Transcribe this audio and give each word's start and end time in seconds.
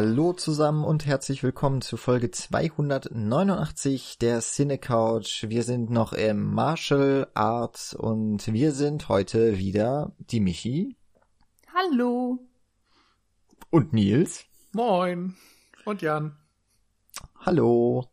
Hallo 0.00 0.32
zusammen 0.32 0.84
und 0.84 1.06
herzlich 1.06 1.42
willkommen 1.42 1.80
zu 1.80 1.96
Folge 1.96 2.30
289 2.30 4.16
der 4.18 4.38
Cine 4.42 4.78
Couch. 4.78 5.46
Wir 5.48 5.64
sind 5.64 5.90
noch 5.90 6.12
im 6.12 6.54
Martial 6.54 7.26
Arts 7.34 7.94
und 7.94 8.46
wir 8.52 8.70
sind 8.70 9.08
heute 9.08 9.58
wieder 9.58 10.12
die 10.18 10.38
Michi. 10.38 10.94
Hallo. 11.74 12.38
Und 13.70 13.92
Nils. 13.92 14.44
Moin. 14.70 15.34
Und 15.84 16.00
Jan. 16.00 16.36
Hallo. 17.40 18.06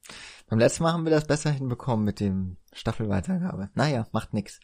Beim 0.49 0.57
letzten 0.57 0.81
Mal 0.81 0.93
haben 0.93 1.05
wir 1.05 1.11
das 1.11 1.27
besser 1.27 1.51
hinbekommen 1.51 2.03
mit 2.03 2.19
dem 2.19 2.57
Staffelweitergabe. 2.75 3.69
Naja, 3.73 4.05
macht 4.11 4.33
nix. 4.33 4.59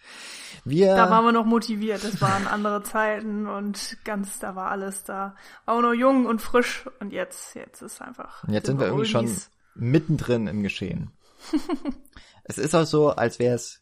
Wir 0.65 0.95
da 0.95 1.09
waren 1.09 1.23
wir 1.23 1.31
noch 1.31 1.45
motiviert. 1.45 2.03
Das 2.03 2.21
waren 2.21 2.45
andere 2.45 2.83
Zeiten 2.83 3.47
und 3.47 3.97
ganz, 4.03 4.37
da 4.39 4.55
war 4.55 4.69
alles 4.69 5.03
da. 5.05 5.35
Auch 5.65 5.81
noch 5.81 5.93
jung 5.93 6.25
und 6.25 6.41
frisch 6.41 6.85
und 6.99 7.13
jetzt, 7.13 7.55
jetzt 7.55 7.81
ist 7.81 8.01
einfach. 8.01 8.43
Jetzt 8.49 8.67
sind 8.67 8.79
wir 8.79 8.87
irgendwie 8.87 9.05
schon 9.05 9.31
mittendrin 9.75 10.47
im 10.47 10.61
Geschehen. 10.61 11.11
es 12.43 12.57
ist 12.57 12.75
auch 12.75 12.85
so, 12.85 13.11
als 13.11 13.39
wäre 13.39 13.55
es 13.55 13.81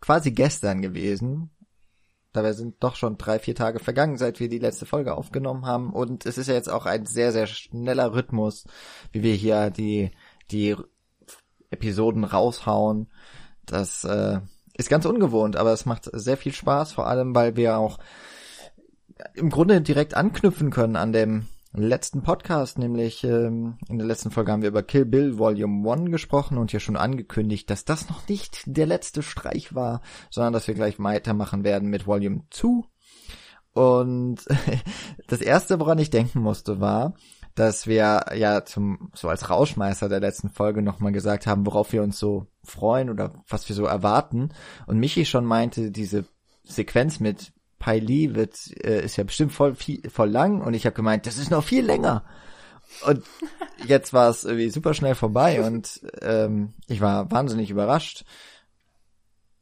quasi 0.00 0.32
gestern 0.32 0.82
gewesen. 0.82 1.50
Dabei 2.32 2.52
sind 2.52 2.82
doch 2.82 2.96
schon 2.96 3.16
drei, 3.16 3.38
vier 3.38 3.54
Tage 3.54 3.78
vergangen, 3.78 4.18
seit 4.18 4.40
wir 4.40 4.48
die 4.48 4.58
letzte 4.58 4.86
Folge 4.86 5.14
aufgenommen 5.14 5.66
haben. 5.66 5.92
Und 5.92 6.26
es 6.26 6.36
ist 6.36 6.48
ja 6.48 6.54
jetzt 6.54 6.68
auch 6.68 6.84
ein 6.84 7.06
sehr, 7.06 7.30
sehr 7.32 7.46
schneller 7.46 8.12
Rhythmus, 8.12 8.64
wie 9.12 9.22
wir 9.22 9.34
hier 9.34 9.70
die, 9.70 10.10
die 10.50 10.76
Episoden 11.70 12.24
raushauen. 12.24 13.10
Das 13.66 14.04
äh, 14.04 14.40
ist 14.74 14.88
ganz 14.88 15.04
ungewohnt, 15.04 15.56
aber 15.56 15.72
es 15.72 15.86
macht 15.86 16.08
sehr 16.12 16.36
viel 16.36 16.52
Spaß, 16.52 16.92
vor 16.92 17.06
allem 17.06 17.34
weil 17.34 17.56
wir 17.56 17.78
auch 17.78 17.98
im 19.34 19.50
Grunde 19.50 19.80
direkt 19.80 20.14
anknüpfen 20.14 20.70
können 20.70 20.96
an 20.96 21.12
dem 21.12 21.46
letzten 21.72 22.22
Podcast, 22.22 22.78
nämlich 22.78 23.22
ähm, 23.24 23.78
in 23.88 23.98
der 23.98 24.06
letzten 24.06 24.30
Folge 24.30 24.52
haben 24.52 24.62
wir 24.62 24.70
über 24.70 24.82
Kill 24.82 25.04
Bill 25.04 25.38
Volume 25.38 25.90
1 25.90 26.10
gesprochen 26.10 26.58
und 26.58 26.70
hier 26.70 26.80
schon 26.80 26.96
angekündigt, 26.96 27.68
dass 27.68 27.84
das 27.84 28.08
noch 28.08 28.26
nicht 28.28 28.62
der 28.66 28.86
letzte 28.86 29.22
Streich 29.22 29.74
war, 29.74 30.00
sondern 30.30 30.52
dass 30.52 30.68
wir 30.68 30.74
gleich 30.74 30.98
weitermachen 30.98 31.64
werden 31.64 31.88
mit 31.88 32.06
Volume 32.06 32.42
2. 32.50 32.86
Und 33.72 34.36
das 35.26 35.42
erste, 35.42 35.78
woran 35.78 35.98
ich 35.98 36.08
denken 36.10 36.40
musste, 36.40 36.80
war, 36.80 37.14
dass 37.56 37.86
wir 37.86 38.26
ja 38.36 38.64
zum 38.64 39.10
so 39.14 39.28
als 39.28 39.48
Rauschmeister 39.48 40.08
der 40.08 40.20
letzten 40.20 40.50
Folge 40.50 40.82
nochmal 40.82 41.12
gesagt 41.12 41.46
haben, 41.46 41.66
worauf 41.66 41.90
wir 41.92 42.02
uns 42.02 42.18
so 42.18 42.46
freuen 42.62 43.08
oder 43.10 43.42
was 43.48 43.68
wir 43.68 43.74
so 43.74 43.86
erwarten. 43.86 44.50
Und 44.86 44.98
Michi 44.98 45.24
schon 45.24 45.46
meinte, 45.46 45.90
diese 45.90 46.26
Sequenz 46.64 47.18
mit 47.18 47.52
Pai 47.78 47.98
Li 47.98 48.34
wird 48.34 48.58
äh, 48.84 49.02
ist 49.02 49.16
ja 49.16 49.24
bestimmt 49.24 49.52
voll 49.52 49.74
viel, 49.74 50.08
voll 50.10 50.28
lang 50.28 50.60
und 50.60 50.74
ich 50.74 50.84
habe 50.84 50.94
gemeint, 50.94 51.26
das 51.26 51.38
ist 51.38 51.50
noch 51.50 51.64
viel 51.64 51.84
länger. 51.84 52.24
Und 53.06 53.24
jetzt 53.86 54.12
war 54.12 54.28
es 54.28 54.44
irgendwie 54.44 54.68
super 54.68 54.92
schnell 54.92 55.14
vorbei 55.14 55.62
und 55.62 56.02
ähm, 56.20 56.74
ich 56.88 57.00
war 57.00 57.30
wahnsinnig 57.30 57.70
überrascht 57.70 58.24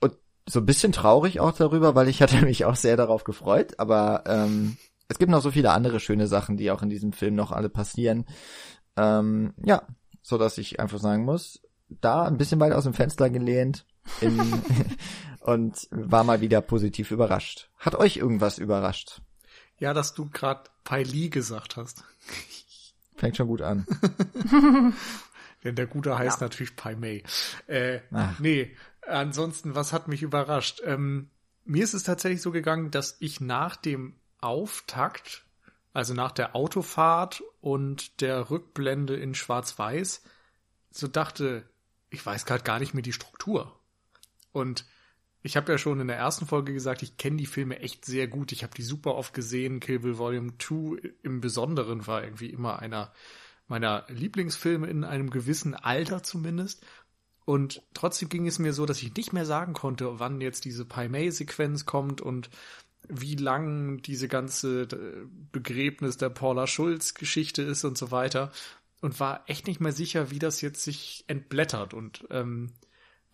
und 0.00 0.16
so 0.48 0.58
ein 0.58 0.66
bisschen 0.66 0.90
traurig 0.90 1.38
auch 1.38 1.52
darüber, 1.52 1.94
weil 1.94 2.08
ich 2.08 2.22
hatte 2.22 2.42
mich 2.42 2.64
auch 2.64 2.76
sehr 2.76 2.96
darauf 2.96 3.22
gefreut, 3.22 3.78
aber 3.78 4.24
ähm, 4.26 4.78
es 5.14 5.18
gibt 5.18 5.30
noch 5.30 5.42
so 5.42 5.52
viele 5.52 5.70
andere 5.70 6.00
schöne 6.00 6.26
Sachen, 6.26 6.56
die 6.56 6.72
auch 6.72 6.82
in 6.82 6.88
diesem 6.88 7.12
Film 7.12 7.36
noch 7.36 7.52
alle 7.52 7.68
passieren. 7.68 8.26
Ähm, 8.96 9.54
ja, 9.64 9.86
so 10.22 10.38
dass 10.38 10.58
ich 10.58 10.80
einfach 10.80 10.98
sagen 10.98 11.24
muss, 11.24 11.62
da 11.88 12.24
ein 12.24 12.36
bisschen 12.36 12.58
weit 12.58 12.72
aus 12.72 12.82
dem 12.82 12.94
Fenster 12.94 13.30
gelehnt 13.30 13.86
in, 14.20 14.40
und 15.40 15.86
war 15.92 16.24
mal 16.24 16.40
wieder 16.40 16.60
positiv 16.60 17.12
überrascht. 17.12 17.70
Hat 17.78 17.94
euch 17.94 18.16
irgendwas 18.16 18.58
überrascht? 18.58 19.22
Ja, 19.78 19.94
dass 19.94 20.14
du 20.14 20.28
gerade 20.30 20.64
Pai 20.82 21.04
Li 21.04 21.28
gesagt 21.28 21.76
hast. 21.76 22.02
Fängt 23.14 23.36
schon 23.36 23.46
gut 23.46 23.62
an. 23.62 23.86
Denn 25.62 25.76
der 25.76 25.86
Gute 25.86 26.18
heißt 26.18 26.40
ja. 26.40 26.46
natürlich 26.46 26.74
Pai 26.74 26.96
Mei. 26.96 27.22
Äh, 27.68 28.00
nee, 28.40 28.76
ansonsten, 29.06 29.76
was 29.76 29.92
hat 29.92 30.08
mich 30.08 30.22
überrascht? 30.22 30.82
Ähm, 30.84 31.30
mir 31.64 31.84
ist 31.84 31.94
es 31.94 32.02
tatsächlich 32.02 32.42
so 32.42 32.50
gegangen, 32.50 32.90
dass 32.90 33.16
ich 33.20 33.40
nach 33.40 33.76
dem 33.76 34.16
Auftakt, 34.44 35.44
also 35.92 36.14
nach 36.14 36.32
der 36.32 36.54
Autofahrt 36.54 37.42
und 37.60 38.20
der 38.20 38.50
Rückblende 38.50 39.16
in 39.16 39.34
Schwarz-Weiß, 39.34 40.22
so 40.90 41.08
dachte, 41.08 41.68
ich 42.10 42.24
weiß 42.24 42.46
gerade 42.46 42.64
gar 42.64 42.78
nicht 42.78 42.94
mehr 42.94 43.02
die 43.02 43.12
Struktur. 43.12 43.78
Und 44.52 44.86
ich 45.42 45.56
habe 45.56 45.72
ja 45.72 45.78
schon 45.78 46.00
in 46.00 46.06
der 46.06 46.16
ersten 46.16 46.46
Folge 46.46 46.72
gesagt, 46.72 47.02
ich 47.02 47.16
kenne 47.16 47.36
die 47.36 47.46
Filme 47.46 47.80
echt 47.80 48.04
sehr 48.04 48.28
gut. 48.28 48.52
Ich 48.52 48.62
habe 48.62 48.74
die 48.74 48.82
super 48.82 49.14
oft 49.14 49.34
gesehen. 49.34 49.80
Kill 49.80 49.98
Bill 49.98 50.16
Volume 50.16 50.52
2 50.58 51.14
im 51.22 51.40
Besonderen 51.40 52.06
war 52.06 52.24
irgendwie 52.24 52.50
immer 52.50 52.78
einer 52.78 53.12
meiner 53.66 54.04
Lieblingsfilme 54.08 54.86
in 54.86 55.04
einem 55.04 55.30
gewissen 55.30 55.74
Alter 55.74 56.22
zumindest. 56.22 56.84
Und 57.44 57.82
trotzdem 57.92 58.28
ging 58.28 58.46
es 58.46 58.58
mir 58.58 58.72
so, 58.72 58.86
dass 58.86 59.02
ich 59.02 59.14
nicht 59.14 59.32
mehr 59.32 59.44
sagen 59.44 59.74
konnte, 59.74 60.18
wann 60.18 60.40
jetzt 60.40 60.64
diese 60.64 60.84
Pai 60.84 61.08
Mei-Sequenz 61.08 61.84
kommt 61.84 62.20
und 62.20 62.48
wie 63.08 63.36
lang 63.36 64.02
diese 64.02 64.28
ganze 64.28 64.82
äh, 64.82 65.26
Begräbnis 65.52 66.16
der 66.16 66.30
Paula 66.30 66.66
Schulz 66.66 67.14
Geschichte 67.14 67.62
ist 67.62 67.84
und 67.84 67.98
so 67.98 68.10
weiter 68.10 68.52
und 69.00 69.20
war 69.20 69.44
echt 69.46 69.66
nicht 69.66 69.80
mehr 69.80 69.92
sicher, 69.92 70.30
wie 70.30 70.38
das 70.38 70.60
jetzt 70.60 70.82
sich 70.82 71.24
entblättert 71.26 71.94
und 71.94 72.26
ähm, 72.30 72.72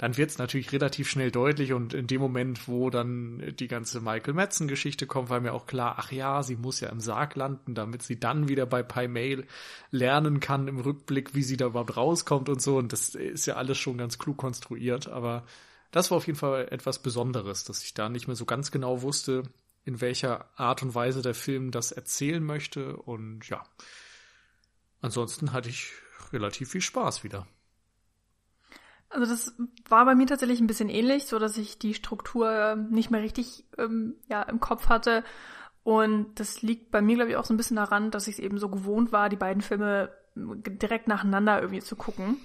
dann 0.01 0.17
wird 0.17 0.31
es 0.31 0.39
natürlich 0.39 0.73
relativ 0.73 1.11
schnell 1.11 1.31
deutlich 1.31 1.75
und 1.75 1.93
in 1.93 2.07
dem 2.07 2.23
Moment, 2.23 2.69
wo 2.69 2.89
dann 2.89 3.55
die 3.59 3.69
ganze 3.69 4.01
Michael 4.01 4.33
Madsen 4.33 4.67
Geschichte 4.67 5.07
kommt, 5.07 5.29
war 5.29 5.41
mir 5.41 5.53
auch 5.53 5.67
klar, 5.67 5.97
ach 5.99 6.11
ja, 6.11 6.43
sie 6.43 6.57
muss 6.57 6.81
ja 6.81 6.89
im 6.89 7.01
Sarg 7.01 7.37
landen, 7.37 7.75
damit 7.75 8.03
sie 8.03 8.19
dann 8.19 8.49
wieder 8.49 8.65
bei 8.65 8.83
Pi 8.83 9.09
Mail 9.09 9.47
lernen 9.91 10.41
kann 10.41 10.69
im 10.69 10.81
Rückblick, 10.81 11.35
wie 11.35 11.43
sie 11.43 11.59
da 11.59 11.67
überhaupt 11.67 11.99
rauskommt 11.99 12.49
und 12.49 12.63
so 12.63 12.79
und 12.79 12.95
das 12.95 13.15
ist 13.15 13.45
ja 13.45 13.57
alles 13.57 13.77
schon 13.77 13.99
ganz 13.99 14.19
klug 14.19 14.39
konstruiert, 14.39 15.07
aber 15.07 15.45
das 15.91 16.11
war 16.11 16.19
auf 16.19 16.27
jeden 16.27 16.39
Fall 16.39 16.69
etwas 16.71 17.01
Besonderes, 17.01 17.65
dass 17.65 17.83
ich 17.83 17.95
da 17.95 18.09
nicht 18.09 18.27
mehr 18.27 18.37
so 18.37 18.45
ganz 18.45 18.71
genau 18.71 19.03
wusste, 19.03 19.43
in 19.85 20.01
welcher 20.01 20.47
Art 20.59 20.83
und 20.83 20.95
Weise 20.95 21.23
der 21.23 21.35
Film 21.35 21.71
das 21.71 21.93
erzählen 21.93 22.45
möchte. 22.45 22.97
Und 22.97 23.49
ja, 23.49 23.63
ansonsten 25.01 25.53
hatte 25.53 25.69
ich 25.69 25.93
relativ 26.33 26.71
viel 26.71 26.81
Spaß 26.81 27.25
wieder. 27.25 27.47
Also 29.09 29.27
das 29.27 29.55
war 29.89 30.05
bei 30.05 30.15
mir 30.15 30.27
tatsächlich 30.27 30.61
ein 30.61 30.69
bisschen 30.69 30.89
ähnlich, 30.89 31.27
so 31.27 31.41
dass 31.41 31.57
ich 31.57 31.79
die 31.79 31.95
Struktur 31.95 32.77
nicht 32.77 33.11
mehr 33.11 33.23
richtig 33.23 33.65
ähm, 33.77 34.15
ja 34.29 34.43
im 34.43 34.61
Kopf 34.61 34.89
hatte. 34.89 35.25
Und 35.83 36.39
das 36.39 36.63
liegt 36.63 36.93
bei 36.93 37.03
mir, 37.03 37.17
glaube 37.17 37.31
ich, 37.31 37.37
auch 37.37 37.45
so 37.45 37.53
ein 37.53 37.57
bisschen 37.57 37.77
daran, 37.77 38.13
dass 38.13 38.29
ich 38.29 38.35
es 38.35 38.39
eben 38.39 38.59
so 38.59 38.69
gewohnt 38.69 39.11
war, 39.11 39.29
die 39.29 39.37
beiden 39.37 39.63
Filme 39.63 40.13
direkt 40.37 41.09
nacheinander 41.09 41.61
irgendwie 41.61 41.81
zu 41.81 41.97
gucken. 41.97 42.37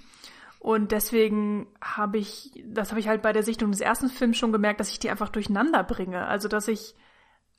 Und 0.58 0.92
deswegen 0.92 1.66
habe 1.82 2.18
ich, 2.18 2.62
das 2.66 2.90
habe 2.90 3.00
ich 3.00 3.08
halt 3.08 3.22
bei 3.22 3.32
der 3.32 3.42
Sichtung 3.42 3.70
des 3.70 3.80
ersten 3.80 4.08
Films 4.08 4.36
schon 4.36 4.52
gemerkt, 4.52 4.80
dass 4.80 4.90
ich 4.90 4.98
die 4.98 5.10
einfach 5.10 5.28
durcheinander 5.28 5.84
bringe. 5.84 6.26
Also 6.26 6.48
dass 6.48 6.68
ich 6.68 6.94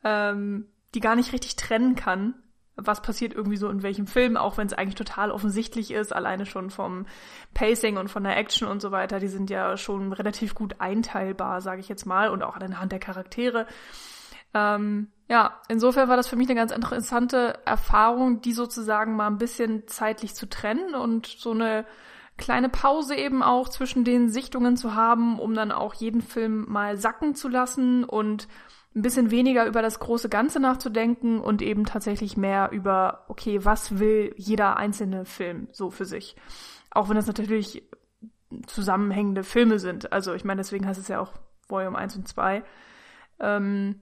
ähm, 0.03 0.67
die 0.93 0.99
gar 0.99 1.15
nicht 1.15 1.33
richtig 1.33 1.55
trennen 1.55 1.95
kann, 1.95 2.35
was 2.75 3.01
passiert 3.01 3.33
irgendwie 3.33 3.57
so 3.57 3.69
in 3.69 3.81
welchem 3.81 4.05
Film, 4.05 4.37
auch 4.37 4.57
wenn 4.57 4.67
es 4.67 4.73
eigentlich 4.73 4.95
total 4.95 5.31
offensichtlich 5.31 5.91
ist, 5.91 6.13
alleine 6.13 6.45
schon 6.45 6.69
vom 6.69 7.07
Pacing 7.53 7.97
und 7.97 8.09
von 8.09 8.23
der 8.23 8.37
Action 8.37 8.67
und 8.67 8.81
so 8.81 8.91
weiter, 8.91 9.19
die 9.19 9.27
sind 9.27 9.49
ja 9.49 9.77
schon 9.77 10.13
relativ 10.13 10.53
gut 10.53 10.75
einteilbar, 10.79 11.61
sage 11.61 11.81
ich 11.81 11.89
jetzt 11.89 12.05
mal, 12.05 12.29
und 12.29 12.43
auch 12.43 12.55
anhand 12.55 12.91
der 12.91 12.99
Charaktere. 12.99 13.65
Ähm, 14.53 15.07
ja, 15.27 15.59
insofern 15.67 16.07
war 16.07 16.17
das 16.17 16.27
für 16.27 16.35
mich 16.35 16.47
eine 16.47 16.59
ganz 16.59 16.71
interessante 16.71 17.59
Erfahrung, 17.65 18.41
die 18.41 18.53
sozusagen 18.53 19.15
mal 19.15 19.27
ein 19.27 19.39
bisschen 19.39 19.87
zeitlich 19.87 20.35
zu 20.35 20.47
trennen 20.47 20.93
und 20.93 21.25
so 21.25 21.51
eine 21.51 21.85
kleine 22.37 22.69
Pause 22.69 23.15
eben 23.15 23.43
auch 23.43 23.69
zwischen 23.69 24.03
den 24.03 24.29
Sichtungen 24.29 24.77
zu 24.77 24.95
haben, 24.95 25.39
um 25.39 25.53
dann 25.53 25.71
auch 25.71 25.93
jeden 25.95 26.21
Film 26.21 26.65
mal 26.69 26.97
sacken 26.97 27.35
zu 27.35 27.47
lassen 27.47 28.03
und 28.03 28.47
ein 28.95 29.01
bisschen 29.01 29.31
weniger 29.31 29.65
über 29.67 29.81
das 29.81 29.99
große 29.99 30.29
Ganze 30.29 30.59
nachzudenken 30.59 31.39
und 31.39 31.61
eben 31.61 31.85
tatsächlich 31.85 32.37
mehr 32.37 32.69
über, 32.71 33.25
okay, 33.27 33.63
was 33.63 33.99
will 33.99 34.33
jeder 34.37 34.77
einzelne 34.77 35.25
Film 35.25 35.67
so 35.71 35.89
für 35.89 36.05
sich? 36.05 36.35
Auch 36.91 37.09
wenn 37.09 37.17
es 37.17 37.27
natürlich 37.27 37.83
zusammenhängende 38.65 39.43
Filme 39.43 39.77
sind. 39.77 40.11
Also 40.11 40.33
ich 40.33 40.45
meine, 40.45 40.61
deswegen 40.61 40.87
heißt 40.87 40.99
es 40.99 41.09
ja 41.09 41.19
auch 41.19 41.33
Volume 41.67 41.97
1 41.97 42.15
und 42.15 42.27
2. 42.27 42.63
Ähm, 43.39 44.01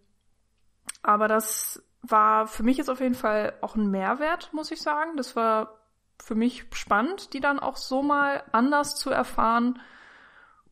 aber 1.02 1.28
das 1.28 1.84
war 2.02 2.48
für 2.48 2.64
mich 2.64 2.78
jetzt 2.78 2.90
auf 2.90 3.00
jeden 3.00 3.16
Fall 3.16 3.54
auch 3.62 3.76
ein 3.76 3.90
Mehrwert, 3.90 4.54
muss 4.54 4.72
ich 4.72 4.82
sagen. 4.82 5.18
Das 5.18 5.36
war 5.36 5.85
für 6.24 6.36
mich 6.36 6.66
spannend, 6.74 7.34
die 7.34 7.40
dann 7.40 7.60
auch 7.60 7.78
so 7.78 8.02
mal 8.02 8.44
anders 8.52 8.96
zu 8.96 9.10
erfahren. 9.10 9.80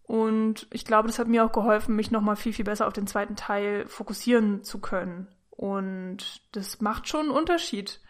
Und 0.04 0.68
ich 0.72 0.86
glaube, 0.86 1.08
das 1.08 1.20
hat 1.20 1.28
mir 1.28 1.46
auch 1.46 1.52
geholfen, 1.52 1.96
mich 1.96 2.12
nochmal 2.12 2.36
viel, 2.36 2.54
viel 2.54 2.66
besser 2.66 2.88
auf 2.88 2.94
den 2.94 3.08
zweiten 3.08 3.36
Teil 3.36 3.88
fokussieren 3.88 4.64
zu 4.64 4.80
können. 4.80 5.28
Und 5.50 6.42
das 6.52 6.82
macht 6.82 7.08
schon 7.08 7.22
einen 7.22 7.38
Unterschied, 7.38 8.02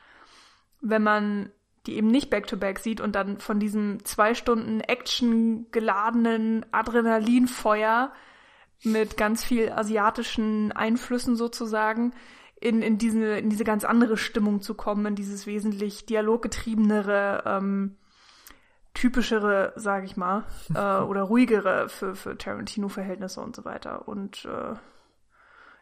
wenn 0.81 1.03
man 1.03 1.51
die 1.85 1.95
eben 1.95 2.07
nicht 2.07 2.29
back-to-back 2.29 2.77
-back 2.77 2.81
sieht 2.81 3.01
und 3.01 3.13
dann 3.13 3.39
von 3.39 3.59
diesem 3.59 4.05
zwei 4.05 4.35
Stunden 4.35 4.79
Action 4.79 5.69
geladenen 5.71 6.65
Adrenalinfeuer 6.71 8.13
mit 8.83 9.17
ganz 9.17 9.43
viel 9.43 9.69
asiatischen 9.69 10.71
Einflüssen 10.71 11.35
sozusagen 11.35 12.13
in, 12.63 12.81
in, 12.81 12.97
diese, 12.97 13.37
in 13.37 13.49
diese 13.49 13.65
ganz 13.65 13.83
andere 13.83 14.15
Stimmung 14.15 14.61
zu 14.61 14.73
kommen, 14.73 15.05
in 15.05 15.15
dieses 15.15 15.45
wesentlich 15.45 16.05
dialoggetriebenere, 16.05 17.43
ähm, 17.45 17.97
typischere, 18.93 19.73
sage 19.75 20.05
ich 20.05 20.15
mal, 20.15 20.45
äh, 20.73 21.03
oder 21.03 21.23
ruhigere 21.23 21.89
für, 21.89 22.15
für 22.15 22.37
Tarantino-Verhältnisse 22.37 23.41
und 23.41 23.53
so 23.53 23.65
weiter. 23.65 24.07
Und 24.07 24.45
äh, 24.45 24.75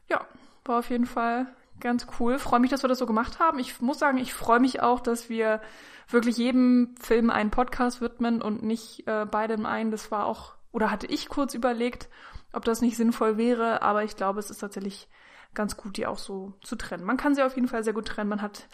ja, 0.10 0.26
war 0.66 0.80
auf 0.80 0.90
jeden 0.90 1.06
Fall 1.06 1.46
ganz 1.80 2.08
cool. 2.20 2.40
Freue 2.40 2.60
mich, 2.60 2.72
dass 2.72 2.84
wir 2.84 2.88
das 2.88 3.00
so 3.00 3.06
gemacht 3.06 3.40
haben. 3.40 3.60
Ich 3.60 3.80
muss 3.80 4.00
sagen, 4.00 4.18
ich 4.18 4.34
freue 4.34 4.60
mich 4.60 4.82
auch, 4.82 5.02
dass 5.02 5.30
wir 5.30 5.62
wirklich 6.10 6.38
jedem 6.38 6.96
Film 7.00 7.30
einen 7.30 7.52
Podcast 7.52 8.02
widmen 8.02 8.42
und 8.42 8.64
nicht 8.64 9.08
äh, 9.08 9.26
beidem 9.26 9.68
einen. 9.68 9.92
Das 9.92 10.10
war 10.10 10.26
auch, 10.26 10.56
oder 10.72 10.90
hatte 10.90 11.06
ich 11.06 11.30
kurz 11.30 11.54
überlegt, 11.54 12.10
ob 12.54 12.66
das 12.66 12.82
nicht 12.82 12.98
sinnvoll 12.98 13.38
wäre, 13.38 13.84
aber 13.84 14.04
ich 14.04 14.16
glaube, 14.16 14.40
es 14.40 14.50
ist 14.50 14.60
tatsächlich 14.60 15.08
ganz 15.54 15.78
gut, 15.78 15.98
die 15.98 16.08
auch 16.08 16.18
so 16.18 16.54
zu 16.64 16.76
trennen. 16.76 17.04
Man 17.04 17.18
kann 17.18 17.36
sie 17.36 17.44
auf 17.44 17.56
jeden 17.56 17.68
Fall 17.68 17.84
sehr 17.84 17.94
gut 17.94 18.08
trennen. 18.08 18.30
Man 18.30 18.42
hat 18.42 18.68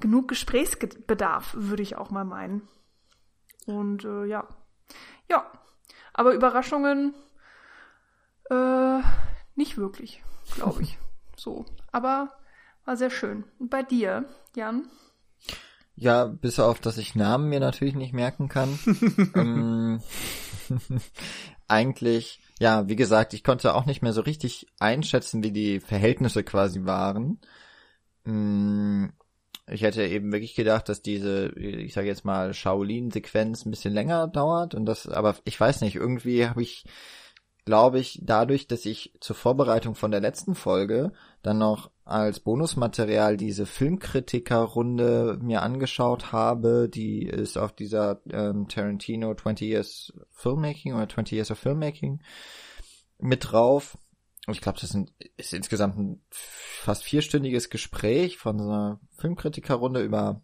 genug 0.00 0.28
Gesprächsbedarf, 0.28 1.54
würde 1.54 1.82
ich 1.82 1.96
auch 1.96 2.10
mal 2.10 2.24
meinen. 2.24 2.68
Und 3.66 4.04
äh, 4.04 4.24
ja. 4.24 4.48
Ja. 5.28 5.50
Aber 6.14 6.34
Überraschungen 6.34 7.14
äh, 8.50 9.00
nicht 9.54 9.78
wirklich, 9.78 10.22
glaube 10.54 10.82
ich. 10.82 10.98
so. 11.36 11.64
Aber 11.90 12.32
war 12.84 12.96
sehr 12.96 13.10
schön. 13.10 13.44
Und 13.58 13.70
bei 13.70 13.82
dir, 13.82 14.24
Jan? 14.54 14.90
Ja, 15.94 16.24
bis 16.24 16.58
auf, 16.58 16.80
dass 16.80 16.98
ich 16.98 17.14
Namen 17.14 17.48
mir 17.48 17.60
natürlich 17.60 17.94
nicht 17.94 18.12
merken 18.12 18.48
kann. 18.48 18.78
ähm, 19.34 20.02
eigentlich 21.72 22.42
ja, 22.62 22.88
wie 22.88 22.96
gesagt, 22.96 23.34
ich 23.34 23.42
konnte 23.44 23.74
auch 23.74 23.86
nicht 23.86 24.02
mehr 24.02 24.12
so 24.12 24.20
richtig 24.20 24.68
einschätzen, 24.78 25.42
wie 25.42 25.50
die 25.52 25.80
Verhältnisse 25.80 26.44
quasi 26.44 26.84
waren. 26.84 27.40
Mm, 28.24 29.06
ich 29.68 29.82
hätte 29.82 30.04
eben 30.06 30.32
wirklich 30.32 30.54
gedacht, 30.54 30.88
dass 30.88 31.02
diese, 31.02 31.48
ich 31.58 31.94
sage 31.94 32.08
jetzt 32.08 32.24
mal, 32.24 32.54
Shaolin-Sequenz 32.54 33.66
ein 33.66 33.70
bisschen 33.70 33.94
länger 33.94 34.28
dauert 34.28 34.74
und 34.74 34.86
das, 34.86 35.08
aber 35.08 35.36
ich 35.44 35.58
weiß 35.58 35.80
nicht, 35.82 35.96
irgendwie 35.96 36.46
habe 36.46 36.62
ich, 36.62 36.84
glaube 37.64 37.98
ich, 38.00 38.20
dadurch, 38.22 38.68
dass 38.68 38.86
ich 38.86 39.14
zur 39.20 39.36
Vorbereitung 39.36 39.94
von 39.96 40.12
der 40.12 40.20
letzten 40.20 40.54
Folge 40.54 41.12
dann 41.42 41.58
noch 41.58 41.90
als 42.04 42.40
Bonusmaterial 42.40 43.36
diese 43.36 43.64
Filmkritiker-Runde 43.64 45.38
mir 45.40 45.62
angeschaut 45.62 46.32
habe, 46.32 46.88
die 46.88 47.22
ist 47.22 47.56
auf 47.56 47.72
dieser 47.72 48.20
ähm, 48.30 48.68
Tarantino 48.68 49.34
20 49.34 49.68
Years 49.68 50.12
Filmmaking 50.32 50.94
oder 50.94 51.08
20 51.08 51.36
Years 51.36 51.50
of 51.52 51.58
Filmmaking 51.58 52.20
mit 53.18 53.52
drauf. 53.52 53.98
Ich 54.48 54.60
glaube, 54.60 54.80
das 54.80 54.90
sind, 54.90 55.12
ist 55.36 55.54
insgesamt 55.54 55.96
ein 55.96 56.20
fast 56.30 57.04
vierstündiges 57.04 57.70
Gespräch 57.70 58.36
von 58.36 58.58
so 58.58 58.64
einer 58.64 59.00
Filmkritiker-Runde 59.18 60.02
über 60.02 60.42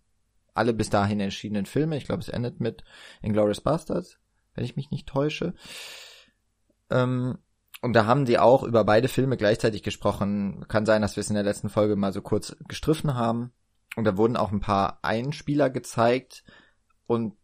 alle 0.55 0.73
bis 0.73 0.91
dahin 0.91 1.19
entschiedenen 1.19 1.67
Filme. 1.67 1.97
Ich 1.97 2.05
glaube, 2.05 2.23
es 2.23 2.29
endet 2.29 2.61
mit 2.61 2.85
Inglourious 3.21 3.61
Bastards, 3.61 4.19
wenn 4.55 4.65
ich 4.65 4.77
mich 4.77 4.93
nicht 4.93 5.09
täusche. 5.09 5.55
Ähm, 6.91 7.39
und 7.81 7.93
da 7.93 8.07
haben 8.07 8.25
die 8.25 8.39
auch 8.39 8.63
über 8.63 8.85
beide 8.85 9.09
Filme 9.09 9.37
gleichzeitig 9.37 9.83
gesprochen. 9.83 10.65
Kann 10.69 10.87
sein, 10.87 11.03
dass 11.03 11.17
wir 11.17 11.21
es 11.21 11.31
in 11.31 11.35
der 11.35 11.45
letzten 11.45 11.69
Folge 11.69 11.97
mal 11.97 12.13
so 12.13 12.23
kurz 12.23 12.57
gestriffen 12.67 13.15
haben. 13.15 13.53
Und 13.97 14.05
da 14.05 14.17
wurden 14.17 14.37
auch 14.37 14.53
ein 14.53 14.61
paar 14.61 14.99
Einspieler 15.03 15.71
gezeigt. 15.71 16.45
Und 17.07 17.35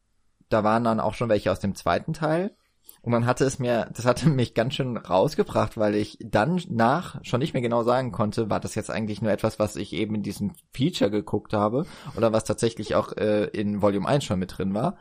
da 0.49 0.65
waren 0.65 0.85
dann 0.85 1.01
auch 1.01 1.15
schon 1.15 1.29
welche 1.29 1.53
aus 1.53 1.61
dem 1.61 1.75
zweiten 1.75 2.13
Teil. 2.13 2.57
Und 3.03 3.13
man 3.13 3.27
hatte 3.27 3.45
es 3.45 3.59
mir, 3.59 3.91
das 3.95 4.07
hatte 4.07 4.29
mich 4.29 4.55
ganz 4.55 4.75
schön 4.75 4.97
rausgebracht, 4.97 5.77
weil 5.77 5.95
ich 5.95 6.19
dann 6.21 6.61
nach 6.69 7.23
schon 7.23 7.41
nicht 7.41 7.53
mehr 7.53 7.63
genau 7.63 7.83
sagen 7.83 8.13
konnte, 8.13 8.51
war 8.51 8.61
das 8.61 8.75
jetzt 8.75 8.91
eigentlich 8.91 9.23
nur 9.23 9.31
etwas, 9.31 9.59
was 9.59 9.77
ich 9.77 9.93
eben 9.93 10.15
in 10.15 10.23
diesem 10.23 10.53
Feature 10.73 11.11
geguckt 11.11 11.53
habe 11.53 11.85
oder 12.17 12.33
was 12.33 12.45
tatsächlich 12.45 12.95
auch 12.95 13.13
äh, 13.13 13.45
in 13.47 13.83
Volume 13.83 14.09
1 14.09 14.25
schon 14.25 14.39
mit 14.39 14.57
drin 14.57 14.75
war 14.75 14.97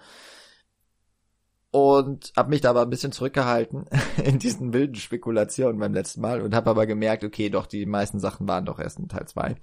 und 1.74 2.32
habe 2.38 2.52
mich 2.52 2.62
da 2.62 2.70
aber 2.70 2.84
ein 2.84 2.92
bisschen 2.92 3.12
zurückgehalten 3.12 3.86
in 4.24 4.38
diesen 4.38 4.74
wilden 4.74 4.94
Spekulationen 4.94 5.80
beim 5.80 5.96
letzten 5.96 6.22
Mal 6.22 6.44
und 6.44 6.54
habe 6.54 6.70
aber 6.70 6.86
gemerkt, 6.86 7.24
okay, 7.24 7.50
doch 7.50 7.66
die 7.66 7.88
meisten 7.88 8.20
Sachen 8.20 8.48
waren 8.48 8.66
doch 8.66 8.78
erst 8.78 9.00
in 9.00 9.10
Teil 9.10 9.28
2. 9.28 9.56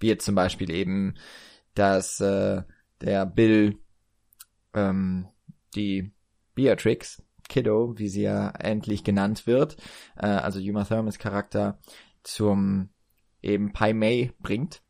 Wie 0.00 0.08
jetzt 0.08 0.24
zum 0.24 0.34
Beispiel 0.34 0.72
eben, 0.72 1.14
dass 1.74 2.18
äh, 2.18 2.62
der 3.00 3.26
Bill 3.26 3.78
ähm, 4.74 5.28
die 5.76 6.12
Beatrix 6.56 7.22
Kiddo, 7.48 7.96
wie 7.96 8.08
sie 8.08 8.22
ja 8.22 8.50
endlich 8.50 9.04
genannt 9.04 9.46
wird, 9.46 9.76
äh, 10.16 10.26
also 10.26 10.58
Uma 10.58 10.82
Thurmans 10.84 11.20
Charakter 11.20 11.78
zum 12.24 12.88
eben 13.40 13.72
Pai 13.72 13.92
Mei 13.92 14.32
bringt 14.40 14.82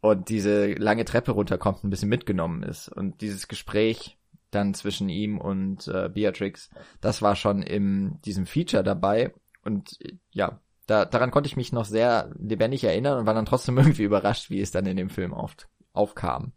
und 0.00 0.28
diese 0.28 0.72
lange 0.72 1.04
Treppe 1.04 1.30
runterkommt, 1.30 1.84
ein 1.84 1.90
bisschen 1.90 2.08
mitgenommen 2.08 2.64
ist 2.64 2.88
und 2.88 3.20
dieses 3.20 3.46
Gespräch 3.46 4.18
dann 4.54 4.74
zwischen 4.74 5.08
ihm 5.08 5.38
und 5.38 5.88
äh, 5.88 6.08
Beatrix. 6.08 6.70
Das 7.00 7.22
war 7.22 7.36
schon 7.36 7.62
in 7.62 8.20
diesem 8.22 8.46
Feature 8.46 8.82
dabei 8.82 9.32
und 9.62 9.98
ja, 10.30 10.60
da, 10.86 11.04
daran 11.04 11.30
konnte 11.30 11.48
ich 11.48 11.56
mich 11.56 11.72
noch 11.72 11.84
sehr 11.84 12.30
lebendig 12.38 12.84
erinnern 12.84 13.18
und 13.18 13.26
war 13.26 13.34
dann 13.34 13.46
trotzdem 13.46 13.78
irgendwie 13.78 14.04
überrascht, 14.04 14.50
wie 14.50 14.60
es 14.60 14.70
dann 14.70 14.86
in 14.86 14.96
dem 14.96 15.10
Film 15.10 15.32
auf, 15.32 15.56
aufkam. 15.92 16.52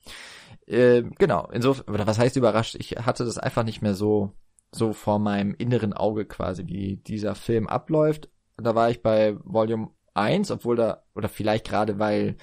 Äh, 0.65 1.03
genau, 1.17 1.47
insofern, 1.51 1.93
oder 1.93 2.07
was 2.07 2.19
heißt 2.19 2.35
überrascht? 2.35 2.75
Ich 2.75 2.97
hatte 2.97 3.23
das 3.23 3.37
einfach 3.37 3.63
nicht 3.63 3.81
mehr 3.81 3.95
so, 3.95 4.33
so 4.71 4.93
vor 4.93 5.19
meinem 5.19 5.55
inneren 5.57 5.93
Auge 5.93 6.25
quasi, 6.25 6.67
wie 6.67 6.97
dieser 6.97 7.35
Film 7.35 7.67
abläuft. 7.67 8.29
Da 8.57 8.75
war 8.75 8.89
ich 8.89 9.01
bei 9.01 9.37
Volume 9.43 9.91
1, 10.13 10.51
obwohl 10.51 10.75
da, 10.75 11.03
oder 11.15 11.29
vielleicht 11.29 11.67
gerade 11.67 11.99
weil 11.99 12.37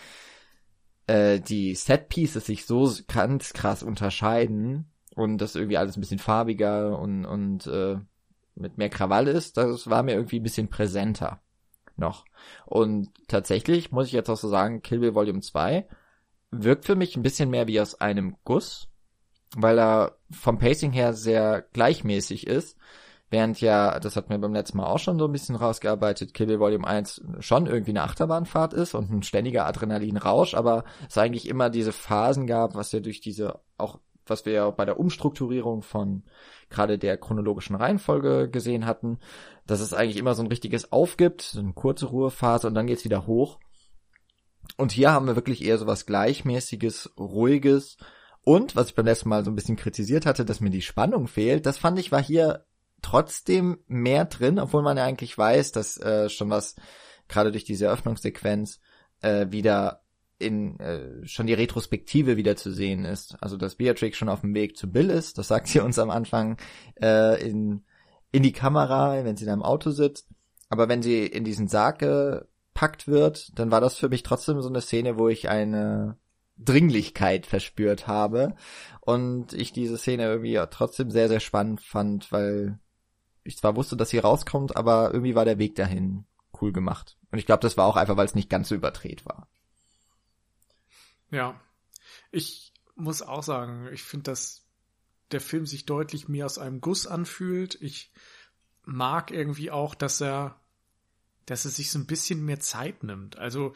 äh, 1.06 1.40
die 1.40 1.74
Set 1.74 2.08
Pieces 2.08 2.46
sich 2.46 2.64
so 2.64 2.90
ganz 3.08 3.52
krass 3.52 3.82
unterscheiden, 3.82 4.90
und 5.14 5.38
das 5.38 5.54
irgendwie 5.54 5.76
alles 5.78 5.96
ein 5.96 6.00
bisschen 6.00 6.18
farbiger 6.18 6.98
und, 6.98 7.24
und 7.24 7.66
äh, 7.66 7.96
mit 8.54 8.78
mehr 8.78 8.88
Krawall 8.88 9.28
ist, 9.28 9.56
das 9.56 9.88
war 9.90 10.02
mir 10.02 10.14
irgendwie 10.14 10.40
ein 10.40 10.44
bisschen 10.44 10.68
präsenter 10.68 11.40
noch. 11.96 12.24
Und 12.66 13.10
tatsächlich 13.28 13.92
muss 13.92 14.08
ich 14.08 14.12
jetzt 14.12 14.28
auch 14.28 14.36
so 14.36 14.48
sagen, 14.48 14.82
Kill 14.82 15.00
Bill 15.00 15.14
Volume 15.14 15.40
2 15.40 15.86
wirkt 16.50 16.84
für 16.84 16.96
mich 16.96 17.16
ein 17.16 17.22
bisschen 17.22 17.50
mehr 17.50 17.66
wie 17.66 17.80
aus 17.80 18.00
einem 18.00 18.36
Guss, 18.44 18.88
weil 19.56 19.78
er 19.78 20.16
vom 20.30 20.58
Pacing 20.58 20.92
her 20.92 21.12
sehr 21.12 21.62
gleichmäßig 21.72 22.46
ist, 22.46 22.76
während 23.30 23.60
ja, 23.60 23.98
das 23.98 24.16
hat 24.16 24.28
mir 24.28 24.38
beim 24.38 24.54
letzten 24.54 24.78
Mal 24.78 24.86
auch 24.86 24.98
schon 24.98 25.18
so 25.18 25.26
ein 25.26 25.32
bisschen 25.32 25.56
rausgearbeitet, 25.56 26.34
Kill 26.34 26.46
Bill 26.46 26.60
Volume 26.60 26.86
1 26.86 27.22
schon 27.40 27.66
irgendwie 27.66 27.90
eine 27.90 28.02
Achterbahnfahrt 28.02 28.72
ist 28.72 28.94
und 28.94 29.10
ein 29.10 29.22
ständiger 29.22 29.66
Adrenalinrausch, 29.66 30.54
aber 30.54 30.84
es 31.08 31.18
eigentlich 31.18 31.48
immer 31.48 31.70
diese 31.70 31.92
Phasen 31.92 32.46
gab, 32.46 32.74
was 32.74 32.92
ja 32.92 33.00
durch 33.00 33.20
diese 33.20 33.60
auch 33.78 33.98
was 34.26 34.46
wir 34.46 34.52
ja 34.52 34.70
bei 34.70 34.84
der 34.84 34.98
Umstrukturierung 34.98 35.82
von 35.82 36.24
gerade 36.70 36.98
der 36.98 37.16
chronologischen 37.16 37.76
Reihenfolge 37.76 38.48
gesehen 38.50 38.86
hatten, 38.86 39.18
dass 39.66 39.80
es 39.80 39.92
eigentlich 39.92 40.16
immer 40.16 40.34
so 40.34 40.42
ein 40.42 40.48
richtiges 40.48 40.92
Aufgibt, 40.92 41.42
so 41.42 41.60
eine 41.60 41.72
kurze 41.72 42.06
Ruhephase 42.06 42.66
und 42.66 42.74
dann 42.74 42.86
geht's 42.86 43.04
wieder 43.04 43.26
hoch. 43.26 43.58
Und 44.76 44.92
hier 44.92 45.12
haben 45.12 45.26
wir 45.26 45.36
wirklich 45.36 45.64
eher 45.64 45.78
so 45.78 45.86
was 45.86 46.06
Gleichmäßiges, 46.06 47.14
Ruhiges 47.18 47.96
und, 48.42 48.76
was 48.76 48.88
ich 48.88 48.94
beim 48.94 49.06
letzten 49.06 49.28
Mal 49.28 49.44
so 49.44 49.50
ein 49.50 49.56
bisschen 49.56 49.76
kritisiert 49.76 50.26
hatte, 50.26 50.44
dass 50.44 50.60
mir 50.60 50.70
die 50.70 50.82
Spannung 50.82 51.28
fehlt, 51.28 51.66
das 51.66 51.78
fand 51.78 51.98
ich 51.98 52.12
war 52.12 52.22
hier 52.22 52.66
trotzdem 53.02 53.78
mehr 53.86 54.24
drin, 54.24 54.58
obwohl 54.58 54.82
man 54.82 54.96
ja 54.96 55.04
eigentlich 55.04 55.36
weiß, 55.36 55.72
dass 55.72 55.98
äh, 55.98 56.28
schon 56.28 56.50
was 56.50 56.76
gerade 57.28 57.52
durch 57.52 57.64
diese 57.64 57.86
Eröffnungssequenz 57.86 58.80
äh, 59.20 59.46
wieder 59.50 60.03
in 60.44 60.78
äh, 60.80 61.26
schon 61.26 61.46
die 61.46 61.54
Retrospektive 61.54 62.36
wieder 62.36 62.56
zu 62.56 62.72
sehen 62.72 63.04
ist. 63.04 63.36
Also 63.40 63.56
dass 63.56 63.76
Beatrix 63.76 64.16
schon 64.16 64.28
auf 64.28 64.42
dem 64.42 64.54
Weg 64.54 64.76
zu 64.76 64.90
Bill 64.90 65.10
ist, 65.10 65.38
das 65.38 65.48
sagt 65.48 65.68
sie 65.68 65.80
uns 65.80 65.98
am 65.98 66.10
Anfang 66.10 66.56
äh, 67.00 67.42
in, 67.42 67.84
in 68.32 68.42
die 68.42 68.52
Kamera, 68.52 69.24
wenn 69.24 69.36
sie 69.36 69.46
da 69.46 69.54
im 69.54 69.62
Auto 69.62 69.90
sitzt. 69.90 70.28
Aber 70.68 70.88
wenn 70.88 71.02
sie 71.02 71.26
in 71.26 71.44
diesen 71.44 71.68
Sarg 71.68 71.98
gepackt 71.98 73.06
wird, 73.06 73.58
dann 73.58 73.70
war 73.70 73.80
das 73.80 73.96
für 73.96 74.08
mich 74.08 74.22
trotzdem 74.22 74.60
so 74.60 74.68
eine 74.68 74.80
Szene, 74.80 75.18
wo 75.18 75.28
ich 75.28 75.48
eine 75.48 76.16
Dringlichkeit 76.58 77.46
verspürt 77.46 78.06
habe. 78.06 78.54
Und 79.00 79.52
ich 79.52 79.72
diese 79.72 79.98
Szene 79.98 80.24
irgendwie 80.24 80.60
trotzdem 80.70 81.10
sehr, 81.10 81.28
sehr 81.28 81.40
spannend 81.40 81.80
fand, 81.80 82.32
weil 82.32 82.78
ich 83.44 83.58
zwar 83.58 83.76
wusste, 83.76 83.96
dass 83.96 84.08
sie 84.08 84.18
rauskommt, 84.18 84.76
aber 84.76 85.12
irgendwie 85.12 85.34
war 85.34 85.44
der 85.44 85.58
Weg 85.58 85.74
dahin 85.76 86.24
cool 86.60 86.72
gemacht. 86.72 87.16
Und 87.30 87.38
ich 87.38 87.46
glaube, 87.46 87.60
das 87.60 87.76
war 87.76 87.86
auch 87.86 87.96
einfach, 87.96 88.16
weil 88.16 88.26
es 88.26 88.34
nicht 88.34 88.50
ganz 88.50 88.68
so 88.68 88.74
überdreht 88.74 89.26
war. 89.26 89.48
Ja. 91.34 91.60
Ich 92.30 92.72
muss 92.94 93.22
auch 93.22 93.42
sagen, 93.42 93.88
ich 93.92 94.04
finde, 94.04 94.30
dass 94.30 94.62
der 95.32 95.40
Film 95.40 95.66
sich 95.66 95.84
deutlich 95.84 96.28
mehr 96.28 96.46
aus 96.46 96.58
einem 96.58 96.80
Guss 96.80 97.06
anfühlt. 97.06 97.76
Ich 97.80 98.12
mag 98.84 99.32
irgendwie 99.32 99.70
auch, 99.72 99.96
dass 99.96 100.20
er, 100.20 100.60
dass 101.46 101.64
er 101.64 101.72
sich 101.72 101.90
so 101.90 101.98
ein 101.98 102.06
bisschen 102.06 102.44
mehr 102.44 102.60
Zeit 102.60 103.02
nimmt. 103.02 103.36
Also 103.36 103.74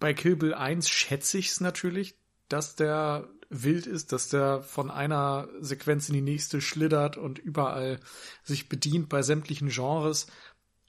bei 0.00 0.12
Kill 0.12 0.34
Bill 0.34 0.54
1 0.54 0.88
schätze 0.88 1.38
ich 1.38 1.50
es 1.50 1.60
natürlich, 1.60 2.16
dass 2.48 2.74
der 2.74 3.28
wild 3.48 3.86
ist, 3.86 4.10
dass 4.10 4.28
der 4.28 4.62
von 4.62 4.90
einer 4.90 5.48
Sequenz 5.60 6.08
in 6.08 6.14
die 6.14 6.22
nächste 6.22 6.60
schlittert 6.60 7.16
und 7.16 7.38
überall 7.38 8.00
sich 8.42 8.68
bedient 8.68 9.08
bei 9.08 9.22
sämtlichen 9.22 9.68
Genres. 9.68 10.26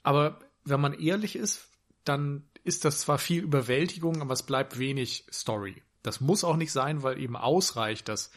Aber 0.02 0.40
wenn 0.64 0.80
man 0.80 0.94
ehrlich 0.94 1.36
ist, 1.36 1.68
dann 2.04 2.48
ist 2.64 2.84
das 2.84 3.00
zwar 3.00 3.18
viel 3.18 3.42
Überwältigung, 3.42 4.22
aber 4.22 4.32
es 4.32 4.42
bleibt 4.42 4.78
wenig 4.78 5.26
Story. 5.32 5.82
Das 6.02 6.20
muss 6.20 6.44
auch 6.44 6.56
nicht 6.56 6.72
sein, 6.72 7.02
weil 7.02 7.20
eben 7.20 7.36
ausreicht, 7.36 8.08
dass 8.08 8.30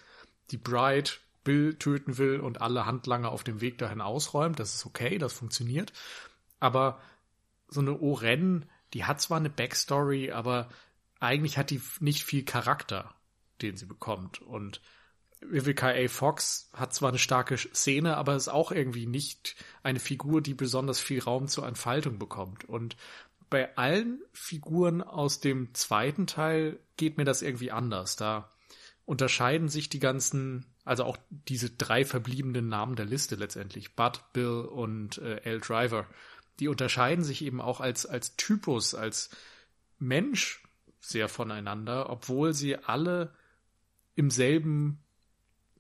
die 0.52 0.58
Bride 0.58 1.12
Bill 1.44 1.76
töten 1.76 2.18
will 2.18 2.42
und 2.42 2.62
alle 2.62 2.86
Handlanger 2.86 3.32
auf 3.32 3.46
dem 3.46 3.62
Weg 3.62 3.78
dahin 3.78 4.02
ausräumt. 4.02 4.60
Das 4.60 4.76
ist 4.76 4.86
okay, 4.86 5.18
das 5.18 5.32
funktioniert. 5.32 5.94
Aber 6.60 7.00
so 7.70 7.80
eine 7.80 7.98
Oren, 8.00 8.66
die 8.94 9.06
hat 9.06 9.22
zwar 9.22 9.38
eine 9.38 9.50
Backstory, 9.50 10.32
aber 10.32 10.68
eigentlich 11.22 11.58
hat 11.58 11.70
die 11.70 11.82
nicht 12.02 12.24
viel 12.24 12.44
Charakter, 12.44 13.14
den 13.62 13.78
sie 13.78 13.86
bekommt. 13.86 14.42
Und 14.42 14.82
Vivica 15.40 15.90
A. 15.90 16.08
Fox 16.08 16.70
hat 16.74 16.94
zwar 16.94 17.10
eine 17.10 17.20
starke 17.20 17.58
Szene, 17.58 18.18
aber 18.18 18.36
ist 18.36 18.50
auch 18.50 18.72
irgendwie 18.72 19.06
nicht 19.06 19.56
eine 19.84 20.00
Figur, 20.00 20.42
die 20.42 20.54
besonders 20.54 21.00
viel 21.00 21.22
Raum 21.22 21.48
zur 21.48 21.68
Entfaltung 21.68 22.20
bekommt. 22.20 22.66
Und 22.66 22.98
bei 23.50 23.76
allen 23.78 24.22
Figuren 24.34 25.02
aus 25.02 25.40
dem 25.40 25.74
zweiten 25.74 26.28
Teil 26.28 26.80
geht 26.98 27.18
mir 27.18 27.26
das 27.26 27.42
irgendwie 27.42 27.72
anders. 27.72 28.16
Da 28.16 28.50
unterscheiden 29.06 29.70
sich 29.70 29.90
die 29.90 30.00
ganzen, 30.00 30.66
also 30.84 31.06
auch 31.06 31.18
diese 31.30 31.70
drei 31.70 32.04
verbliebenen 32.04 32.68
Namen 32.68 32.96
der 32.96 33.06
Liste 33.06 33.36
letztendlich, 33.36 33.96
Bud, 33.96 34.22
Bill 34.34 34.62
und 34.62 35.18
äh, 35.20 35.38
L. 35.44 35.62
Driver, 35.62 36.08
die 36.60 36.68
unterscheiden 36.68 37.24
sich 37.24 37.44
eben 37.44 37.62
auch 37.62 37.80
als, 37.80 38.06
als 38.06 38.36
Typus, 38.36 38.96
als 38.96 39.30
Mensch 40.00 40.64
sehr 41.00 41.30
voneinander, 41.30 42.10
obwohl 42.10 42.54
sie 42.54 42.76
alle 42.76 43.34
im 44.16 44.30
selben 44.30 45.04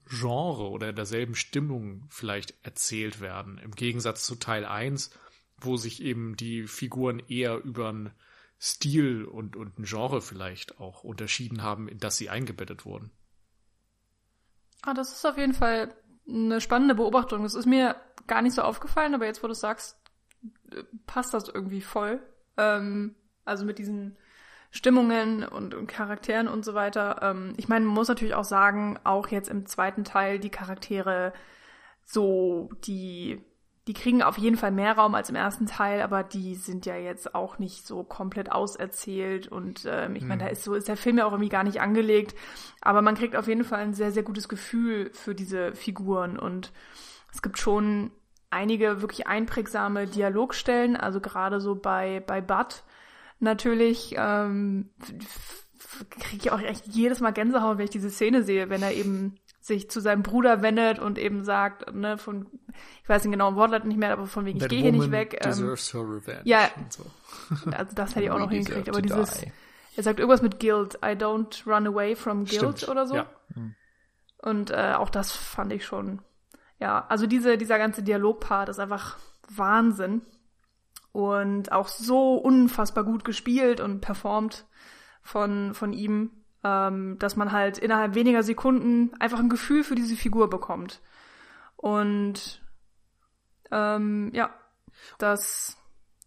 Genre 0.05 0.69
oder 0.69 0.89
in 0.89 0.95
derselben 0.95 1.35
Stimmung 1.35 2.05
vielleicht 2.09 2.53
erzählt 2.63 3.19
werden. 3.19 3.57
Im 3.57 3.71
Gegensatz 3.71 4.25
zu 4.25 4.35
Teil 4.35 4.65
1, 4.65 5.11
wo 5.59 5.77
sich 5.77 6.01
eben 6.01 6.35
die 6.35 6.67
Figuren 6.67 7.19
eher 7.27 7.63
über 7.63 7.89
einen 7.89 8.11
Stil 8.59 9.25
und, 9.25 9.55
und 9.55 9.77
ein 9.77 9.83
Genre 9.83 10.21
vielleicht 10.21 10.79
auch 10.79 11.03
unterschieden 11.03 11.61
haben, 11.61 11.87
in 11.87 11.99
das 11.99 12.17
sie 12.17 12.29
eingebettet 12.29 12.85
wurden. 12.85 13.11
Ah, 14.81 14.93
das 14.93 15.11
ist 15.11 15.25
auf 15.25 15.37
jeden 15.37 15.53
Fall 15.53 15.93
eine 16.27 16.61
spannende 16.61 16.95
Beobachtung. 16.95 17.43
Das 17.43 17.55
ist 17.55 17.65
mir 17.65 17.95
gar 18.25 18.41
nicht 18.41 18.53
so 18.53 18.61
aufgefallen, 18.61 19.13
aber 19.13 19.25
jetzt, 19.25 19.43
wo 19.43 19.47
du 19.47 19.53
sagst, 19.53 19.97
passt 21.05 21.33
das 21.33 21.49
irgendwie 21.49 21.81
voll. 21.81 22.21
Ähm, 22.57 23.15
also 23.45 23.65
mit 23.65 23.79
diesen 23.79 24.17
Stimmungen 24.71 25.43
und, 25.43 25.73
und 25.73 25.87
Charakteren 25.87 26.47
und 26.47 26.65
so 26.65 26.73
weiter. 26.73 27.19
Ähm, 27.21 27.53
ich 27.57 27.67
meine, 27.67 27.85
man 27.85 27.93
muss 27.93 28.09
natürlich 28.09 28.35
auch 28.35 28.43
sagen, 28.43 28.99
auch 29.03 29.29
jetzt 29.29 29.49
im 29.49 29.65
zweiten 29.65 30.03
Teil 30.03 30.39
die 30.39 30.49
Charaktere 30.49 31.33
so, 32.03 32.69
die, 32.85 33.41
die 33.87 33.93
kriegen 33.93 34.21
auf 34.21 34.37
jeden 34.37 34.57
Fall 34.57 34.71
mehr 34.71 34.97
Raum 34.97 35.15
als 35.15 35.29
im 35.29 35.35
ersten 35.35 35.65
Teil, 35.65 36.01
aber 36.01 36.21
die 36.23 36.55
sind 36.55 36.85
ja 36.85 36.97
jetzt 36.97 37.33
auch 37.33 37.57
nicht 37.57 37.87
so 37.87 38.03
komplett 38.03 38.51
auserzählt. 38.51 39.47
Und 39.47 39.87
ähm, 39.89 40.15
ich 40.17 40.23
meine, 40.23 40.43
da 40.43 40.45
mhm. 40.47 40.51
ist 40.51 40.63
so, 40.63 40.73
ist 40.73 40.89
der 40.89 40.97
Film 40.97 41.17
ja 41.17 41.25
auch 41.25 41.31
irgendwie 41.31 41.49
gar 41.49 41.63
nicht 41.63 41.79
angelegt, 41.79 42.35
aber 42.81 43.01
man 43.01 43.15
kriegt 43.15 43.35
auf 43.35 43.47
jeden 43.47 43.63
Fall 43.63 43.79
ein 43.79 43.93
sehr, 43.93 44.11
sehr 44.11 44.23
gutes 44.23 44.49
Gefühl 44.49 45.09
für 45.13 45.33
diese 45.33 45.73
Figuren. 45.73 46.37
Und 46.37 46.73
es 47.33 47.41
gibt 47.41 47.57
schon 47.59 48.11
einige 48.49 49.01
wirklich 49.01 49.27
einprägsame 49.27 50.05
Dialogstellen, 50.05 50.97
also 50.97 51.21
gerade 51.21 51.61
so 51.61 51.75
bei, 51.75 52.21
bei 52.27 52.41
Bud, 52.41 52.83
natürlich 53.39 54.15
ähm, 54.17 54.89
kriege 56.09 56.37
ich 56.37 56.51
auch 56.51 56.61
echt 56.61 56.87
jedes 56.87 57.21
Mal 57.21 57.31
Gänsehaut, 57.31 57.77
wenn 57.77 57.85
ich 57.85 57.91
diese 57.91 58.09
Szene 58.09 58.43
sehe, 58.43 58.69
wenn 58.69 58.83
er 58.83 58.93
eben 58.93 59.37
sich 59.67 59.89
zu 59.89 59.99
seinem 59.99 60.23
Bruder 60.23 60.61
wendet 60.61 60.97
und 60.97 61.19
eben 61.19 61.43
sagt, 61.43 61.93
ne, 61.93 62.17
von, 62.17 62.47
ich 63.03 63.09
weiß 63.09 63.21
den 63.21 63.31
genauen 63.31 63.55
Wortlaut 63.55 63.85
nicht 63.85 63.97
mehr, 63.97 64.13
aber 64.13 64.25
von 64.25 64.45
wegen, 64.45 64.57
ich 64.57 64.67
gehe 64.67 64.81
hier 64.81 64.91
nicht 64.91 65.11
weg. 65.11 65.39
Ähm, 65.41 65.75
ja, 66.45 66.69
so. 66.89 67.05
also 67.71 67.93
das 67.93 68.15
hätte 68.15 68.25
ich 68.25 68.31
auch 68.31 68.39
noch 68.39 68.49
hingekriegt, 68.49 68.89
aber 68.89 69.01
dieses, 69.01 69.41
die. 69.41 69.51
er 69.97 70.03
sagt 70.03 70.19
irgendwas 70.19 70.41
mit 70.41 70.59
Guilt, 70.59 70.95
I 70.95 71.09
don't 71.09 71.67
run 71.67 71.85
away 71.85 72.15
from 72.15 72.45
guilt 72.45 72.77
Stimmt. 72.77 72.89
oder 72.89 73.05
so. 73.05 73.15
Ja. 73.15 73.29
Und 74.41 74.71
äh, 74.71 74.93
auch 74.95 75.09
das 75.09 75.31
fand 75.31 75.73
ich 75.73 75.85
schon, 75.85 76.21
ja, 76.79 77.05
also 77.09 77.27
diese, 77.27 77.57
dieser 77.57 77.77
ganze 77.77 78.03
Dialogpart 78.03 78.69
ist 78.69 78.79
einfach 78.79 79.17
Wahnsinn 79.49 80.21
und 81.11 81.71
auch 81.71 81.87
so 81.87 82.35
unfassbar 82.35 83.03
gut 83.03 83.25
gespielt 83.25 83.81
und 83.81 83.99
performt 84.01 84.65
von, 85.23 85.73
von 85.73 85.91
ihm, 85.91 86.31
ähm, 86.63 87.17
dass 87.19 87.35
man 87.35 87.51
halt 87.51 87.77
innerhalb 87.77 88.15
weniger 88.15 88.43
Sekunden 88.43 89.11
einfach 89.19 89.39
ein 89.39 89.49
Gefühl 89.49 89.83
für 89.83 89.95
diese 89.95 90.15
Figur 90.15 90.49
bekommt. 90.49 91.01
Und 91.75 92.61
ähm, 93.71 94.31
ja, 94.33 94.49
das 95.17 95.77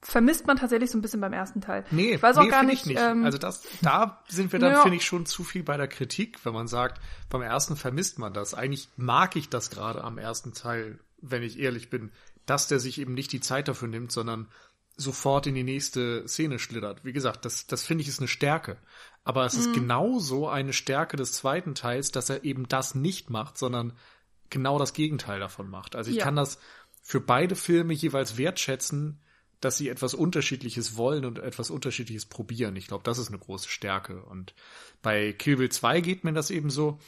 vermisst 0.02 0.46
man 0.46 0.56
tatsächlich 0.56 0.90
so 0.90 0.98
ein 0.98 1.02
bisschen 1.02 1.20
beim 1.20 1.32
ersten 1.32 1.60
Teil. 1.60 1.84
Nee, 1.90 2.14
ich 2.14 2.22
weiß 2.22 2.38
auch 2.38 2.44
nee, 2.44 2.48
gar 2.48 2.62
nicht. 2.62 2.86
nicht. 2.86 2.98
Ähm, 2.98 3.24
also 3.24 3.38
das, 3.38 3.66
da 3.82 4.22
sind 4.28 4.52
wir 4.52 4.58
dann, 4.58 4.72
ja. 4.72 4.82
finde 4.82 4.96
ich, 4.96 5.04
schon 5.04 5.26
zu 5.26 5.44
viel 5.44 5.62
bei 5.62 5.76
der 5.76 5.88
Kritik, 5.88 6.44
wenn 6.44 6.54
man 6.54 6.68
sagt, 6.68 7.00
beim 7.28 7.42
ersten 7.42 7.76
vermisst 7.76 8.18
man 8.18 8.32
das. 8.32 8.54
Eigentlich 8.54 8.88
mag 8.96 9.36
ich 9.36 9.48
das 9.48 9.70
gerade 9.70 10.02
am 10.02 10.16
ersten 10.16 10.54
Teil, 10.54 10.98
wenn 11.20 11.42
ich 11.42 11.58
ehrlich 11.58 11.90
bin, 11.90 12.12
dass 12.46 12.66
der 12.66 12.80
sich 12.80 12.98
eben 12.98 13.14
nicht 13.14 13.32
die 13.32 13.40
Zeit 13.40 13.68
dafür 13.68 13.88
nimmt, 13.88 14.10
sondern 14.10 14.48
sofort 14.96 15.46
in 15.46 15.54
die 15.54 15.64
nächste 15.64 16.26
Szene 16.28 16.58
schlittert. 16.58 17.04
Wie 17.04 17.12
gesagt, 17.12 17.44
das, 17.44 17.66
das 17.66 17.84
finde 17.84 18.02
ich 18.02 18.08
ist 18.08 18.20
eine 18.20 18.28
Stärke. 18.28 18.76
Aber 19.24 19.44
es 19.44 19.54
mhm. 19.54 19.60
ist 19.60 19.72
genauso 19.74 20.48
eine 20.48 20.72
Stärke 20.72 21.16
des 21.16 21.32
zweiten 21.32 21.74
Teils, 21.74 22.10
dass 22.10 22.30
er 22.30 22.44
eben 22.44 22.68
das 22.68 22.94
nicht 22.94 23.30
macht, 23.30 23.58
sondern 23.58 23.92
genau 24.48 24.78
das 24.78 24.92
Gegenteil 24.92 25.40
davon 25.40 25.68
macht. 25.68 25.94
Also 25.94 26.10
ich 26.10 26.18
ja. 26.18 26.24
kann 26.24 26.36
das 26.36 26.58
für 27.02 27.20
beide 27.20 27.56
Filme 27.56 27.92
jeweils 27.92 28.36
wertschätzen, 28.36 29.20
dass 29.60 29.76
sie 29.76 29.88
etwas 29.88 30.14
Unterschiedliches 30.14 30.96
wollen 30.96 31.24
und 31.24 31.38
etwas 31.38 31.70
Unterschiedliches 31.70 32.26
probieren. 32.26 32.76
Ich 32.76 32.86
glaube, 32.86 33.04
das 33.04 33.18
ist 33.18 33.28
eine 33.28 33.38
große 33.38 33.68
Stärke. 33.68 34.22
Und 34.24 34.54
bei 35.02 35.32
Kill 35.32 35.56
Bill 35.56 35.68
2 35.68 36.00
geht 36.00 36.24
mir 36.24 36.32
das 36.32 36.50
eben 36.50 36.70
so, 36.70 36.98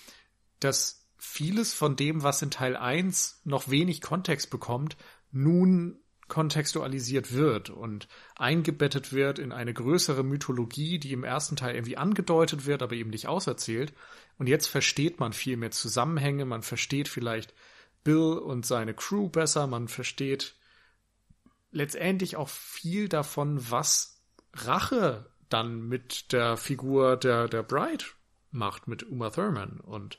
dass 0.61 1.09
vieles 1.17 1.73
von 1.73 1.97
dem, 1.97 2.23
was 2.23 2.43
in 2.43 2.51
Teil 2.51 2.77
1 2.77 3.41
noch 3.45 3.71
wenig 3.71 4.01
Kontext 4.03 4.51
bekommt, 4.51 4.97
nun 5.31 6.02
kontextualisiert 6.33 7.35
wird 7.35 7.69
und 7.69 8.09
eingebettet 8.37 9.13
wird 9.13 9.39
in 9.39 9.53
eine 9.53 9.75
größere 9.75 10.25
Mythologie, 10.25 10.99
die 10.99 11.13
im 11.13 11.25
ersten 11.25 11.57
Teil 11.57 11.75
irgendwie 11.75 11.99
angedeutet 11.99 12.65
wird, 12.65 12.83
aber 12.83 12.95
eben 12.95 13.11
nicht 13.11 13.29
auserzählt. 13.29 13.93
Und 14.39 14.47
jetzt 14.47 14.67
versteht 14.67 15.21
man 15.21 15.35
viel 15.35 15.59
mehr 15.59 15.73
Zusammenhänge, 15.73 16.47
man 16.47 16.63
versteht 16.63 17.09
vielleicht 17.09 17.53
Bill 18.03 18.39
und 18.39 18.65
seine 18.65 18.95
Crew 18.95 19.29
besser, 19.29 19.67
man 19.67 19.89
versteht 19.89 20.55
letztendlich 21.71 22.37
auch 22.37 22.49
viel 22.49 23.11
davon, 23.11 23.71
was 23.71 24.23
Rache 24.55 25.31
dann 25.51 25.87
mit 25.87 26.33
der 26.33 26.57
Figur 26.57 27.19
der, 27.19 27.47
der 27.47 27.63
Bride 27.63 28.07
macht, 28.51 28.89
mit 28.89 29.03
Uma 29.03 29.29
Thurman. 29.29 29.81
Und 29.81 30.19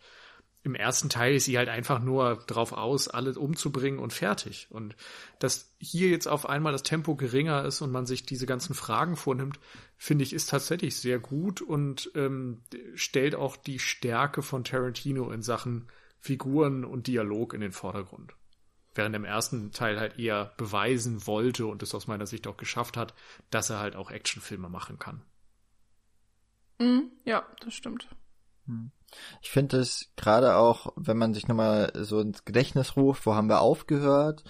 im 0.64 0.76
ersten 0.76 1.10
Teil 1.10 1.36
ist 1.36 1.46
sie 1.46 1.58
halt 1.58 1.68
einfach 1.68 2.00
nur 2.00 2.38
drauf 2.48 2.72
aus, 2.72 3.10
alles 3.10 3.36
umzubringen 3.36 4.00
und 4.00 4.14
fertig. 4.14 4.68
Und 4.70 4.96
dass 5.40 5.76
hier 5.78 6.10
jetzt 6.10 6.28
auf 6.28 6.48
einmal 6.48 6.72
das 6.72 6.84
Tempo 6.84 7.16
geringer 7.16 7.66
ist 7.66 7.82
und 7.82 7.92
man 7.92 8.06
sich 8.06 8.26
diese 8.26 8.46
ganzen 8.46 8.74
Fragen 8.74 9.18
vornimmt, 9.18 9.60
finde 9.98 10.24
ich, 10.24 10.32
ist 10.32 10.50
tatsächlich 10.50 10.96
sehr 10.96 11.20
gut 11.20 11.62
und 11.62 12.12
ähm, 12.16 12.62
stellt 12.96 13.36
auch 13.36 13.58
die 13.58 13.80
Stärke 13.80 14.42
von 14.42 14.64
Tarantino 14.64 15.32
in 15.32 15.42
Sachen 15.42 15.90
Figuren 16.20 16.86
und 16.86 17.08
Dialog 17.08 17.54
in 17.54 17.60
den 17.60 17.74
Vordergrund. 17.74 18.34
Während 18.96 19.16
im 19.16 19.26
ersten 19.26 19.72
Teil 19.72 20.00
halt 20.00 20.18
eher 20.18 20.54
beweisen 20.56 21.28
wollte 21.28 21.66
und 21.66 21.84
es 21.84 21.94
aus 21.94 22.08
meiner 22.08 22.28
Sicht 22.28 22.48
auch 22.48 22.56
geschafft 22.56 22.96
hat, 22.96 23.14
dass 23.50 23.70
er 23.70 23.80
halt 23.80 23.98
auch 23.98 24.12
Actionfilme 24.12 24.70
machen 24.70 24.98
kann. 24.98 25.24
Mm, 26.80 27.12
ja, 27.26 27.46
das 27.60 27.74
stimmt. 27.74 28.08
Hm. 28.68 28.92
Ich 29.42 29.52
finde 29.52 29.78
es 29.78 30.12
gerade 30.16 30.56
auch, 30.56 30.94
wenn 30.96 31.18
man 31.18 31.34
sich 31.34 31.48
nochmal 31.48 31.92
so 31.96 32.20
ins 32.20 32.46
Gedächtnis 32.46 32.96
ruft, 32.98 33.26
wo 33.26 33.36
haben 33.36 33.50
wir 33.50 33.62
aufgehört? 33.62 34.44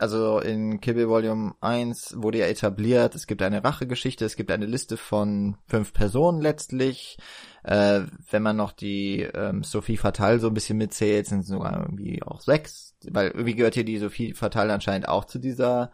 Also 0.00 0.38
in 0.38 0.78
Bill 0.78 1.08
Volume 1.08 1.54
1 1.60 2.14
wurde 2.18 2.38
ja 2.38 2.46
etabliert, 2.46 3.16
es 3.16 3.26
gibt 3.26 3.42
eine 3.42 3.64
Rachegeschichte, 3.64 4.24
es 4.24 4.36
gibt 4.36 4.52
eine 4.52 4.66
Liste 4.66 4.96
von 4.96 5.56
fünf 5.66 5.92
Personen 5.92 6.40
letztlich. 6.40 7.18
Äh, 7.64 8.02
wenn 8.30 8.44
man 8.44 8.56
noch 8.56 8.70
die 8.70 9.22
ähm, 9.22 9.64
Sophie 9.64 9.96
Fatal 9.96 10.38
so 10.38 10.46
ein 10.46 10.54
bisschen 10.54 10.78
mitzählt, 10.78 11.26
sind 11.26 11.40
es 11.40 11.48
sogar 11.48 11.80
irgendwie 11.80 12.22
auch 12.22 12.40
sechs, 12.40 12.94
weil 13.10 13.30
irgendwie 13.30 13.56
gehört 13.56 13.74
hier 13.74 13.84
die 13.84 13.98
Sophie 13.98 14.34
Fatal 14.34 14.70
anscheinend 14.70 15.08
auch 15.08 15.24
zu 15.24 15.40
dieser 15.40 15.90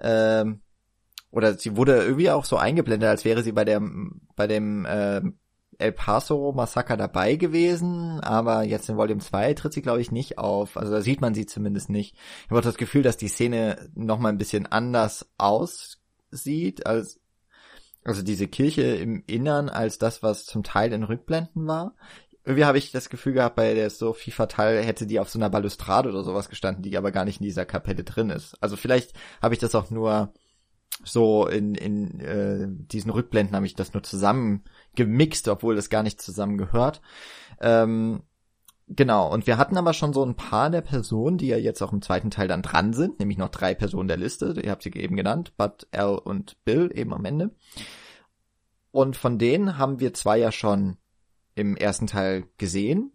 ähm, 0.00 0.60
oder 1.30 1.54
sie 1.54 1.76
wurde 1.76 2.02
irgendwie 2.02 2.30
auch 2.30 2.44
so 2.44 2.56
eingeblendet, 2.56 3.08
als 3.08 3.24
wäre 3.24 3.44
sie 3.44 3.52
bei 3.52 3.64
der 3.64 3.80
bei 4.34 4.48
dem 4.48 4.84
äh, 4.84 5.20
El 5.78 5.92
Paso 5.92 6.52
Massaker 6.52 6.96
dabei 6.96 7.36
gewesen, 7.36 8.20
aber 8.20 8.64
jetzt 8.64 8.88
in 8.88 8.96
Volume 8.96 9.20
2 9.20 9.54
tritt 9.54 9.72
sie, 9.72 9.82
glaube 9.82 10.00
ich, 10.00 10.10
nicht 10.10 10.36
auf. 10.36 10.76
Also 10.76 10.92
da 10.92 11.00
sieht 11.00 11.20
man 11.20 11.34
sie 11.34 11.46
zumindest 11.46 11.88
nicht. 11.88 12.16
Ich 12.44 12.50
habe 12.50 12.58
auch 12.58 12.64
das 12.64 12.76
Gefühl, 12.76 13.02
dass 13.02 13.16
die 13.16 13.28
Szene 13.28 13.90
nochmal 13.94 14.32
ein 14.32 14.38
bisschen 14.38 14.66
anders 14.66 15.30
aussieht, 15.38 16.86
als 16.86 17.20
also 18.04 18.22
diese 18.22 18.48
Kirche 18.48 18.82
im 18.82 19.22
Innern, 19.26 19.68
als 19.68 19.98
das, 19.98 20.22
was 20.22 20.46
zum 20.46 20.62
Teil 20.62 20.92
in 20.92 21.04
Rückblenden 21.04 21.66
war. 21.66 21.94
Irgendwie 22.44 22.64
habe 22.64 22.78
ich 22.78 22.90
das 22.90 23.10
Gefühl 23.10 23.34
gehabt, 23.34 23.56
bei 23.56 23.74
der 23.74 23.90
Sophie 23.90 24.30
Fatal 24.30 24.82
hätte 24.82 25.06
die 25.06 25.20
auf 25.20 25.28
so 25.28 25.38
einer 25.38 25.50
Balustrade 25.50 26.08
oder 26.08 26.24
sowas 26.24 26.48
gestanden, 26.48 26.82
die 26.82 26.96
aber 26.96 27.12
gar 27.12 27.24
nicht 27.24 27.40
in 27.40 27.44
dieser 27.44 27.66
Kapelle 27.66 28.04
drin 28.04 28.30
ist. 28.30 28.56
Also 28.62 28.76
vielleicht 28.76 29.12
habe 29.42 29.54
ich 29.54 29.60
das 29.60 29.74
auch 29.74 29.90
nur 29.90 30.32
so 31.04 31.46
in, 31.46 31.74
in 31.74 32.20
äh, 32.20 32.66
diesen 32.68 33.10
Rückblenden 33.10 33.54
habe 33.54 33.66
ich 33.66 33.74
das 33.74 33.92
nur 33.92 34.02
zusammen 34.02 34.64
gemixt, 34.94 35.48
obwohl 35.48 35.76
das 35.76 35.90
gar 35.90 36.02
nicht 36.02 36.20
zusammen 36.20 36.58
gehört. 36.58 37.00
Ähm, 37.60 38.22
genau, 38.88 39.32
und 39.32 39.46
wir 39.46 39.58
hatten 39.58 39.76
aber 39.76 39.92
schon 39.92 40.12
so 40.12 40.24
ein 40.24 40.34
paar 40.34 40.70
der 40.70 40.80
Personen, 40.80 41.38
die 41.38 41.48
ja 41.48 41.56
jetzt 41.56 41.82
auch 41.82 41.92
im 41.92 42.02
zweiten 42.02 42.30
Teil 42.30 42.48
dann 42.48 42.62
dran 42.62 42.92
sind, 42.92 43.18
nämlich 43.18 43.38
noch 43.38 43.50
drei 43.50 43.74
Personen 43.74 44.08
der 44.08 44.16
Liste, 44.16 44.60
ihr 44.62 44.70
habt 44.70 44.82
sie 44.82 44.92
eben 44.94 45.16
genannt, 45.16 45.56
Bud, 45.56 45.86
Al 45.92 46.18
und 46.18 46.62
Bill 46.64 46.90
eben 46.94 47.14
am 47.14 47.24
Ende. 47.24 47.50
Und 48.90 49.16
von 49.16 49.38
denen 49.38 49.78
haben 49.78 50.00
wir 50.00 50.14
zwei 50.14 50.38
ja 50.38 50.50
schon 50.50 50.96
im 51.54 51.76
ersten 51.76 52.06
Teil 52.06 52.44
gesehen. 52.56 53.12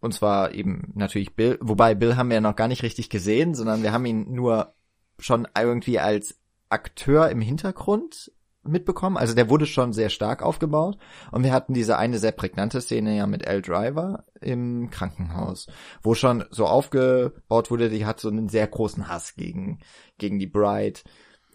Und 0.00 0.14
zwar 0.14 0.52
eben 0.52 0.92
natürlich 0.94 1.36
Bill, 1.36 1.58
wobei 1.60 1.94
Bill 1.94 2.16
haben 2.16 2.28
wir 2.28 2.34
ja 2.34 2.40
noch 2.40 2.56
gar 2.56 2.66
nicht 2.66 2.82
richtig 2.82 3.08
gesehen, 3.08 3.54
sondern 3.54 3.82
wir 3.82 3.92
haben 3.92 4.04
ihn 4.04 4.32
nur 4.32 4.74
schon 5.18 5.46
irgendwie 5.56 6.00
als 6.00 6.40
Akteur 6.68 7.28
im 7.28 7.40
Hintergrund 7.40 8.32
mitbekommen. 8.64 9.16
Also 9.16 9.34
der 9.34 9.48
wurde 9.50 9.66
schon 9.66 9.92
sehr 9.92 10.10
stark 10.10 10.42
aufgebaut. 10.42 10.98
Und 11.30 11.44
wir 11.44 11.52
hatten 11.52 11.74
diese 11.74 11.98
eine 11.98 12.18
sehr 12.18 12.32
prägnante 12.32 12.80
Szene 12.80 13.16
ja 13.16 13.26
mit 13.26 13.46
L. 13.46 13.62
Driver 13.62 14.24
im 14.40 14.90
Krankenhaus, 14.90 15.66
wo 16.02 16.14
schon 16.14 16.44
so 16.50 16.66
aufgebaut 16.66 17.70
wurde, 17.70 17.88
die 17.88 18.06
hat 18.06 18.20
so 18.20 18.28
einen 18.28 18.48
sehr 18.48 18.66
großen 18.66 19.08
Hass 19.08 19.34
gegen, 19.34 19.80
gegen 20.18 20.38
die 20.38 20.46
Bride, 20.46 21.00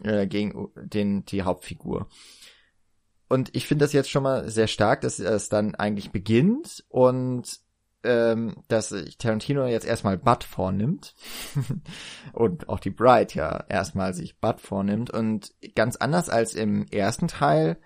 äh, 0.03 0.27
gegen 0.27 0.69
den, 0.75 1.25
die 1.25 1.43
Hauptfigur. 1.43 2.07
Und 3.29 3.53
ich 3.55 3.67
finde 3.67 3.85
das 3.85 3.93
jetzt 3.93 4.09
schon 4.09 4.23
mal 4.23 4.49
sehr 4.49 4.67
stark, 4.67 5.01
dass 5.01 5.19
es 5.19 5.49
dann 5.49 5.75
eigentlich 5.75 6.11
beginnt 6.11 6.85
und 6.87 7.59
ähm, 8.03 8.63
dass 8.67 8.89
sich 8.89 9.17
Tarantino 9.17 9.65
jetzt 9.65 9.85
erstmal 9.85 10.17
Bud 10.17 10.43
vornimmt 10.43 11.15
und 12.33 12.69
auch 12.69 12.79
die 12.79 12.91
Bride 12.91 13.33
ja 13.33 13.65
erstmal 13.69 14.13
sich 14.13 14.39
Bud 14.39 14.61
vornimmt 14.61 15.09
und 15.09 15.53
ganz 15.75 15.95
anders 15.95 16.29
als 16.29 16.53
im 16.53 16.85
ersten 16.87 17.27
Teil 17.27 17.77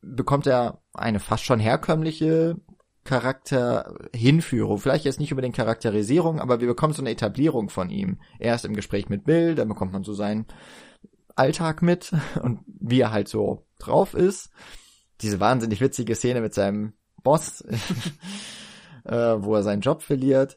bekommt 0.00 0.46
er 0.46 0.82
eine 0.92 1.20
fast 1.20 1.44
schon 1.44 1.60
herkömmliche 1.60 2.56
Charakterhinführung. 3.04 4.78
Vielleicht 4.78 5.04
jetzt 5.04 5.20
nicht 5.20 5.30
über 5.30 5.42
den 5.42 5.52
Charakterisierung, 5.52 6.40
aber 6.40 6.60
wir 6.60 6.68
bekommen 6.68 6.94
so 6.94 7.02
eine 7.02 7.10
Etablierung 7.10 7.68
von 7.68 7.90
ihm. 7.90 8.18
Erst 8.38 8.64
im 8.64 8.74
Gespräch 8.74 9.08
mit 9.08 9.24
Bill, 9.24 9.54
dann 9.54 9.68
bekommt 9.68 9.92
man 9.92 10.04
so 10.04 10.14
seinen 10.14 10.46
Alltag 11.36 11.82
mit 11.82 12.12
und 12.42 12.60
wie 12.66 13.00
er 13.00 13.12
halt 13.12 13.28
so 13.28 13.66
drauf 13.78 14.14
ist. 14.14 14.50
Diese 15.20 15.38
wahnsinnig 15.38 15.80
witzige 15.80 16.14
Szene 16.14 16.40
mit 16.40 16.54
seinem 16.54 16.94
Boss, 17.22 17.64
äh, 19.04 19.36
wo 19.38 19.54
er 19.54 19.62
seinen 19.62 19.80
Job 19.80 20.02
verliert. 20.02 20.56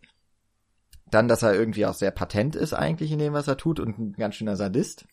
Dann, 1.10 1.28
dass 1.28 1.44
er 1.44 1.54
irgendwie 1.54 1.86
auch 1.86 1.94
sehr 1.94 2.12
patent 2.12 2.56
ist 2.56 2.74
eigentlich 2.74 3.12
in 3.12 3.20
dem, 3.20 3.34
was 3.34 3.48
er 3.48 3.58
tut 3.58 3.80
und 3.80 3.98
ein 3.98 4.14
ganz 4.14 4.36
schöner 4.36 4.56
Sadist. 4.56 5.08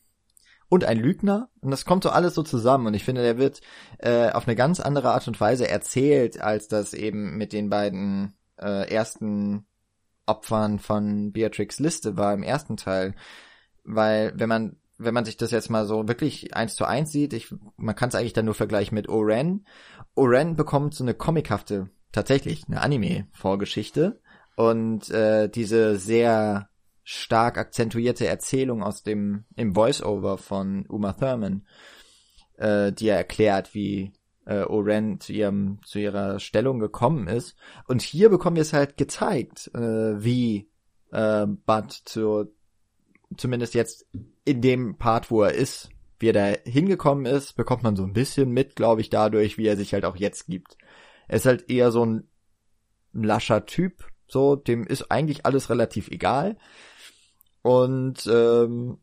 Und 0.68 0.84
ein 0.84 0.98
Lügner. 0.98 1.50
Und 1.60 1.70
das 1.70 1.84
kommt 1.84 2.02
so 2.02 2.10
alles 2.10 2.34
so 2.34 2.42
zusammen. 2.42 2.86
Und 2.86 2.94
ich 2.94 3.04
finde, 3.04 3.22
der 3.22 3.38
wird 3.38 3.60
äh, 3.98 4.30
auf 4.30 4.48
eine 4.48 4.56
ganz 4.56 4.80
andere 4.80 5.12
Art 5.12 5.28
und 5.28 5.40
Weise 5.40 5.68
erzählt, 5.68 6.40
als 6.40 6.68
das 6.68 6.94
eben 6.94 7.36
mit 7.36 7.52
den 7.52 7.70
beiden 7.70 8.34
äh, 8.56 8.90
ersten 8.90 9.66
Opfern 10.26 10.78
von 10.78 11.32
Beatrix 11.32 11.78
Liste 11.78 12.16
war 12.16 12.32
im 12.34 12.42
ersten 12.42 12.76
Teil. 12.76 13.14
Weil, 13.84 14.32
wenn 14.36 14.48
man 14.48 14.76
wenn 14.98 15.14
man 15.14 15.24
sich 15.24 15.36
das 15.36 15.50
jetzt 15.50 15.70
mal 15.70 15.86
so 15.86 16.06
wirklich 16.08 16.54
eins 16.54 16.76
zu 16.76 16.84
eins 16.84 17.10
sieht, 17.10 17.32
ich, 17.32 17.52
man 17.76 17.96
kann 17.96 18.08
es 18.08 18.14
eigentlich 18.14 18.32
dann 18.32 18.44
nur 18.44 18.54
vergleichen 18.54 18.94
mit 18.94 19.08
Oren. 19.08 19.66
Oren 20.14 20.56
bekommt 20.56 20.94
so 20.94 21.04
eine 21.04 21.14
comichafte, 21.14 21.90
tatsächlich 22.14 22.64
eine 22.66 22.80
Anime-Vorgeschichte 22.80 24.20
und 24.56 25.10
äh, 25.10 25.48
diese 25.48 25.96
sehr 25.96 26.68
stark 27.02 27.58
akzentuierte 27.58 28.26
Erzählung 28.26 28.82
aus 28.82 29.02
dem 29.02 29.44
im 29.56 29.74
Voice-Over 29.74 30.38
von 30.38 30.86
Uma 30.88 31.12
Thurman, 31.12 31.66
äh, 32.56 32.92
die 32.92 33.08
er 33.08 33.18
erklärt, 33.18 33.74
wie 33.74 34.12
äh, 34.46 34.62
Oren 34.62 35.20
zu 35.20 35.32
ihrem 35.32 35.80
zu 35.84 35.98
ihrer 35.98 36.40
Stellung 36.40 36.78
gekommen 36.78 37.28
ist. 37.28 37.56
Und 37.86 38.02
hier 38.02 38.30
bekommen 38.30 38.56
wir 38.56 38.62
es 38.62 38.72
halt 38.72 38.96
gezeigt, 38.96 39.70
äh, 39.74 40.22
wie 40.22 40.70
äh, 41.12 41.46
Bud 41.46 41.92
zur 42.04 42.52
zumindest 43.36 43.74
jetzt 43.74 44.06
in 44.44 44.60
dem 44.60 44.96
Part, 44.96 45.30
wo 45.30 45.42
er 45.42 45.54
ist, 45.54 45.90
wie 46.18 46.28
er 46.28 46.32
da 46.32 46.70
hingekommen 46.70 47.26
ist, 47.26 47.54
bekommt 47.54 47.82
man 47.82 47.96
so 47.96 48.04
ein 48.04 48.12
bisschen 48.12 48.50
mit, 48.50 48.76
glaube 48.76 49.00
ich, 49.00 49.10
dadurch, 49.10 49.58
wie 49.58 49.66
er 49.66 49.76
sich 49.76 49.92
halt 49.92 50.04
auch 50.04 50.16
jetzt 50.16 50.46
gibt. 50.46 50.76
Er 51.28 51.36
ist 51.36 51.46
halt 51.46 51.70
eher 51.70 51.90
so 51.90 52.04
ein 52.04 52.28
lascher 53.12 53.66
Typ, 53.66 54.08
so, 54.26 54.56
dem 54.56 54.84
ist 54.84 55.10
eigentlich 55.10 55.46
alles 55.46 55.70
relativ 55.70 56.08
egal. 56.08 56.56
Und 57.62 58.26
ähm, 58.26 58.98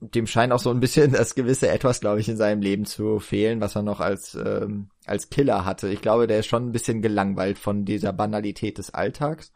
dem 0.00 0.26
scheint 0.26 0.52
auch 0.52 0.58
so 0.58 0.70
ein 0.70 0.80
bisschen 0.80 1.12
das 1.12 1.34
gewisse 1.34 1.68
Etwas, 1.68 2.00
glaube 2.00 2.20
ich, 2.20 2.28
in 2.28 2.36
seinem 2.36 2.60
Leben 2.60 2.84
zu 2.84 3.18
fehlen, 3.20 3.60
was 3.60 3.76
er 3.76 3.82
noch 3.82 4.00
als, 4.00 4.34
ähm, 4.34 4.88
als 5.06 5.30
Killer 5.30 5.64
hatte. 5.64 5.88
Ich 5.88 6.02
glaube, 6.02 6.26
der 6.26 6.40
ist 6.40 6.46
schon 6.46 6.66
ein 6.66 6.72
bisschen 6.72 7.02
gelangweilt 7.02 7.58
von 7.58 7.84
dieser 7.84 8.12
Banalität 8.12 8.78
des 8.78 8.92
Alltags. 8.92 9.52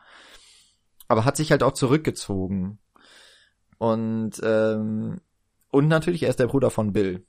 Aber 1.09 1.25
hat 1.25 1.37
sich 1.37 1.51
halt 1.51 1.63
auch 1.63 1.73
zurückgezogen. 1.73 2.79
Und, 3.79 4.33
ähm, 4.43 5.21
und 5.71 5.89
natürlich 5.89 6.23
er 6.23 6.31
ist 6.31 6.41
der 6.41 6.49
Bruder 6.49 6.71
von 6.71 6.93
Bill. 6.93 7.25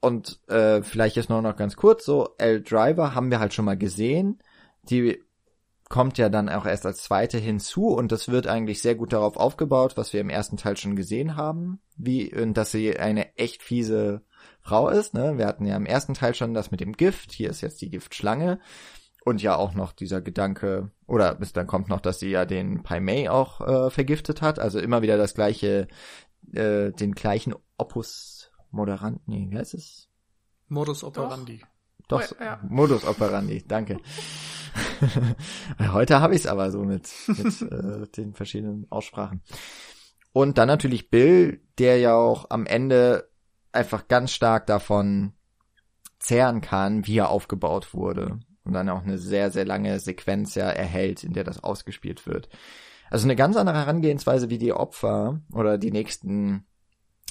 Und 0.00 0.40
äh, 0.48 0.82
vielleicht 0.82 1.16
jetzt 1.16 1.28
nur 1.28 1.42
noch 1.42 1.56
ganz 1.56 1.76
kurz, 1.76 2.04
so 2.04 2.30
L 2.38 2.62
Driver 2.62 3.14
haben 3.14 3.30
wir 3.30 3.38
halt 3.38 3.52
schon 3.52 3.66
mal 3.66 3.76
gesehen. 3.76 4.42
Die 4.84 5.22
kommt 5.90 6.18
ja 6.18 6.28
dann 6.28 6.48
auch 6.48 6.66
erst 6.66 6.86
als 6.86 7.02
zweite 7.02 7.36
hinzu 7.36 7.88
und 7.88 8.12
das 8.12 8.28
wird 8.28 8.46
eigentlich 8.46 8.80
sehr 8.80 8.94
gut 8.94 9.12
darauf 9.12 9.36
aufgebaut, 9.36 9.96
was 9.96 10.12
wir 10.12 10.20
im 10.20 10.30
ersten 10.30 10.56
Teil 10.56 10.76
schon 10.76 10.94
gesehen 10.94 11.36
haben, 11.36 11.80
wie 11.96 12.32
und 12.32 12.54
dass 12.54 12.70
sie 12.70 12.96
eine 12.96 13.36
echt 13.36 13.62
fiese 13.62 14.22
Frau 14.62 14.88
ist. 14.88 15.14
Ne? 15.14 15.36
Wir 15.36 15.46
hatten 15.46 15.66
ja 15.66 15.76
im 15.76 15.86
ersten 15.86 16.14
Teil 16.14 16.34
schon 16.34 16.54
das 16.54 16.70
mit 16.70 16.80
dem 16.80 16.92
Gift, 16.92 17.32
hier 17.32 17.50
ist 17.50 17.60
jetzt 17.60 17.82
die 17.82 17.90
Giftschlange 17.90 18.60
und 19.24 19.42
ja 19.42 19.56
auch 19.56 19.74
noch 19.74 19.92
dieser 19.92 20.20
Gedanke, 20.20 20.92
oder 21.06 21.34
bis 21.34 21.52
dann 21.52 21.66
kommt 21.66 21.88
noch, 21.88 22.00
dass 22.00 22.20
sie 22.20 22.30
ja 22.30 22.44
den 22.44 22.82
Pai 22.84 23.00
Mei 23.00 23.28
auch 23.28 23.60
äh, 23.60 23.90
vergiftet 23.90 24.42
hat. 24.42 24.58
Also 24.58 24.78
immer 24.78 25.02
wieder 25.02 25.18
das 25.18 25.34
gleiche, 25.34 25.88
äh, 26.52 26.92
den 26.92 27.12
gleichen 27.12 27.54
Opus 27.76 28.39
Moderant, 28.70 29.26
nee, 29.26 29.46
wie 29.50 29.58
heißt 29.58 29.74
es? 29.74 30.08
Modus 30.68 31.02
operandi. 31.02 31.60
Doch, 32.08 32.26
Doch 32.26 32.40
ja. 32.40 32.60
Modus 32.68 33.04
operandi, 33.04 33.64
danke. 33.66 33.98
Heute 35.92 36.20
habe 36.20 36.34
ich 36.34 36.42
es 36.42 36.46
aber 36.46 36.70
so 36.70 36.84
mit, 36.84 37.08
mit 37.26 37.62
äh, 37.72 38.06
den 38.08 38.34
verschiedenen 38.34 38.86
Aussprachen. 38.90 39.42
Und 40.32 40.58
dann 40.58 40.68
natürlich 40.68 41.10
Bill, 41.10 41.60
der 41.78 41.98
ja 41.98 42.14
auch 42.14 42.50
am 42.50 42.66
Ende 42.66 43.30
einfach 43.72 44.08
ganz 44.08 44.32
stark 44.32 44.66
davon 44.66 45.32
zehren 46.18 46.60
kann, 46.60 47.06
wie 47.06 47.18
er 47.18 47.30
aufgebaut 47.30 47.94
wurde 47.94 48.40
und 48.64 48.72
dann 48.74 48.88
auch 48.88 49.02
eine 49.02 49.18
sehr, 49.18 49.50
sehr 49.50 49.64
lange 49.64 49.98
Sequenz 50.00 50.54
ja 50.54 50.68
erhält, 50.68 51.24
in 51.24 51.32
der 51.32 51.44
das 51.44 51.62
ausgespielt 51.62 52.26
wird. 52.26 52.48
Also 53.10 53.26
eine 53.26 53.36
ganz 53.36 53.56
andere 53.56 53.78
Herangehensweise 53.78 54.50
wie 54.50 54.58
die 54.58 54.72
Opfer 54.72 55.40
oder 55.52 55.78
die 55.78 55.90
nächsten, 55.90 56.66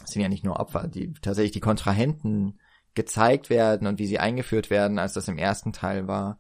sind 0.06 0.22
ja 0.22 0.30
nicht 0.30 0.44
nur 0.44 0.60
Opfer, 0.60 0.88
die 0.88 1.14
tatsächlich 1.14 1.52
die 1.52 1.60
Kontrahenten 1.60 2.60
gezeigt 2.94 3.50
werden 3.50 3.88
und 3.88 4.00
wie 4.00 4.08
sie 4.08 4.20
eingeführt 4.20 4.70
werden, 4.70 5.00
als 5.00 5.14
das 5.14 5.28
im 5.28 5.38
ersten 5.38 5.74
Teil 5.74 6.08
war. 6.08 6.40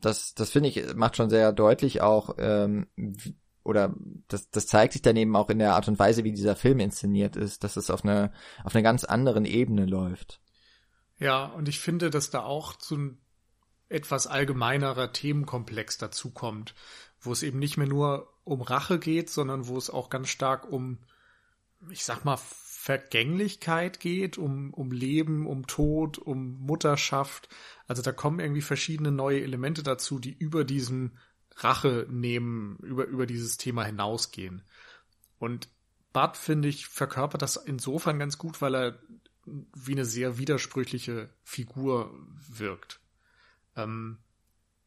Das, 0.00 0.34
das 0.34 0.50
finde 0.50 0.68
ich, 0.68 0.94
macht 0.94 1.16
schon 1.16 1.30
sehr 1.30 1.52
deutlich 1.52 2.00
auch, 2.00 2.36
ähm, 2.38 2.86
oder 3.64 3.94
das, 4.28 4.50
das 4.50 4.66
zeigt 4.66 4.92
sich 4.92 5.02
dann 5.02 5.16
eben 5.16 5.34
auch 5.36 5.50
in 5.50 5.58
der 5.58 5.74
Art 5.74 5.88
und 5.88 5.98
Weise, 5.98 6.24
wie 6.24 6.32
dieser 6.32 6.56
Film 6.56 6.80
inszeniert 6.80 7.36
ist, 7.36 7.64
dass 7.64 7.76
es 7.76 7.90
auf 7.90 8.04
eine, 8.04 8.32
auf 8.64 8.74
einer 8.74 8.82
ganz 8.82 9.04
anderen 9.04 9.44
Ebene 9.44 9.86
läuft. 9.86 10.40
Ja, 11.18 11.46
und 11.46 11.68
ich 11.68 11.80
finde, 11.80 12.10
dass 12.10 12.30
da 12.30 12.44
auch 12.44 12.74
so 12.78 12.96
ein 12.96 13.18
etwas 13.88 14.26
allgemeinerer 14.26 15.12
Themenkomplex 15.12 15.98
dazukommt, 15.98 16.74
wo 17.20 17.32
es 17.32 17.42
eben 17.42 17.58
nicht 17.58 17.76
mehr 17.76 17.88
nur 17.88 18.32
um 18.44 18.62
Rache 18.62 18.98
geht, 18.98 19.30
sondern 19.30 19.66
wo 19.66 19.76
es 19.76 19.90
auch 19.90 20.10
ganz 20.10 20.28
stark 20.28 20.70
um, 20.70 20.98
ich 21.90 22.04
sag 22.04 22.24
mal, 22.24 22.38
Vergänglichkeit 22.38 24.00
geht, 24.00 24.38
um, 24.38 24.72
um 24.72 24.92
Leben, 24.92 25.46
um 25.46 25.66
Tod, 25.66 26.18
um 26.18 26.58
Mutterschaft. 26.60 27.48
Also 27.86 28.02
da 28.02 28.12
kommen 28.12 28.40
irgendwie 28.40 28.62
verschiedene 28.62 29.10
neue 29.10 29.42
Elemente 29.42 29.82
dazu, 29.82 30.18
die 30.18 30.32
über 30.32 30.64
diesen 30.64 31.18
Rache 31.56 32.06
nehmen, 32.08 32.78
über, 32.78 33.04
über 33.06 33.26
dieses 33.26 33.56
Thema 33.56 33.84
hinausgehen. 33.84 34.62
Und 35.38 35.68
Bud, 36.12 36.36
finde 36.36 36.68
ich, 36.68 36.86
verkörpert 36.86 37.42
das 37.42 37.56
insofern 37.56 38.18
ganz 38.18 38.38
gut, 38.38 38.62
weil 38.62 38.74
er 38.74 38.98
wie 39.44 39.92
eine 39.92 40.04
sehr 40.04 40.38
widersprüchliche 40.38 41.30
Figur 41.42 42.12
wirkt. 42.48 43.00
Ähm, 43.76 44.18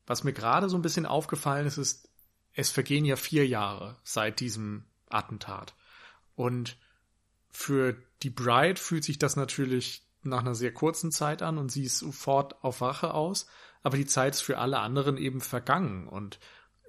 was 0.07 0.23
mir 0.23 0.33
gerade 0.33 0.69
so 0.69 0.77
ein 0.77 0.81
bisschen 0.81 1.05
aufgefallen 1.05 1.67
ist, 1.67 1.77
ist, 1.77 2.09
es 2.53 2.69
vergehen 2.69 3.05
ja 3.05 3.15
vier 3.15 3.47
Jahre 3.47 3.97
seit 4.03 4.39
diesem 4.39 4.85
Attentat. 5.09 5.73
Und 6.41 6.75
für 7.51 7.95
die 8.23 8.31
Bride 8.31 8.81
fühlt 8.81 9.03
sich 9.03 9.19
das 9.19 9.35
natürlich 9.35 10.07
nach 10.23 10.39
einer 10.39 10.55
sehr 10.55 10.73
kurzen 10.73 11.11
Zeit 11.11 11.43
an 11.43 11.59
und 11.59 11.71
sie 11.71 11.83
ist 11.83 11.99
sofort 11.99 12.63
auf 12.63 12.81
Wache 12.81 13.13
aus, 13.13 13.45
aber 13.83 13.95
die 13.95 14.07
Zeit 14.07 14.33
ist 14.33 14.41
für 14.41 14.57
alle 14.57 14.79
anderen 14.79 15.17
eben 15.17 15.39
vergangen 15.39 16.07
und 16.07 16.39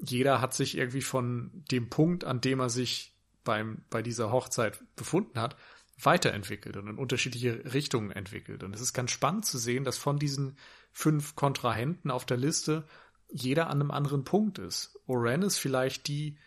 jeder 0.00 0.40
hat 0.40 0.54
sich 0.54 0.78
irgendwie 0.78 1.02
von 1.02 1.50
dem 1.70 1.90
Punkt, 1.90 2.24
an 2.24 2.40
dem 2.40 2.60
er 2.60 2.70
sich 2.70 3.14
beim, 3.44 3.84
bei 3.90 4.00
dieser 4.00 4.32
Hochzeit 4.32 4.82
befunden 4.96 5.38
hat, 5.38 5.56
weiterentwickelt 6.00 6.78
und 6.78 6.88
in 6.88 6.96
unterschiedliche 6.96 7.74
Richtungen 7.74 8.10
entwickelt. 8.10 8.62
Und 8.62 8.74
es 8.74 8.80
ist 8.80 8.94
ganz 8.94 9.10
spannend 9.10 9.44
zu 9.44 9.58
sehen, 9.58 9.84
dass 9.84 9.98
von 9.98 10.18
diesen 10.18 10.56
fünf 10.92 11.36
Kontrahenten 11.36 12.10
auf 12.10 12.24
der 12.24 12.38
Liste 12.38 12.84
jeder 13.30 13.68
an 13.68 13.82
einem 13.82 13.90
anderen 13.90 14.24
Punkt 14.24 14.58
ist. 14.58 14.98
Oren 15.06 15.42
ist 15.42 15.58
vielleicht 15.58 16.08
die, 16.08 16.38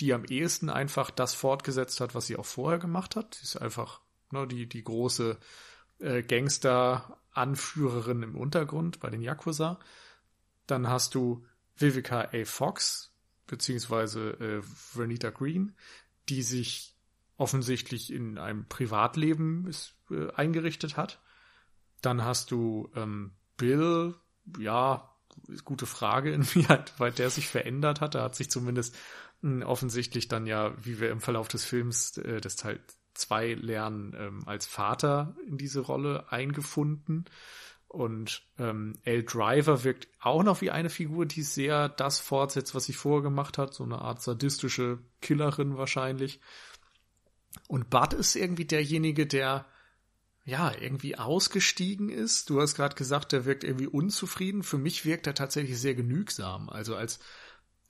die 0.00 0.14
am 0.14 0.24
ehesten 0.24 0.70
einfach 0.70 1.10
das 1.10 1.34
fortgesetzt 1.34 2.00
hat, 2.00 2.14
was 2.14 2.26
sie 2.26 2.36
auch 2.36 2.46
vorher 2.46 2.78
gemacht 2.78 3.16
hat. 3.16 3.34
Sie 3.34 3.44
ist 3.44 3.56
einfach 3.56 4.00
ne, 4.30 4.46
die, 4.46 4.68
die 4.68 4.84
große 4.84 5.38
äh, 5.98 6.22
Gangster-Anführerin 6.22 8.22
im 8.22 8.36
Untergrund 8.36 9.00
bei 9.00 9.10
den 9.10 9.22
Yakuza. 9.22 9.78
Dann 10.66 10.88
hast 10.88 11.14
du 11.14 11.44
Vivica 11.76 12.28
A. 12.32 12.44
Fox, 12.44 13.12
beziehungsweise 13.46 14.30
äh, 14.40 14.62
Vernita 14.62 15.30
Green, 15.30 15.74
die 16.28 16.42
sich 16.42 16.94
offensichtlich 17.36 18.12
in 18.12 18.38
einem 18.38 18.66
Privatleben 18.68 19.66
ist, 19.66 19.94
äh, 20.10 20.30
eingerichtet 20.32 20.96
hat. 20.96 21.20
Dann 22.02 22.24
hast 22.24 22.50
du 22.50 22.90
ähm, 22.94 23.32
Bill, 23.56 24.14
ja, 24.58 25.14
gute 25.64 25.86
Frage, 25.86 26.32
inwieweit 26.32 27.18
der 27.18 27.30
sich 27.30 27.48
verändert 27.48 28.00
hat. 28.00 28.14
Er 28.14 28.22
hat 28.22 28.34
sich 28.34 28.50
zumindest 28.50 28.96
hm, 29.42 29.62
offensichtlich 29.62 30.28
dann 30.28 30.46
ja, 30.46 30.72
wie 30.84 31.00
wir 31.00 31.10
im 31.10 31.20
Verlauf 31.20 31.48
des 31.48 31.64
Films 31.64 32.16
äh, 32.18 32.40
des 32.40 32.56
Teil 32.56 32.80
2 33.14 33.54
lernen, 33.54 34.14
ähm, 34.16 34.42
als 34.46 34.66
Vater 34.66 35.36
in 35.46 35.58
diese 35.58 35.80
Rolle 35.80 36.30
eingefunden. 36.30 37.24
Und 37.88 38.42
ähm, 38.58 38.98
L. 39.04 39.24
Driver 39.24 39.82
wirkt 39.82 40.08
auch 40.20 40.42
noch 40.42 40.60
wie 40.60 40.70
eine 40.70 40.90
Figur, 40.90 41.24
die 41.24 41.42
sehr 41.42 41.88
das 41.88 42.20
fortsetzt, 42.20 42.74
was 42.74 42.84
sie 42.84 42.92
vorher 42.92 43.22
gemacht 43.22 43.56
hat. 43.56 43.72
So 43.72 43.84
eine 43.84 44.00
Art 44.00 44.20
sadistische 44.22 44.98
Killerin 45.22 45.78
wahrscheinlich. 45.78 46.40
Und 47.66 47.88
Bud 47.88 48.12
ist 48.12 48.36
irgendwie 48.36 48.66
derjenige, 48.66 49.26
der 49.26 49.66
ja 50.48 50.72
irgendwie 50.80 51.18
ausgestiegen 51.18 52.08
ist. 52.08 52.48
Du 52.48 52.60
hast 52.60 52.74
gerade 52.74 52.94
gesagt, 52.94 53.32
der 53.32 53.44
wirkt 53.44 53.64
irgendwie 53.64 53.86
unzufrieden. 53.86 54.62
Für 54.62 54.78
mich 54.78 55.04
wirkt 55.04 55.26
er 55.26 55.34
tatsächlich 55.34 55.78
sehr 55.78 55.94
genügsam. 55.94 56.70
Also 56.70 56.96
als 56.96 57.18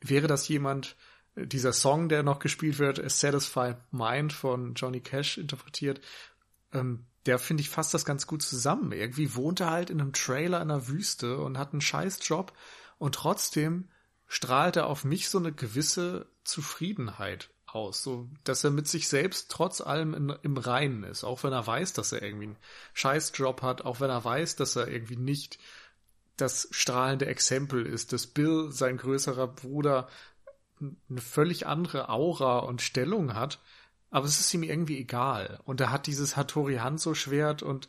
wäre 0.01 0.27
das 0.27 0.49
jemand, 0.49 0.97
äh, 1.37 1.47
dieser 1.47 1.73
Song, 1.73 2.09
der 2.09 2.25
noch 2.25 2.41
gespielt 2.41 2.81
wird, 2.81 2.99
A 2.99 3.09
Satisfied 3.09 3.77
Mind 3.93 4.33
von 4.33 4.75
Johnny 4.75 5.01
Cash 5.01 5.39
interpretiert, 5.39 6.01
ähm, 6.73 7.07
der 7.27 7.39
finde 7.39 7.61
ich 7.61 7.71
fasst 7.71 7.95
das 7.95 8.05
ganz 8.05 8.27
gut 8.27 8.43
zusammen. 8.43 8.91
Irgendwie 8.91 9.37
wohnt 9.37 9.61
er 9.61 9.71
halt 9.71 9.91
in 9.91 10.01
einem 10.01 10.13
Trailer 10.13 10.61
in 10.61 10.69
der 10.69 10.89
Wüste 10.89 11.39
und 11.39 11.59
hat 11.59 11.73
einen 11.73 11.81
Scheißjob 11.81 12.53
und 12.99 13.15
trotzdem 13.15 13.89
strahlt 14.27 14.75
er 14.75 14.89
auf 14.89 15.05
mich 15.05 15.29
so 15.29 15.39
eine 15.39 15.53
gewisse 15.53 16.29
Zufriedenheit 16.43 17.51
aus, 17.75 18.03
so 18.03 18.29
dass 18.45 18.65
er 18.65 18.71
mit 18.71 18.89
sich 18.89 19.09
selbst 19.09 19.51
trotz 19.51 19.81
allem 19.81 20.15
in, 20.15 20.35
im 20.43 20.57
Reinen 20.57 21.05
ist, 21.05 21.25
auch 21.25 21.43
wenn 21.45 21.53
er 21.53 21.67
weiß, 21.67 21.93
dass 21.93 22.13
er 22.13 22.23
irgendwie 22.23 22.47
einen 22.47 22.57
Scheißjob 22.95 23.63
hat, 23.63 23.83
auch 23.83 24.01
wenn 24.01 24.11
er 24.11 24.25
weiß, 24.25 24.57
dass 24.57 24.77
er 24.77 24.89
irgendwie 24.89 25.17
nicht 25.17 25.59
das 26.37 26.69
strahlende 26.71 27.27
Exempel 27.27 27.85
ist, 27.85 28.13
dass 28.13 28.27
Bill, 28.27 28.71
sein 28.71 28.97
größerer 28.97 29.49
Bruder, 29.49 30.09
eine 30.81 31.21
völlig 31.21 31.67
andere 31.67 32.09
Aura 32.09 32.61
und 32.61 32.83
Stellung 32.83 33.35
hat, 33.35 33.61
aber 34.11 34.27
es 34.27 34.41
ist 34.41 34.55
ihm 34.55 34.63
irgendwie 34.63 34.99
egal. 34.99 35.61
Und 35.65 35.81
er 35.81 35.91
hat 35.91 36.07
dieses 36.07 36.37
Hattori 36.37 36.77
Hanzo 36.77 37.15
Schwert 37.15 37.63
und 37.63 37.89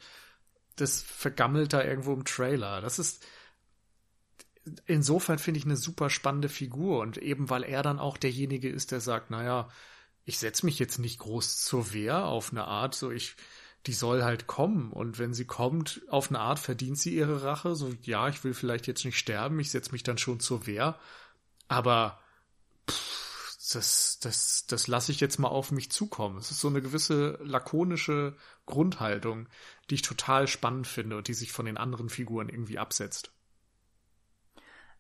das 0.76 1.02
vergammelt 1.02 1.74
da 1.74 1.84
irgendwo 1.84 2.14
im 2.14 2.26
Trailer. 2.26 2.82
Das 2.82 3.00
ist, 3.00 3.26
insofern 4.86 5.40
finde 5.40 5.60
ich 5.60 5.66
eine 5.66 5.78
super 5.78 6.10
spannende 6.10 6.50
Figur 6.50 7.00
und 7.00 7.18
eben 7.18 7.50
weil 7.50 7.64
er 7.64 7.84
dann 7.84 8.00
auch 8.00 8.18
derjenige 8.18 8.70
ist, 8.70 8.92
der 8.92 9.02
sagt, 9.02 9.30
naja, 9.32 9.70
ich 10.26 10.38
setze 10.38 10.66
mich 10.66 10.80
jetzt 10.80 11.00
nicht 11.00 11.20
groß 11.20 11.64
zur 11.64 11.94
Wehr 11.94 12.26
auf 12.26 12.52
eine 12.52 12.66
Art, 12.66 12.96
so 12.96 13.12
ich, 13.12 13.36
die 13.88 13.94
soll 13.94 14.24
halt 14.24 14.48
kommen 14.48 14.92
und 14.92 15.18
wenn 15.20 15.34
sie 15.34 15.46
kommt, 15.46 16.02
auf 16.10 16.30
eine 16.30 16.40
Art 16.40 16.60
verdient 16.60 17.00
sie 17.00 17.16
ihre 17.16 17.44
Rache, 17.44 17.76
so 17.76 17.94
ja, 18.04 18.28
ich 18.30 18.44
will 18.44 18.54
vielleicht 18.54 18.88
jetzt 18.88 19.06
nicht 19.06 19.18
sterben, 19.18 19.60
ich 19.60 19.72
setze 19.72 19.92
mich 19.92 20.04
dann 20.04 20.18
schon 20.18 20.40
zur 20.40 20.68
Wehr, 20.68 21.00
aber 21.68 22.20
pff, 22.90 23.20
das, 23.74 24.20
das, 24.20 24.66
das 24.68 24.88
lasse 24.88 25.12
ich 25.12 25.20
jetzt 25.20 25.40
mal 25.40 25.48
auf 25.48 25.72
mich 25.72 25.92
zukommen. 25.92 26.38
Es 26.38 26.52
ist 26.52 26.60
so 26.60 26.68
eine 26.68 26.82
gewisse 26.82 27.40
lakonische 27.44 28.36
Grundhaltung, 28.66 29.48
die 29.90 29.96
ich 29.96 30.02
total 30.02 30.48
spannend 30.48 30.88
finde 30.88 31.18
und 31.18 31.28
die 31.28 31.34
sich 31.34 31.52
von 31.52 31.66
den 31.66 31.78
anderen 31.78 32.10
Figuren 32.10 32.50
irgendwie 32.50 32.80
absetzt. 32.80 33.32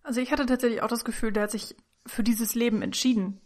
Also 0.04 0.22
ich 0.22 0.32
hatte 0.32 0.46
tatsächlich 0.46 0.82
auch 0.82 0.88
das 0.88 1.06
Gefühl, 1.06 1.32
der 1.32 1.44
hat 1.44 1.52
sich 1.52 1.76
für 2.06 2.24
dieses 2.24 2.56
Leben 2.56 2.82
entschieden. 2.82 3.42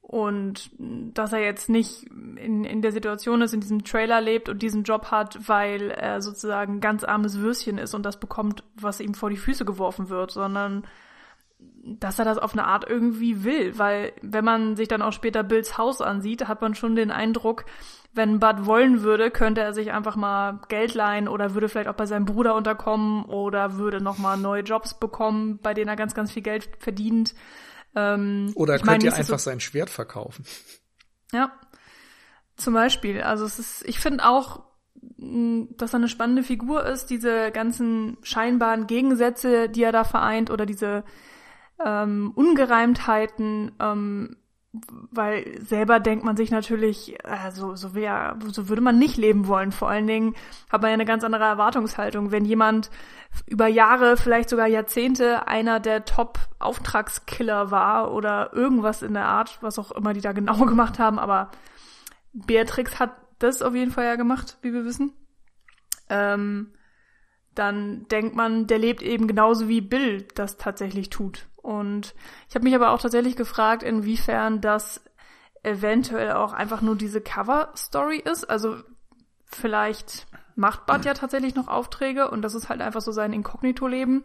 Und 0.00 0.70
dass 0.78 1.32
er 1.32 1.40
jetzt 1.40 1.68
nicht 1.68 2.02
in, 2.02 2.64
in 2.64 2.82
der 2.82 2.90
Situation 2.90 3.42
ist, 3.42 3.54
in 3.54 3.60
diesem 3.60 3.84
Trailer 3.84 4.20
lebt 4.20 4.48
und 4.48 4.60
diesen 4.60 4.82
Job 4.82 5.12
hat, 5.12 5.48
weil 5.48 5.92
er 5.92 6.20
sozusagen 6.20 6.80
ganz 6.80 7.04
armes 7.04 7.38
Würstchen 7.38 7.78
ist 7.78 7.94
und 7.94 8.02
das 8.02 8.18
bekommt, 8.18 8.64
was 8.74 8.98
ihm 8.98 9.14
vor 9.14 9.30
die 9.30 9.36
Füße 9.36 9.64
geworfen 9.64 10.08
wird, 10.08 10.32
sondern 10.32 10.84
dass 11.82 12.18
er 12.18 12.24
das 12.24 12.38
auf 12.38 12.52
eine 12.52 12.66
Art 12.66 12.88
irgendwie 12.88 13.42
will, 13.42 13.78
weil 13.78 14.12
wenn 14.22 14.44
man 14.44 14.76
sich 14.76 14.88
dann 14.88 15.02
auch 15.02 15.12
später 15.12 15.42
Bills 15.42 15.78
Haus 15.78 16.00
ansieht, 16.00 16.46
hat 16.46 16.60
man 16.60 16.74
schon 16.74 16.94
den 16.94 17.10
Eindruck, 17.10 17.64
wenn 18.12 18.40
Bud 18.40 18.66
wollen 18.66 19.02
würde, 19.02 19.30
könnte 19.30 19.60
er 19.60 19.72
sich 19.72 19.92
einfach 19.92 20.16
mal 20.16 20.60
Geld 20.68 20.94
leihen 20.94 21.28
oder 21.28 21.54
würde 21.54 21.68
vielleicht 21.68 21.88
auch 21.88 21.94
bei 21.94 22.06
seinem 22.06 22.24
Bruder 22.24 22.54
unterkommen 22.54 23.24
oder 23.24 23.76
würde 23.76 24.00
nochmal 24.00 24.36
neue 24.36 24.62
Jobs 24.62 24.94
bekommen, 24.94 25.58
bei 25.62 25.74
denen 25.74 25.88
er 25.88 25.96
ganz, 25.96 26.14
ganz 26.14 26.32
viel 26.32 26.42
Geld 26.42 26.68
verdient. 26.78 27.34
Ähm, 27.94 28.52
oder 28.56 28.74
er 28.74 28.80
könnte 28.80 29.06
ja 29.06 29.12
einfach 29.12 29.38
so, 29.38 29.50
sein 29.50 29.60
Schwert 29.60 29.90
verkaufen. 29.90 30.44
Ja, 31.32 31.52
zum 32.56 32.74
Beispiel. 32.74 33.22
Also 33.22 33.44
es 33.44 33.58
ist, 33.58 33.88
ich 33.88 34.00
finde 34.00 34.28
auch, 34.28 34.64
dass 35.16 35.94
er 35.94 35.98
eine 35.98 36.08
spannende 36.08 36.42
Figur 36.42 36.84
ist, 36.84 37.06
diese 37.06 37.50
ganzen 37.52 38.18
scheinbaren 38.22 38.86
Gegensätze, 38.86 39.68
die 39.68 39.82
er 39.82 39.92
da 39.92 40.04
vereint 40.04 40.50
oder 40.50 40.66
diese 40.66 41.04
ähm, 41.84 42.32
Ungereimtheiten, 42.34 43.72
ähm, 43.80 44.36
weil 44.72 45.60
selber 45.60 45.98
denkt 45.98 46.24
man 46.24 46.36
sich 46.36 46.52
natürlich, 46.52 47.16
also 47.24 47.74
so 47.74 47.94
wär, 47.94 48.38
so 48.52 48.68
würde 48.68 48.82
man 48.82 48.98
nicht 48.98 49.16
leben 49.16 49.48
wollen. 49.48 49.72
Vor 49.72 49.88
allen 49.88 50.06
Dingen 50.06 50.34
hat 50.70 50.82
man 50.82 50.90
ja 50.90 50.94
eine 50.94 51.04
ganz 51.04 51.24
andere 51.24 51.44
Erwartungshaltung. 51.44 52.30
Wenn 52.30 52.44
jemand 52.44 52.90
über 53.46 53.66
Jahre, 53.66 54.16
vielleicht 54.16 54.48
sogar 54.48 54.68
Jahrzehnte 54.68 55.48
einer 55.48 55.80
der 55.80 56.04
Top-Auftragskiller 56.04 57.72
war 57.72 58.12
oder 58.12 58.52
irgendwas 58.52 59.02
in 59.02 59.14
der 59.14 59.26
Art, 59.26 59.58
was 59.60 59.78
auch 59.78 59.90
immer 59.90 60.12
die 60.12 60.20
da 60.20 60.32
genau 60.32 60.58
gemacht 60.66 60.98
haben, 60.98 61.18
aber 61.18 61.50
Beatrix 62.32 63.00
hat 63.00 63.16
das 63.40 63.62
auf 63.62 63.74
jeden 63.74 63.90
Fall 63.90 64.04
ja 64.04 64.16
gemacht, 64.16 64.58
wie 64.62 64.72
wir 64.72 64.84
wissen. 64.84 65.12
Ähm, 66.08 66.74
dann 67.54 68.06
denkt 68.08 68.36
man, 68.36 68.66
der 68.68 68.78
lebt 68.78 69.02
eben 69.02 69.26
genauso 69.26 69.68
wie 69.68 69.80
Bill 69.80 70.26
das 70.34 70.56
tatsächlich 70.56 71.10
tut. 71.10 71.48
Und 71.62 72.14
ich 72.48 72.54
habe 72.54 72.64
mich 72.64 72.74
aber 72.74 72.90
auch 72.90 73.00
tatsächlich 73.00 73.36
gefragt, 73.36 73.82
inwiefern 73.82 74.60
das 74.60 75.02
eventuell 75.62 76.32
auch 76.32 76.52
einfach 76.52 76.80
nur 76.80 76.96
diese 76.96 77.20
Cover-Story 77.20 78.22
ist. 78.24 78.44
Also 78.48 78.76
vielleicht 79.44 80.26
macht 80.56 80.86
Bud 80.86 81.04
ja 81.04 81.14
tatsächlich 81.14 81.54
noch 81.54 81.68
Aufträge 81.68 82.30
und 82.30 82.42
das 82.42 82.54
ist 82.54 82.68
halt 82.68 82.80
einfach 82.80 83.00
so 83.00 83.12
sein 83.12 83.32
Inkognito-Leben. 83.32 84.24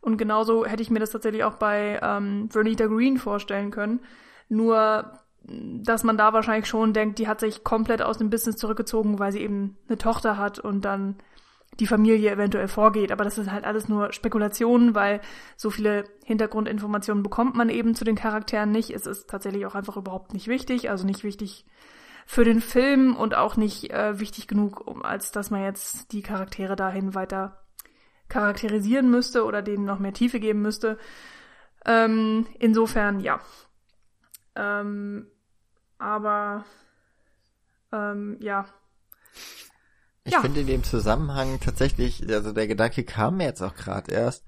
Und 0.00 0.18
genauso 0.18 0.64
hätte 0.64 0.82
ich 0.82 0.90
mir 0.90 1.00
das 1.00 1.10
tatsächlich 1.10 1.44
auch 1.44 1.54
bei 1.54 1.98
ähm, 2.02 2.48
Vernita 2.50 2.86
Green 2.86 3.18
vorstellen 3.18 3.70
können. 3.70 4.00
Nur, 4.48 5.18
dass 5.42 6.04
man 6.04 6.16
da 6.16 6.32
wahrscheinlich 6.32 6.68
schon 6.68 6.92
denkt, 6.92 7.18
die 7.18 7.26
hat 7.26 7.40
sich 7.40 7.64
komplett 7.64 8.02
aus 8.02 8.18
dem 8.18 8.30
Business 8.30 8.56
zurückgezogen, 8.56 9.18
weil 9.18 9.32
sie 9.32 9.40
eben 9.40 9.76
eine 9.88 9.98
Tochter 9.98 10.38
hat 10.38 10.60
und 10.60 10.84
dann 10.84 11.16
die 11.80 11.86
Familie 11.86 12.30
eventuell 12.30 12.68
vorgeht. 12.68 13.12
Aber 13.12 13.24
das 13.24 13.38
ist 13.38 13.50
halt 13.50 13.64
alles 13.64 13.88
nur 13.88 14.12
Spekulationen, 14.12 14.94
weil 14.94 15.20
so 15.56 15.70
viele 15.70 16.04
Hintergrundinformationen 16.24 17.22
bekommt 17.22 17.54
man 17.54 17.68
eben 17.68 17.94
zu 17.94 18.04
den 18.04 18.16
Charakteren 18.16 18.70
nicht. 18.70 18.90
Es 18.90 19.06
ist 19.06 19.28
tatsächlich 19.28 19.66
auch 19.66 19.74
einfach 19.74 19.96
überhaupt 19.96 20.32
nicht 20.32 20.48
wichtig, 20.48 20.90
also 20.90 21.06
nicht 21.06 21.24
wichtig 21.24 21.66
für 22.26 22.44
den 22.44 22.60
Film 22.60 23.14
und 23.16 23.34
auch 23.36 23.56
nicht 23.56 23.90
äh, 23.90 24.18
wichtig 24.18 24.48
genug, 24.48 24.86
um, 24.86 25.02
als 25.04 25.30
dass 25.30 25.50
man 25.50 25.62
jetzt 25.62 26.12
die 26.12 26.22
Charaktere 26.22 26.74
dahin 26.74 27.14
weiter 27.14 27.62
charakterisieren 28.28 29.08
müsste 29.08 29.44
oder 29.44 29.62
denen 29.62 29.84
noch 29.84 30.00
mehr 30.00 30.12
Tiefe 30.12 30.40
geben 30.40 30.60
müsste. 30.60 30.98
Ähm, 31.84 32.46
insofern, 32.58 33.20
ja. 33.20 33.38
Ähm, 34.56 35.28
aber 35.98 36.64
ähm, 37.92 38.38
ja, 38.40 38.66
ich 40.26 40.32
ja. 40.32 40.40
finde 40.40 40.60
in 40.60 40.66
dem 40.66 40.82
Zusammenhang 40.82 41.60
tatsächlich, 41.60 42.28
also 42.28 42.52
der 42.52 42.66
Gedanke 42.66 43.04
kam 43.04 43.36
mir 43.36 43.44
jetzt 43.44 43.62
auch 43.62 43.76
gerade 43.76 44.12
erst, 44.12 44.44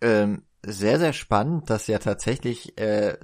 ähm, 0.00 0.44
sehr, 0.64 0.98
sehr 0.98 1.12
spannend, 1.12 1.68
dass 1.68 1.86
ja 1.86 1.98
tatsächlich, 1.98 2.78
äh, 2.78 3.18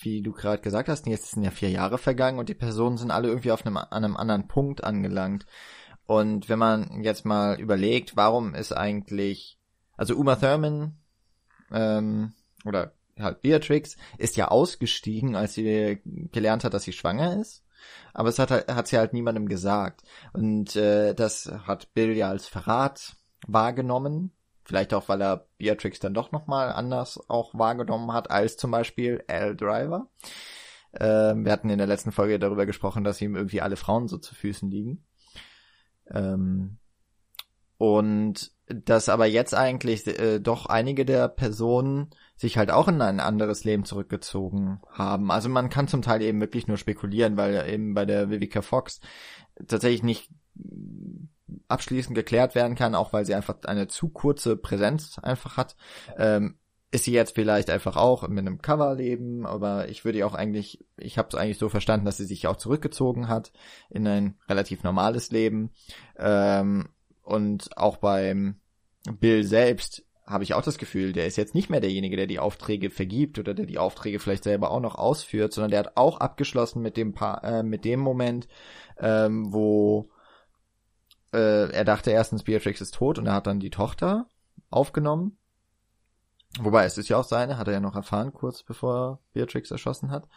wie 0.00 0.22
du 0.22 0.32
gerade 0.32 0.62
gesagt 0.62 0.88
hast, 0.88 1.06
jetzt 1.06 1.30
sind 1.30 1.42
ja 1.42 1.50
vier 1.50 1.70
Jahre 1.70 1.98
vergangen 1.98 2.38
und 2.38 2.48
die 2.48 2.54
Personen 2.54 2.96
sind 2.96 3.10
alle 3.10 3.28
irgendwie 3.28 3.52
auf 3.52 3.64
einem, 3.64 3.76
an 3.76 3.86
einem 3.90 4.16
anderen 4.16 4.48
Punkt 4.48 4.82
angelangt. 4.82 5.44
Und 6.06 6.48
wenn 6.48 6.58
man 6.58 7.02
jetzt 7.02 7.26
mal 7.26 7.60
überlegt, 7.60 8.16
warum 8.16 8.54
ist 8.54 8.72
eigentlich, 8.72 9.58
also 9.96 10.16
Uma 10.16 10.36
Thurman 10.36 10.96
ähm, 11.70 12.32
oder 12.64 12.94
halt 13.18 13.42
Beatrix 13.42 13.96
ist 14.16 14.36
ja 14.36 14.48
ausgestiegen, 14.48 15.36
als 15.36 15.54
sie 15.54 16.00
gelernt 16.32 16.64
hat, 16.64 16.72
dass 16.72 16.84
sie 16.84 16.92
schwanger 16.92 17.38
ist 17.38 17.62
aber 18.14 18.28
es 18.28 18.38
hat 18.38 18.50
hat 18.50 18.86
sie 18.88 18.98
halt 18.98 19.12
niemandem 19.12 19.48
gesagt 19.48 20.02
und 20.32 20.76
äh, 20.76 21.14
das 21.14 21.50
hat 21.66 21.92
Bill 21.94 22.16
ja 22.16 22.28
als 22.28 22.46
Verrat 22.46 23.16
wahrgenommen, 23.46 24.32
vielleicht 24.64 24.94
auch 24.94 25.08
weil 25.08 25.22
er 25.22 25.46
Beatrix 25.58 26.00
dann 26.00 26.14
doch 26.14 26.32
noch 26.32 26.46
mal 26.46 26.72
anders 26.72 27.20
auch 27.28 27.54
wahrgenommen 27.54 28.12
hat 28.12 28.30
als 28.30 28.56
zum 28.56 28.70
Beispiel 28.70 29.24
Al 29.28 29.56
Driver. 29.56 30.08
Äh, 30.92 31.34
wir 31.34 31.50
hatten 31.50 31.70
in 31.70 31.78
der 31.78 31.86
letzten 31.86 32.12
Folge 32.12 32.38
darüber 32.38 32.66
gesprochen, 32.66 33.04
dass 33.04 33.20
ihm 33.20 33.34
irgendwie 33.34 33.62
alle 33.62 33.76
Frauen 33.76 34.08
so 34.08 34.18
zu 34.18 34.34
Füßen 34.34 34.70
liegen. 34.70 35.04
Ähm, 36.10 36.78
und 37.78 38.52
dass 38.66 39.08
aber 39.08 39.26
jetzt 39.26 39.54
eigentlich 39.54 40.06
äh, 40.06 40.38
doch 40.38 40.66
einige 40.66 41.04
der 41.04 41.28
Personen 41.28 42.10
sich 42.42 42.58
halt 42.58 42.70
auch 42.70 42.88
in 42.88 43.00
ein 43.00 43.20
anderes 43.20 43.64
Leben 43.64 43.84
zurückgezogen 43.84 44.80
haben. 44.90 45.30
Also 45.30 45.48
man 45.48 45.70
kann 45.70 45.88
zum 45.88 46.02
Teil 46.02 46.20
eben 46.22 46.40
wirklich 46.40 46.66
nur 46.66 46.76
spekulieren, 46.76 47.36
weil 47.36 47.68
eben 47.68 47.94
bei 47.94 48.04
der 48.04 48.30
Vivica 48.30 48.62
Fox 48.62 49.00
tatsächlich 49.66 50.02
nicht 50.02 50.28
abschließend 51.68 52.14
geklärt 52.14 52.54
werden 52.54 52.74
kann, 52.76 52.94
auch 52.94 53.12
weil 53.12 53.24
sie 53.24 53.34
einfach 53.34 53.56
eine 53.64 53.86
zu 53.86 54.08
kurze 54.08 54.56
Präsenz 54.56 55.18
einfach 55.18 55.56
hat. 55.56 55.76
Ähm, 56.18 56.58
ist 56.90 57.04
sie 57.04 57.12
jetzt 57.12 57.34
vielleicht 57.34 57.70
einfach 57.70 57.96
auch 57.96 58.28
mit 58.28 58.40
einem 58.40 58.60
Cover 58.60 58.94
leben, 58.96 59.46
aber 59.46 59.88
ich 59.88 60.04
würde 60.04 60.26
auch 60.26 60.34
eigentlich, 60.34 60.84
ich 60.98 61.16
habe 61.16 61.28
es 61.28 61.36
eigentlich 61.36 61.58
so 61.58 61.70
verstanden, 61.70 62.04
dass 62.04 62.18
sie 62.18 62.26
sich 62.26 62.46
auch 62.48 62.56
zurückgezogen 62.56 63.28
hat 63.28 63.52
in 63.88 64.06
ein 64.06 64.36
relativ 64.48 64.82
normales 64.82 65.30
Leben. 65.30 65.70
Ähm, 66.18 66.88
und 67.22 67.76
auch 67.78 67.98
beim 67.98 68.56
Bill 69.20 69.44
selbst 69.44 70.04
habe 70.24 70.44
ich 70.44 70.54
auch 70.54 70.62
das 70.62 70.78
Gefühl, 70.78 71.12
der 71.12 71.26
ist 71.26 71.36
jetzt 71.36 71.54
nicht 71.54 71.68
mehr 71.68 71.80
derjenige, 71.80 72.16
der 72.16 72.26
die 72.26 72.38
Aufträge 72.38 72.90
vergibt 72.90 73.38
oder 73.38 73.54
der 73.54 73.66
die 73.66 73.78
Aufträge 73.78 74.20
vielleicht 74.20 74.44
selber 74.44 74.70
auch 74.70 74.80
noch 74.80 74.94
ausführt, 74.94 75.52
sondern 75.52 75.70
der 75.70 75.80
hat 75.80 75.96
auch 75.96 76.18
abgeschlossen 76.20 76.80
mit 76.80 76.96
dem 76.96 77.12
pa 77.12 77.38
äh, 77.42 77.62
mit 77.62 77.84
dem 77.84 78.00
Moment, 78.00 78.46
ähm, 78.98 79.52
wo 79.52 80.10
äh, 81.32 81.70
er 81.72 81.84
dachte 81.84 82.10
erstens 82.10 82.44
Beatrix 82.44 82.80
ist 82.80 82.94
tot 82.94 83.18
und 83.18 83.26
er 83.26 83.34
hat 83.34 83.46
dann 83.46 83.60
die 83.60 83.70
Tochter 83.70 84.26
aufgenommen. 84.70 85.38
Wobei 86.60 86.84
es 86.84 86.98
ist 86.98 87.08
ja 87.08 87.16
auch 87.16 87.24
seine, 87.24 87.58
hat 87.58 87.66
er 87.66 87.74
ja 87.74 87.80
noch 87.80 87.96
erfahren 87.96 88.32
kurz 88.32 88.62
bevor 88.62 89.20
Beatrix 89.32 89.70
erschossen 89.70 90.10
hat. 90.10 90.28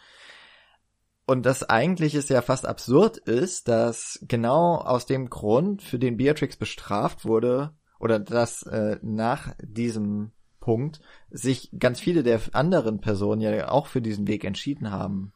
Und 1.26 1.44
das 1.44 1.64
eigentlich 1.64 2.14
ist 2.14 2.30
ja 2.30 2.40
fast 2.40 2.66
absurd 2.66 3.18
ist, 3.18 3.68
dass 3.68 4.20
genau 4.22 4.76
aus 4.76 5.06
dem 5.06 5.28
Grund, 5.28 5.82
für 5.82 5.98
den 5.98 6.16
Beatrix 6.16 6.56
bestraft 6.56 7.24
wurde, 7.24 7.74
oder 7.98 8.18
dass 8.18 8.62
äh, 8.62 8.98
nach 9.02 9.54
diesem 9.62 10.32
Punkt 10.60 11.00
sich 11.30 11.70
ganz 11.78 12.00
viele 12.00 12.22
der 12.22 12.40
anderen 12.52 13.00
Personen 13.00 13.40
ja 13.40 13.68
auch 13.68 13.86
für 13.86 14.02
diesen 14.02 14.26
Weg 14.26 14.44
entschieden 14.44 14.90
haben. 14.90 15.32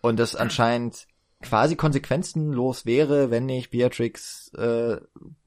Und 0.00 0.18
das 0.18 0.36
anscheinend 0.36 1.06
quasi 1.42 1.76
konsequenzenlos 1.76 2.86
wäre, 2.86 3.30
wenn 3.30 3.46
nicht 3.46 3.70
Beatrix 3.70 4.48
äh, 4.54 4.96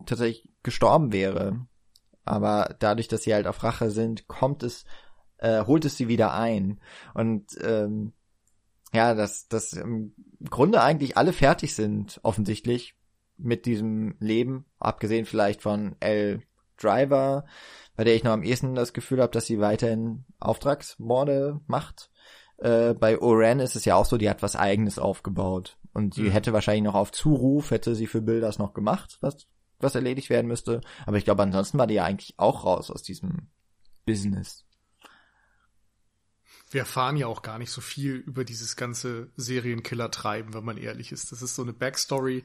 tatsächlich 0.05 0.47
gestorben 0.63 1.11
wäre. 1.11 1.65
Aber 2.25 2.75
dadurch, 2.79 3.07
dass 3.07 3.23
sie 3.23 3.33
halt 3.33 3.47
auf 3.47 3.63
Rache 3.63 3.89
sind, 3.89 4.27
kommt 4.27 4.61
es, 4.61 4.85
äh, 5.37 5.65
holt 5.65 5.85
es 5.85 5.97
sie 5.97 6.07
wieder 6.07 6.33
ein. 6.33 6.79
Und 7.13 7.57
ähm, 7.61 8.13
ja, 8.93 9.15
dass, 9.15 9.47
dass 9.47 9.73
im 9.73 10.13
Grunde 10.49 10.81
eigentlich 10.81 11.17
alle 11.17 11.33
fertig 11.33 11.73
sind, 11.73 12.19
offensichtlich, 12.23 12.95
mit 13.37 13.65
diesem 13.65 14.15
Leben, 14.19 14.65
abgesehen 14.79 15.25
vielleicht 15.25 15.61
von 15.61 15.95
L. 15.99 16.41
Driver, 16.77 17.45
bei 17.95 18.03
der 18.03 18.15
ich 18.15 18.23
noch 18.23 18.31
am 18.31 18.43
ehesten 18.43 18.75
das 18.75 18.93
Gefühl 18.93 19.21
habe, 19.21 19.31
dass 19.31 19.47
sie 19.47 19.59
weiterhin 19.59 20.25
Auftragsmorde 20.39 21.59
macht. 21.65 22.11
Äh, 22.57 22.93
bei 22.93 23.19
Oren 23.19 23.59
ist 23.59 23.75
es 23.75 23.85
ja 23.85 23.95
auch 23.95 24.05
so, 24.05 24.17
die 24.17 24.29
hat 24.29 24.43
was 24.43 24.55
eigenes 24.55 24.99
aufgebaut. 24.99 25.77
Und 25.93 26.13
sie 26.13 26.23
mhm. 26.23 26.31
hätte 26.31 26.53
wahrscheinlich 26.53 26.83
noch 26.83 26.95
auf 26.95 27.11
Zuruf, 27.11 27.71
hätte 27.71 27.95
sie 27.95 28.07
für 28.07 28.21
Bill 28.21 28.39
das 28.39 28.59
noch 28.59 28.73
gemacht, 28.73 29.17
was, 29.21 29.47
was 29.79 29.95
erledigt 29.95 30.29
werden 30.29 30.47
müsste. 30.47 30.81
Aber 31.07 31.17
ich 31.17 31.25
glaube, 31.25 31.41
ansonsten 31.41 31.79
war 31.79 31.87
die 31.87 31.95
ja 31.95 32.03
eigentlich 32.03 32.35
auch 32.37 32.65
raus 32.65 32.91
aus 32.91 33.01
diesem 33.01 33.47
Business 34.05 34.67
wir 36.69 36.81
erfahren 36.81 37.15
ja 37.15 37.27
auch 37.27 37.41
gar 37.41 37.59
nicht 37.59 37.71
so 37.71 37.81
viel 37.81 38.15
über 38.15 38.43
dieses 38.43 38.75
ganze 38.75 39.31
Serienkiller-Treiben, 39.37 40.53
wenn 40.53 40.65
man 40.65 40.77
ehrlich 40.77 41.11
ist. 41.11 41.31
Das 41.31 41.41
ist 41.41 41.55
so 41.55 41.61
eine 41.61 41.73
Backstory, 41.73 42.43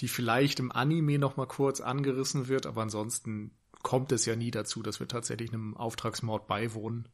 die 0.00 0.08
vielleicht 0.08 0.60
im 0.60 0.72
Anime 0.72 1.18
noch 1.18 1.36
mal 1.36 1.46
kurz 1.46 1.80
angerissen 1.80 2.48
wird, 2.48 2.66
aber 2.66 2.82
ansonsten 2.82 3.52
kommt 3.82 4.12
es 4.12 4.26
ja 4.26 4.36
nie 4.36 4.50
dazu, 4.50 4.82
dass 4.82 5.00
wir 5.00 5.08
tatsächlich 5.08 5.52
einem 5.52 5.76
Auftragsmord 5.76 6.46
beiwohnen. 6.46 7.08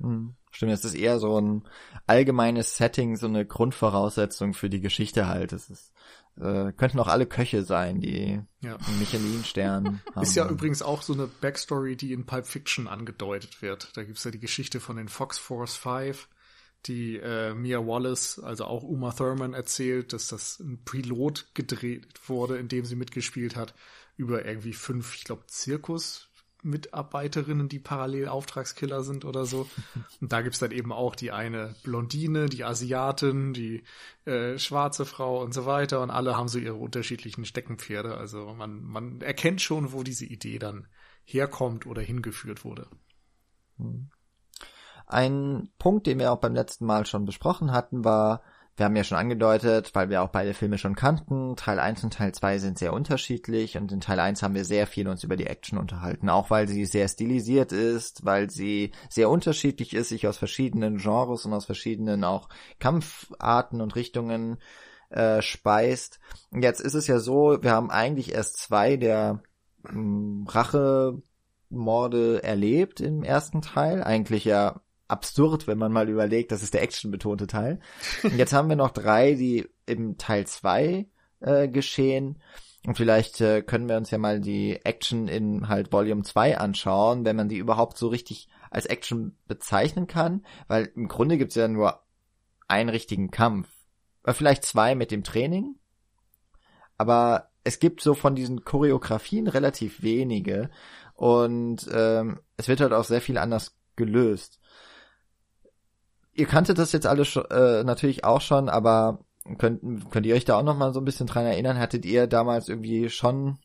Hm. 0.00 0.34
Stimmt, 0.50 0.72
es 0.72 0.84
ist 0.84 0.94
eher 0.94 1.18
so 1.18 1.40
ein 1.40 1.64
allgemeines 2.06 2.76
Setting, 2.76 3.16
so 3.16 3.26
eine 3.26 3.46
Grundvoraussetzung 3.46 4.54
für 4.54 4.70
die 4.70 4.80
Geschichte 4.80 5.28
halt. 5.28 5.52
Es 5.52 5.68
ist, 5.68 5.92
äh, 6.40 6.72
könnten 6.72 6.98
auch 6.98 7.08
alle 7.08 7.26
Köche 7.26 7.64
sein, 7.64 8.00
die 8.00 8.40
ja. 8.60 8.76
einen 8.76 8.98
Michelin-Stern 8.98 10.00
haben. 10.14 10.22
Ist 10.22 10.36
ja 10.36 10.48
übrigens 10.48 10.82
auch 10.82 11.02
so 11.02 11.12
eine 11.12 11.26
Backstory, 11.26 11.96
die 11.96 12.12
in 12.12 12.24
Pulp 12.24 12.46
Fiction 12.46 12.88
angedeutet 12.88 13.62
wird. 13.62 13.96
Da 13.96 14.02
gibt's 14.02 14.24
ja 14.24 14.30
die 14.30 14.40
Geschichte 14.40 14.80
von 14.80 14.96
den 14.96 15.08
Fox 15.08 15.38
Force 15.38 15.76
5, 15.76 16.28
die 16.86 17.16
äh, 17.16 17.54
Mia 17.54 17.86
Wallace, 17.86 18.38
also 18.38 18.64
auch 18.64 18.82
Uma 18.82 19.12
Thurman 19.12 19.54
erzählt, 19.54 20.12
dass 20.12 20.28
das 20.28 20.60
ein 20.60 20.82
Pilot 20.84 21.54
gedreht 21.54 22.06
wurde, 22.26 22.58
in 22.58 22.68
dem 22.68 22.84
sie 22.84 22.96
mitgespielt 22.96 23.56
hat, 23.56 23.74
über 24.16 24.44
irgendwie 24.44 24.72
fünf, 24.72 25.14
ich 25.16 25.24
glaube, 25.24 25.46
Zirkus, 25.46 26.30
Mitarbeiterinnen, 26.62 27.68
die 27.68 27.78
parallel 27.78 28.28
Auftragskiller 28.28 29.02
sind 29.02 29.24
oder 29.24 29.46
so. 29.46 29.68
Und 30.20 30.32
da 30.32 30.42
gibt's 30.42 30.58
dann 30.58 30.72
eben 30.72 30.92
auch 30.92 31.14
die 31.14 31.32
eine 31.32 31.74
Blondine, 31.82 32.48
die 32.48 32.64
Asiatin, 32.64 33.52
die 33.52 33.82
äh, 34.24 34.58
schwarze 34.58 35.06
Frau 35.06 35.42
und 35.42 35.54
so 35.54 35.66
weiter. 35.66 36.00
Und 36.02 36.10
alle 36.10 36.36
haben 36.36 36.48
so 36.48 36.58
ihre 36.58 36.74
unterschiedlichen 36.74 37.44
Steckenpferde. 37.44 38.16
Also 38.16 38.52
man, 38.54 38.82
man 38.82 39.20
erkennt 39.20 39.62
schon, 39.62 39.92
wo 39.92 40.02
diese 40.02 40.26
Idee 40.26 40.58
dann 40.58 40.86
herkommt 41.24 41.86
oder 41.86 42.02
hingeführt 42.02 42.64
wurde. 42.64 42.88
Ein 45.10 45.70
Punkt, 45.78 46.06
den 46.06 46.20
wir 46.20 46.32
auch 46.32 46.38
beim 46.38 46.54
letzten 46.54 46.86
Mal 46.86 47.04
schon 47.04 47.24
besprochen 47.24 47.72
hatten, 47.72 48.04
war, 48.04 48.42
wir 48.76 48.86
haben 48.86 48.94
ja 48.94 49.02
schon 49.02 49.18
angedeutet, 49.18 49.90
weil 49.94 50.08
wir 50.08 50.22
auch 50.22 50.28
beide 50.28 50.54
Filme 50.54 50.78
schon 50.78 50.94
kannten, 50.94 51.56
Teil 51.56 51.80
1 51.80 52.04
und 52.04 52.14
Teil 52.14 52.32
2 52.32 52.58
sind 52.58 52.78
sehr 52.78 52.92
unterschiedlich 52.92 53.76
und 53.76 53.90
in 53.90 54.00
Teil 54.00 54.20
1 54.20 54.42
haben 54.42 54.54
wir 54.54 54.64
sehr 54.64 54.86
viel 54.86 55.08
uns 55.08 55.24
über 55.24 55.36
die 55.36 55.48
Action 55.48 55.78
unterhalten, 55.78 56.28
auch 56.28 56.48
weil 56.50 56.68
sie 56.68 56.86
sehr 56.86 57.08
stilisiert 57.08 57.72
ist, 57.72 58.24
weil 58.24 58.50
sie 58.50 58.92
sehr 59.08 59.28
unterschiedlich 59.28 59.94
ist, 59.94 60.10
sich 60.10 60.28
aus 60.28 60.38
verschiedenen 60.38 60.98
Genres 60.98 61.44
und 61.44 61.52
aus 61.52 61.66
verschiedenen 61.66 62.22
auch 62.22 62.48
Kampfarten 62.78 63.80
und 63.80 63.96
Richtungen 63.96 64.58
äh, 65.10 65.42
speist. 65.42 66.20
Und 66.52 66.62
jetzt 66.62 66.80
ist 66.80 66.94
es 66.94 67.08
ja 67.08 67.18
so, 67.18 67.58
wir 67.62 67.72
haben 67.72 67.90
eigentlich 67.90 68.32
erst 68.32 68.58
zwei 68.58 68.96
der 68.96 69.42
hm, 69.84 70.46
Rache-Morde 70.48 72.44
erlebt 72.44 73.00
im 73.00 73.24
ersten 73.24 73.60
Teil, 73.60 74.04
eigentlich 74.04 74.44
ja 74.44 74.80
absurd, 75.10 75.66
wenn 75.66 75.78
man 75.78 75.92
mal 75.92 76.08
überlegt, 76.08 76.52
das 76.52 76.62
ist 76.62 76.74
der 76.74 76.82
actionbetonte 76.82 77.46
Teil. 77.46 77.80
Und 78.22 78.36
jetzt 78.36 78.52
haben 78.52 78.68
wir 78.68 78.76
noch 78.76 78.90
drei, 78.90 79.34
die 79.34 79.68
im 79.86 80.18
Teil 80.18 80.46
zwei 80.46 81.08
äh, 81.40 81.68
geschehen. 81.68 82.38
Und 82.86 82.96
vielleicht 82.96 83.40
äh, 83.40 83.62
können 83.62 83.88
wir 83.88 83.96
uns 83.96 84.10
ja 84.10 84.18
mal 84.18 84.40
die 84.40 84.80
Action 84.84 85.28
in 85.28 85.68
halt 85.68 85.92
Volume 85.92 86.22
2 86.22 86.58
anschauen, 86.58 87.24
wenn 87.24 87.36
man 87.36 87.48
die 87.48 87.58
überhaupt 87.58 87.98
so 87.98 88.08
richtig 88.08 88.48
als 88.70 88.86
Action 88.86 89.36
bezeichnen 89.46 90.06
kann, 90.06 90.46
weil 90.68 90.90
im 90.94 91.08
Grunde 91.08 91.36
gibt's 91.36 91.56
ja 91.56 91.68
nur 91.68 92.00
einen 92.68 92.88
richtigen 92.88 93.30
Kampf. 93.30 93.68
Oder 94.22 94.34
vielleicht 94.34 94.64
zwei 94.64 94.94
mit 94.94 95.10
dem 95.10 95.24
Training. 95.24 95.76
Aber 96.96 97.50
es 97.64 97.80
gibt 97.80 98.00
so 98.00 98.14
von 98.14 98.34
diesen 98.34 98.64
Choreografien 98.64 99.48
relativ 99.48 100.02
wenige 100.02 100.70
und 101.14 101.88
ähm, 101.92 102.40
es 102.56 102.68
wird 102.68 102.80
halt 102.80 102.92
auch 102.92 103.04
sehr 103.04 103.20
viel 103.20 103.38
anders 103.38 103.76
gelöst 103.96 104.59
ihr 106.40 106.46
kanntet 106.46 106.78
das 106.78 106.92
jetzt 106.92 107.06
alle 107.06 107.24
schon, 107.24 107.44
äh, 107.50 107.84
natürlich 107.84 108.24
auch 108.24 108.40
schon, 108.40 108.68
aber 108.68 109.24
könnt, 109.58 110.10
könnt 110.10 110.26
ihr 110.26 110.34
euch 110.34 110.44
da 110.44 110.58
auch 110.58 110.62
noch 110.62 110.76
mal 110.76 110.92
so 110.92 111.00
ein 111.00 111.04
bisschen 111.04 111.26
dran 111.26 111.44
erinnern? 111.44 111.78
Hattet 111.78 112.04
ihr 112.04 112.26
damals 112.26 112.68
irgendwie 112.68 113.10
schon 113.10 113.58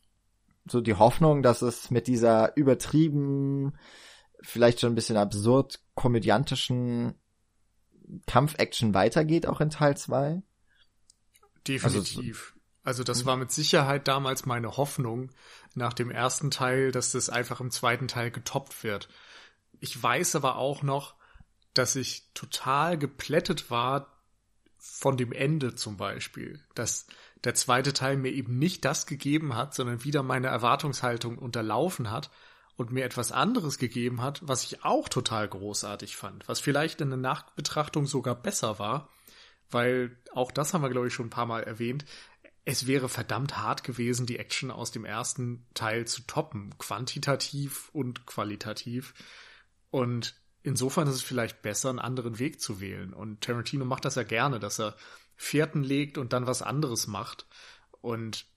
so 0.68 0.82
die 0.82 0.96
Hoffnung, 0.96 1.42
dass 1.42 1.62
es 1.62 1.90
mit 1.90 2.08
dieser 2.08 2.56
übertrieben, 2.58 3.74
vielleicht 4.42 4.82
schon 4.82 4.92
ein 4.92 4.96
bisschen 4.96 5.18
absurd 5.18 5.80
komödiantischen 5.96 7.16
Kampfaction 8.28 8.94
weitergeht, 8.94 9.48
auch 9.48 9.62
in 9.62 9.70
Teil 9.70 9.96
2? 9.96 10.44
Definitiv. 11.68 12.54
Also, 12.84 13.02
also 13.02 13.04
das 13.04 13.24
mhm. 13.24 13.28
war 13.28 13.38
mit 13.38 13.52
Sicherheit 13.52 14.08
damals 14.08 14.46
meine 14.46 14.76
Hoffnung 14.78 15.32
nach 15.76 15.94
dem 15.94 16.12
ersten 16.12 16.52
Teil, 16.52 16.92
dass 16.92 17.14
das 17.14 17.30
einfach 17.30 17.62
im 17.62 17.72
zweiten 17.72 18.08
Teil 18.08 18.32
getoppt 18.32 18.84
wird. 18.84 19.08
Ich 19.80 20.02
weiß 20.02 20.36
aber 20.36 20.58
auch 20.58 20.84
noch, 20.84 21.16
dass 21.76 21.96
ich 21.96 22.24
total 22.34 22.98
geplättet 22.98 23.70
war 23.70 24.16
von 24.78 25.18
dem 25.18 25.32
Ende 25.32 25.76
zum 25.76 25.98
Beispiel, 25.98 26.60
dass 26.74 27.08
der 27.44 27.54
zweite 27.54 27.94
Teil 27.94 28.18
mir 28.18 28.32
eben 28.32 28.58
nicht 28.58 28.86
das 28.86 29.06
gegeben 29.06 29.56
hat, 29.56 29.76
sondern 29.76 30.04
wieder 30.04 30.24
meine 30.24 30.48
Erwartungshaltung 30.48 31.38
unterlaufen 31.38 32.10
hat 32.12 32.32
und 32.76 32.92
mir 32.92 33.04
etwas 33.04 33.32
anderes 33.32 33.78
gegeben 33.78 34.22
hat, 34.22 34.42
was 34.44 34.64
ich 34.64 34.84
auch 34.84 35.10
total 35.10 35.48
großartig 35.48 36.16
fand, 36.16 36.48
was 36.48 36.60
vielleicht 36.60 37.02
in 37.02 37.10
der 37.10 37.18
Nachbetrachtung 37.18 38.08
sogar 38.08 38.36
besser 38.36 38.80
war, 38.80 39.10
weil 39.70 40.18
auch 40.34 40.52
das 40.52 40.74
haben 40.74 40.82
wir, 40.82 40.90
glaube 40.90 41.08
ich, 41.08 41.14
schon 41.14 41.28
ein 41.28 41.32
paar 41.32 41.46
Mal 41.46 41.64
erwähnt. 41.64 42.06
Es 42.64 42.88
wäre 42.88 43.10
verdammt 43.10 43.58
hart 43.58 43.84
gewesen, 43.84 44.26
die 44.26 44.40
Action 44.40 44.72
aus 44.72 44.92
dem 44.92 45.06
ersten 45.06 45.68
Teil 45.74 46.06
zu 46.06 46.22
toppen, 46.24 46.76
quantitativ 46.78 47.90
und 47.94 48.26
qualitativ. 48.26 49.14
Und 49.92 50.36
insofern 50.66 51.08
ist 51.08 51.16
es 51.16 51.22
vielleicht 51.22 51.62
besser, 51.62 51.90
einen 51.90 52.00
anderen 52.00 52.40
Weg 52.40 52.60
zu 52.60 52.82
wählen. 52.82 53.14
Und 53.14 53.42
Tarantino 53.42 53.86
macht 53.86 54.06
das 54.06 54.16
ja 54.16 54.24
gerne, 54.24 54.60
dass 54.60 54.80
er 54.80 54.96
Fährten 55.36 55.84
legt 55.84 56.18
und 56.18 56.34
dann 56.34 56.48
was 56.48 56.62
anderes 56.62 57.08
macht. 57.08 57.46
Und 58.02 58.48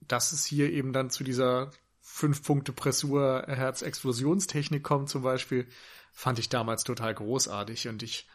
dass 0.00 0.32
es 0.32 0.44
hier 0.44 0.70
eben 0.70 0.92
dann 0.92 1.10
zu 1.10 1.24
dieser 1.24 1.72
fünf 2.00 2.42
Punkte 2.42 2.72
Pressur 2.72 3.44
Herzexplosionstechnik 3.46 4.82
kommt 4.82 5.08
zum 5.08 5.22
Beispiel, 5.22 5.68
fand 6.12 6.38
ich 6.38 6.48
damals 6.48 6.84
total 6.84 7.14
großartig 7.14 7.88
und 7.88 8.02
ich 8.02 8.28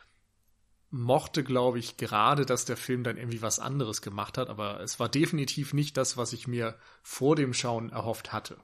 mochte, 0.89 1.43
glaube 1.43 1.79
ich, 1.79 1.97
gerade, 1.97 2.45
dass 2.45 2.65
der 2.65 2.77
Film 2.77 3.03
dann 3.03 3.17
irgendwie 3.17 3.41
was 3.41 3.59
anderes 3.59 4.01
gemacht 4.01 4.37
hat, 4.37 4.49
aber 4.49 4.79
es 4.81 4.99
war 4.99 5.09
definitiv 5.09 5.73
nicht 5.73 5.97
das, 5.97 6.17
was 6.17 6.33
ich 6.33 6.47
mir 6.47 6.77
vor 7.01 7.35
dem 7.35 7.53
Schauen 7.53 7.89
erhofft 7.89 8.31
hatte. 8.31 8.57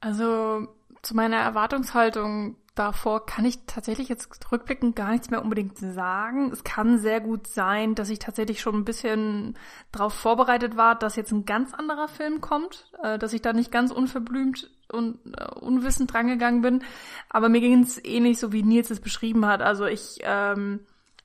Also 0.00 0.66
zu 1.02 1.16
meiner 1.16 1.38
Erwartungshaltung 1.38 2.56
davor 2.74 3.26
kann 3.26 3.44
ich 3.44 3.66
tatsächlich 3.66 4.08
jetzt 4.08 4.50
rückblickend 4.50 4.96
gar 4.96 5.10
nichts 5.10 5.30
mehr 5.30 5.42
unbedingt 5.42 5.76
sagen. 5.76 6.50
Es 6.52 6.64
kann 6.64 6.98
sehr 6.98 7.20
gut 7.20 7.46
sein, 7.46 7.94
dass 7.94 8.08
ich 8.08 8.18
tatsächlich 8.18 8.60
schon 8.60 8.76
ein 8.76 8.84
bisschen 8.84 9.58
darauf 9.90 10.14
vorbereitet 10.14 10.76
war, 10.76 10.94
dass 10.94 11.16
jetzt 11.16 11.32
ein 11.32 11.44
ganz 11.44 11.74
anderer 11.74 12.08
Film 12.08 12.40
kommt, 12.40 12.90
äh, 13.02 13.18
dass 13.18 13.34
ich 13.34 13.42
da 13.42 13.52
nicht 13.52 13.70
ganz 13.70 13.90
unverblümt 13.90 14.70
und 14.90 15.18
äh, 15.36 15.54
unwissend 15.60 16.12
drangegangen 16.12 16.62
bin. 16.62 16.82
Aber 17.28 17.48
mir 17.48 17.60
ging 17.60 17.82
es 17.82 18.02
ähnlich 18.02 18.38
so, 18.38 18.52
wie 18.52 18.62
Nils 18.62 18.90
es 18.90 19.00
beschrieben 19.00 19.44
hat. 19.44 19.60
Also 19.60 19.84
ich, 19.84 20.20
ähm, 20.22 20.80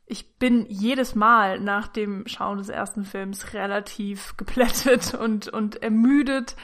ich 0.06 0.38
bin 0.38 0.66
jedes 0.68 1.16
Mal 1.16 1.60
nach 1.62 1.88
dem 1.88 2.28
Schauen 2.28 2.58
des 2.58 2.70
ersten 2.70 3.06
Films 3.06 3.54
relativ 3.54 4.36
geplättet 4.38 5.14
und, 5.14 5.48
und 5.48 5.82
ermüdet 5.82 6.58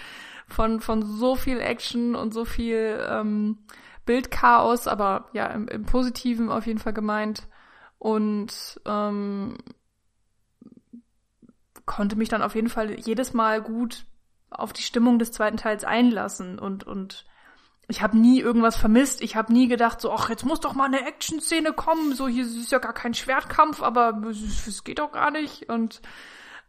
von, 0.53 0.79
von 0.79 1.03
so 1.03 1.35
viel 1.35 1.59
Action 1.59 2.15
und 2.15 2.33
so 2.33 2.45
viel 2.45 3.05
ähm, 3.09 3.57
Bildchaos, 4.05 4.87
aber 4.87 5.29
ja, 5.33 5.47
im, 5.47 5.67
im 5.67 5.85
Positiven 5.85 6.49
auf 6.49 6.65
jeden 6.65 6.79
Fall 6.79 6.93
gemeint. 6.93 7.47
Und 7.99 8.81
ähm, 8.85 9.57
konnte 11.85 12.15
mich 12.15 12.29
dann 12.29 12.41
auf 12.41 12.55
jeden 12.55 12.69
Fall 12.69 12.99
jedes 12.99 13.33
Mal 13.33 13.61
gut 13.61 14.05
auf 14.49 14.73
die 14.73 14.83
Stimmung 14.83 15.19
des 15.19 15.31
zweiten 15.31 15.57
Teils 15.57 15.83
einlassen 15.83 16.59
und 16.59 16.83
und 16.85 17.25
ich 17.87 18.01
habe 18.01 18.17
nie 18.17 18.39
irgendwas 18.39 18.77
vermisst. 18.77 19.21
Ich 19.21 19.35
habe 19.35 19.51
nie 19.51 19.67
gedacht 19.67 19.99
so, 19.99 20.11
ach 20.11 20.29
jetzt 20.29 20.45
muss 20.45 20.61
doch 20.61 20.73
mal 20.73 20.85
eine 20.85 21.05
Action-Szene 21.05 21.73
kommen. 21.73 22.15
So 22.15 22.27
hier 22.27 22.45
ist 22.45 22.71
ja 22.71 22.79
gar 22.79 22.93
kein 22.93 23.13
Schwertkampf, 23.13 23.81
aber 23.81 24.21
es 24.25 24.83
geht 24.85 24.99
doch 24.99 25.11
gar 25.11 25.31
nicht. 25.31 25.69
Und 25.69 26.01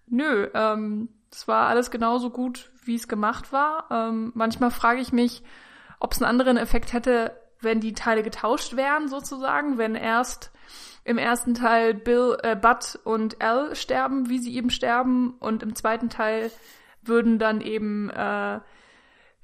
nö, 0.06 0.48
ähm, 0.54 1.08
es 1.30 1.46
war 1.46 1.68
alles 1.68 1.90
genauso 1.90 2.30
gut, 2.30 2.72
wie 2.86 2.94
es 2.94 3.08
gemacht 3.08 3.52
war. 3.52 3.86
Ähm, 3.90 4.32
manchmal 4.34 4.70
frage 4.70 5.00
ich 5.00 5.12
mich, 5.12 5.42
ob 6.00 6.12
es 6.12 6.22
einen 6.22 6.30
anderen 6.30 6.56
Effekt 6.56 6.92
hätte, 6.92 7.38
wenn 7.60 7.80
die 7.80 7.92
Teile 7.92 8.22
getauscht 8.22 8.76
wären, 8.76 9.08
sozusagen, 9.08 9.78
wenn 9.78 9.94
erst 9.94 10.50
im 11.04 11.18
ersten 11.18 11.54
Teil 11.54 11.94
Bill, 11.94 12.36
äh, 12.42 12.56
Bud 12.56 12.98
und 13.04 13.42
Al 13.42 13.74
sterben, 13.76 14.28
wie 14.28 14.38
sie 14.38 14.54
eben 14.54 14.70
sterben, 14.70 15.34
und 15.38 15.62
im 15.62 15.74
zweiten 15.74 16.08
Teil 16.08 16.50
würden 17.02 17.38
dann 17.38 17.60
eben 17.60 18.10
äh, 18.10 18.60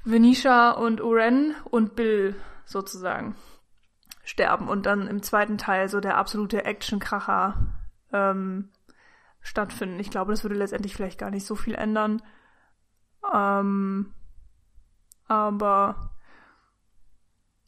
Venetia 0.04 0.70
und 0.70 1.00
Oren 1.00 1.54
und 1.64 1.94
Bill 1.94 2.34
sozusagen 2.64 3.36
sterben 4.24 4.68
und 4.68 4.86
dann 4.86 5.06
im 5.06 5.22
zweiten 5.22 5.58
Teil 5.58 5.88
so 5.88 6.00
der 6.00 6.16
absolute 6.16 6.64
Actionkracher 6.64 7.56
ähm, 8.12 8.70
stattfinden. 9.40 9.98
Ich 9.98 10.10
glaube, 10.10 10.32
das 10.32 10.44
würde 10.44 10.56
letztendlich 10.56 10.94
vielleicht 10.94 11.18
gar 11.18 11.30
nicht 11.30 11.46
so 11.46 11.54
viel 11.54 11.74
ändern. 11.74 12.22
Ähm, 13.32 14.12
aber 15.26 16.10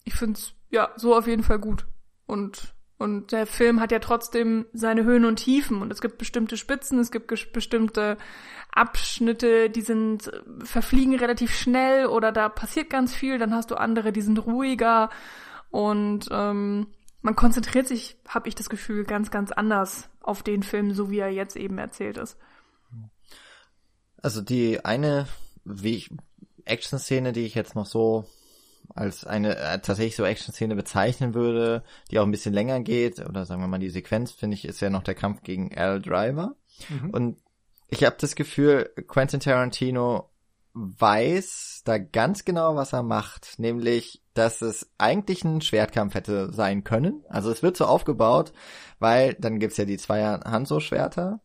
ich 0.04 0.14
finde 0.14 0.38
es 0.38 0.54
ja 0.70 0.90
so 0.96 1.16
auf 1.16 1.26
jeden 1.26 1.42
Fall 1.42 1.58
gut. 1.58 1.86
Und, 2.26 2.74
und 2.98 3.32
der 3.32 3.46
Film 3.46 3.80
hat 3.80 3.92
ja 3.92 3.98
trotzdem 3.98 4.66
seine 4.72 5.04
Höhen 5.04 5.24
und 5.24 5.36
Tiefen 5.36 5.82
und 5.82 5.92
es 5.92 6.00
gibt 6.00 6.18
bestimmte 6.18 6.56
Spitzen, 6.56 6.98
es 6.98 7.10
gibt 7.10 7.28
bestimmte 7.52 8.16
Abschnitte, 8.72 9.70
die 9.70 9.82
sind, 9.82 10.30
verfliegen 10.64 11.14
relativ 11.14 11.54
schnell 11.54 12.06
oder 12.06 12.32
da 12.32 12.48
passiert 12.48 12.90
ganz 12.90 13.14
viel, 13.14 13.38
dann 13.38 13.54
hast 13.54 13.70
du 13.70 13.76
andere, 13.76 14.12
die 14.12 14.22
sind 14.22 14.38
ruhiger 14.46 15.10
und 15.70 16.28
ähm, 16.30 16.86
man 17.20 17.36
konzentriert 17.36 17.86
sich, 17.86 18.16
habe 18.26 18.48
ich 18.48 18.54
das 18.54 18.68
Gefühl, 18.68 19.04
ganz, 19.04 19.30
ganz 19.30 19.52
anders 19.52 20.08
auf 20.20 20.42
den 20.42 20.62
Film, 20.62 20.92
so 20.92 21.10
wie 21.10 21.18
er 21.18 21.30
jetzt 21.30 21.56
eben 21.56 21.78
erzählt 21.78 22.16
ist. 22.16 22.36
Also 24.20 24.40
die 24.40 24.84
eine 24.84 25.26
Action-Szene, 26.64 27.32
die 27.32 27.44
ich 27.44 27.54
jetzt 27.54 27.74
noch 27.74 27.86
so 27.86 28.24
als 28.94 29.24
eine 29.24 29.56
äh, 29.56 29.78
tatsächlich 29.80 30.16
so 30.16 30.24
Action-Szene 30.24 30.76
bezeichnen 30.76 31.34
würde, 31.34 31.82
die 32.10 32.18
auch 32.18 32.24
ein 32.24 32.30
bisschen 32.30 32.54
länger 32.54 32.80
geht, 32.80 33.20
oder 33.20 33.46
sagen 33.46 33.62
wir 33.62 33.68
mal 33.68 33.78
die 33.78 33.90
Sequenz, 33.90 34.32
finde 34.32 34.56
ich, 34.56 34.64
ist 34.64 34.80
ja 34.80 34.90
noch 34.90 35.02
der 35.02 35.14
Kampf 35.14 35.42
gegen 35.42 35.76
Al 35.76 36.00
Driver. 36.00 36.56
Mhm. 36.88 37.10
Und 37.10 37.38
ich 37.88 38.04
habe 38.04 38.16
das 38.18 38.34
Gefühl, 38.34 38.90
Quentin 39.06 39.40
Tarantino 39.40 40.30
weiß 40.74 41.82
da 41.84 41.98
ganz 41.98 42.44
genau, 42.44 42.76
was 42.76 42.92
er 42.92 43.02
macht, 43.02 43.58
nämlich, 43.58 44.22
dass 44.32 44.62
es 44.62 44.90
eigentlich 44.96 45.44
ein 45.44 45.60
Schwertkampf 45.60 46.14
hätte 46.14 46.52
sein 46.52 46.84
können. 46.84 47.24
Also 47.28 47.50
es 47.50 47.62
wird 47.62 47.76
so 47.76 47.84
aufgebaut, 47.84 48.52
weil 48.98 49.34
dann 49.34 49.58
gibt's 49.58 49.76
ja 49.76 49.84
die 49.84 49.98
zwei 49.98 50.22
Hanzo-Schwerter, 50.22 51.42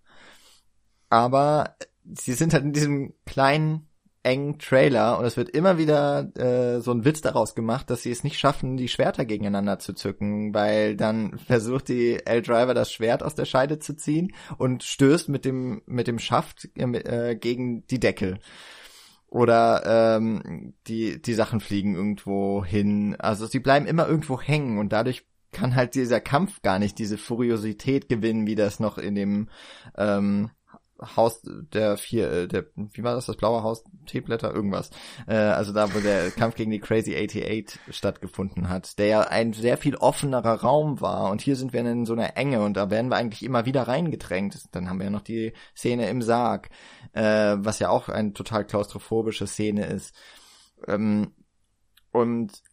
aber 1.09 1.75
sie 2.05 2.33
sind 2.33 2.53
halt 2.53 2.63
in 2.63 2.73
diesem 2.73 3.13
kleinen 3.25 3.86
engen 4.27 4.59
Trailer 4.59 5.17
und 5.17 5.25
es 5.25 5.37
wird 5.37 5.49
immer 5.49 5.77
wieder 5.77 6.29
äh, 6.35 6.81
so 6.81 6.91
ein 6.91 7.05
Witz 7.05 7.21
daraus 7.21 7.55
gemacht, 7.55 7.89
dass 7.89 8.03
sie 8.03 8.11
es 8.11 8.25
nicht 8.25 8.37
schaffen, 8.37 8.75
die 8.75 8.89
Schwerter 8.89 9.23
gegeneinander 9.23 9.79
zu 9.79 9.93
zücken, 9.93 10.53
weil 10.53 10.97
dann 10.97 11.39
versucht 11.47 11.87
die 11.87 12.19
L-Driver 12.25 12.73
das 12.73 12.91
Schwert 12.91 13.23
aus 13.23 13.35
der 13.35 13.45
Scheide 13.45 13.79
zu 13.79 13.95
ziehen 13.95 14.33
und 14.57 14.83
stößt 14.83 15.29
mit 15.29 15.45
dem 15.45 15.81
mit 15.85 16.07
dem 16.07 16.19
Schaft 16.19 16.67
äh, 16.75 17.35
gegen 17.35 17.87
die 17.87 18.01
Deckel. 18.01 18.39
Oder 19.29 20.17
ähm, 20.17 20.73
die 20.87 21.21
die 21.21 21.33
Sachen 21.33 21.59
fliegen 21.59 21.95
irgendwo 21.95 22.65
hin. 22.65 23.15
Also 23.19 23.45
sie 23.45 23.59
bleiben 23.59 23.85
immer 23.85 24.07
irgendwo 24.07 24.41
hängen 24.41 24.77
und 24.77 24.91
dadurch 24.91 25.25
kann 25.51 25.75
halt 25.75 25.95
dieser 25.95 26.19
Kampf 26.19 26.61
gar 26.61 26.79
nicht 26.79 26.99
diese 26.99 27.17
Furiosität 27.17 28.09
gewinnen, 28.09 28.45
wie 28.45 28.55
das 28.55 28.79
noch 28.79 28.97
in 28.97 29.15
dem 29.15 29.49
ähm, 29.97 30.49
Haus 31.15 31.41
der 31.43 31.97
vier, 31.97 32.31
äh, 32.31 32.47
der, 32.47 32.65
wie 32.75 33.03
war 33.03 33.13
das, 33.13 33.27
das 33.27 33.37
blaue 33.37 33.63
Haus, 33.63 33.83
Teeblätter, 34.05 34.53
irgendwas. 34.53 34.89
Äh, 35.27 35.35
also 35.35 35.73
da, 35.73 35.93
wo 35.93 35.99
der 35.99 36.31
Kampf 36.31 36.55
gegen 36.55 36.71
die 36.71 36.79
Crazy 36.79 37.15
88 37.15 37.79
stattgefunden 37.89 38.69
hat, 38.69 38.97
der 38.97 39.07
ja 39.07 39.21
ein 39.21 39.53
sehr 39.53 39.77
viel 39.77 39.95
offenerer 39.95 40.61
Raum 40.61 40.99
war. 41.01 41.29
Und 41.29 41.41
hier 41.41 41.55
sind 41.55 41.73
wir 41.73 41.81
in 41.81 42.05
so 42.05 42.13
einer 42.13 42.37
Enge 42.37 42.63
und 42.63 42.75
da 42.75 42.89
werden 42.89 43.09
wir 43.09 43.17
eigentlich 43.17 43.43
immer 43.43 43.65
wieder 43.65 43.87
reingedrängt. 43.87 44.57
Dann 44.71 44.89
haben 44.89 44.99
wir 44.99 45.05
ja 45.05 45.11
noch 45.11 45.21
die 45.21 45.53
Szene 45.75 46.09
im 46.09 46.21
Sarg, 46.21 46.69
äh, 47.13 47.55
was 47.57 47.79
ja 47.79 47.89
auch 47.89 48.09
eine 48.09 48.33
total 48.33 48.65
klaustrophobische 48.65 49.47
Szene 49.47 49.85
ist. 49.85 50.15
Ähm, 50.87 51.33
und 52.11 52.63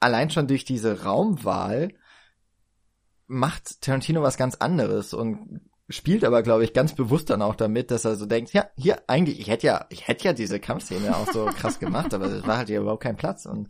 allein 0.00 0.30
schon 0.30 0.46
durch 0.46 0.64
diese 0.64 1.04
Raumwahl 1.04 1.90
macht 3.26 3.82
Tarantino 3.82 4.22
was 4.22 4.38
ganz 4.38 4.54
anderes 4.56 5.12
und 5.12 5.60
spielt 5.88 6.24
aber, 6.24 6.42
glaube 6.42 6.64
ich, 6.64 6.72
ganz 6.72 6.94
bewusst 6.94 7.30
dann 7.30 7.42
auch 7.42 7.54
damit, 7.54 7.90
dass 7.90 8.04
er 8.04 8.16
so 8.16 8.26
denkt, 8.26 8.52
ja, 8.52 8.66
hier 8.76 9.02
eigentlich, 9.06 9.40
ich 9.40 9.48
hätte 9.48 9.66
ja, 9.66 9.86
ich 9.88 10.06
hätte 10.06 10.24
ja 10.24 10.32
diese 10.32 10.60
Kampfszene 10.60 11.16
auch 11.16 11.30
so 11.32 11.46
krass 11.46 11.78
gemacht, 11.80 12.12
aber 12.14 12.26
es 12.26 12.46
war 12.46 12.58
halt 12.58 12.68
hier 12.68 12.80
überhaupt 12.80 13.02
kein 13.02 13.16
Platz. 13.16 13.46
Und 13.46 13.68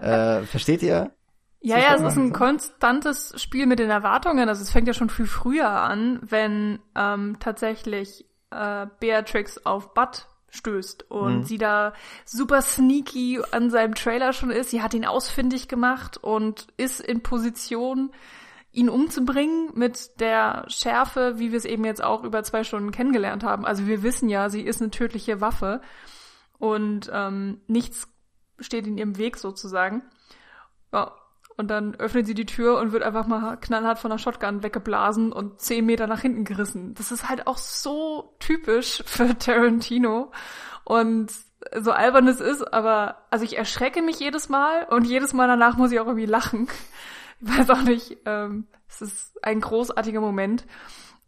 äh, 0.00 0.42
versteht 0.42 0.82
ihr? 0.82 1.12
Ja, 1.60 1.78
ja, 1.78 1.94
es 1.96 2.02
ist 2.02 2.16
ein 2.16 2.32
konstantes 2.32 3.34
Spiel 3.42 3.66
mit 3.66 3.80
den 3.80 3.90
Erwartungen. 3.90 4.48
Also 4.48 4.62
es 4.62 4.70
fängt 4.70 4.86
ja 4.86 4.94
schon 4.94 5.10
viel 5.10 5.26
früher 5.26 5.68
an, 5.68 6.20
wenn 6.22 6.78
ähm, 6.94 7.38
tatsächlich 7.40 8.24
äh, 8.50 8.86
Beatrix 9.00 9.64
auf 9.66 9.92
Bud 9.92 10.26
stößt 10.50 11.10
und 11.10 11.38
mhm. 11.38 11.42
sie 11.44 11.58
da 11.58 11.92
super 12.24 12.62
sneaky 12.62 13.40
an 13.50 13.70
seinem 13.70 13.94
Trailer 13.94 14.32
schon 14.32 14.50
ist. 14.50 14.70
Sie 14.70 14.82
hat 14.82 14.94
ihn 14.94 15.04
ausfindig 15.04 15.66
gemacht 15.66 16.18
und 16.18 16.68
ist 16.76 17.00
in 17.00 17.22
Position, 17.22 18.12
ihn 18.76 18.90
umzubringen 18.90 19.70
mit 19.74 20.20
der 20.20 20.64
Schärfe, 20.68 21.38
wie 21.38 21.50
wir 21.50 21.56
es 21.56 21.64
eben 21.64 21.84
jetzt 21.84 22.04
auch 22.04 22.24
über 22.24 22.42
zwei 22.42 22.62
Stunden 22.62 22.90
kennengelernt 22.90 23.42
haben. 23.42 23.64
Also 23.64 23.86
wir 23.86 24.02
wissen 24.02 24.28
ja, 24.28 24.50
sie 24.50 24.60
ist 24.60 24.82
eine 24.82 24.90
tödliche 24.90 25.40
Waffe 25.40 25.80
und 26.58 27.10
ähm, 27.12 27.62
nichts 27.66 28.06
steht 28.60 28.86
in 28.86 28.98
ihrem 28.98 29.16
Weg 29.16 29.38
sozusagen. 29.38 30.02
Ja, 30.92 31.12
und 31.56 31.68
dann 31.68 31.94
öffnet 31.94 32.26
sie 32.26 32.34
die 32.34 32.44
Tür 32.44 32.78
und 32.78 32.92
wird 32.92 33.02
einfach 33.02 33.26
mal 33.26 33.56
knallhart 33.56 33.98
von 33.98 34.10
der 34.10 34.18
Shotgun 34.18 34.62
weggeblasen 34.62 35.32
und 35.32 35.58
zehn 35.58 35.86
Meter 35.86 36.06
nach 36.06 36.20
hinten 36.20 36.44
gerissen. 36.44 36.92
Das 36.94 37.10
ist 37.10 37.30
halt 37.30 37.46
auch 37.46 37.56
so 37.56 38.36
typisch 38.40 39.02
für 39.06 39.38
Tarantino. 39.38 40.32
Und 40.84 41.32
so 41.80 41.92
albern 41.92 42.28
es 42.28 42.40
ist, 42.40 42.74
aber 42.74 43.22
also 43.30 43.44
ich 43.46 43.56
erschrecke 43.56 44.02
mich 44.02 44.20
jedes 44.20 44.50
Mal 44.50 44.84
und 44.90 45.06
jedes 45.06 45.32
Mal 45.32 45.48
danach 45.48 45.78
muss 45.78 45.92
ich 45.92 45.98
auch 45.98 46.06
irgendwie 46.06 46.26
lachen 46.26 46.68
ich 47.40 47.58
weiß 47.58 47.70
auch 47.70 47.82
nicht, 47.82 48.16
ähm, 48.24 48.66
es 48.88 49.02
ist 49.02 49.44
ein 49.44 49.60
großartiger 49.60 50.20
Moment. 50.20 50.66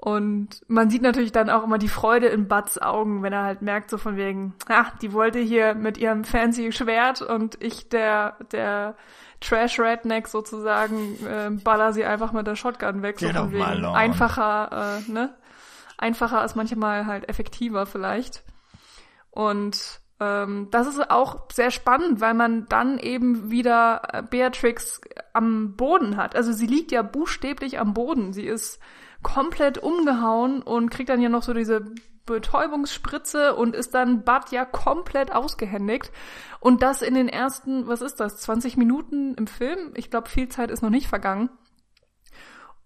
Und 0.00 0.62
man 0.68 0.90
sieht 0.90 1.02
natürlich 1.02 1.32
dann 1.32 1.50
auch 1.50 1.64
immer 1.64 1.78
die 1.78 1.88
Freude 1.88 2.28
in 2.28 2.46
Buds 2.46 2.80
Augen, 2.80 3.24
wenn 3.24 3.32
er 3.32 3.42
halt 3.42 3.62
merkt, 3.62 3.90
so 3.90 3.98
von 3.98 4.16
wegen, 4.16 4.54
ah, 4.68 4.86
die 5.02 5.12
wollte 5.12 5.40
hier 5.40 5.74
mit 5.74 5.98
ihrem 5.98 6.22
fancy 6.22 6.70
Schwert 6.70 7.20
und 7.20 7.60
ich, 7.60 7.88
der, 7.88 8.36
der 8.52 8.94
Trash-Redneck 9.40 10.28
sozusagen, 10.28 11.16
äh, 11.26 11.50
baller 11.50 11.92
sie 11.92 12.04
einfach 12.04 12.30
mit 12.32 12.46
der 12.46 12.54
Shotgun 12.54 13.02
weg, 13.02 13.18
so 13.18 13.28
von 13.28 13.50
wegen 13.50 13.84
einfacher, 13.86 15.00
äh, 15.08 15.10
ne? 15.10 15.34
Einfacher 15.96 16.44
ist 16.44 16.54
manchmal 16.54 17.06
halt 17.06 17.28
effektiver 17.28 17.84
vielleicht. 17.84 18.44
Und 19.30 20.00
ähm, 20.20 20.68
das 20.70 20.86
ist 20.86 21.10
auch 21.10 21.48
sehr 21.52 21.70
spannend, 21.70 22.20
weil 22.20 22.34
man 22.34 22.66
dann 22.68 22.98
eben 22.98 23.50
wieder 23.50 24.02
äh, 24.12 24.22
Beatrix 24.22 25.00
am 25.32 25.76
Boden 25.76 26.16
hat. 26.16 26.34
Also 26.34 26.52
sie 26.52 26.66
liegt 26.66 26.90
ja 26.90 27.02
buchstäblich 27.02 27.78
am 27.78 27.94
Boden. 27.94 28.32
Sie 28.32 28.46
ist 28.46 28.80
komplett 29.22 29.78
umgehauen 29.78 30.62
und 30.62 30.90
kriegt 30.90 31.08
dann 31.08 31.20
ja 31.20 31.28
noch 31.28 31.42
so 31.42 31.52
diese 31.54 31.84
Betäubungsspritze 32.26 33.54
und 33.54 33.74
ist 33.74 33.94
dann 33.94 34.22
Bud 34.22 34.50
ja 34.50 34.64
komplett 34.64 35.32
ausgehändigt. 35.32 36.12
Und 36.60 36.82
das 36.82 37.02
in 37.02 37.14
den 37.14 37.28
ersten, 37.28 37.86
was 37.86 38.02
ist 38.02 38.20
das, 38.20 38.38
20 38.40 38.76
Minuten 38.76 39.34
im 39.34 39.46
Film? 39.46 39.92
Ich 39.94 40.10
glaube, 40.10 40.28
viel 40.28 40.48
Zeit 40.48 40.70
ist 40.70 40.82
noch 40.82 40.90
nicht 40.90 41.08
vergangen. 41.08 41.48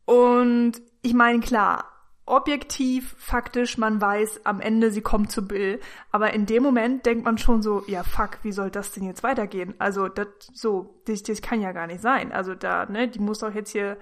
Und 0.04 0.74
ich 1.02 1.14
meine, 1.14 1.40
klar, 1.40 1.84
objektiv, 2.24 3.14
faktisch, 3.18 3.78
man 3.78 4.00
weiß 4.00 4.46
am 4.46 4.60
Ende, 4.60 4.90
sie 4.90 5.00
kommt 5.00 5.32
zu 5.32 5.46
Bill. 5.46 5.80
Aber 6.10 6.32
in 6.32 6.46
dem 6.46 6.62
Moment 6.62 7.04
denkt 7.04 7.24
man 7.24 7.38
schon 7.38 7.62
so, 7.62 7.82
ja 7.86 8.04
fuck, 8.04 8.38
wie 8.42 8.52
soll 8.52 8.70
das 8.70 8.92
denn 8.92 9.04
jetzt 9.04 9.22
weitergehen? 9.22 9.74
Also 9.78 10.08
das 10.08 10.28
so, 10.52 11.02
das, 11.06 11.22
das 11.22 11.42
kann 11.42 11.60
ja 11.60 11.72
gar 11.72 11.86
nicht 11.86 12.00
sein. 12.00 12.32
Also 12.32 12.54
da, 12.54 12.86
ne, 12.86 13.08
die 13.08 13.18
muss 13.18 13.40
doch 13.40 13.54
jetzt 13.54 13.70
hier 13.70 13.96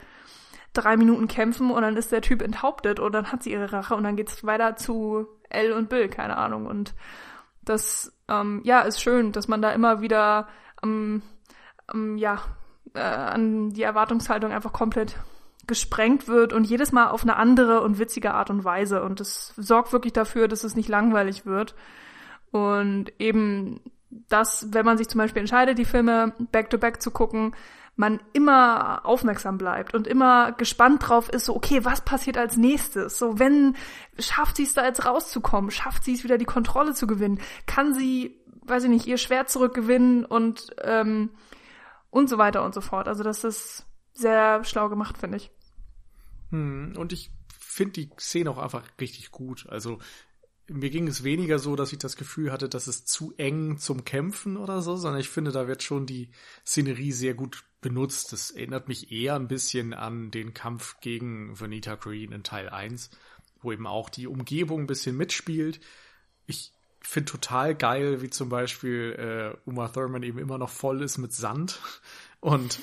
drei 0.73 0.97
Minuten 0.97 1.29
kämpfen 1.29 1.71
und 1.71 1.83
dann 1.83 1.97
ist 1.97 2.13
der 2.13 2.21
Typ 2.21 2.43
enthauptet 2.43 3.01
und 3.01 3.13
dann 3.13 3.33
hat 3.33 3.43
sie 3.43 3.53
ihre 3.53 3.73
Rache 3.73 3.97
und 3.97 4.05
dann 4.05 4.17
geht's 4.17 4.45
weiter 4.45 4.77
zu 4.77 5.27
Elle 5.49 5.75
und 5.75 5.89
Bill, 5.89 6.09
keine 6.09 6.37
Ahnung. 6.37 6.67
Und 6.67 6.95
das, 7.63 8.13
ähm, 8.29 8.61
ja, 8.65 8.81
ist 8.83 9.01
schön, 9.03 9.33
dass 9.33 9.49
man 9.49 9.63
da 9.63 9.73
immer 9.73 10.01
wieder 10.01 10.49
ähm, 10.83 11.23
ähm, 11.93 12.17
ja, 12.17 12.41
äh, 12.95 13.01
an 13.01 13.71
die 13.71 13.83
Erwartungshaltung 13.83 14.53
einfach 14.53 14.73
komplett 14.73 15.17
gesprengt 15.71 16.27
wird 16.27 16.53
und 16.53 16.65
jedes 16.65 16.91
Mal 16.91 17.09
auf 17.09 17.23
eine 17.23 17.37
andere 17.37 17.81
und 17.83 18.01
witzige 18.01 18.35
Art 18.35 18.51
und 18.51 18.65
Weise. 18.65 19.05
Und 19.05 19.21
das 19.21 19.55
sorgt 19.57 19.93
wirklich 19.93 20.13
dafür, 20.13 20.49
dass 20.49 20.65
es 20.65 20.75
nicht 20.75 20.89
langweilig 20.89 21.47
wird. 21.47 21.77
Und 22.51 23.13
eben 23.21 23.81
das, 24.11 24.67
wenn 24.73 24.85
man 24.85 24.99
sich 24.99 25.09
zum 25.09 25.19
Beispiel 25.19 25.41
entscheidet, 25.41 25.79
die 25.79 25.85
Filme 25.85 26.35
back-to-back 26.51 26.97
-back 26.97 27.01
zu 27.01 27.13
gucken, 27.13 27.55
man 27.95 28.19
immer 28.33 29.07
aufmerksam 29.07 29.59
bleibt 29.59 29.95
und 29.95 30.09
immer 30.09 30.51
gespannt 30.53 31.09
drauf 31.09 31.29
ist, 31.29 31.45
so, 31.45 31.55
okay, 31.55 31.85
was 31.85 32.01
passiert 32.01 32.37
als 32.37 32.57
nächstes? 32.57 33.17
So, 33.17 33.39
wenn, 33.39 33.77
schafft 34.19 34.57
sie 34.57 34.65
es 34.65 34.75
da 34.75 34.85
jetzt 34.85 35.05
rauszukommen? 35.07 35.71
Schafft 35.71 36.03
sie 36.03 36.15
es 36.15 36.25
wieder 36.25 36.39
die 36.39 36.47
Kontrolle 36.47 36.95
zu 36.95 37.07
gewinnen? 37.07 37.41
Kann 37.67 37.95
sie, 37.95 38.43
weiß 38.67 38.85
ich 38.85 38.91
nicht, 38.91 39.07
ihr 39.07 39.19
Schwert 39.19 39.51
zurückgewinnen 39.51 40.25
und, 40.25 40.75
ähm, 40.83 41.31
und 42.11 42.29
so 42.29 42.39
weiter 42.39 42.65
und 42.65 42.75
so 42.75 42.81
fort. 42.81 43.07
Also 43.07 43.23
das 43.23 43.45
ist 43.45 43.87
sehr 44.15 44.65
schlau 44.65 44.89
gemacht, 44.89 45.19
finde 45.19 45.37
ich. 45.37 45.51
Hm, 46.51 46.95
und 46.97 47.13
ich 47.13 47.31
finde 47.59 47.93
die 47.93 48.11
Szene 48.19 48.51
auch 48.51 48.59
einfach 48.59 48.85
richtig 49.01 49.31
gut. 49.31 49.67
Also 49.69 49.99
mir 50.69 50.91
ging 50.91 51.09
es 51.09 51.25
weniger 51.25 51.59
so, 51.59 51.75
dass 51.75 51.93
ich 51.93 51.99
das 51.99 52.17
Gefühl 52.17 52.53
hatte, 52.53 52.69
dass 52.69 52.87
es 52.87 53.05
zu 53.05 53.35
eng 53.37 53.79
zum 53.79 54.05
Kämpfen 54.05 54.57
oder 54.57 54.83
so, 54.83 54.97
sondern 54.97 55.21
ich 55.21 55.29
finde, 55.29 55.51
da 55.51 55.67
wird 55.67 55.83
schon 55.83 56.07
die 56.07 56.31
Szenerie 56.65 57.13
sehr 57.13 57.35
gut 57.35 57.65
benutzt. 57.81 58.33
Das 58.33 58.51
erinnert 58.51 58.89
mich 58.89 59.11
eher 59.11 59.35
ein 59.35 59.49
bisschen 59.49 59.95
an 59.95 60.31
den 60.31 60.55
Kampf 60.55 61.01
gegen 61.01 61.59
Vanita 61.59 61.97
Green 61.97 62.33
in 62.33 62.45
Teil 62.45 62.69
1, 62.69 63.11
wo 63.63 63.73
eben 63.73 63.87
auch 63.87 64.09
die 64.09 64.27
Umgebung 64.27 64.83
ein 64.83 64.87
bisschen 64.87 65.17
mitspielt. 65.17 65.81
Ich 66.47 66.73
finde 67.01 67.33
total 67.33 67.75
geil, 67.75 68.23
wie 68.23 68.31
zum 68.31 68.49
Beispiel 68.49 69.57
äh, 69.67 69.69
Uma 69.69 69.89
Thurman 69.89 70.23
eben 70.23 70.39
immer 70.39 70.59
noch 70.59 70.71
voll 70.71 71.03
ist 71.03 71.19
mit 71.19 71.33
Sand 71.33 71.81
und 72.41 72.81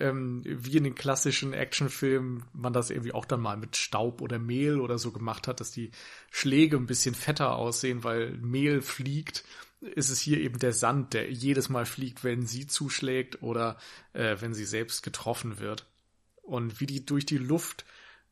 ähm, 0.00 0.42
wie 0.44 0.76
in 0.76 0.84
den 0.84 0.94
klassischen 0.94 1.52
Actionfilmen 1.52 2.44
man 2.52 2.72
das 2.72 2.90
irgendwie 2.90 3.12
auch 3.12 3.24
dann 3.24 3.40
mal 3.40 3.56
mit 3.56 3.76
Staub 3.76 4.20
oder 4.20 4.38
Mehl 4.38 4.80
oder 4.80 4.98
so 4.98 5.12
gemacht 5.12 5.46
hat, 5.46 5.60
dass 5.60 5.70
die 5.70 5.92
Schläge 6.30 6.76
ein 6.76 6.86
bisschen 6.86 7.14
fetter 7.14 7.56
aussehen, 7.56 8.02
weil 8.02 8.32
Mehl 8.38 8.82
fliegt, 8.82 9.44
ist 9.80 10.10
es 10.10 10.20
hier 10.20 10.40
eben 10.40 10.58
der 10.58 10.72
Sand, 10.72 11.14
der 11.14 11.30
jedes 11.30 11.68
Mal 11.68 11.86
fliegt, 11.86 12.24
wenn 12.24 12.46
sie 12.46 12.66
zuschlägt 12.66 13.42
oder 13.42 13.76
äh, 14.14 14.36
wenn 14.40 14.54
sie 14.54 14.64
selbst 14.64 15.02
getroffen 15.02 15.60
wird. 15.60 15.86
Und 16.42 16.80
wie 16.80 16.86
die 16.86 17.06
durch 17.06 17.26
die 17.26 17.38
Luft 17.38 17.84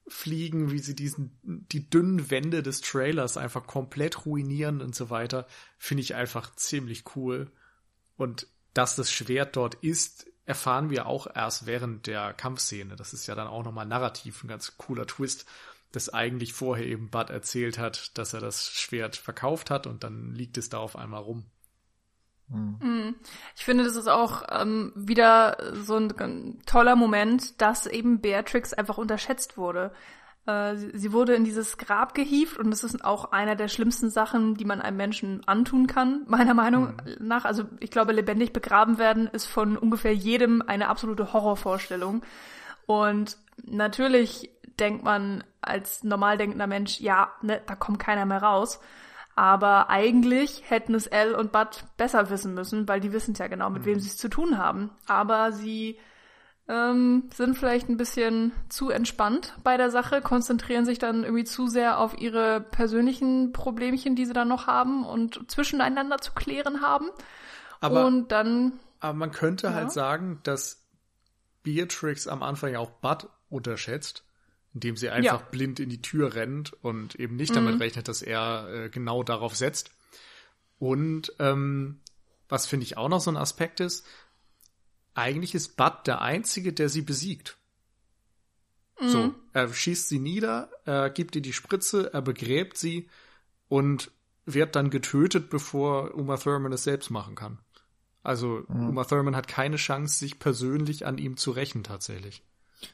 fliegen, 0.08 0.72
wie 0.72 0.80
sie 0.80 0.96
diesen, 0.96 1.38
die 1.42 1.88
dünnen 1.88 2.30
Wände 2.30 2.62
des 2.62 2.80
Trailers 2.80 3.36
einfach 3.36 3.66
komplett 3.66 4.26
ruinieren 4.26 4.80
und 4.80 4.94
so 4.94 5.10
weiter, 5.10 5.46
finde 5.78 6.02
ich 6.02 6.14
einfach 6.14 6.54
ziemlich 6.56 7.04
cool. 7.14 7.50
Und 8.16 8.48
dass 8.74 8.96
das 8.96 9.12
Schwert 9.12 9.56
dort 9.56 9.76
ist, 9.76 10.26
erfahren 10.45 10.90
wir 10.90 11.07
auch 11.07 11.26
erst 11.32 11.66
während 11.66 12.07
der 12.07 12.32
Kampfszene. 12.32 12.97
Das 12.97 13.12
ist 13.12 13.26
ja 13.26 13.34
dann 13.34 13.47
auch 13.47 13.64
nochmal 13.64 13.86
narrativ 13.86 14.43
ein 14.43 14.49
ganz 14.49 14.76
cooler 14.76 15.07
Twist, 15.07 15.47
dass 15.93 16.09
eigentlich 16.09 16.53
vorher 16.53 16.86
eben 16.86 17.11
Bud 17.11 17.30
erzählt 17.30 17.78
hat, 17.78 18.16
dass 18.18 18.34
er 18.34 18.40
das 18.40 18.70
Schwert 18.70 19.16
verkauft 19.16 19.70
hat 19.70 19.86
und 19.86 20.05
dann 20.05 20.34
liegt 20.34 20.59
es 20.59 20.68
da 20.68 20.78
auf 20.78 20.97
einmal 20.97 21.22
rum. 21.22 21.45
Mhm. 22.49 23.14
Ich 23.57 23.64
finde, 23.64 23.84
das 23.84 23.97
ist 23.97 24.09
auch 24.09 24.43
ähm, 24.51 24.93
wieder 24.95 25.57
so 25.74 25.97
ein, 25.97 26.12
ein 26.18 26.62
toller 26.66 26.97
Moment, 26.97 27.61
dass 27.61 27.86
eben 27.86 28.20
Beatrix 28.20 28.72
einfach 28.74 28.99
unterschätzt 28.99 29.57
wurde. 29.57 29.93
Äh, 30.47 30.76
sie 30.76 31.12
wurde 31.12 31.34
in 31.34 31.45
dieses 31.45 31.78
Grab 31.78 32.14
gehievt 32.14 32.59
und 32.59 32.70
das 32.70 32.82
ist 32.82 33.05
auch 33.05 33.32
einer 33.32 33.55
der 33.55 33.68
schlimmsten 33.68 34.11
Sachen, 34.11 34.55
die 34.55 34.64
man 34.64 34.80
einem 34.80 34.97
Menschen 34.97 35.43
antun 35.47 35.86
kann, 35.86 36.24
meiner 36.28 36.55
Meinung 36.55 36.95
mhm. 37.05 37.26
nach. 37.26 37.45
Also 37.45 37.64
ich 37.80 37.90
glaube, 37.90 38.12
lebendig 38.12 38.53
begraben 38.53 38.99
werden 38.99 39.28
ist 39.28 39.47
von 39.47 39.76
ungefähr 39.76 40.14
jedem 40.14 40.62
eine 40.62 40.88
absolute 40.88 41.32
Horrorvorstellung. 41.32 42.22
Und 42.86 43.38
natürlich 43.64 44.51
denkt 44.80 45.05
man 45.05 45.45
als 45.61 46.03
normal 46.03 46.38
denkender 46.38 46.66
Mensch, 46.66 47.01
ja, 47.01 47.30
ne, 47.43 47.61
da 47.66 47.76
kommt 47.76 48.01
keiner 48.01 48.26
mehr 48.26 48.43
raus. 48.43 48.80
Aber 49.34 49.88
eigentlich 49.88 50.62
hätten 50.66 50.95
es 50.95 51.07
Elle 51.07 51.36
und 51.36 51.53
Bud 51.53 51.84
besser 51.97 52.28
wissen 52.28 52.53
müssen, 52.53 52.86
weil 52.88 53.01
die 53.01 53.12
wissen 53.12 53.34
ja 53.34 53.47
genau, 53.47 53.70
mit 53.70 53.82
mhm. 53.82 53.86
wem 53.86 54.01
sie 54.01 54.09
es 54.09 54.18
zu 54.18 54.28
tun 54.28 54.59
haben. 54.59 54.90
Aber 55.07 55.53
sie 55.53 55.99
ähm, 56.68 57.28
sind 57.34 57.56
vielleicht 57.56 57.88
ein 57.88 57.96
bisschen 57.96 58.52
zu 58.68 58.90
entspannt 58.90 59.54
bei 59.64 59.76
der 59.76 59.90
Sache, 59.90 60.20
konzentrieren 60.20 60.84
sich 60.84 60.98
dann 60.98 61.24
irgendwie 61.24 61.44
zu 61.44 61.66
sehr 61.66 61.98
auf 61.98 62.18
ihre 62.18 62.60
persönlichen 62.60 63.52
Problemchen, 63.52 64.14
die 64.14 64.26
sie 64.26 64.32
dann 64.32 64.48
noch 64.48 64.66
haben 64.66 65.04
und 65.04 65.50
zwischeneinander 65.50 66.18
zu 66.18 66.32
klären 66.32 66.80
haben. 66.80 67.10
Aber, 67.80 68.06
und 68.06 68.30
dann. 68.30 68.78
Aber 69.00 69.14
man 69.14 69.32
könnte 69.32 69.68
ja. 69.68 69.74
halt 69.74 69.90
sagen, 69.90 70.40
dass 70.44 70.82
Beatrix 71.62 72.28
am 72.28 72.42
Anfang 72.42 72.72
ja 72.72 72.78
auch 72.78 72.90
Bud 72.90 73.28
unterschätzt, 73.50 74.24
indem 74.72 74.96
sie 74.96 75.10
einfach 75.10 75.40
ja. 75.40 75.48
blind 75.50 75.80
in 75.80 75.90
die 75.90 76.00
Tür 76.00 76.34
rennt 76.34 76.72
und 76.82 77.16
eben 77.16 77.36
nicht 77.36 77.54
damit 77.54 77.74
mhm. 77.74 77.82
rechnet, 77.82 78.08
dass 78.08 78.22
er 78.22 78.68
äh, 78.68 78.88
genau 78.88 79.24
darauf 79.24 79.56
setzt. 79.56 79.90
Und 80.78 81.32
ähm, 81.38 82.00
was 82.48 82.66
finde 82.66 82.84
ich 82.84 82.96
auch 82.96 83.08
noch 83.08 83.20
so 83.20 83.30
ein 83.30 83.36
Aspekt 83.36 83.80
ist, 83.80 84.06
eigentlich 85.14 85.54
ist 85.54 85.76
Bud 85.76 85.92
der 86.06 86.20
Einzige, 86.20 86.72
der 86.72 86.88
sie 86.88 87.02
besiegt. 87.02 87.58
Mhm. 89.00 89.08
So, 89.08 89.34
er 89.52 89.72
schießt 89.72 90.08
sie 90.08 90.18
nieder, 90.18 90.70
er 90.84 91.10
gibt 91.10 91.36
ihr 91.36 91.42
die 91.42 91.52
Spritze, 91.52 92.12
er 92.12 92.22
begräbt 92.22 92.76
sie 92.76 93.08
und 93.68 94.10
wird 94.44 94.76
dann 94.76 94.90
getötet, 94.90 95.50
bevor 95.50 96.14
Uma 96.14 96.36
Thurman 96.36 96.72
es 96.72 96.84
selbst 96.84 97.10
machen 97.10 97.34
kann. 97.34 97.58
Also 98.22 98.64
mhm. 98.68 98.90
Uma 98.90 99.04
Thurman 99.04 99.36
hat 99.36 99.48
keine 99.48 99.76
Chance, 99.76 100.18
sich 100.18 100.38
persönlich 100.38 101.06
an 101.06 101.18
ihm 101.18 101.36
zu 101.36 101.50
rächen 101.50 101.84
tatsächlich. 101.84 102.44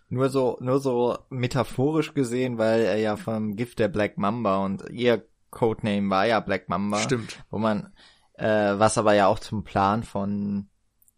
Nur 0.08 0.28
so, 0.28 0.58
nur 0.60 0.80
so 0.80 1.18
metaphorisch 1.30 2.12
gesehen, 2.12 2.58
weil 2.58 2.82
er 2.82 2.98
ja 2.98 3.16
vom 3.16 3.56
Gift 3.56 3.78
der 3.78 3.88
Black 3.88 4.18
Mamba 4.18 4.64
und 4.64 4.84
ihr 4.90 5.26
Codename 5.50 6.10
war 6.10 6.26
ja 6.26 6.40
Black 6.40 6.68
Mamba. 6.68 6.98
Stimmt. 6.98 7.42
Wo 7.50 7.58
man, 7.58 7.92
äh, 8.34 8.78
was 8.78 8.98
aber 8.98 9.14
ja 9.14 9.28
auch 9.28 9.38
zum 9.38 9.64
Plan 9.64 10.02
von 10.02 10.68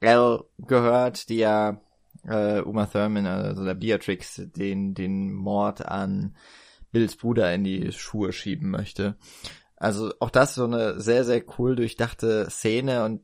L 0.00 0.44
gehört, 0.58 1.28
die 1.28 1.36
ja 1.36 1.80
äh, 2.24 2.60
Uma 2.60 2.86
Thurman, 2.86 3.26
also 3.26 3.64
der 3.64 3.74
Beatrix, 3.74 4.40
den, 4.56 4.94
den 4.94 5.32
Mord 5.32 5.86
an 5.86 6.36
Bills 6.92 7.16
Bruder 7.16 7.52
in 7.54 7.64
die 7.64 7.92
Schuhe 7.92 8.32
schieben 8.32 8.70
möchte. 8.70 9.16
Also 9.76 10.12
auch 10.20 10.30
das 10.30 10.54
so 10.54 10.64
eine 10.64 11.00
sehr, 11.00 11.24
sehr 11.24 11.42
cool 11.58 11.76
durchdachte 11.76 12.48
Szene 12.50 13.04
und 13.04 13.22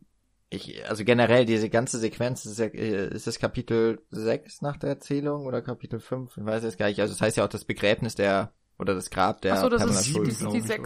ich, 0.48 0.88
also 0.88 1.04
generell 1.04 1.44
diese 1.44 1.68
ganze 1.68 1.98
Sequenz 1.98 2.46
ist, 2.46 2.58
ja, 2.58 2.66
ist 2.66 3.26
das 3.26 3.40
Kapitel 3.40 4.00
6 4.10 4.62
nach 4.62 4.76
der 4.76 4.90
Erzählung 4.90 5.44
oder 5.44 5.60
Kapitel 5.60 5.98
5? 5.98 6.36
Ich 6.36 6.44
weiß 6.44 6.62
jetzt 6.62 6.78
gar 6.78 6.86
nicht. 6.86 7.00
Also 7.00 7.14
das 7.14 7.20
heißt 7.20 7.36
ja 7.36 7.44
auch 7.44 7.48
das 7.48 7.64
Begräbnis 7.64 8.14
der 8.14 8.52
oder 8.78 8.94
das 8.94 9.10
Grab 9.10 9.40
der 9.42 9.54
Ach 9.54 9.62
so, 9.62 9.68
das 9.68 9.80
Pamela 9.80 10.00
ist 10.00 10.06
Schulz, 10.06 10.38
die, 10.38 10.46
die, 10.46 10.62
die 10.62 10.84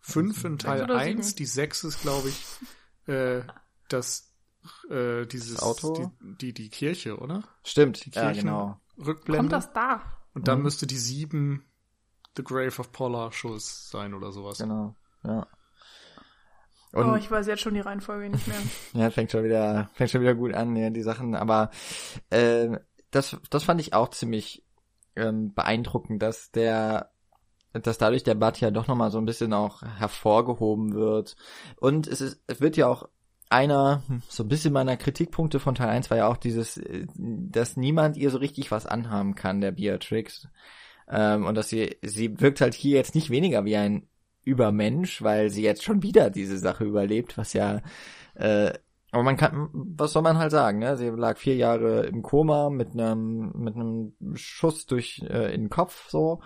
5 0.00 0.44
in 0.44 0.58
Teil 0.58 0.90
1, 0.90 1.34
die 1.34 1.44
6 1.44 1.84
ist 1.84 2.02
glaube 2.02 2.28
ich 2.28 3.12
äh, 3.12 3.42
das 3.88 4.29
äh, 4.90 5.26
dieses 5.26 5.54
das 5.56 5.62
Auto? 5.62 6.12
Die, 6.20 6.36
die, 6.36 6.52
die 6.54 6.68
Kirche, 6.70 7.18
oder? 7.18 7.42
Stimmt, 7.64 8.04
Die 8.04 8.10
ja, 8.10 8.26
Kirchen 8.26 8.46
genau. 8.48 8.80
Rückblende. 8.98 9.38
Kommt 9.40 9.52
das 9.52 9.72
da? 9.72 10.02
Und 10.34 10.48
dann 10.48 10.58
Mhm. 10.58 10.64
müsste 10.64 10.86
die 10.86 10.98
sieben 10.98 11.64
The 12.36 12.44
Grave 12.44 12.78
of 12.78 12.92
Paula 12.92 13.32
Schuss 13.32 13.88
sein 13.90 14.14
oder 14.14 14.30
sowas. 14.32 14.58
Genau, 14.58 14.94
ja. 15.24 15.46
Und 16.92 17.08
oh, 17.08 17.14
ich 17.14 17.30
weiß 17.30 17.46
jetzt 17.46 17.60
schon 17.60 17.74
die 17.74 17.80
Reihenfolge 17.80 18.28
nicht 18.30 18.46
mehr. 18.48 18.56
Ja, 18.94 19.10
fängt 19.10 19.30
schon 19.30 19.44
wieder, 19.44 19.90
fängt 19.94 20.10
schon 20.10 20.22
wieder 20.22 20.34
gut 20.34 20.54
an, 20.54 20.74
ja, 20.76 20.90
die 20.90 21.02
Sachen. 21.02 21.34
Aber 21.36 21.70
äh, 22.30 22.78
das, 23.12 23.36
das 23.50 23.62
fand 23.64 23.80
ich 23.80 23.94
auch 23.94 24.08
ziemlich 24.08 24.64
ähm, 25.14 25.54
beeindruckend, 25.54 26.20
dass 26.22 26.50
der, 26.50 27.12
dass 27.72 27.98
dadurch 27.98 28.24
der 28.24 28.34
Bud 28.34 28.58
ja 28.60 28.72
doch 28.72 28.88
nochmal 28.88 29.12
so 29.12 29.18
ein 29.18 29.24
bisschen 29.26 29.52
auch 29.52 29.82
hervorgehoben 29.82 30.92
wird. 30.94 31.36
Und 31.76 32.08
es 32.08 32.20
ist, 32.20 32.42
es 32.48 32.60
wird 32.60 32.76
ja 32.76 32.88
auch 32.88 33.08
einer, 33.50 34.02
so 34.28 34.44
ein 34.44 34.48
bisschen 34.48 34.72
meiner 34.72 34.96
Kritikpunkte 34.96 35.60
von 35.60 35.74
Teil 35.74 35.88
1 35.88 36.10
war 36.10 36.16
ja 36.16 36.28
auch 36.28 36.36
dieses, 36.36 36.78
äh, 36.78 37.06
dass 37.16 37.76
niemand 37.76 38.16
ihr 38.16 38.30
so 38.30 38.38
richtig 38.38 38.70
was 38.70 38.86
anhaben 38.86 39.34
kann, 39.34 39.60
der 39.60 39.72
Beatrix. 39.72 40.48
Ähm, 41.08 41.46
und 41.46 41.56
dass 41.56 41.68
sie, 41.68 41.96
sie 42.02 42.40
wirkt 42.40 42.60
halt 42.60 42.74
hier 42.74 42.96
jetzt 42.96 43.14
nicht 43.14 43.30
weniger 43.30 43.64
wie 43.64 43.76
ein 43.76 44.08
Übermensch, 44.44 45.22
weil 45.22 45.50
sie 45.50 45.62
jetzt 45.62 45.82
schon 45.82 46.02
wieder 46.02 46.30
diese 46.30 46.58
Sache 46.58 46.84
überlebt, 46.84 47.36
was 47.36 47.52
ja, 47.52 47.82
äh, 48.34 48.72
aber 49.12 49.24
man 49.24 49.36
kann, 49.36 49.68
was 49.72 50.12
soll 50.12 50.22
man 50.22 50.38
halt 50.38 50.52
sagen, 50.52 50.78
ne? 50.78 50.96
Sie 50.96 51.08
lag 51.08 51.36
vier 51.36 51.56
Jahre 51.56 52.06
im 52.06 52.22
Koma 52.22 52.70
mit 52.70 52.92
einem, 52.92 53.52
mit 53.56 53.74
einem 53.74 54.14
Schuss 54.34 54.86
durch 54.86 55.22
äh, 55.28 55.52
in 55.52 55.62
den 55.62 55.70
Kopf 55.70 56.08
so 56.08 56.40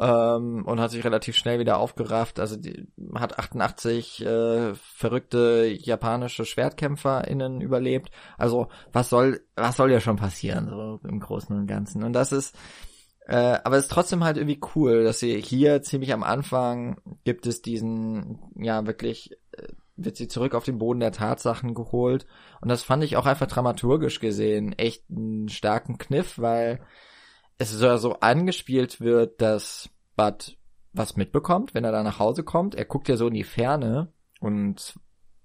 ähm, 0.00 0.64
und 0.64 0.80
hat 0.80 0.90
sich 0.90 1.04
relativ 1.04 1.36
schnell 1.36 1.60
wieder 1.60 1.78
aufgerafft. 1.78 2.40
Also 2.40 2.56
die 2.56 2.88
hat 3.14 3.38
88 3.38 4.24
äh, 4.24 4.74
verrückte 4.74 5.66
japanische 5.78 6.46
SchwertkämpferInnen 6.46 7.60
überlebt. 7.60 8.10
Also 8.38 8.68
was 8.92 9.10
soll, 9.10 9.42
was 9.56 9.76
soll 9.76 9.92
ja 9.92 10.00
schon 10.00 10.16
passieren, 10.16 10.68
so 10.70 11.00
im 11.06 11.20
Großen 11.20 11.54
und 11.54 11.66
Ganzen. 11.66 12.02
Und 12.02 12.14
das 12.14 12.32
ist, 12.32 12.56
äh, 13.26 13.58
aber 13.62 13.76
es 13.76 13.84
ist 13.84 13.92
trotzdem 13.92 14.24
halt 14.24 14.38
irgendwie 14.38 14.60
cool, 14.74 15.04
dass 15.04 15.20
sie 15.20 15.38
hier 15.38 15.82
ziemlich 15.82 16.14
am 16.14 16.22
Anfang 16.22 16.98
gibt 17.24 17.46
es 17.46 17.60
diesen, 17.60 18.38
ja 18.56 18.86
wirklich, 18.86 19.32
äh, 19.52 19.68
wird 19.96 20.16
sie 20.16 20.28
zurück 20.28 20.54
auf 20.54 20.64
den 20.64 20.78
Boden 20.78 21.00
der 21.00 21.12
Tatsachen 21.12 21.74
geholt. 21.74 22.26
Und 22.62 22.70
das 22.70 22.82
fand 22.82 23.04
ich 23.04 23.18
auch 23.18 23.26
einfach 23.26 23.48
dramaturgisch 23.48 24.18
gesehen 24.18 24.72
echt 24.72 25.04
einen 25.10 25.50
starken 25.50 25.98
Kniff, 25.98 26.38
weil 26.38 26.80
es 27.60 27.70
so, 27.70 27.96
so 27.98 28.14
angespielt 28.20 29.00
wird, 29.00 29.40
dass 29.40 29.90
Bud 30.16 30.56
was 30.92 31.16
mitbekommt, 31.16 31.74
wenn 31.74 31.84
er 31.84 31.92
da 31.92 32.02
nach 32.02 32.18
Hause 32.18 32.42
kommt. 32.42 32.74
Er 32.74 32.84
guckt 32.84 33.08
ja 33.08 33.16
so 33.16 33.28
in 33.28 33.34
die 33.34 33.44
Ferne 33.44 34.12
und 34.40 34.98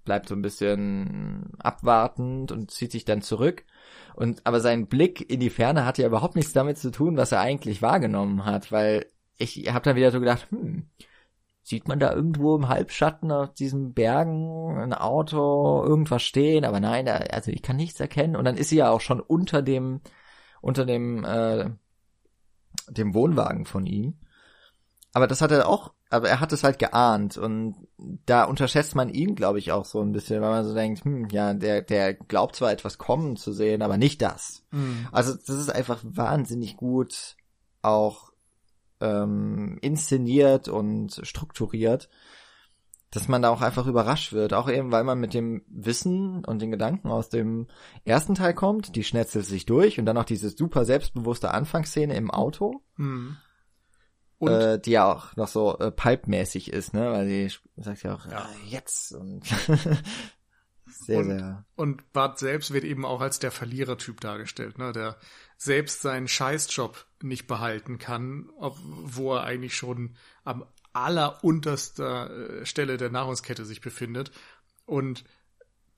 bleibt 0.06 0.30
so 0.30 0.36
ein 0.36 0.42
bisschen 0.42 1.54
abwartend 1.60 2.52
und 2.52 2.72
zieht 2.72 2.92
sich 2.92 3.06
dann 3.06 3.22
zurück. 3.22 3.66
Und 4.16 4.46
aber 4.46 4.62
sein 4.62 4.88
Blick 4.88 5.30
in 5.30 5.40
die 5.40 5.50
Ferne 5.50 5.86
hat 5.86 5.98
ja 5.98 6.08
überhaupt 6.08 6.36
nichts 6.36 6.54
damit 6.54 6.78
zu 6.78 6.90
tun, 6.90 7.18
was 7.18 7.32
er 7.32 7.42
eigentlich 7.42 7.82
wahrgenommen 7.82 8.46
hat, 8.46 8.72
weil 8.72 9.08
ich 9.38 9.72
habe 9.72 9.84
dann 9.84 9.98
wieder 9.98 10.12
so 10.12 10.20
gedacht, 10.20 10.48
hm, 10.52 10.90
sieht 11.64 11.88
man 11.88 12.00
da 12.00 12.14
irgendwo 12.14 12.56
im 12.56 12.70
Halbschatten 12.70 13.32
auf 13.32 13.54
diesen 13.54 13.94
Bergen 13.94 14.78
ein 14.78 14.94
Auto, 14.94 15.84
irgendwas 15.84 16.24
stehen, 16.24 16.64
aber 16.64 16.80
nein, 16.80 17.08
also 17.10 17.52
ich 17.52 17.62
kann 17.62 17.76
nichts 17.76 18.00
erkennen. 18.00 18.36
Und 18.36 18.46
dann 18.46 18.56
ist 18.56 18.70
sie 18.70 18.78
ja 18.78 18.92
auch 18.92 19.02
schon 19.02 19.20
unter 19.20 19.62
dem, 19.62 20.02
unter 20.62 20.86
dem, 20.86 21.26
äh, 21.26 21.72
dem 22.90 23.14
Wohnwagen 23.14 23.66
von 23.66 23.86
ihm. 23.86 24.16
Aber 25.14 25.28
das 25.28 25.42
hat 25.42 25.52
er 25.52 25.70
auch, 25.70 25.94
aber 26.10 26.28
er 26.28 26.42
hat 26.42 26.52
es 26.52 26.64
halt 26.64 26.78
geahnt 26.78 27.38
und 27.38 27.88
da 28.26 28.44
unterschätzt 28.44 28.96
man 28.96 29.10
ihn, 29.10 29.36
glaube 29.36 29.60
ich, 29.60 29.72
auch 29.72 29.86
so 29.86 30.02
ein 30.02 30.12
bisschen, 30.12 30.42
weil 30.42 30.50
man 30.50 30.66
so 30.66 30.74
denkt, 30.74 31.06
hm, 31.06 31.30
ja, 31.30 31.54
der, 31.54 31.82
der 31.82 32.14
glaubt 32.14 32.58
zwar 32.58 32.72
etwas 32.72 32.98
kommen 32.98 33.38
zu 33.38 33.54
sehen, 33.54 33.82
aber 33.82 33.98
nicht 33.98 34.22
das. 34.22 34.64
Mhm. 34.72 35.08
Also 35.14 35.34
das 35.34 35.56
ist 35.56 35.70
einfach 35.70 36.02
wahnsinnig 36.04 36.76
gut 36.76 37.38
auch 37.82 38.34
ähm, 39.00 39.78
inszeniert 39.82 40.68
und 40.68 41.22
strukturiert, 41.24 42.10
dass 43.16 43.28
man 43.28 43.42
da 43.42 43.50
auch 43.50 43.62
einfach 43.62 43.88
überrascht 43.88 44.34
wird. 44.34 44.54
Auch 44.54 44.70
eben, 44.70 44.92
weil 44.92 45.04
man 45.04 45.20
mit 45.20 45.34
dem 45.34 45.64
Wissen 45.68 46.44
und 46.46 46.62
den 46.62 46.70
Gedanken 46.72 47.08
aus 47.10 47.30
dem 47.30 47.68
ersten 48.04 48.36
Teil 48.36 48.54
kommt, 48.54 48.96
die 48.96 49.04
schnetzelt 49.04 49.46
sich 49.46 49.66
durch 49.66 49.98
und 50.00 50.06
dann 50.06 50.16
noch 50.16 50.26
diese 50.26 50.50
super 50.50 50.86
selbstbewusste 50.86 51.52
Anfangsszene 51.52 52.16
im 52.16 52.30
Auto, 52.32 52.82
Mhm. 52.98 53.38
Und 54.38 54.52
äh, 54.52 54.80
die 54.80 54.92
ja 54.92 55.10
auch 55.12 55.34
noch 55.38 55.48
so 55.48 55.80
äh, 55.80 55.92
pipe-mäßig 55.92 56.74
ist, 56.74 56.94
ne? 56.94 57.10
Weil 57.10 57.26
sie 57.26 57.50
sagt 57.78 58.04
ja 58.04 58.16
auch, 58.16 58.26
Ja. 58.26 58.32
ja. 58.32 58.50
jetzt 58.68 59.14
und 59.14 59.44
sehr, 60.86 61.20
Und- 61.20 61.26
sehr. 61.30 61.66
Und 61.76 62.12
Bart 62.12 62.38
selbst 62.38 62.72
wird 62.74 62.84
eben 62.84 63.06
auch 63.06 63.22
als 63.22 63.40
der 63.40 63.52
Verlierertyp 63.52 64.20
dargestellt, 64.20 64.78
ne? 64.78 64.92
der 64.92 65.16
selbst 65.58 66.02
seinen 66.02 66.28
Scheißjob 66.28 67.06
nicht 67.24 67.48
behalten 67.48 67.98
kann, 67.98 68.50
wo 68.60 69.34
er 69.36 69.44
eigentlich 69.46 69.76
schon 69.76 70.16
am 70.44 70.66
allerunterster 70.96 72.62
äh, 72.62 72.66
Stelle 72.66 72.98
der 72.98 73.10
Nahrungskette 73.10 73.66
sich 73.66 73.82
befindet 73.82 74.32
und 74.86 75.24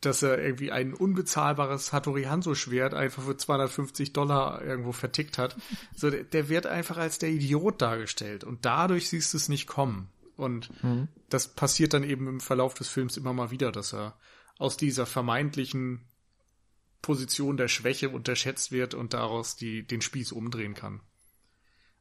dass 0.01 0.21
er 0.21 0.41
irgendwie 0.43 0.71
ein 0.71 0.93
unbezahlbares 0.93 1.91
Hattori 1.91 2.23
Hanzo 2.23 2.53
Schwert 2.53 2.93
einfach 2.93 3.23
für 3.23 3.35
250 3.35 4.13
Dollar 4.13 4.61
irgendwo 4.61 4.91
vertickt 4.91 5.37
hat. 5.37 5.55
So, 5.95 6.11
der, 6.11 6.23
der 6.23 6.49
wird 6.49 6.67
einfach 6.67 6.97
als 6.97 7.17
der 7.17 7.29
Idiot 7.29 7.81
dargestellt 7.81 8.43
und 8.43 8.65
dadurch 8.65 9.09
siehst 9.09 9.33
du 9.33 9.37
es 9.37 9.49
nicht 9.49 9.65
kommen. 9.67 10.09
Und 10.35 10.69
Mhm. 10.83 11.07
das 11.29 11.47
passiert 11.47 11.93
dann 11.93 12.03
eben 12.03 12.27
im 12.27 12.39
Verlauf 12.39 12.75
des 12.75 12.87
Films 12.89 13.17
immer 13.17 13.33
mal 13.33 13.49
wieder, 13.49 13.71
dass 13.71 13.93
er 13.93 14.15
aus 14.59 14.77
dieser 14.77 15.07
vermeintlichen 15.07 16.05
Position 17.01 17.57
der 17.57 17.67
Schwäche 17.67 18.09
unterschätzt 18.09 18.71
wird 18.71 18.93
und 18.93 19.13
daraus 19.13 19.55
die, 19.55 19.85
den 19.87 20.01
Spieß 20.01 20.31
umdrehen 20.31 20.75
kann. 20.75 21.01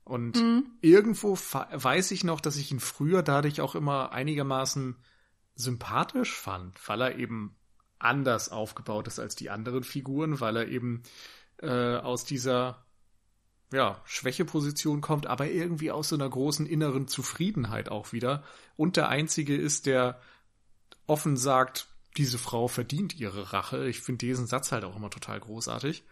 Und 0.07 0.38
irgendwo 0.82 1.34
fa- 1.34 1.68
weiß 1.72 2.12
ich 2.12 2.22
noch, 2.22 2.40
dass 2.40 2.57
ich 2.57 2.70
ihn 2.70 2.78
früher 2.78 3.24
dadurch 3.24 3.61
auch 3.61 3.74
immer 3.74 4.12
einigermaßen 4.12 4.94
sympathisch 5.57 6.32
fand, 6.32 6.76
weil 6.88 7.00
er 7.00 7.18
eben 7.18 7.57
anders 7.98 8.50
aufgebaut 8.50 9.09
ist 9.09 9.18
als 9.18 9.34
die 9.34 9.50
anderen 9.50 9.82
Figuren, 9.82 10.38
weil 10.40 10.57
er 10.59 10.68
eben 10.68 11.02
äh, 11.59 11.96
aus 11.96 12.24
dieser 12.24 12.86
ja, 13.72 14.00
Schwächeposition 14.04 15.00
kommt, 15.00 15.26
aber 15.26 15.48
irgendwie 15.48 15.90
aus 15.90 16.11
so 16.11 16.14
einer 16.14 16.30
großen 16.30 16.66
inneren 16.66 17.09
Zufriedenheit 17.09 17.88
auch 17.88 18.12
wieder. 18.12 18.44
Und 18.76 18.96
der 18.96 19.09
Einzige 19.09 19.57
ist, 19.57 19.86
der 19.86 20.20
offen 21.09 21.36
sagt, 21.36 21.88
diese 22.16 22.38
Frau 22.38 22.68
verdient 22.68 23.18
ihre 23.18 23.52
Rache. 23.52 23.88
Ich 23.88 24.00
finde 24.02 24.24
diesen 24.24 24.46
Satz 24.46 24.70
halt 24.70 24.84
auch 24.84 24.94
immer 24.94 25.11
total 25.11 25.40
großartig. 25.40 26.04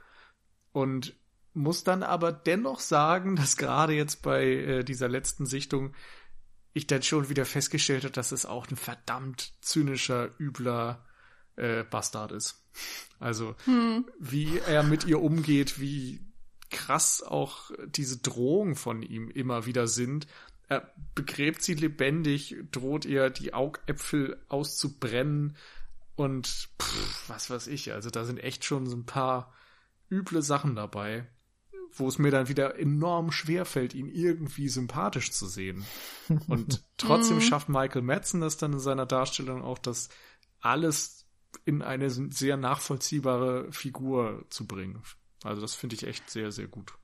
Und 0.73 1.15
muss 1.55 1.85
dann 1.85 2.03
aber 2.03 2.33
dennoch 2.33 2.81
sagen, 2.81 3.37
dass 3.37 3.57
gerade 3.57 3.95
jetzt 3.95 4.23
bei 4.23 4.45
äh, 4.45 4.85
dieser 4.85 5.09
letzten 5.09 5.47
Sichtung 5.47 5.95
ich 6.73 6.87
dann 6.87 7.03
schon 7.03 7.29
wieder 7.29 7.45
festgestellt 7.45 8.05
habe, 8.05 8.13
dass 8.13 8.33
es 8.33 8.47
auch 8.47 8.69
ein 8.69 8.77
verdammt 8.77 9.53
zynischer, 9.61 10.31
übler 10.41 11.05
äh, 11.57 11.85
Bastard 11.85 12.33
ist. 12.33 12.65
Also 13.21 13.55
Hm. 13.65 14.05
wie 14.19 14.59
er 14.59 14.83
mit 14.83 15.05
ihr 15.05 15.21
umgeht, 15.23 15.81
wie 15.81 16.21
krass 16.71 17.23
auch 17.23 17.71
diese 17.87 18.19
Drohungen 18.19 18.75
von 18.75 19.03
ihm 19.03 19.31
immer 19.31 19.67
wieder 19.67 19.87
sind. 19.87 20.27
Er 20.69 20.93
begräbt 21.15 21.63
sie 21.63 21.75
lebendig, 21.75 22.57
droht 22.73 23.05
ihr 23.05 23.31
die 23.31 23.55
Augäpfel 23.55 24.43
auszubrennen 24.49 25.57
und 26.17 26.47
pff, 26.83 27.29
was 27.29 27.51
weiß 27.51 27.69
ich. 27.69 27.93
Also 27.93 28.11
da 28.11 28.25
sind 28.25 28.39
echt 28.39 28.65
schon 28.65 28.87
so 28.87 28.97
ein 28.97 29.07
paar 29.07 29.53
üble 30.11 30.43
Sachen 30.43 30.75
dabei, 30.75 31.27
wo 31.95 32.09
es 32.09 32.19
mir 32.19 32.31
dann 32.31 32.49
wieder 32.49 32.79
enorm 32.79 33.31
schwer 33.33 33.65
fällt, 33.65 33.95
ihn 33.95 34.09
irgendwie 34.09 34.69
sympathisch 34.69 35.31
zu 35.33 35.47
sehen. 35.47 35.85
Und 36.49 36.85
trotzdem 36.97 37.39
Mhm. 37.39 37.41
schafft 37.41 37.69
Michael 37.69 38.03
Madsen 38.03 38.41
das 38.41 38.57
dann 38.57 38.73
in 38.75 38.79
seiner 38.81 39.07
Darstellung 39.07 39.63
auch, 39.63 39.79
das 39.79 40.09
alles 40.61 41.27
in 41.65 41.83
eine 41.83 42.11
sehr 42.11 42.57
nachvollziehbare 42.57 43.71
Figur 43.73 44.45
zu 44.51 44.67
bringen. 44.67 45.03
Also 45.43 45.61
das 45.61 45.75
finde 45.75 45.95
ich 45.97 46.07
echt 46.07 46.31
sehr, 46.31 46.51
sehr 46.53 46.67
gut. 46.69 46.95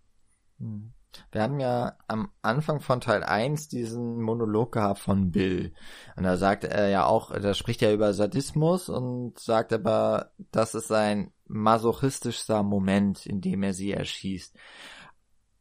Hm. 0.59 0.93
Wir 1.33 1.43
haben 1.43 1.61
ja 1.61 1.97
am 2.09 2.31
Anfang 2.43 2.81
von 2.81 3.01
Teil 3.01 3.23
1 3.23 3.69
diesen 3.69 4.21
Monolog 4.21 4.73
gehabt 4.73 5.01
von 5.01 5.31
Bill. 5.31 5.73
Und 6.17 6.25
da 6.25 6.37
sagt 6.37 6.65
er 6.65 6.89
ja 6.89 7.07
auch, 7.07 7.31
da 7.33 7.55
spricht 7.55 7.83
er 7.83 7.93
über 7.93 8.13
Sadismus 8.15 8.89
und 8.89 9.39
sagt 9.39 9.73
aber, 9.73 10.33
das 10.51 10.75
ist 10.75 10.91
ein 10.93 11.33
masochistischster 11.47 12.63
Moment, 12.63 13.27
in 13.27 13.41
dem 13.41 13.63
er 13.63 13.75
sie 13.75 13.93
erschießt. 13.93 14.57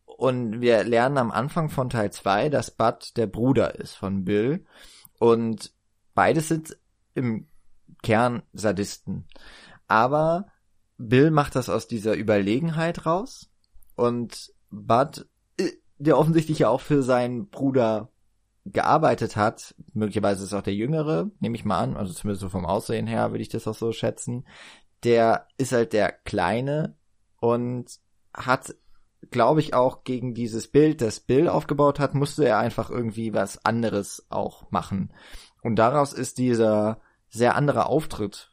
Und 0.05 0.61
wir 0.61 0.83
lernen 0.83 1.17
am 1.17 1.31
Anfang 1.31 1.69
von 1.69 1.89
Teil 1.89 2.11
2, 2.11 2.49
dass 2.49 2.71
Bud 2.71 3.15
der 3.15 3.27
Bruder 3.27 3.75
ist 3.75 3.95
von 3.95 4.25
Bill. 4.25 4.65
Und 5.17 5.71
beides 6.13 6.49
sind 6.49 6.77
im 7.15 7.47
Kern 8.03 8.43
Sadisten. 8.53 9.27
Aber 9.87 10.47
Bill 10.97 11.31
macht 11.31 11.55
das 11.55 11.69
aus 11.69 11.87
dieser 11.87 12.15
Überlegenheit 12.15 13.05
raus. 13.05 13.49
Und 13.95 14.53
Bud, 14.69 15.25
der 15.99 16.17
offensichtlich 16.17 16.59
ja 16.59 16.69
auch 16.69 16.81
für 16.81 17.03
seinen 17.03 17.49
Bruder 17.49 18.09
gearbeitet 18.65 19.35
hat, 19.35 19.75
möglicherweise 19.93 20.43
ist 20.43 20.53
auch 20.53 20.61
der 20.61 20.75
Jüngere, 20.75 21.29
nehme 21.39 21.55
ich 21.55 21.65
mal 21.65 21.79
an, 21.79 21.97
also 21.97 22.13
zumindest 22.13 22.41
so 22.41 22.49
vom 22.49 22.65
Aussehen 22.65 23.07
her 23.07 23.31
würde 23.31 23.41
ich 23.41 23.49
das 23.49 23.67
auch 23.67 23.75
so 23.75 23.91
schätzen, 23.91 24.45
der 25.03 25.47
ist 25.57 25.71
halt 25.71 25.93
der 25.93 26.11
Kleine 26.11 26.95
und 27.37 27.99
hat, 28.33 28.75
glaube 29.31 29.59
ich, 29.59 29.73
auch 29.73 30.03
gegen 30.03 30.33
dieses 30.33 30.67
Bild, 30.67 31.01
das 31.01 31.19
Bill 31.19 31.47
aufgebaut 31.47 31.99
hat, 31.99 32.13
musste 32.13 32.45
er 32.45 32.57
einfach 32.57 32.89
irgendwie 32.89 33.33
was 33.33 33.65
anderes 33.65 34.25
auch 34.29 34.69
machen. 34.71 35.13
Und 35.61 35.77
daraus 35.77 36.13
ist 36.13 36.37
dieser 36.37 37.01
sehr 37.29 37.55
andere 37.55 37.85
Auftritt 37.87 38.51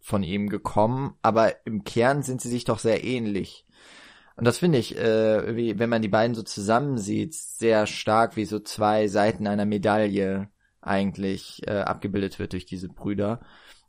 von 0.00 0.22
ihm 0.22 0.48
gekommen, 0.48 1.14
aber 1.22 1.64
im 1.66 1.84
Kern 1.84 2.22
sind 2.22 2.40
sie 2.40 2.48
sich 2.48 2.64
doch 2.64 2.78
sehr 2.78 3.04
ähnlich. 3.04 3.66
Und 4.36 4.46
das 4.46 4.58
finde 4.58 4.78
ich, 4.78 4.96
äh, 4.96 5.56
wie, 5.56 5.78
wenn 5.78 5.90
man 5.90 6.02
die 6.02 6.08
beiden 6.08 6.34
so 6.34 6.42
zusammensieht, 6.42 7.34
sehr 7.34 7.86
stark 7.86 8.36
wie 8.36 8.44
so 8.44 8.58
zwei 8.60 9.08
Seiten 9.08 9.46
einer 9.46 9.66
Medaille 9.66 10.48
eigentlich 10.80 11.62
äh, 11.66 11.80
abgebildet 11.80 12.38
wird 12.38 12.52
durch 12.52 12.66
diese 12.66 12.88
Brüder. 12.88 13.40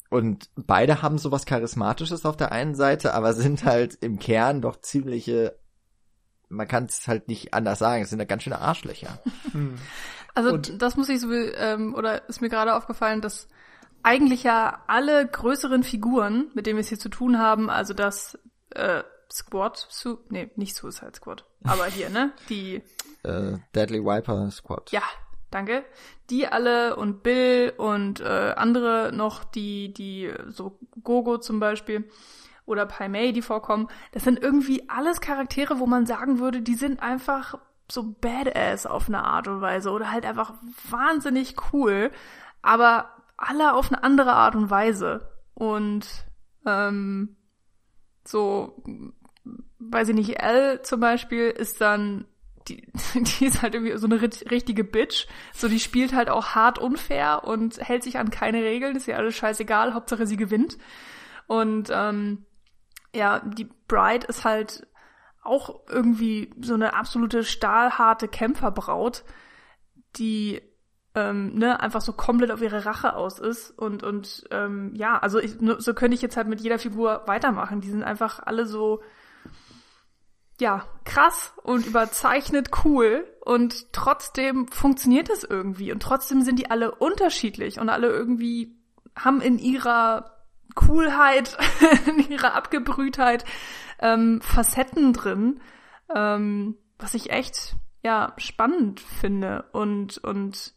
Und 0.10 0.50
beide 0.56 1.02
haben 1.02 1.18
sowas 1.18 1.46
Charismatisches 1.46 2.26
auf 2.26 2.38
der 2.38 2.52
einen 2.52 2.76
Seite, 2.76 3.14
aber 3.16 3.34
sind 3.34 3.66
halt 3.66 3.96
im 4.02 4.20
Kern 4.20 4.62
doch 4.62 4.80
ziemliche, 4.80 5.58
man 6.50 6.68
kann 6.68 6.86
es 6.86 7.08
halt 7.08 7.28
nicht 7.28 7.54
anders 7.54 7.80
sagen, 7.80 8.04
es 8.04 8.10
sind 8.10 8.20
da 8.20 8.26
ganz 8.26 8.44
schöne 8.44 8.60
Arschlöcher. 8.60 9.20
Hm. 9.52 9.76
Also 10.36 10.52
Und 10.52 10.82
das 10.82 10.98
muss 10.98 11.10
ich 11.10 11.20
so, 11.20 11.32
ähm, 11.32 11.94
oder 11.94 12.28
ist 12.28 12.42
mir 12.42 12.50
gerade 12.50 12.74
aufgefallen, 12.74 13.22
dass 13.22 13.48
eigentlich 14.02 14.42
ja 14.44 14.84
alle 14.88 15.28
größeren 15.28 15.84
Figuren, 15.84 16.50
mit 16.56 16.66
denen 16.66 16.78
wir 16.78 16.82
es 16.82 16.90
hier 16.90 16.98
zu 16.98 17.10
tun 17.10 17.38
haben, 17.38 17.70
also 17.70 17.94
das 17.94 18.40
äh, 18.72 19.04
Squad, 19.34 19.78
su 19.90 20.20
nee, 20.30 20.52
nicht 20.56 20.76
Suicide 20.76 21.14
Squad, 21.16 21.46
aber 21.64 21.86
hier, 21.86 22.10
ne? 22.10 22.32
Die 22.50 22.82
äh, 23.24 23.58
Deadly 23.74 24.04
Viper 24.04 24.52
Squad. 24.52 24.92
Ja, 24.92 25.02
danke. 25.50 25.84
Die 26.30 26.48
alle 26.48 26.96
und 26.96 27.24
Bill 27.24 27.74
und 27.78 28.20
äh, 28.22 28.54
andere 28.56 29.12
noch, 29.14 29.44
die, 29.44 29.94
die, 29.94 30.32
so 30.48 30.78
Gogo 31.04 31.40
zum 31.40 31.60
Beispiel 31.60 32.10
oder 32.66 32.86
Pai 32.86 33.10
Mei, 33.10 33.32
die 33.32 33.42
vorkommen, 33.42 33.88
das 34.12 34.24
sind 34.24 34.42
irgendwie 34.42 34.88
alles 34.88 35.20
Charaktere, 35.20 35.80
wo 35.80 35.86
man 35.86 36.06
sagen 36.06 36.40
würde, 36.40 36.62
die 36.62 36.76
sind 36.76 37.02
einfach 37.02 37.56
so 37.92 38.16
badass 38.22 38.86
auf 38.86 39.08
eine 39.08 39.24
Art 39.24 39.48
und 39.48 39.62
Weise 39.62 39.92
oder 39.92 40.12
halt 40.12 40.26
einfach 40.26 40.54
wahnsinnig 40.90 41.56
cool, 41.74 42.12
aber 42.62 43.10
alle 43.36 43.74
auf 43.74 43.92
eine 43.92 44.04
andere 44.04 44.34
Art 44.34 44.56
und 44.56 44.70
Weise. 44.70 45.30
Und 45.54 46.08
ähm, 46.66 47.36
so, 48.26 48.82
weiß 49.92 50.10
ich 50.10 50.16
nicht, 50.16 50.42
L 50.42 50.82
zum 50.84 51.00
Beispiel 51.00 51.50
ist 51.50 51.82
dann, 51.82 52.26
die, 52.68 52.88
die 53.16 53.46
ist 53.46 53.62
halt 53.62 53.76
irgendwie 53.76 53.98
so 53.98 54.08
eine 54.08 54.22
richtige 54.22 54.84
Bitch. 54.84 55.28
So, 55.54 55.68
die 55.68 55.80
spielt 55.80 56.14
halt 56.14 56.30
auch 56.30 56.56
hart 56.56 56.80
unfair 56.80 57.44
und 57.46 57.78
hält 57.80 58.04
sich 58.04 58.18
an 58.18 58.30
keine 58.30 58.64
Regeln, 58.64 58.96
ist 58.96 59.08
ja 59.08 59.18
alles 59.18 59.36
scheißegal, 59.36 59.94
Hauptsache 59.94 60.28
sie 60.28 60.38
gewinnt. 60.38 60.78
Und 61.48 61.90
ähm, 61.92 62.46
ja, 63.14 63.40
die 63.40 63.70
Bride 63.88 64.28
ist 64.28 64.46
halt 64.46 64.88
auch 65.44 65.82
irgendwie 65.90 66.54
so 66.62 66.74
eine 66.74 66.94
absolute 66.94 67.44
stahlharte 67.44 68.28
Kämpferbraut, 68.28 69.24
die 70.16 70.62
ähm, 71.16 71.54
ne, 71.56 71.80
einfach 71.80 72.02
so 72.02 72.14
komplett 72.14 72.52
auf 72.52 72.62
ihre 72.62 72.86
Rache 72.86 73.16
aus 73.16 73.40
ist. 73.40 73.72
Und, 73.72 74.04
und 74.04 74.46
ähm, 74.52 74.94
ja, 74.96 75.18
also 75.20 75.40
ich, 75.40 75.56
so 75.78 75.94
könnte 75.94 76.16
ich 76.16 76.22
jetzt 76.22 76.38
halt 76.38 76.48
mit 76.48 76.62
jeder 76.62 76.80
Figur 76.80 77.24
weitermachen. 77.26 77.82
Die 77.82 77.90
sind 77.90 78.04
einfach 78.04 78.40
alle 78.44 78.66
so, 78.66 79.02
ja, 80.64 80.88
krass 81.04 81.54
und 81.62 81.86
überzeichnet 81.86 82.70
cool. 82.86 83.28
Und 83.44 83.92
trotzdem 83.92 84.70
funktioniert 84.70 85.30
es 85.30 85.44
irgendwie. 85.44 85.92
Und 85.92 86.02
trotzdem 86.02 86.42
sind 86.42 86.58
die 86.58 86.72
alle 86.72 86.96
unterschiedlich 86.96 87.82
und 87.82 87.90
alle 87.90 88.08
irgendwie 88.08 88.74
haben 89.14 89.42
in 89.42 89.60
ihrer 89.60 90.38
Coolheit, 90.74 91.58
in 92.08 92.32
ihrer 92.32 92.54
Abgebrühtheit 92.54 93.44
ähm, 94.00 94.40
Facetten 94.42 95.12
drin, 95.12 95.60
ähm, 96.16 96.78
was 96.98 97.14
ich 97.14 97.30
echt 97.30 97.76
ja 98.02 98.34
spannend 98.38 99.02
finde 99.02 99.66
und 99.74 100.18
und 100.18 100.74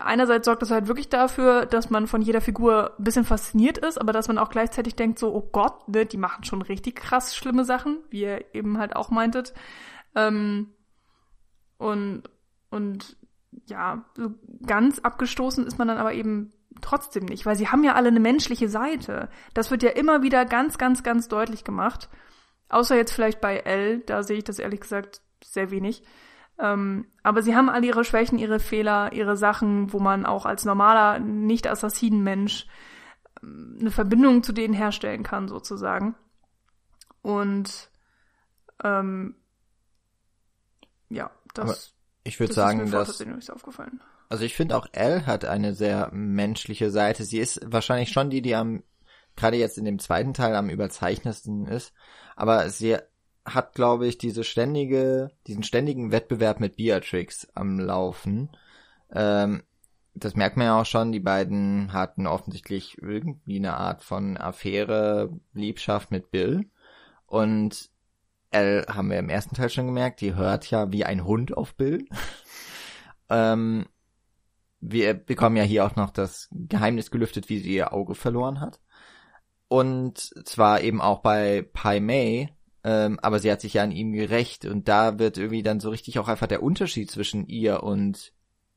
einerseits 0.00 0.46
sorgt 0.46 0.62
das 0.62 0.70
halt 0.70 0.86
wirklich 0.86 1.08
dafür, 1.08 1.66
dass 1.66 1.90
man 1.90 2.06
von 2.06 2.22
jeder 2.22 2.40
Figur 2.40 2.94
ein 2.98 3.04
bisschen 3.04 3.24
fasziniert 3.24 3.78
ist, 3.78 4.00
aber 4.00 4.12
dass 4.12 4.28
man 4.28 4.38
auch 4.38 4.50
gleichzeitig 4.50 4.96
denkt 4.96 5.18
so, 5.18 5.34
oh 5.34 5.48
Gott, 5.52 5.88
ne, 5.88 6.06
die 6.06 6.16
machen 6.16 6.44
schon 6.44 6.62
richtig 6.62 6.96
krass 6.96 7.34
schlimme 7.34 7.64
Sachen, 7.64 7.98
wie 8.10 8.22
ihr 8.22 8.54
eben 8.54 8.78
halt 8.78 8.96
auch 8.96 9.10
meintet. 9.10 9.52
Ähm, 10.14 10.72
und, 11.78 12.24
und 12.70 13.16
ja, 13.66 14.04
so 14.16 14.30
ganz 14.66 14.98
abgestoßen 15.00 15.66
ist 15.66 15.78
man 15.78 15.88
dann 15.88 15.98
aber 15.98 16.14
eben 16.14 16.52
trotzdem 16.80 17.26
nicht, 17.26 17.44
weil 17.44 17.56
sie 17.56 17.68
haben 17.68 17.84
ja 17.84 17.94
alle 17.94 18.08
eine 18.08 18.20
menschliche 18.20 18.68
Seite. 18.68 19.28
Das 19.54 19.70
wird 19.70 19.82
ja 19.82 19.90
immer 19.90 20.22
wieder 20.22 20.44
ganz, 20.44 20.78
ganz, 20.78 21.02
ganz 21.02 21.28
deutlich 21.28 21.64
gemacht. 21.64 22.08
Außer 22.68 22.96
jetzt 22.96 23.12
vielleicht 23.12 23.40
bei 23.40 23.58
L, 23.58 24.00
da 24.00 24.22
sehe 24.22 24.38
ich 24.38 24.44
das 24.44 24.58
ehrlich 24.58 24.80
gesagt 24.80 25.20
sehr 25.44 25.70
wenig. 25.70 26.02
Ähm, 26.62 27.08
aber 27.24 27.42
sie 27.42 27.56
haben 27.56 27.68
alle 27.68 27.86
ihre 27.86 28.04
Schwächen, 28.04 28.38
ihre 28.38 28.60
Fehler, 28.60 29.12
ihre 29.12 29.36
Sachen, 29.36 29.92
wo 29.92 29.98
man 29.98 30.24
auch 30.24 30.46
als 30.46 30.64
normaler 30.64 31.18
Nicht-Assassinen-Mensch 31.18 32.68
ähm, 33.42 33.78
eine 33.80 33.90
Verbindung 33.90 34.44
zu 34.44 34.52
denen 34.52 34.72
herstellen 34.72 35.24
kann, 35.24 35.48
sozusagen. 35.48 36.14
Und 37.20 37.90
ähm, 38.84 39.34
ja, 41.08 41.32
das. 41.52 41.64
Aber 41.64 41.76
ich 42.22 42.38
würde 42.38 42.52
sagen, 42.54 42.90
dass. 42.92 43.20
Aufgefallen. 43.50 44.00
Also 44.28 44.44
ich 44.44 44.54
finde 44.54 44.76
auch 44.76 44.86
Elle 44.92 45.26
hat 45.26 45.44
eine 45.44 45.74
sehr 45.74 46.10
menschliche 46.12 46.90
Seite. 46.90 47.24
Sie 47.24 47.38
ist 47.38 47.60
wahrscheinlich 47.66 48.10
schon 48.10 48.30
die, 48.30 48.40
die 48.40 48.54
am 48.54 48.84
gerade 49.34 49.56
jetzt 49.56 49.78
in 49.78 49.84
dem 49.84 49.98
zweiten 49.98 50.32
Teil 50.32 50.54
am 50.54 50.70
überzeichnetsten 50.70 51.66
ist, 51.66 51.92
aber 52.36 52.68
sie 52.70 52.98
hat, 53.44 53.74
glaube 53.74 54.06
ich, 54.06 54.18
diese 54.18 54.44
ständige, 54.44 55.30
diesen 55.46 55.62
ständigen 55.62 56.12
Wettbewerb 56.12 56.60
mit 56.60 56.76
Beatrix 56.76 57.48
am 57.54 57.78
Laufen. 57.78 58.50
Ähm, 59.12 59.62
das 60.14 60.34
merkt 60.34 60.56
man 60.56 60.66
ja 60.66 60.80
auch 60.80 60.86
schon, 60.86 61.12
die 61.12 61.20
beiden 61.20 61.92
hatten 61.92 62.26
offensichtlich 62.26 62.98
irgendwie 63.00 63.56
eine 63.56 63.76
Art 63.76 64.02
von 64.02 64.36
Affäre, 64.36 65.30
Liebschaft 65.54 66.10
mit 66.10 66.30
Bill. 66.30 66.70
Und 67.26 67.90
Elle 68.50 68.84
haben 68.88 69.10
wir 69.10 69.18
im 69.18 69.30
ersten 69.30 69.54
Teil 69.54 69.70
schon 69.70 69.86
gemerkt, 69.86 70.20
die 70.20 70.34
hört 70.34 70.70
ja 70.70 70.92
wie 70.92 71.04
ein 71.04 71.24
Hund 71.24 71.56
auf 71.56 71.74
Bill. 71.74 72.04
ähm, 73.30 73.86
wir 74.80 75.14
bekommen 75.14 75.56
ja 75.56 75.62
hier 75.62 75.86
auch 75.86 75.96
noch 75.96 76.10
das 76.10 76.48
Geheimnis 76.52 77.10
gelüftet, 77.10 77.48
wie 77.48 77.60
sie 77.60 77.74
ihr 77.74 77.92
Auge 77.94 78.14
verloren 78.14 78.60
hat. 78.60 78.80
Und 79.68 80.18
zwar 80.46 80.82
eben 80.82 81.00
auch 81.00 81.20
bei 81.20 81.66
Pai 81.72 82.00
Mei, 82.00 82.54
ähm, 82.84 83.18
aber 83.20 83.38
sie 83.38 83.50
hat 83.50 83.60
sich 83.60 83.74
ja 83.74 83.82
an 83.84 83.92
ihm 83.92 84.12
gerecht 84.12 84.64
und 84.64 84.88
da 84.88 85.18
wird 85.18 85.38
irgendwie 85.38 85.62
dann 85.62 85.80
so 85.80 85.90
richtig 85.90 86.18
auch 86.18 86.28
einfach 86.28 86.48
der 86.48 86.62
Unterschied 86.62 87.10
zwischen 87.10 87.46
ihr 87.46 87.82
und 87.82 88.32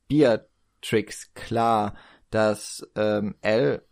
Beatrix 0.07 1.33
klar, 1.33 1.95
dass 2.29 2.87
ähm, 2.95 3.35
Elle, 3.41 3.83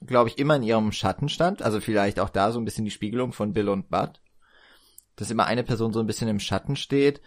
glaube 0.00 0.28
ich, 0.28 0.38
immer 0.38 0.56
in 0.56 0.62
ihrem 0.62 0.92
Schatten 0.92 1.28
stand, 1.28 1.62
also 1.62 1.80
vielleicht 1.80 2.20
auch 2.20 2.28
da 2.28 2.52
so 2.52 2.60
ein 2.60 2.64
bisschen 2.64 2.84
die 2.84 2.90
Spiegelung 2.90 3.32
von 3.32 3.52
Bill 3.52 3.68
und 3.68 3.90
Bud, 3.90 4.20
dass 5.16 5.30
immer 5.30 5.46
eine 5.46 5.64
Person 5.64 5.92
so 5.92 6.00
ein 6.00 6.06
bisschen 6.06 6.28
im 6.28 6.40
Schatten 6.40 6.76
steht 6.76 7.20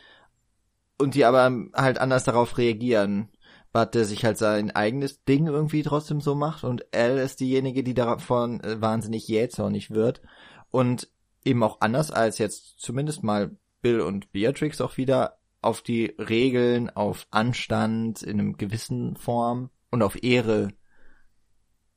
und 0.98 1.16
die 1.16 1.26
aber 1.26 1.52
halt 1.74 2.00
anders 2.00 2.24
darauf 2.24 2.58
reagieren. 2.58 3.30
Bud, 3.74 3.96
der 3.96 4.06
sich 4.06 4.24
halt 4.24 4.38
sein 4.38 4.72
eigenes 4.72 5.24
Ding 5.26 5.48
irgendwie 5.48 5.82
trotzdem 5.82 6.22
so 6.22 6.36
macht 6.36 6.64
und 6.64 6.86
Elle 6.92 7.22
ist 7.22 7.40
diejenige, 7.40 7.84
die 7.84 7.96
davon 7.96 8.62
äh, 8.62 8.80
wahnsinnig 8.80 9.28
jähzornig 9.28 9.92
wird. 9.92 10.22
Und 10.70 11.10
eben 11.46 11.64
auch 11.64 11.82
anders 11.82 12.12
als 12.12 12.38
jetzt 12.38 12.80
zumindest 12.80 13.24
mal 13.24 13.58
Bill 13.82 14.02
und 14.02 14.32
Beatrix 14.32 14.82
auch 14.82 14.98
wieder 14.98 15.38
auf 15.62 15.82
die 15.82 16.06
Regeln, 16.18 16.90
auf 16.90 17.28
Anstand 17.32 18.22
in 18.22 18.40
einem 18.40 18.58
gewissen 18.58 19.16
Form 19.16 19.70
und 19.92 20.02
auf 20.04 20.22
Ehre 20.24 20.70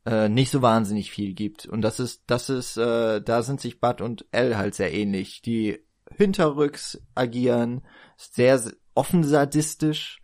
äh, 0.07 0.29
nicht 0.29 0.51
so 0.51 0.63
wahnsinnig 0.63 1.11
viel 1.11 1.35
gibt. 1.35 1.67
Und 1.67 1.83
das 1.83 1.99
ist, 1.99 2.23
das 2.29 2.49
ist, 2.49 2.77
äh, 2.77 3.21
da 3.21 3.43
sind 3.43 3.61
sich 3.61 3.81
Bud 3.81 4.01
und 4.01 4.25
Elle 4.31 4.57
halt 4.57 4.75
sehr 4.75 4.95
ähnlich. 4.95 5.43
Die 5.43 5.81
hinterrücks 6.15 7.03
agieren, 7.15 7.83
sehr 8.17 8.63
offen 8.95 9.25
sadistisch, 9.25 10.23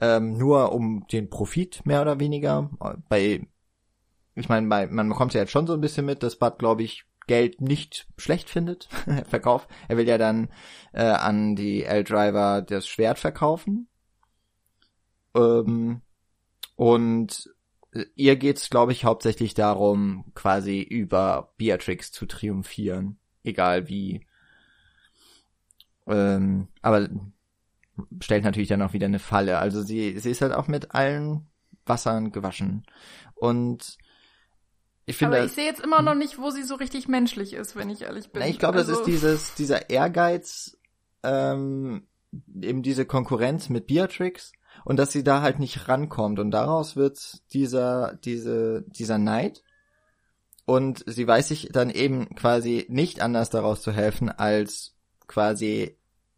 ähm, 0.00 0.36
nur 0.36 0.72
um 0.72 1.06
den 1.12 1.30
Profit 1.30 1.86
mehr 1.86 2.02
oder 2.02 2.18
weniger. 2.18 2.70
Bei, 3.08 3.46
ich 4.34 4.48
meine, 4.48 4.66
bei, 4.66 4.86
man 4.88 5.08
bekommt 5.08 5.34
ja 5.34 5.42
jetzt 5.42 5.52
schon 5.52 5.66
so 5.66 5.74
ein 5.74 5.80
bisschen 5.80 6.06
mit, 6.06 6.22
dass 6.22 6.36
Bud, 6.36 6.58
glaube 6.58 6.82
ich, 6.82 7.04
Geld 7.30 7.60
nicht 7.60 8.08
schlecht 8.16 8.50
findet, 8.50 8.88
Verkauf. 9.28 9.68
Er 9.86 9.96
will 9.96 10.08
ja 10.08 10.18
dann 10.18 10.48
äh, 10.92 11.04
an 11.04 11.54
die 11.54 11.84
L-Driver 11.84 12.60
das 12.60 12.88
Schwert 12.88 13.20
verkaufen. 13.20 13.86
Ähm, 15.36 16.02
und 16.74 17.48
äh, 17.92 18.06
ihr 18.16 18.34
geht's, 18.34 18.68
glaube 18.68 18.90
ich, 18.90 19.04
hauptsächlich 19.04 19.54
darum, 19.54 20.24
quasi 20.34 20.80
über 20.80 21.54
Beatrix 21.56 22.10
zu 22.10 22.26
triumphieren. 22.26 23.20
Egal 23.44 23.88
wie. 23.88 24.26
Ähm, 26.08 26.66
aber 26.82 27.10
stellt 28.20 28.42
natürlich 28.42 28.70
dann 28.70 28.82
auch 28.82 28.92
wieder 28.92 29.06
eine 29.06 29.20
Falle. 29.20 29.60
Also 29.60 29.82
sie, 29.82 30.18
sie 30.18 30.32
ist 30.32 30.42
halt 30.42 30.52
auch 30.52 30.66
mit 30.66 30.96
allen 30.96 31.48
Wassern 31.86 32.32
gewaschen. 32.32 32.84
Und 33.36 33.98
ich 35.10 35.16
finde. 35.16 35.36
Aber 35.36 35.46
ich 35.46 35.52
sehe 35.52 35.64
jetzt 35.64 35.80
immer 35.80 36.02
noch 36.02 36.14
nicht, 36.14 36.38
wo 36.38 36.50
sie 36.50 36.62
so 36.62 36.74
richtig 36.74 37.08
menschlich 37.08 37.52
ist, 37.52 37.76
wenn 37.76 37.90
ich 37.90 38.02
ehrlich 38.02 38.30
bin. 38.30 38.40
Na, 38.42 38.48
ich 38.48 38.58
glaube, 38.58 38.78
also, 38.78 38.92
das 38.92 39.00
ist 39.00 39.06
dieses, 39.06 39.54
dieser 39.54 39.90
Ehrgeiz, 39.90 40.78
ähm, 41.22 42.06
eben 42.60 42.82
diese 42.82 43.04
Konkurrenz 43.04 43.68
mit 43.68 43.86
Beatrix 43.86 44.52
und 44.84 44.96
dass 44.96 45.12
sie 45.12 45.24
da 45.24 45.42
halt 45.42 45.58
nicht 45.58 45.88
rankommt 45.88 46.38
und 46.38 46.50
daraus 46.50 46.96
wird 46.96 47.42
dieser, 47.52 48.14
diese, 48.24 48.84
dieser 48.88 49.18
Neid 49.18 49.62
und 50.64 51.02
sie 51.06 51.26
weiß 51.26 51.48
sich 51.48 51.68
dann 51.72 51.90
eben 51.90 52.34
quasi 52.36 52.86
nicht 52.88 53.20
anders 53.20 53.50
daraus 53.50 53.82
zu 53.82 53.92
helfen, 53.92 54.28
als 54.28 54.94
quasi 55.26 55.96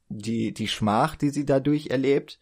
die, 0.08 0.52
die 0.52 0.68
Schmach, 0.68 1.16
die 1.16 1.30
sie 1.30 1.44
dadurch 1.44 1.88
erlebt, 1.88 2.38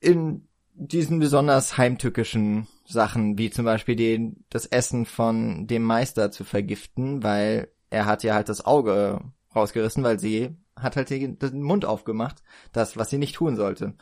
in 0.00 0.48
diesen 0.74 1.18
besonders 1.18 1.76
heimtückischen 1.76 2.66
Sachen, 2.92 3.38
wie 3.38 3.50
zum 3.50 3.64
Beispiel 3.64 3.96
den, 3.96 4.44
das 4.50 4.66
Essen 4.66 5.06
von 5.06 5.66
dem 5.66 5.82
Meister 5.82 6.30
zu 6.30 6.44
vergiften, 6.44 7.22
weil 7.22 7.68
er 7.90 8.06
hat 8.06 8.22
ja 8.22 8.34
halt 8.34 8.48
das 8.48 8.64
Auge 8.64 9.20
rausgerissen, 9.54 10.04
weil 10.04 10.18
sie 10.18 10.56
hat 10.76 10.96
halt 10.96 11.10
den, 11.10 11.38
den 11.38 11.62
Mund 11.62 11.84
aufgemacht, 11.84 12.42
das, 12.72 12.96
was 12.96 13.10
sie 13.10 13.18
nicht 13.18 13.34
tun 13.34 13.56
sollte. 13.56 13.94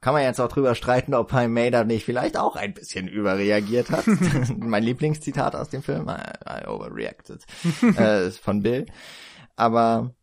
Kann 0.00 0.12
man 0.12 0.22
jetzt 0.22 0.40
auch 0.40 0.48
drüber 0.48 0.74
streiten, 0.74 1.14
ob 1.14 1.28
Pai 1.28 1.48
May 1.48 1.70
da 1.70 1.82
nicht 1.82 2.04
vielleicht 2.04 2.36
auch 2.36 2.56
ein 2.56 2.74
bisschen 2.74 3.08
überreagiert 3.08 3.90
hat. 3.90 4.04
mein 4.58 4.82
Lieblingszitat 4.82 5.56
aus 5.56 5.70
dem 5.70 5.82
Film, 5.82 6.08
I, 6.08 6.62
I 6.62 6.66
overreacted, 6.66 7.42
äh, 7.96 8.30
von 8.30 8.62
Bill. 8.62 8.86
Aber 9.56 10.14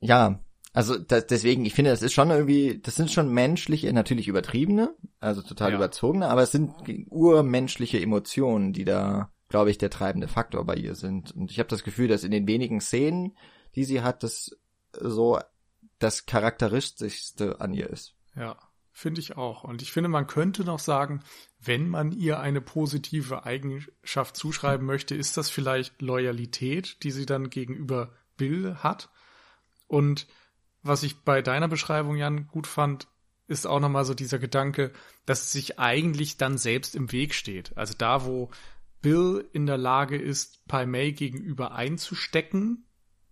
ja, 0.00 0.40
also 0.72 0.96
das, 0.96 1.26
deswegen, 1.26 1.64
ich 1.64 1.74
finde, 1.74 1.90
das 1.90 2.02
ist 2.02 2.12
schon 2.12 2.30
irgendwie, 2.30 2.80
das 2.80 2.94
sind 2.94 3.10
schon 3.10 3.32
menschliche, 3.32 3.92
natürlich 3.92 4.28
übertriebene, 4.28 4.94
also 5.18 5.42
total 5.42 5.70
ja. 5.70 5.76
überzogene, 5.76 6.28
aber 6.28 6.42
es 6.42 6.52
sind 6.52 6.72
urmenschliche 7.08 8.00
Emotionen, 8.00 8.72
die 8.72 8.84
da, 8.84 9.32
glaube 9.48 9.70
ich, 9.70 9.78
der 9.78 9.90
treibende 9.90 10.28
Faktor 10.28 10.64
bei 10.64 10.76
ihr 10.76 10.94
sind. 10.94 11.32
Und 11.32 11.50
ich 11.50 11.58
habe 11.58 11.68
das 11.68 11.82
Gefühl, 11.82 12.08
dass 12.08 12.24
in 12.24 12.30
den 12.30 12.46
wenigen 12.46 12.80
Szenen, 12.80 13.36
die 13.74 13.84
sie 13.84 14.02
hat, 14.02 14.22
das 14.22 14.56
so 14.98 15.38
das 15.98 16.26
charakteristischste 16.26 17.60
an 17.60 17.74
ihr 17.74 17.90
ist. 17.90 18.14
Ja. 18.36 18.56
Finde 18.92 19.20
ich 19.20 19.36
auch. 19.36 19.64
Und 19.64 19.82
ich 19.82 19.92
finde, 19.92 20.08
man 20.08 20.26
könnte 20.26 20.64
noch 20.64 20.80
sagen, 20.80 21.22
wenn 21.58 21.88
man 21.88 22.12
ihr 22.12 22.40
eine 22.40 22.60
positive 22.60 23.44
Eigenschaft 23.44 24.36
zuschreiben 24.36 24.84
möchte, 24.84 25.14
ist 25.14 25.36
das 25.36 25.48
vielleicht 25.48 26.02
Loyalität, 26.02 27.02
die 27.02 27.10
sie 27.10 27.24
dann 27.24 27.50
gegenüber 27.50 28.12
Bill 28.36 28.74
hat. 28.74 29.08
Und 29.86 30.26
was 30.82 31.02
ich 31.02 31.20
bei 31.20 31.42
deiner 31.42 31.68
Beschreibung, 31.68 32.16
Jan, 32.16 32.46
gut 32.48 32.66
fand, 32.66 33.08
ist 33.46 33.66
auch 33.66 33.80
nochmal 33.80 34.04
so 34.04 34.14
dieser 34.14 34.38
Gedanke, 34.38 34.92
dass 35.26 35.42
es 35.42 35.52
sich 35.52 35.78
eigentlich 35.78 36.36
dann 36.36 36.56
selbst 36.56 36.94
im 36.94 37.12
Weg 37.12 37.34
steht. 37.34 37.76
Also 37.76 37.94
da, 37.96 38.24
wo 38.24 38.50
Bill 39.02 39.48
in 39.52 39.66
der 39.66 39.78
Lage 39.78 40.16
ist, 40.16 40.66
Pai 40.68 40.86
Mei 40.86 41.10
gegenüber 41.10 41.72
einzustecken, 41.72 42.84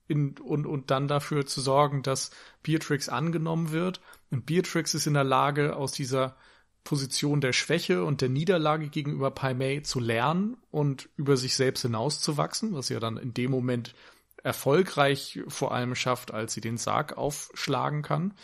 in, 0.09 0.38
und, 0.38 0.66
und 0.66 0.90
dann 0.90 1.07
dafür 1.07 1.46
zu 1.46 1.61
sorgen, 1.61 2.03
dass 2.03 2.30
Beatrix 2.62 3.09
angenommen 3.09 3.70
wird. 3.70 4.01
Und 4.30 4.46
Beatrix 4.46 4.94
ist 4.94 5.07
in 5.07 5.14
der 5.14 5.24
Lage, 5.24 5.76
aus 5.76 5.92
dieser 5.92 6.36
Position 6.82 7.42
der 7.42 7.53
Schwäche 7.53 8.03
und 8.03 8.22
der 8.22 8.30
Niederlage 8.30 8.88
gegenüber 8.88 9.30
Pai 9.30 9.53
Mei 9.53 9.80
zu 9.80 10.01
lernen 10.01 10.57
und 10.70 11.11
über 11.16 11.36
sich 11.36 11.55
selbst 11.55 11.82
hinauszuwachsen, 11.82 12.72
was 12.72 12.88
ja 12.88 12.99
dann 12.99 13.18
in 13.18 13.34
dem 13.34 13.51
Moment 13.51 13.94
erfolgreich 14.43 15.41
vor 15.49 15.72
allem 15.72 15.95
schafft, 15.95 16.32
als 16.32 16.53
sie 16.55 16.61
den 16.61 16.76
Sarg 16.76 17.16
aufschlagen 17.16 18.03
kann. 18.03 18.34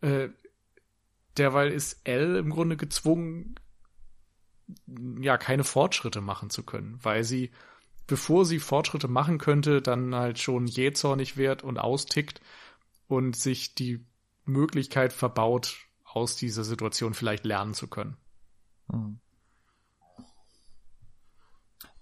Äh, 0.00 0.28
derweil 1.36 1.70
ist 1.70 2.00
Elle 2.04 2.38
im 2.38 2.50
Grunde 2.50 2.76
gezwungen, 2.76 3.56
ja, 5.20 5.38
keine 5.38 5.64
Fortschritte 5.64 6.20
machen 6.20 6.50
zu 6.50 6.64
können, 6.64 6.98
weil 7.02 7.24
sie 7.24 7.50
bevor 8.06 8.44
sie 8.44 8.60
Fortschritte 8.60 9.08
machen 9.08 9.38
könnte, 9.38 9.82
dann 9.82 10.14
halt 10.14 10.38
schon 10.38 10.66
jähzornig 10.66 11.36
wird 11.36 11.64
und 11.64 11.78
austickt 11.78 12.40
und 13.08 13.36
sich 13.36 13.74
die 13.74 14.04
Möglichkeit 14.44 15.12
verbaut, 15.12 15.76
aus 16.04 16.36
dieser 16.36 16.64
Situation 16.64 17.14
vielleicht 17.14 17.44
lernen 17.44 17.74
zu 17.74 17.88
können. 17.88 18.16
Hm. 18.90 19.18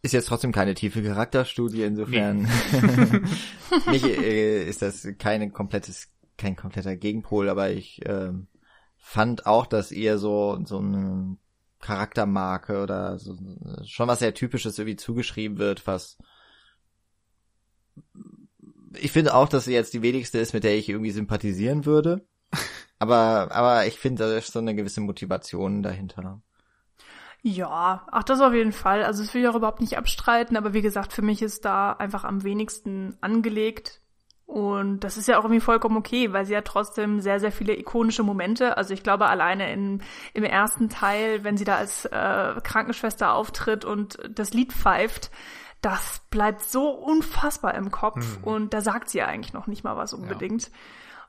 Ist 0.04 0.12
jetzt 0.12 0.28
trotzdem 0.28 0.52
keine 0.52 0.74
tiefe 0.74 1.02
Charakterstudie, 1.02 1.82
insofern 1.82 2.42
nee. 2.42 3.20
Mich, 3.90 4.04
äh, 4.04 4.68
ist 4.68 4.82
das 4.82 5.08
keine 5.18 5.50
komplettes, 5.50 6.08
kein 6.36 6.56
kompletter 6.56 6.94
Gegenpol, 6.94 7.48
aber 7.48 7.70
ich 7.70 8.04
äh, 8.04 8.30
fand 8.98 9.46
auch, 9.46 9.64
dass 9.64 9.92
ihr 9.92 10.18
so 10.18 10.60
so 10.66 10.78
eine 10.78 11.38
Charaktermarke 11.80 12.82
oder 12.82 13.18
so, 13.18 13.34
schon 13.86 14.06
was 14.06 14.18
sehr 14.18 14.34
typisches 14.34 14.78
irgendwie 14.78 14.96
zugeschrieben 14.96 15.56
wird, 15.56 15.86
was 15.86 16.18
ich 18.98 19.10
finde 19.10 19.34
auch, 19.34 19.48
dass 19.48 19.64
sie 19.64 19.72
jetzt 19.72 19.94
die 19.94 20.02
wenigste 20.02 20.38
ist, 20.38 20.52
mit 20.52 20.64
der 20.64 20.76
ich 20.76 20.90
irgendwie 20.90 21.12
sympathisieren 21.12 21.86
würde. 21.86 22.26
Aber, 22.98 23.50
aber 23.52 23.86
ich 23.86 23.98
finde, 23.98 24.22
da 24.22 24.36
ist 24.36 24.52
so 24.52 24.60
eine 24.60 24.74
gewisse 24.74 25.00
Motivation 25.00 25.82
dahinter. 25.82 26.40
Ja, 27.46 28.06
ach, 28.10 28.22
das 28.22 28.40
auf 28.40 28.54
jeden 28.54 28.72
Fall. 28.72 29.04
Also, 29.04 29.22
das 29.22 29.34
will 29.34 29.42
ich 29.42 29.48
auch 29.48 29.54
überhaupt 29.54 29.82
nicht 29.82 29.98
abstreiten, 29.98 30.56
aber 30.56 30.72
wie 30.72 30.80
gesagt, 30.80 31.12
für 31.12 31.20
mich 31.20 31.42
ist 31.42 31.66
da 31.66 31.92
einfach 31.92 32.24
am 32.24 32.42
wenigsten 32.42 33.18
angelegt. 33.20 34.00
Und 34.46 35.00
das 35.00 35.18
ist 35.18 35.28
ja 35.28 35.38
auch 35.38 35.44
irgendwie 35.44 35.60
vollkommen 35.60 35.98
okay, 35.98 36.32
weil 36.32 36.46
sie 36.46 36.56
hat 36.56 36.64
trotzdem 36.64 37.20
sehr, 37.20 37.40
sehr 37.40 37.52
viele 37.52 37.76
ikonische 37.76 38.22
Momente. 38.22 38.78
Also 38.78 38.94
ich 38.94 39.02
glaube, 39.02 39.26
alleine 39.26 39.70
in, 39.74 40.02
im 40.32 40.44
ersten 40.44 40.88
Teil, 40.88 41.44
wenn 41.44 41.58
sie 41.58 41.64
da 41.64 41.76
als 41.76 42.06
äh, 42.06 42.60
Krankenschwester 42.62 43.34
auftritt 43.34 43.84
und 43.84 44.18
das 44.30 44.54
Lied 44.54 44.72
pfeift, 44.72 45.30
das 45.82 46.22
bleibt 46.30 46.62
so 46.62 46.88
unfassbar 46.88 47.74
im 47.74 47.90
Kopf. 47.90 48.38
Mhm. 48.38 48.44
Und 48.44 48.74
da 48.74 48.80
sagt 48.80 49.10
sie 49.10 49.18
ja 49.18 49.26
eigentlich 49.26 49.52
noch 49.52 49.66
nicht 49.66 49.84
mal 49.84 49.98
was 49.98 50.14
unbedingt. 50.14 50.68
Ja. 50.68 50.74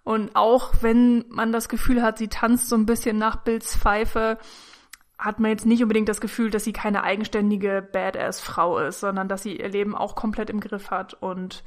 Und 0.06 0.36
auch 0.38 0.76
wenn 0.80 1.26
man 1.28 1.52
das 1.52 1.68
Gefühl 1.68 2.02
hat, 2.02 2.18
sie 2.18 2.30
tanzt 2.30 2.70
so 2.70 2.78
ein 2.78 2.86
bisschen 2.86 3.18
nach 3.18 3.38
Bills 3.38 3.76
Pfeife, 3.76 4.38
hat 5.18 5.40
man 5.40 5.52
jetzt 5.52 5.66
nicht 5.66 5.82
unbedingt 5.82 6.10
das 6.10 6.22
Gefühl, 6.22 6.50
dass 6.50 6.64
sie 6.64 6.74
keine 6.74 7.04
eigenständige 7.04 7.88
Badass-Frau 7.92 8.80
ist, 8.80 9.00
sondern 9.00 9.28
dass 9.28 9.44
sie 9.44 9.58
ihr 9.58 9.70
Leben 9.70 9.96
auch 9.96 10.16
komplett 10.16 10.50
im 10.50 10.60
Griff 10.60 10.92
hat 10.92 11.14
und 11.14 11.64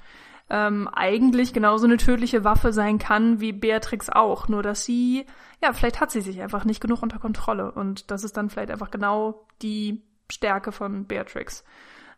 ähm, 0.51 0.89
eigentlich 0.93 1.53
genauso 1.53 1.87
eine 1.87 1.99
tödliche 1.99 2.45
Waffe 2.45 2.73
sein 2.73 2.99
kann 2.99 3.41
wie 3.41 3.53
Beatrix 3.53 4.09
auch. 4.09 4.49
Nur 4.49 4.63
dass 4.63 4.85
sie, 4.85 5.27
ja, 5.63 5.73
vielleicht 5.73 6.01
hat 6.01 6.11
sie 6.11 6.21
sich 6.21 6.41
einfach 6.41 6.65
nicht 6.65 6.81
genug 6.81 7.03
unter 7.03 7.19
Kontrolle. 7.19 7.73
Und 7.73 8.11
das 8.11 8.25
ist 8.25 8.37
dann 8.37 8.51
vielleicht 8.51 8.71
einfach 8.71 8.91
genau 8.91 9.47
die 9.63 10.03
Stärke 10.31 10.73
von 10.73 11.07
Beatrix. 11.07 11.65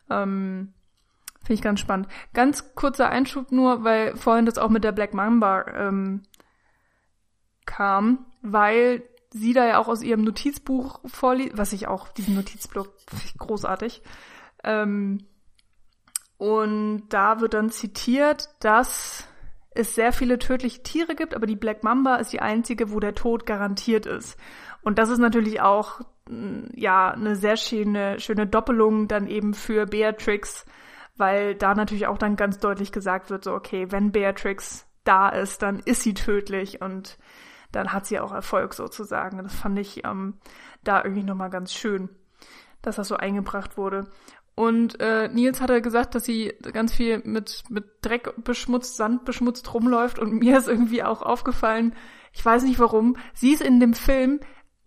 Ähm, 0.08 0.72
Finde 1.38 1.54
ich 1.54 1.62
ganz 1.62 1.80
spannend. 1.80 2.08
Ganz 2.34 2.74
kurzer 2.74 3.08
Einschub 3.08 3.50
nur, 3.50 3.82
weil 3.82 4.16
vorhin 4.16 4.46
das 4.46 4.58
auch 4.58 4.68
mit 4.68 4.84
der 4.84 4.92
Black 4.92 5.14
Mamba 5.14 5.66
ähm, 5.74 6.22
kam, 7.66 8.26
weil 8.42 9.02
sie 9.32 9.52
da 9.52 9.66
ja 9.66 9.78
auch 9.78 9.88
aus 9.88 10.02
ihrem 10.02 10.22
Notizbuch 10.22 11.00
vorliest, 11.06 11.56
was 11.56 11.72
ich 11.72 11.86
auch, 11.88 12.08
diesen 12.08 12.34
Notizblock, 12.34 12.92
großartig, 13.38 14.02
ähm, 14.64 15.26
und 16.40 17.08
da 17.10 17.40
wird 17.40 17.52
dann 17.52 17.70
zitiert, 17.70 18.48
dass 18.60 19.28
es 19.72 19.94
sehr 19.94 20.12
viele 20.12 20.38
tödliche 20.38 20.82
Tiere 20.82 21.14
gibt, 21.14 21.34
aber 21.34 21.46
die 21.46 21.56
Black 21.56 21.84
Mamba 21.84 22.16
ist 22.16 22.32
die 22.32 22.40
einzige, 22.40 22.92
wo 22.92 22.98
der 22.98 23.14
Tod 23.14 23.44
garantiert 23.44 24.06
ist. 24.06 24.38
Und 24.82 24.98
das 24.98 25.10
ist 25.10 25.18
natürlich 25.18 25.60
auch 25.60 26.00
mm, 26.28 26.68
ja 26.74 27.10
eine 27.10 27.36
sehr 27.36 27.56
schöne 27.56 28.18
schöne 28.20 28.46
Doppelung 28.46 29.06
dann 29.06 29.26
eben 29.26 29.52
für 29.52 29.84
Beatrix, 29.84 30.64
weil 31.16 31.54
da 31.54 31.74
natürlich 31.74 32.06
auch 32.06 32.18
dann 32.18 32.36
ganz 32.36 32.58
deutlich 32.58 32.90
gesagt 32.90 33.28
wird, 33.28 33.44
so 33.44 33.52
okay, 33.52 33.92
wenn 33.92 34.10
Beatrix 34.10 34.86
da 35.04 35.28
ist, 35.28 35.60
dann 35.60 35.80
ist 35.80 36.02
sie 36.02 36.14
tödlich 36.14 36.80
und 36.80 37.18
dann 37.72 37.92
hat 37.92 38.06
sie 38.06 38.20
auch 38.20 38.32
Erfolg 38.32 38.74
sozusagen. 38.74 39.42
Das 39.42 39.54
fand 39.54 39.78
ich 39.78 40.04
ähm, 40.04 40.34
da 40.84 41.02
irgendwie 41.02 41.22
nochmal 41.22 41.50
ganz 41.50 41.72
schön, 41.72 42.08
dass 42.82 42.96
das 42.96 43.08
so 43.08 43.16
eingebracht 43.16 43.76
wurde. 43.76 44.10
Und 44.54 45.00
äh, 45.00 45.28
Nils 45.28 45.60
hatte 45.60 45.80
gesagt, 45.80 46.14
dass 46.14 46.24
sie 46.24 46.52
ganz 46.72 46.92
viel 46.92 47.22
mit, 47.24 47.62
mit 47.70 47.84
Dreck 48.02 48.34
beschmutzt, 48.44 48.96
Sand 48.96 49.24
beschmutzt 49.24 49.72
rumläuft. 49.72 50.18
Und 50.18 50.34
mir 50.34 50.58
ist 50.58 50.68
irgendwie 50.68 51.02
auch 51.02 51.22
aufgefallen, 51.22 51.94
ich 52.32 52.44
weiß 52.44 52.64
nicht 52.64 52.78
warum, 52.78 53.16
sie 53.32 53.52
ist 53.52 53.62
in 53.62 53.80
dem 53.80 53.94
Film 53.94 54.40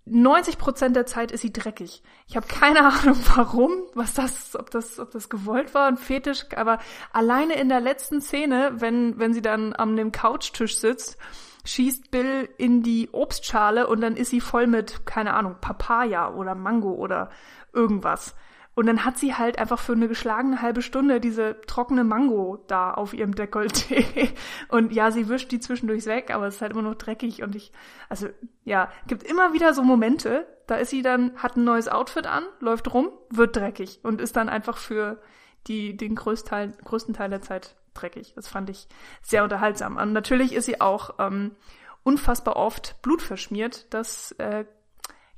90 0.05 0.57
Prozent 0.57 0.95
der 0.95 1.05
Zeit 1.05 1.31
ist 1.31 1.41
sie 1.41 1.53
dreckig. 1.53 2.03
Ich 2.27 2.35
habe 2.35 2.45
keine 2.47 2.85
Ahnung 2.85 3.17
warum, 3.35 3.71
was 3.93 4.13
das, 4.13 4.55
ob 4.55 4.69
das, 4.69 4.99
ob 4.99 5.11
das 5.11 5.29
gewollt 5.29 5.73
war, 5.73 5.87
ein 5.87 5.97
Fetisch, 5.97 6.45
aber 6.55 6.79
alleine 7.13 7.55
in 7.55 7.69
der 7.69 7.79
letzten 7.79 8.21
Szene, 8.21 8.73
wenn, 8.75 9.17
wenn 9.17 9.33
sie 9.33 9.41
dann 9.41 9.73
am 9.73 9.95
dem 9.95 10.11
Couchtisch 10.11 10.77
sitzt, 10.77 11.17
schießt 11.65 12.11
Bill 12.11 12.49
in 12.57 12.83
die 12.83 13.09
Obstschale 13.11 13.87
und 13.87 14.01
dann 14.01 14.15
ist 14.15 14.29
sie 14.29 14.41
voll 14.41 14.67
mit, 14.67 15.05
keine 15.05 15.33
Ahnung, 15.33 15.55
Papaya 15.61 16.33
oder 16.33 16.55
Mango 16.55 16.91
oder 16.93 17.29
irgendwas 17.73 18.35
Und 18.75 18.87
dann 18.87 19.05
hat 19.05 19.17
sie 19.17 19.35
halt 19.35 19.59
einfach 19.59 19.79
für 19.79 19.93
eine 19.93 20.07
geschlagene 20.07 20.61
halbe 20.61 20.81
Stunde 20.81 21.19
diese 21.19 21.61
trockene 21.67 22.03
Mango 22.03 22.63
da 22.67 22.91
auf 22.91 23.13
ihrem 23.13 23.31
Dekolleté. 23.31 24.33
Und 24.69 24.91
ja, 24.91 25.11
sie 25.11 25.29
wischt 25.29 25.51
die 25.51 25.59
zwischendurch 25.59 26.05
weg, 26.05 26.31
aber 26.33 26.47
es 26.47 26.55
ist 26.55 26.61
halt 26.61 26.71
immer 26.71 26.81
noch 26.81 26.95
dreckig 26.95 27.43
und 27.43 27.55
ich, 27.55 27.71
also 28.09 28.27
ja, 28.63 28.89
gibt 29.07 29.23
immer 29.23 29.53
wieder 29.53 29.73
so 29.73 29.83
Momente, 29.83 30.47
da 30.67 30.75
ist 30.75 30.89
sie 30.89 31.01
dann, 31.01 31.37
hat 31.37 31.55
ein 31.55 31.63
neues 31.63 31.87
Outfit 31.87 32.25
an, 32.25 32.43
läuft 32.59 32.93
rum, 32.93 33.09
wird 33.29 33.55
dreckig 33.55 33.99
und 34.03 34.21
ist 34.21 34.35
dann 34.35 34.49
einfach 34.49 34.77
für 34.77 35.21
die, 35.67 35.95
den 35.95 36.15
größten 36.15 36.49
Teil, 36.49 36.73
größten 36.83 37.13
Teil 37.13 37.29
der 37.29 37.41
Zeit 37.41 37.75
dreckig. 37.93 38.33
Das 38.35 38.47
fand 38.47 38.69
ich 38.69 38.87
sehr 39.21 39.43
unterhaltsam. 39.43 39.97
Und 39.97 40.13
natürlich 40.13 40.53
ist 40.53 40.65
sie 40.65 40.81
auch 40.81 41.15
ähm, 41.19 41.55
unfassbar 42.03 42.55
oft 42.55 43.01
blutverschmiert. 43.01 43.93
Das 43.93 44.31
äh, 44.33 44.65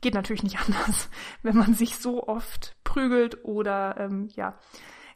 geht 0.01 0.13
natürlich 0.13 0.43
nicht 0.43 0.59
anders, 0.65 1.09
wenn 1.43 1.57
man 1.57 1.73
sich 1.73 1.97
so 1.97 2.27
oft 2.27 2.75
prügelt 2.83 3.43
oder 3.43 3.97
ähm, 3.99 4.29
ja 4.35 4.57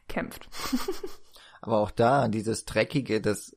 kämpft. 0.08 0.48
Aber 1.62 1.78
auch 1.78 1.90
da 1.90 2.28
dieses 2.28 2.64
dreckige, 2.64 3.20
das 3.20 3.56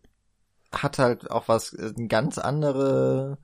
hat 0.72 1.00
halt 1.00 1.32
auch 1.32 1.48
was 1.48 1.74
äh, 1.74 1.94
ein 1.98 2.08
ganz 2.08 2.38
andere 2.38 3.38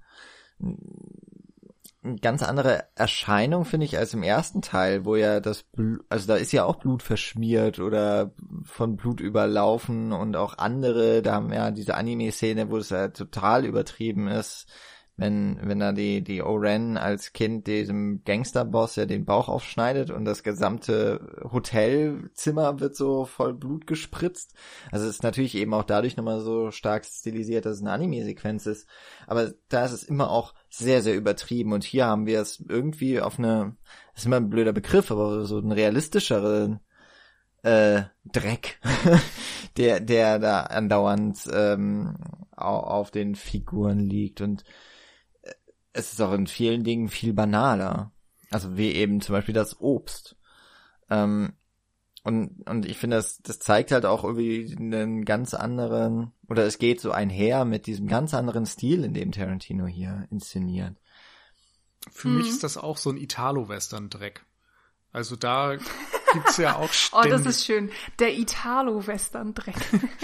eine 2.02 2.16
ganz 2.16 2.44
andere 2.44 2.86
Erscheinung, 2.96 3.66
finde 3.66 3.86
ich, 3.86 3.98
als 3.98 4.14
im 4.14 4.24
ersten 4.24 4.62
Teil, 4.62 5.04
wo 5.04 5.16
ja 5.16 5.40
das 5.42 5.64
Blut, 5.64 6.06
also 6.08 6.28
da 6.28 6.36
ist 6.36 6.54
ja 6.54 6.64
auch 6.64 6.78
Blut 6.78 7.04
verschmiert 7.04 7.80
oder 7.80 8.32
von 8.64 8.96
Blut 8.96 9.20
überlaufen 9.20 10.14
und 10.14 10.36
auch 10.38 10.58
andere, 10.58 11.22
da 11.22 11.34
haben 11.34 11.52
ja 11.52 11.72
diese 11.72 11.96
Anime-Szene, 11.96 12.70
wo 12.70 12.78
es 12.78 12.90
ja 12.90 13.10
total 13.10 13.66
übertrieben 13.66 14.28
ist, 14.28 14.68
wenn, 15.20 15.60
wenn 15.62 15.80
da 15.80 15.92
die, 15.92 16.24
die 16.24 16.42
Oren 16.42 16.96
als 16.96 17.34
Kind 17.34 17.68
diesem 17.68 18.24
Gangsterboss 18.24 18.96
ja 18.96 19.06
den 19.06 19.26
Bauch 19.26 19.50
aufschneidet 19.50 20.12
und 20.12 20.24
das 20.24 20.44
gesamte 20.44 21.44
Hotelzimmer 21.52 22.80
wird 22.80 22.96
so 22.96 23.26
voll 23.26 23.54
Blut 23.54 23.86
gespritzt. 23.86 24.54
Also 24.92 25.06
es 25.06 25.16
ist 25.16 25.24
natürlich 25.24 25.56
eben 25.56 25.74
auch 25.74 25.84
dadurch 25.84 26.16
nochmal 26.16 26.40
so 26.40 26.72
stark 26.72 27.06
stilisiert, 27.06 27.66
dass 27.66 27.76
es 27.76 27.82
eine 27.82 27.92
Anime-Sequenz 27.92 28.66
ist. 28.66 28.88
Aber 29.28 29.52
da 29.68 29.86
ist 29.86 29.92
es 29.92 30.04
immer 30.04 30.32
auch 30.32 30.54
sehr, 30.70 31.02
sehr 31.02 31.16
übertrieben 31.16 31.74
und 31.74 31.84
hier 31.84 32.06
haben 32.06 32.26
wir 32.26 32.40
es 32.40 32.64
irgendwie 32.68 33.20
auf 33.20 33.40
eine, 33.40 33.76
ist 34.16 34.26
immer 34.26 34.38
ein 34.38 34.50
blöder 34.50 34.74
Begriff, 34.74 35.12
aber 35.12 35.44
so 35.46 35.58
einen 35.58 35.74
realistischeren 35.74 36.80
äh, 37.64 38.04
Dreck, 38.24 38.80
der, 39.78 40.00
der 40.00 40.40
da 40.40 40.62
andauernd 40.62 41.40
ähm, 41.52 42.16
auf 42.56 43.12
den 43.12 43.36
Figuren 43.36 44.00
liegt 44.00 44.42
und 44.42 44.64
es 45.94 46.14
ist 46.14 46.22
auch 46.22 46.34
in 46.34 46.48
vielen 46.48 46.84
Dingen 46.84 47.10
viel 47.10 47.34
banaler. 47.34 48.12
Also 48.52 48.78
wie 48.78 48.94
eben 48.94 49.22
zum 49.22 49.34
Beispiel 49.34 49.54
das 49.54 49.80
Obst. 49.80 50.36
Ähm, 51.10 51.54
und, 52.24 52.68
und 52.68 52.86
ich 52.86 52.98
finde, 52.98 53.18
das, 53.18 53.42
das 53.42 53.60
zeigt 53.60 53.92
halt 53.92 54.06
auch 54.06 54.24
irgendwie 54.24 54.76
einen 54.78 55.24
ganz 55.24 55.54
anderen, 55.54 56.34
oder 56.48 56.66
es 56.66 56.78
geht 56.78 57.00
so 57.00 57.12
einher 57.12 57.66
mit 57.66 57.88
diesem 57.88 58.08
ganz 58.08 58.34
anderen 58.34 58.66
Stil, 58.66 59.04
in 59.04 59.14
dem 59.14 59.32
Tarantino 59.32 59.86
hier 59.86 60.28
inszeniert. 60.30 60.98
Für 62.12 62.28
mhm. 62.28 62.38
mich 62.40 62.50
ist 62.50 62.64
das 62.64 62.78
auch 62.78 62.98
so 62.98 63.10
ein 63.10 63.18
Italo-Western-Dreck. 63.18 64.46
Also 65.12 65.36
da 65.36 65.78
gibt's 66.34 66.58
ja 66.58 66.76
auch 66.76 66.92
ständig. 66.92 67.10
Oh, 67.20 67.30
das 67.30 67.46
ist 67.46 67.66
schön. 67.66 67.92
Der 68.20 68.38
Italo-Western-Dreck. 68.38 69.76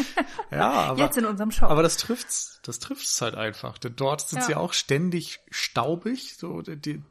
ja, 0.52 0.72
aber. 0.72 1.00
Jetzt 1.00 1.18
in 1.18 1.26
unserem 1.26 1.52
Shop. 1.52 1.70
Aber 1.70 1.84
das 1.84 1.98
trifft's, 1.98 2.60
das 2.64 2.80
trifft's 2.80 3.22
halt 3.22 3.36
einfach. 3.36 3.78
Denn 3.78 3.96
dort 3.96 4.22
sind 4.22 4.40
ja. 4.40 4.46
sie 4.46 4.56
auch 4.56 4.74
ständig 4.74 5.40
staubig. 5.50 6.36
So, 6.38 6.62
die, 6.62 7.02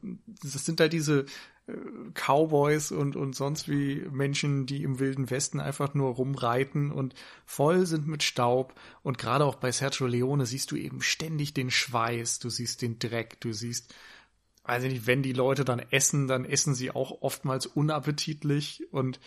das 0.41 0.65
sind 0.65 0.79
halt 0.79 0.93
diese 0.93 1.25
äh, 1.67 1.73
Cowboys 2.13 2.91
und, 2.91 3.15
und 3.15 3.35
sonst 3.35 3.69
wie 3.69 4.05
Menschen, 4.11 4.65
die 4.65 4.83
im 4.83 4.99
Wilden 4.99 5.29
Westen 5.29 5.59
einfach 5.59 5.93
nur 5.93 6.13
rumreiten 6.13 6.91
und 6.91 7.13
voll 7.45 7.85
sind 7.85 8.07
mit 8.07 8.23
Staub. 8.23 8.73
Und 9.03 9.17
gerade 9.17 9.45
auch 9.45 9.55
bei 9.55 9.71
Sergio 9.71 10.07
Leone 10.07 10.45
siehst 10.45 10.71
du 10.71 10.75
eben 10.75 11.01
ständig 11.01 11.53
den 11.53 11.71
Schweiß, 11.71 12.39
du 12.39 12.49
siehst 12.49 12.81
den 12.81 12.99
Dreck, 12.99 13.39
du 13.41 13.53
siehst 13.53 13.93
weiß 14.65 14.83
ich 14.83 14.93
nicht, 14.93 15.07
wenn 15.07 15.23
die 15.23 15.33
Leute 15.33 15.65
dann 15.65 15.79
essen, 15.79 16.27
dann 16.27 16.45
essen 16.45 16.73
sie 16.75 16.91
auch 16.91 17.21
oftmals 17.21 17.65
unappetitlich 17.65 18.91
und 18.91 19.19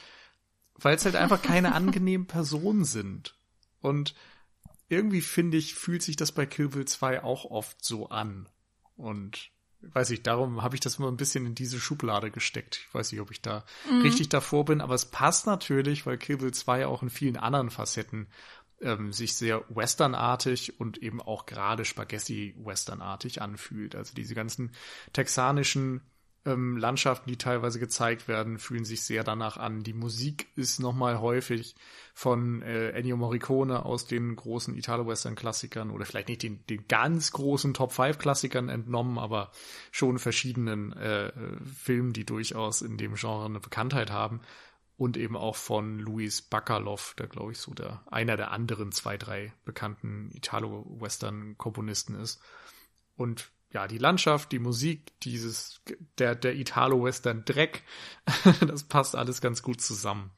weil 0.74 0.96
es 0.96 1.04
halt 1.04 1.16
einfach 1.16 1.42
keine 1.42 1.74
angenehmen 1.74 2.26
Personen 2.26 2.84
sind. 2.84 3.36
Und 3.80 4.14
irgendwie 4.88 5.20
finde 5.20 5.56
ich, 5.56 5.74
fühlt 5.74 6.02
sich 6.02 6.16
das 6.16 6.32
bei 6.32 6.46
Kill 6.46 6.68
Bill 6.68 6.86
2 6.86 7.22
auch 7.22 7.44
oft 7.44 7.84
so 7.84 8.08
an. 8.08 8.48
Und 8.96 9.50
weiß 9.80 10.10
ich, 10.10 10.22
darum 10.22 10.62
habe 10.62 10.74
ich 10.74 10.80
das 10.80 10.98
mal 10.98 11.08
ein 11.08 11.16
bisschen 11.16 11.46
in 11.46 11.54
diese 11.54 11.78
Schublade 11.78 12.30
gesteckt. 12.30 12.80
Ich 12.88 12.94
weiß 12.94 13.12
nicht, 13.12 13.20
ob 13.20 13.30
ich 13.30 13.42
da 13.42 13.64
mhm. 13.90 14.00
richtig 14.00 14.28
davor 14.28 14.64
bin, 14.64 14.80
aber 14.80 14.94
es 14.94 15.06
passt 15.06 15.46
natürlich, 15.46 16.06
weil 16.06 16.18
Kill 16.18 16.38
Bill 16.38 16.52
2 16.52 16.86
auch 16.86 17.02
in 17.02 17.10
vielen 17.10 17.36
anderen 17.36 17.70
Facetten 17.70 18.28
ähm, 18.80 19.12
sich 19.12 19.34
sehr 19.34 19.64
westernartig 19.68 20.80
und 20.80 20.98
eben 20.98 21.20
auch 21.20 21.46
gerade 21.46 21.84
Spaghetti-westernartig 21.84 23.42
anfühlt. 23.42 23.94
Also 23.94 24.14
diese 24.14 24.34
ganzen 24.34 24.72
texanischen 25.12 26.02
ähm, 26.48 26.76
Landschaften, 26.76 27.28
die 27.28 27.36
teilweise 27.36 27.78
gezeigt 27.78 28.28
werden, 28.28 28.58
fühlen 28.58 28.84
sich 28.84 29.02
sehr 29.02 29.24
danach 29.24 29.56
an. 29.56 29.82
Die 29.82 29.92
Musik 29.92 30.46
ist 30.56 30.78
nochmal 30.78 31.20
häufig 31.20 31.74
von 32.14 32.62
äh, 32.62 32.90
Ennio 32.90 33.16
Morricone 33.16 33.84
aus 33.84 34.06
den 34.06 34.34
großen 34.34 34.74
Italo-Western-Klassikern 34.74 35.90
oder 35.90 36.04
vielleicht 36.04 36.28
nicht 36.28 36.42
den, 36.42 36.64
den 36.66 36.86
ganz 36.88 37.32
großen 37.32 37.74
Top-5-Klassikern 37.74 38.68
entnommen, 38.68 39.18
aber 39.18 39.50
schon 39.90 40.18
verschiedenen 40.18 40.92
äh, 40.92 41.32
Filmen, 41.76 42.12
die 42.12 42.24
durchaus 42.24 42.82
in 42.82 42.96
dem 42.96 43.14
Genre 43.14 43.44
eine 43.44 43.60
Bekanntheit 43.60 44.10
haben 44.10 44.40
und 44.98 45.16
eben 45.16 45.36
auch 45.36 45.54
von 45.54 46.00
Luis 46.00 46.42
Bacalov, 46.42 47.14
der 47.16 47.28
glaube 47.28 47.52
ich 47.52 47.58
so 47.58 47.72
der 47.72 48.02
einer 48.10 48.36
der 48.36 48.50
anderen 48.50 48.90
zwei, 48.90 49.16
drei 49.16 49.54
bekannten 49.64 50.30
Italo-Western-Komponisten 50.34 52.16
ist. 52.16 52.42
Und 53.16 53.52
ja, 53.72 53.86
die 53.86 53.98
Landschaft, 53.98 54.50
die 54.50 54.58
Musik, 54.58 55.12
dieses, 55.20 55.80
der, 56.18 56.34
der 56.34 56.56
Italo-Western-Dreck, 56.56 57.84
das 58.66 58.84
passt 58.84 59.14
alles 59.14 59.40
ganz 59.40 59.62
gut 59.62 59.80
zusammen. 59.80 60.32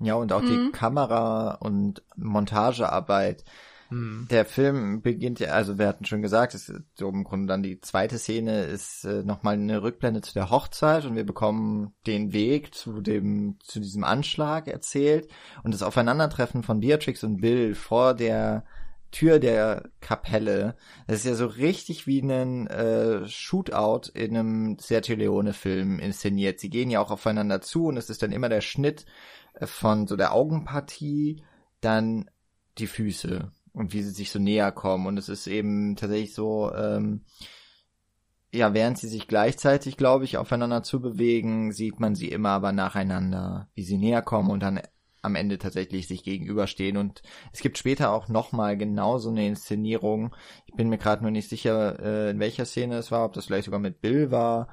Ja, 0.00 0.14
und 0.14 0.32
auch 0.32 0.42
mhm. 0.42 0.48
die 0.48 0.72
Kamera- 0.72 1.54
und 1.54 2.02
Montagearbeit 2.16 3.44
hm. 3.92 4.26
Der 4.30 4.46
Film 4.46 5.02
beginnt 5.02 5.38
ja, 5.38 5.50
also 5.50 5.78
wir 5.78 5.86
hatten 5.86 6.06
schon 6.06 6.22
gesagt, 6.22 6.54
es 6.54 6.70
ist 6.70 6.80
so 6.94 7.10
im 7.10 7.24
Grunde 7.24 7.48
dann 7.48 7.62
die 7.62 7.78
zweite 7.82 8.18
Szene 8.18 8.62
ist 8.62 9.04
äh, 9.04 9.22
nochmal 9.22 9.52
eine 9.52 9.82
Rückblende 9.82 10.22
zu 10.22 10.32
der 10.32 10.48
Hochzeit 10.48 11.04
und 11.04 11.14
wir 11.14 11.26
bekommen 11.26 11.92
den 12.06 12.32
Weg 12.32 12.74
zu 12.74 13.02
dem, 13.02 13.58
zu 13.62 13.80
diesem 13.80 14.02
Anschlag 14.02 14.66
erzählt 14.66 15.28
und 15.62 15.74
das 15.74 15.82
Aufeinandertreffen 15.82 16.62
von 16.62 16.80
Beatrix 16.80 17.22
und 17.22 17.42
Bill 17.42 17.74
vor 17.74 18.14
der 18.14 18.64
Tür 19.10 19.38
der 19.38 19.90
Kapelle. 20.00 20.74
Das 21.06 21.18
ist 21.18 21.26
ja 21.26 21.34
so 21.34 21.44
richtig 21.44 22.06
wie 22.06 22.22
ein 22.22 22.68
äh, 22.68 23.28
Shootout 23.28 24.10
in 24.14 24.34
einem 24.34 24.78
Sergio 24.78 25.16
Leone 25.16 25.52
Film 25.52 25.98
inszeniert. 25.98 26.60
Sie 26.60 26.70
gehen 26.70 26.88
ja 26.88 27.00
auch 27.00 27.10
aufeinander 27.10 27.60
zu 27.60 27.88
und 27.88 27.98
es 27.98 28.08
ist 28.08 28.22
dann 28.22 28.32
immer 28.32 28.48
der 28.48 28.62
Schnitt 28.62 29.04
äh, 29.52 29.66
von 29.66 30.06
so 30.06 30.16
der 30.16 30.32
Augenpartie, 30.32 31.42
dann 31.82 32.30
die 32.78 32.86
Füße 32.86 33.52
und 33.72 33.92
wie 33.92 34.02
sie 34.02 34.10
sich 34.10 34.30
so 34.30 34.38
näher 34.38 34.72
kommen. 34.72 35.06
Und 35.06 35.18
es 35.18 35.28
ist 35.28 35.46
eben 35.46 35.96
tatsächlich 35.96 36.34
so, 36.34 36.72
ähm, 36.74 37.22
ja, 38.52 38.74
während 38.74 38.98
sie 38.98 39.08
sich 39.08 39.28
gleichzeitig, 39.28 39.96
glaube 39.96 40.24
ich, 40.24 40.36
aufeinander 40.36 40.82
zu 40.82 41.00
bewegen, 41.00 41.72
sieht 41.72 42.00
man 42.00 42.14
sie 42.14 42.28
immer 42.28 42.50
aber 42.50 42.72
nacheinander, 42.72 43.68
wie 43.74 43.82
sie 43.82 43.96
näher 43.96 44.22
kommen 44.22 44.50
und 44.50 44.62
dann 44.62 44.80
am 45.22 45.36
Ende 45.36 45.56
tatsächlich 45.56 46.08
sich 46.08 46.24
gegenüberstehen. 46.24 46.96
Und 46.96 47.22
es 47.52 47.60
gibt 47.60 47.78
später 47.78 48.12
auch 48.12 48.28
nochmal 48.28 48.76
genau 48.76 49.18
so 49.18 49.30
eine 49.30 49.46
Inszenierung. 49.46 50.34
Ich 50.66 50.74
bin 50.74 50.88
mir 50.88 50.98
gerade 50.98 51.22
nur 51.22 51.30
nicht 51.30 51.48
sicher, 51.48 51.98
äh, 52.00 52.30
in 52.30 52.40
welcher 52.40 52.66
Szene 52.66 52.96
es 52.96 53.10
war, 53.10 53.24
ob 53.24 53.32
das 53.32 53.46
vielleicht 53.46 53.66
sogar 53.66 53.80
mit 53.80 54.00
Bill 54.00 54.30
war, 54.30 54.68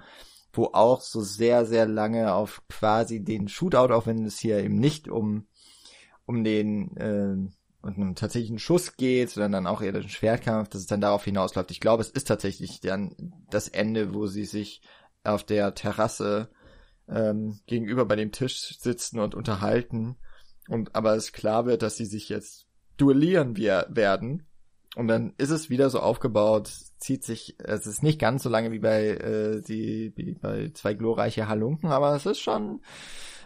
wo 0.51 0.65
auch 0.73 1.01
so 1.01 1.21
sehr, 1.21 1.65
sehr 1.65 1.85
lange 1.85 2.33
auf 2.33 2.63
quasi 2.67 3.23
den 3.23 3.47
Shootout, 3.47 3.93
auch 3.93 4.07
wenn 4.07 4.25
es 4.25 4.39
hier 4.39 4.61
eben 4.61 4.79
nicht 4.79 5.07
um, 5.07 5.45
um 6.25 6.43
den, 6.43 6.97
äh, 6.97 7.49
und 7.81 7.95
einem 7.95 8.15
tatsächlichen 8.15 8.59
Schuss 8.59 8.97
geht, 8.97 9.29
sondern 9.29 9.51
dann 9.51 9.67
auch 9.67 9.81
eher 9.81 9.93
den 9.93 10.09
Schwertkampf, 10.09 10.69
dass 10.69 10.81
es 10.81 10.87
dann 10.87 11.01
darauf 11.01 11.23
hinausläuft. 11.23 11.71
Ich 11.71 11.79
glaube, 11.79 12.01
es 12.01 12.09
ist 12.09 12.27
tatsächlich 12.27 12.81
dann 12.81 13.33
das 13.49 13.67
Ende, 13.67 14.13
wo 14.13 14.27
sie 14.27 14.45
sich 14.45 14.81
auf 15.23 15.43
der 15.43 15.73
Terrasse 15.73 16.49
ähm, 17.07 17.59
gegenüber 17.67 18.05
bei 18.05 18.15
dem 18.15 18.31
Tisch 18.31 18.77
sitzen 18.79 19.19
und 19.19 19.35
unterhalten 19.35 20.17
und 20.67 20.95
aber 20.95 21.15
es 21.15 21.31
klar 21.31 21.65
wird, 21.65 21.81
dass 21.81 21.97
sie 21.97 22.05
sich 22.05 22.29
jetzt 22.29 22.67
duellieren 22.97 23.57
wir 23.57 23.87
werden 23.89 24.45
und 24.95 25.07
dann 25.07 25.33
ist 25.37 25.49
es 25.49 25.69
wieder 25.69 25.89
so 25.89 25.99
aufgebaut, 25.99 26.71
zieht 26.97 27.23
sich, 27.23 27.55
es 27.59 27.87
ist 27.87 28.03
nicht 28.03 28.19
ganz 28.19 28.43
so 28.43 28.49
lange 28.49 28.71
wie 28.71 28.79
bei 28.79 29.07
äh, 29.09 29.61
die 29.61 30.13
wie 30.15 30.33
bei 30.35 30.69
zwei 30.73 30.93
glorreiche 30.93 31.47
Halunken, 31.47 31.89
aber 31.89 32.15
es 32.15 32.25
ist 32.25 32.39
schon 32.39 32.81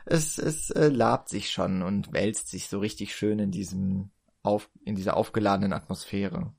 es 0.06 0.38
es 0.38 0.70
äh, 0.72 0.90
labt 0.90 1.30
sich 1.30 1.50
schon 1.52 1.82
und 1.82 2.12
wälzt 2.12 2.50
sich 2.50 2.68
so 2.68 2.80
richtig 2.80 3.16
schön 3.16 3.40
in 3.40 3.52
diesem 3.52 4.12
auf, 4.44 4.70
in 4.86 4.96
dieser 4.96 5.18
aufgeladenen 5.18 5.74
Atmosphäre. 5.74 6.54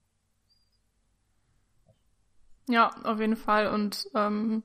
Ja, 2.68 2.91
auf 3.05 3.20
jeden 3.20 3.37
Fall. 3.37 3.68
Und 3.68 4.09
ähm, 4.14 4.62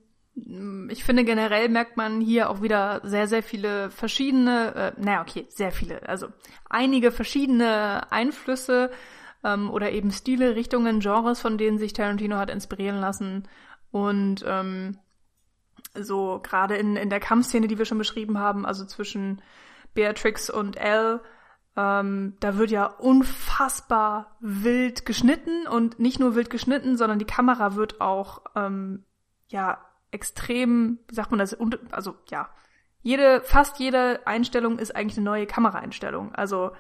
Ich 0.90 1.04
finde 1.04 1.26
generell 1.26 1.70
merkt 1.70 1.98
man 1.98 2.22
hier 2.22 2.50
auch 2.50 2.62
wieder 2.62 3.02
sehr, 3.04 3.28
sehr 3.28 3.44
viele 3.44 3.90
verschiedene, 3.92 4.76
äh, 4.76 5.02
naja, 5.02 5.22
okay, 5.22 5.46
sehr 5.50 5.72
viele, 5.72 6.08
also 6.08 6.28
einige 6.70 7.12
verschiedene 7.12 8.12
Einflüsse 8.12 8.92
ähm, 9.44 9.70
oder 9.70 9.92
eben 9.92 10.12
Stile, 10.12 10.56
Richtungen, 10.56 11.00
Genres, 11.00 11.40
von 11.42 11.58
denen 11.58 11.78
sich 11.78 11.94
Tarantino 11.94 12.38
hat 12.38 12.50
inspirieren 12.50 13.00
lassen. 13.00 13.48
Und 13.92 14.44
ähm, 14.48 15.00
so 15.94 16.40
gerade 16.42 16.76
in, 16.78 16.96
in 16.96 17.10
der 17.10 17.20
Kampfszene, 17.20 17.68
die 17.68 17.78
wir 17.78 17.86
schon 17.86 17.98
beschrieben 17.98 18.38
haben, 18.38 18.66
also 18.66 18.86
zwischen 18.86 19.42
Beatrix 19.94 20.50
und 20.50 20.78
Elle, 20.78 21.22
ähm, 21.80 22.34
da 22.42 22.58
wird 22.58 22.72
ja 22.72 22.88
unfassbar 22.88 24.36
wild 24.42 25.06
geschnitten 25.06 25.66
und 25.66 25.98
nicht 25.98 26.20
nur 26.20 26.36
wild 26.36 26.50
geschnitten, 26.50 26.98
sondern 26.98 27.20
die 27.20 27.26
Kamera 27.26 27.76
wird 27.76 28.02
auch 28.02 28.42
ähm, 28.54 29.06
ja 29.48 29.78
extrem, 30.12 31.00
wie 31.08 31.16
sagt 31.16 31.32
man 31.32 31.40
das, 31.40 31.56
also 31.92 32.16
ja, 32.30 32.50
jede, 33.02 33.42
fast 33.42 33.80
jede 33.80 34.28
Einstellung 34.28 34.78
ist 34.78 34.94
eigentlich 34.94 35.18
eine 35.18 35.26
neue 35.26 35.46
Kameraeinstellung. 35.46 36.36
Also 36.36 36.72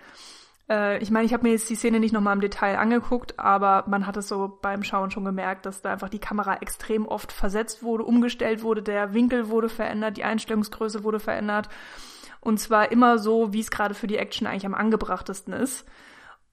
äh, 0.69 0.97
ich 1.01 1.11
meine, 1.11 1.25
ich 1.25 1.33
habe 1.33 1.43
mir 1.43 1.53
jetzt 1.53 1.69
die 1.69 1.75
Szene 1.75 2.01
nicht 2.01 2.11
nochmal 2.11 2.35
im 2.35 2.41
Detail 2.41 2.77
angeguckt, 2.77 3.39
aber 3.39 3.85
man 3.87 4.05
hat 4.05 4.17
es 4.17 4.27
so 4.27 4.59
beim 4.61 4.83
Schauen 4.83 5.11
schon 5.11 5.23
gemerkt, 5.23 5.65
dass 5.65 5.81
da 5.81 5.93
einfach 5.93 6.09
die 6.09 6.19
Kamera 6.19 6.57
extrem 6.57 7.07
oft 7.07 7.31
versetzt 7.31 7.83
wurde, 7.83 8.03
umgestellt 8.03 8.63
wurde, 8.63 8.83
der 8.83 9.13
Winkel 9.13 9.47
wurde 9.47 9.69
verändert, 9.69 10.17
die 10.17 10.25
Einstellungsgröße 10.25 11.05
wurde 11.05 11.21
verändert. 11.21 11.69
Und 12.41 12.59
zwar 12.59 12.91
immer 12.91 13.17
so, 13.17 13.53
wie 13.53 13.59
es 13.59 13.71
gerade 13.71 13.93
für 13.93 14.07
die 14.07 14.17
Action 14.17 14.47
eigentlich 14.47 14.65
am 14.65 14.73
angebrachtesten 14.73 15.53
ist. 15.53 15.85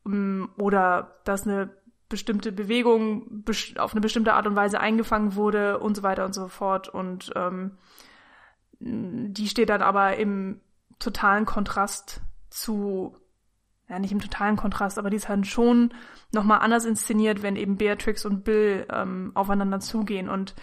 Mm, 0.05 0.45
oder 0.59 1.17
dass 1.25 1.47
eine 1.47 1.71
bestimmte 2.09 2.53
Bewegung 2.53 3.45
auf 3.79 3.93
eine 3.93 4.01
bestimmte 4.01 4.35
Art 4.35 4.47
und 4.47 4.55
Weise 4.55 4.81
eingefangen 4.81 5.35
wurde 5.35 5.79
und 5.81 5.97
so 5.97 6.03
weiter 6.03 6.25
und 6.25 6.35
so 6.35 6.49
fort. 6.49 6.89
Und 6.89 7.33
ähm, 7.35 7.79
die 8.79 9.49
steht 9.49 9.69
dann 9.71 9.83
aber 9.83 10.17
im 10.17 10.61
totalen 10.99 11.47
Kontrast 11.47 12.21
zu, 12.49 13.17
ja 13.89 13.99
nicht 13.99 14.13
im 14.13 14.21
totalen 14.21 14.57
Kontrast, 14.57 14.99
aber 14.99 15.11
die 15.11 15.17
ist 15.17 15.29
halt 15.29 15.47
schon 15.47 15.93
nochmal 16.33 16.61
anders 16.61 16.85
inszeniert, 16.85 17.43
wenn 17.43 17.57
eben 17.57 17.77
Beatrix 17.77 18.25
und 18.25 18.45
Bill 18.45 18.87
ähm, 18.91 19.33
aufeinander 19.35 19.81
zugehen. 19.81 20.29
Und 20.29 20.55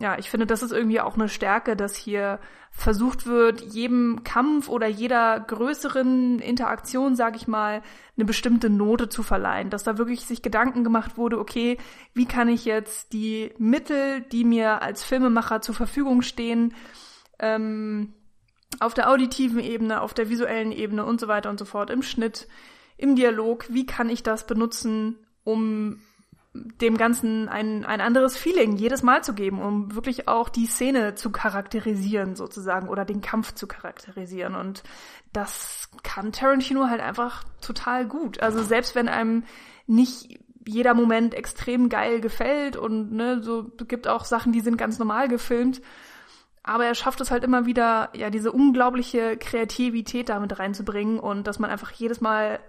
ja, 0.00 0.18
ich 0.18 0.30
finde, 0.30 0.46
das 0.46 0.62
ist 0.62 0.72
irgendwie 0.72 1.00
auch 1.00 1.14
eine 1.14 1.28
Stärke, 1.28 1.76
dass 1.76 1.96
hier 1.96 2.38
versucht 2.70 3.26
wird, 3.26 3.60
jedem 3.60 4.24
Kampf 4.24 4.68
oder 4.68 4.88
jeder 4.88 5.38
größeren 5.40 6.40
Interaktion, 6.40 7.14
sag 7.14 7.36
ich 7.36 7.46
mal, 7.46 7.82
eine 8.16 8.24
bestimmte 8.24 8.68
Note 8.68 9.08
zu 9.08 9.22
verleihen. 9.22 9.70
Dass 9.70 9.84
da 9.84 9.96
wirklich 9.96 10.26
sich 10.26 10.42
Gedanken 10.42 10.82
gemacht 10.82 11.16
wurde, 11.16 11.38
okay, 11.38 11.78
wie 12.14 12.26
kann 12.26 12.48
ich 12.48 12.64
jetzt 12.64 13.12
die 13.12 13.52
Mittel, 13.58 14.22
die 14.22 14.44
mir 14.44 14.82
als 14.82 15.04
Filmemacher 15.04 15.60
zur 15.60 15.74
Verfügung 15.74 16.22
stehen, 16.22 16.74
ähm, 17.38 18.14
auf 18.80 18.94
der 18.94 19.08
auditiven 19.08 19.60
Ebene, 19.60 20.00
auf 20.00 20.14
der 20.14 20.28
visuellen 20.28 20.72
Ebene 20.72 21.04
und 21.04 21.20
so 21.20 21.28
weiter 21.28 21.50
und 21.50 21.58
so 21.58 21.64
fort, 21.64 21.90
im 21.90 22.02
Schnitt, 22.02 22.48
im 22.96 23.14
Dialog, 23.14 23.66
wie 23.68 23.86
kann 23.86 24.08
ich 24.08 24.22
das 24.22 24.46
benutzen, 24.46 25.16
um 25.44 26.00
dem 26.54 26.96
Ganzen 26.96 27.48
ein, 27.48 27.84
ein 27.84 28.00
anderes 28.00 28.36
Feeling 28.36 28.76
jedes 28.76 29.02
Mal 29.02 29.24
zu 29.24 29.34
geben, 29.34 29.60
um 29.60 29.94
wirklich 29.94 30.28
auch 30.28 30.48
die 30.48 30.66
Szene 30.66 31.16
zu 31.16 31.30
charakterisieren 31.30 32.36
sozusagen 32.36 32.88
oder 32.88 33.04
den 33.04 33.20
Kampf 33.20 33.54
zu 33.54 33.66
charakterisieren. 33.66 34.54
Und 34.54 34.84
das 35.32 35.90
kann 36.04 36.30
Tarantino 36.30 36.88
halt 36.88 37.00
einfach 37.00 37.42
total 37.60 38.06
gut. 38.06 38.40
Also 38.40 38.62
selbst 38.62 38.94
wenn 38.94 39.08
einem 39.08 39.42
nicht 39.88 40.38
jeder 40.66 40.94
Moment 40.94 41.34
extrem 41.34 41.88
geil 41.88 42.20
gefällt 42.20 42.76
und 42.76 43.12
ne, 43.12 43.42
so 43.42 43.64
gibt 43.88 44.06
auch 44.06 44.24
Sachen, 44.24 44.52
die 44.52 44.60
sind 44.60 44.78
ganz 44.78 44.98
normal 44.98 45.28
gefilmt, 45.28 45.82
aber 46.62 46.86
er 46.86 46.94
schafft 46.94 47.20
es 47.20 47.30
halt 47.30 47.44
immer 47.44 47.66
wieder, 47.66 48.08
ja, 48.14 48.30
diese 48.30 48.50
unglaubliche 48.50 49.36
Kreativität 49.36 50.30
damit 50.30 50.58
reinzubringen 50.58 51.18
und 51.18 51.46
dass 51.46 51.58
man 51.58 51.68
einfach 51.68 51.90
jedes 51.90 52.22
Mal 52.22 52.60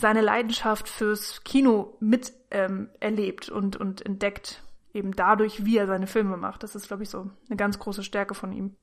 seine 0.00 0.20
Leidenschaft 0.20 0.88
fürs 0.88 1.42
Kino 1.44 1.96
mit 2.00 2.32
ähm, 2.50 2.90
erlebt 3.00 3.48
und, 3.48 3.76
und 3.76 4.04
entdeckt, 4.04 4.62
eben 4.92 5.14
dadurch, 5.14 5.64
wie 5.64 5.78
er 5.78 5.86
seine 5.86 6.06
Filme 6.06 6.36
macht. 6.36 6.62
Das 6.62 6.74
ist, 6.74 6.88
glaube 6.88 7.02
ich, 7.02 7.10
so 7.10 7.30
eine 7.48 7.56
ganz 7.56 7.78
große 7.78 8.02
Stärke 8.02 8.34
von 8.34 8.52
ihm. 8.52 8.76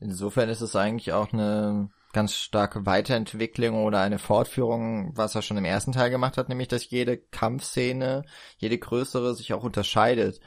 Insofern 0.00 0.48
ist 0.48 0.60
es 0.60 0.76
eigentlich 0.76 1.12
auch 1.12 1.32
eine 1.32 1.90
ganz 2.12 2.34
starke 2.34 2.86
Weiterentwicklung 2.86 3.84
oder 3.84 4.00
eine 4.00 4.18
Fortführung, 4.18 5.12
was 5.16 5.34
er 5.34 5.42
schon 5.42 5.56
im 5.58 5.64
ersten 5.64 5.92
Teil 5.92 6.10
gemacht 6.10 6.38
hat, 6.38 6.48
nämlich 6.48 6.68
dass 6.68 6.88
jede 6.88 7.18
Kampfszene, 7.18 8.24
jede 8.58 8.78
größere 8.78 9.34
sich 9.34 9.52
auch 9.52 9.62
unterscheidet. 9.62 10.40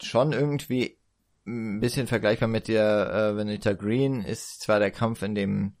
Schon 0.00 0.32
irgendwie 0.32 0.98
ein 1.46 1.80
bisschen 1.80 2.06
vergleichbar 2.06 2.48
mit 2.48 2.68
der 2.68 3.12
äh, 3.12 3.36
Vanita 3.36 3.72
Green 3.72 4.22
ist 4.22 4.60
zwar 4.60 4.78
der 4.78 4.90
Kampf 4.90 5.22
in 5.22 5.34
dem 5.34 5.76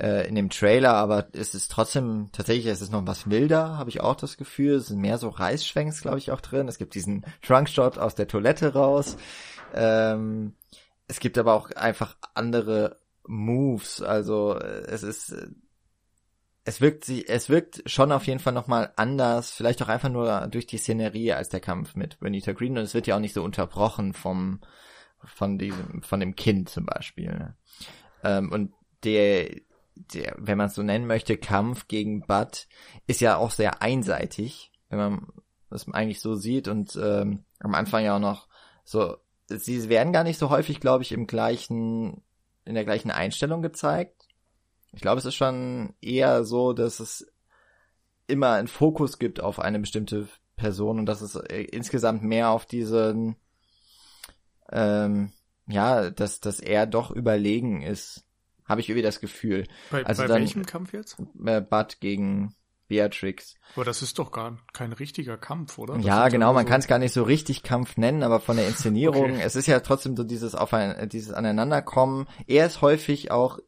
äh, 0.00 0.26
in 0.26 0.34
dem 0.34 0.48
Trailer, 0.48 0.94
aber 0.94 1.28
es 1.32 1.54
ist 1.54 1.70
trotzdem, 1.70 2.30
tatsächlich 2.32 2.66
es 2.66 2.80
ist 2.80 2.92
noch 2.92 3.06
was 3.06 3.28
wilder, 3.28 3.76
habe 3.76 3.90
ich 3.90 4.00
auch 4.00 4.16
das 4.16 4.36
Gefühl. 4.36 4.76
Es 4.76 4.86
sind 4.86 5.00
mehr 5.00 5.18
so 5.18 5.28
Reißschwenks, 5.28 6.00
glaube 6.00 6.18
ich, 6.18 6.30
auch 6.30 6.40
drin. 6.40 6.68
Es 6.68 6.78
gibt 6.78 6.94
diesen 6.94 7.26
Trunkshot 7.42 7.98
aus 7.98 8.14
der 8.14 8.26
Toilette 8.26 8.72
raus. 8.72 9.16
Ähm, 9.74 10.54
es 11.06 11.20
gibt 11.20 11.36
aber 11.36 11.54
auch 11.54 11.70
einfach 11.72 12.16
andere 12.34 13.00
Moves. 13.26 14.00
Also 14.00 14.56
äh, 14.56 14.86
es 14.86 15.02
ist, 15.02 15.32
äh, 15.32 15.48
es 16.64 16.80
wirkt 16.80 17.04
sie, 17.04 17.26
es 17.26 17.48
wirkt 17.48 17.82
schon 17.86 18.12
auf 18.12 18.26
jeden 18.26 18.40
Fall 18.40 18.52
nochmal 18.52 18.92
anders, 18.96 19.50
vielleicht 19.50 19.82
auch 19.82 19.88
einfach 19.88 20.08
nur 20.08 20.46
durch 20.48 20.66
die 20.66 20.78
Szenerie 20.78 21.32
als 21.32 21.48
der 21.48 21.60
Kampf 21.60 21.94
mit 21.94 22.20
Benita 22.20 22.52
Green 22.52 22.78
und 22.78 22.84
es 22.84 22.94
wird 22.94 23.06
ja 23.06 23.16
auch 23.16 23.20
nicht 23.20 23.34
so 23.34 23.42
unterbrochen 23.42 24.12
vom, 24.14 24.60
von 25.24 25.58
diesem, 25.58 26.02
von 26.02 26.20
dem 26.20 26.36
Kind 26.36 26.68
zum 26.68 26.86
Beispiel. 26.86 27.54
Ähm, 28.22 28.52
und 28.52 28.72
der, 29.04 29.50
der, 30.14 30.34
wenn 30.38 30.58
man 30.58 30.68
es 30.68 30.74
so 30.74 30.82
nennen 30.82 31.06
möchte, 31.06 31.36
Kampf 31.36 31.88
gegen 31.88 32.22
Bud 32.22 32.66
ist 33.06 33.20
ja 33.20 33.36
auch 33.36 33.50
sehr 33.50 33.82
einseitig, 33.82 34.72
wenn 34.88 34.98
man 34.98 35.26
das 35.68 35.88
eigentlich 35.88 36.20
so 36.20 36.34
sieht 36.34 36.68
und 36.68 36.98
ähm, 37.00 37.44
am 37.60 37.74
Anfang 37.74 38.04
ja 38.04 38.16
auch 38.16 38.20
noch 38.20 38.48
so, 38.84 39.16
sie 39.46 39.88
werden 39.88 40.12
gar 40.12 40.24
nicht 40.24 40.38
so 40.38 40.50
häufig, 40.50 40.80
glaube 40.80 41.02
ich, 41.02 41.12
im 41.12 41.26
gleichen, 41.26 42.22
in 42.64 42.74
der 42.74 42.84
gleichen 42.84 43.10
Einstellung 43.10 43.62
gezeigt. 43.62 44.28
Ich 44.92 45.00
glaube, 45.00 45.18
es 45.18 45.24
ist 45.24 45.36
schon 45.36 45.94
eher 46.00 46.44
so, 46.44 46.72
dass 46.72 46.98
es 46.98 47.32
immer 48.26 48.52
einen 48.52 48.68
Fokus 48.68 49.18
gibt 49.18 49.40
auf 49.40 49.60
eine 49.60 49.78
bestimmte 49.78 50.28
Person 50.56 50.98
und 50.98 51.06
dass 51.06 51.20
es 51.20 51.36
äh, 51.36 51.62
insgesamt 51.62 52.22
mehr 52.22 52.50
auf 52.50 52.66
diesen, 52.66 53.36
ähm, 54.72 55.32
ja, 55.68 56.10
dass, 56.10 56.40
dass 56.40 56.58
er 56.58 56.86
doch 56.86 57.10
überlegen 57.10 57.82
ist 57.82 58.24
habe 58.70 58.80
ich 58.80 58.88
irgendwie 58.88 59.02
das 59.02 59.20
Gefühl. 59.20 59.66
Bei, 59.90 60.04
also 60.04 60.22
bei 60.22 60.28
dann, 60.28 60.40
welchem 60.40 60.64
Kampf 60.64 60.92
jetzt? 60.92 61.16
Äh, 61.44 61.60
Bud 61.60 62.00
gegen 62.00 62.54
Beatrix. 62.90 63.54
Aber 63.76 63.84
das 63.84 64.02
ist 64.02 64.18
doch 64.18 64.32
gar 64.32 64.58
kein 64.72 64.92
richtiger 64.92 65.38
Kampf, 65.38 65.78
oder? 65.78 65.94
Das 65.94 66.04
ja, 66.04 66.28
genau, 66.28 66.52
man 66.52 66.66
so 66.66 66.70
kann 66.70 66.80
es 66.80 66.88
gar 66.88 66.98
nicht 66.98 67.12
so 67.12 67.22
richtig 67.22 67.62
Kampf 67.62 67.96
nennen, 67.96 68.22
aber 68.22 68.40
von 68.40 68.56
der 68.56 68.66
Inszenierung, 68.66 69.32
okay. 69.32 69.42
es 69.44 69.54
ist 69.54 69.66
ja 69.66 69.78
trotzdem 69.80 70.16
so 70.16 70.24
dieses 70.24 70.54
auf 70.54 70.74
ein, 70.74 71.08
dieses 71.08 71.32
Aneinanderkommen. 71.32 72.26
Er 72.48 72.66
ist 72.66 72.82
häufig 72.82 73.30
auch 73.30 73.60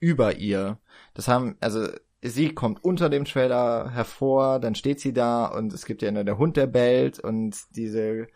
über 0.00 0.36
ihr. 0.36 0.78
Das 1.12 1.28
haben, 1.28 1.56
also 1.60 1.88
sie 2.22 2.54
kommt 2.54 2.82
unter 2.82 3.10
dem 3.10 3.26
Trailer 3.26 3.90
hervor, 3.90 4.58
dann 4.60 4.74
steht 4.74 4.98
sie 4.98 5.12
da 5.12 5.44
und 5.44 5.74
es 5.74 5.84
gibt 5.84 6.00
ja 6.00 6.10
nur 6.10 6.24
der 6.24 6.38
Hund, 6.38 6.56
der 6.56 6.66
bellt 6.66 7.20
und 7.20 7.56
diese, 7.76 8.00
äh, 8.00 8.26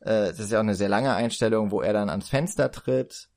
das 0.00 0.40
ist 0.40 0.52
ja 0.52 0.58
auch 0.58 0.62
eine 0.62 0.74
sehr 0.74 0.90
lange 0.90 1.14
Einstellung, 1.14 1.70
wo 1.70 1.80
er 1.80 1.94
dann 1.94 2.10
ans 2.10 2.28
Fenster 2.28 2.70
tritt 2.70 3.30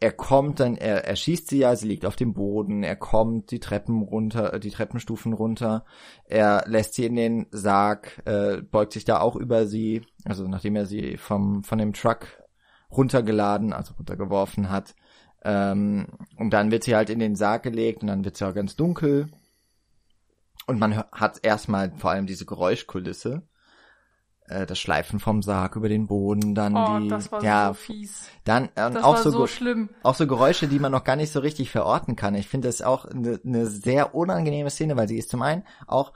er 0.00 0.12
kommt 0.12 0.60
dann, 0.60 0.76
er, 0.76 1.04
er 1.04 1.14
schießt 1.14 1.48
sie 1.48 1.58
ja, 1.58 1.76
sie 1.76 1.86
liegt 1.86 2.06
auf 2.06 2.16
dem 2.16 2.32
Boden, 2.32 2.82
er 2.82 2.96
kommt 2.96 3.50
die 3.50 3.60
Treppen 3.60 4.02
runter, 4.02 4.58
die 4.58 4.70
Treppenstufen 4.70 5.34
runter, 5.34 5.84
er 6.24 6.64
lässt 6.66 6.94
sie 6.94 7.04
in 7.04 7.16
den 7.16 7.46
Sarg, 7.50 8.22
äh, 8.24 8.62
beugt 8.62 8.94
sich 8.94 9.04
da 9.04 9.20
auch 9.20 9.36
über 9.36 9.66
sie, 9.66 10.02
also 10.24 10.48
nachdem 10.48 10.76
er 10.76 10.86
sie 10.86 11.18
vom, 11.18 11.62
von 11.62 11.78
dem 11.78 11.92
Truck 11.92 12.26
runtergeladen, 12.90 13.74
also 13.74 13.94
runtergeworfen 13.94 14.70
hat, 14.70 14.94
ähm, 15.42 16.06
und 16.36 16.50
dann 16.50 16.70
wird 16.70 16.84
sie 16.84 16.96
halt 16.96 17.10
in 17.10 17.18
den 17.18 17.36
Sarg 17.36 17.62
gelegt 17.62 18.02
und 18.02 18.08
dann 18.08 18.24
wird 18.24 18.36
sie 18.36 18.46
auch 18.46 18.54
ganz 18.54 18.76
dunkel. 18.76 19.30
Und 20.66 20.78
man 20.78 20.96
hat 20.96 21.40
erstmal 21.42 21.92
vor 21.96 22.10
allem 22.10 22.26
diese 22.26 22.46
Geräuschkulisse, 22.46 23.42
äh, 24.50 24.66
das 24.66 24.78
Schleifen 24.78 25.20
vom 25.20 25.42
Sarg 25.42 25.76
über 25.76 25.88
den 25.88 26.06
Boden, 26.06 26.54
dann 26.54 26.76
oh, 26.76 26.98
die, 26.98 27.08
das 27.08 27.30
war 27.30 27.42
ja, 27.42 27.68
so 27.68 27.74
fies. 27.74 28.28
dann 28.44 28.64
äh, 28.66 28.90
das 28.90 29.02
auch 29.02 29.16
so, 29.16 29.30
so 29.30 29.46
schlimm. 29.46 29.90
auch 30.02 30.14
so 30.14 30.26
Geräusche, 30.26 30.68
die 30.68 30.78
man 30.78 30.92
noch 30.92 31.04
gar 31.04 31.16
nicht 31.16 31.32
so 31.32 31.40
richtig 31.40 31.70
verorten 31.70 32.16
kann. 32.16 32.34
Ich 32.34 32.48
finde 32.48 32.68
das 32.68 32.82
auch 32.82 33.04
eine 33.04 33.40
ne 33.42 33.66
sehr 33.66 34.14
unangenehme 34.14 34.70
Szene, 34.70 34.96
weil 34.96 35.08
sie 35.08 35.18
ist 35.18 35.30
zum 35.30 35.42
einen 35.42 35.64
auch, 35.86 36.12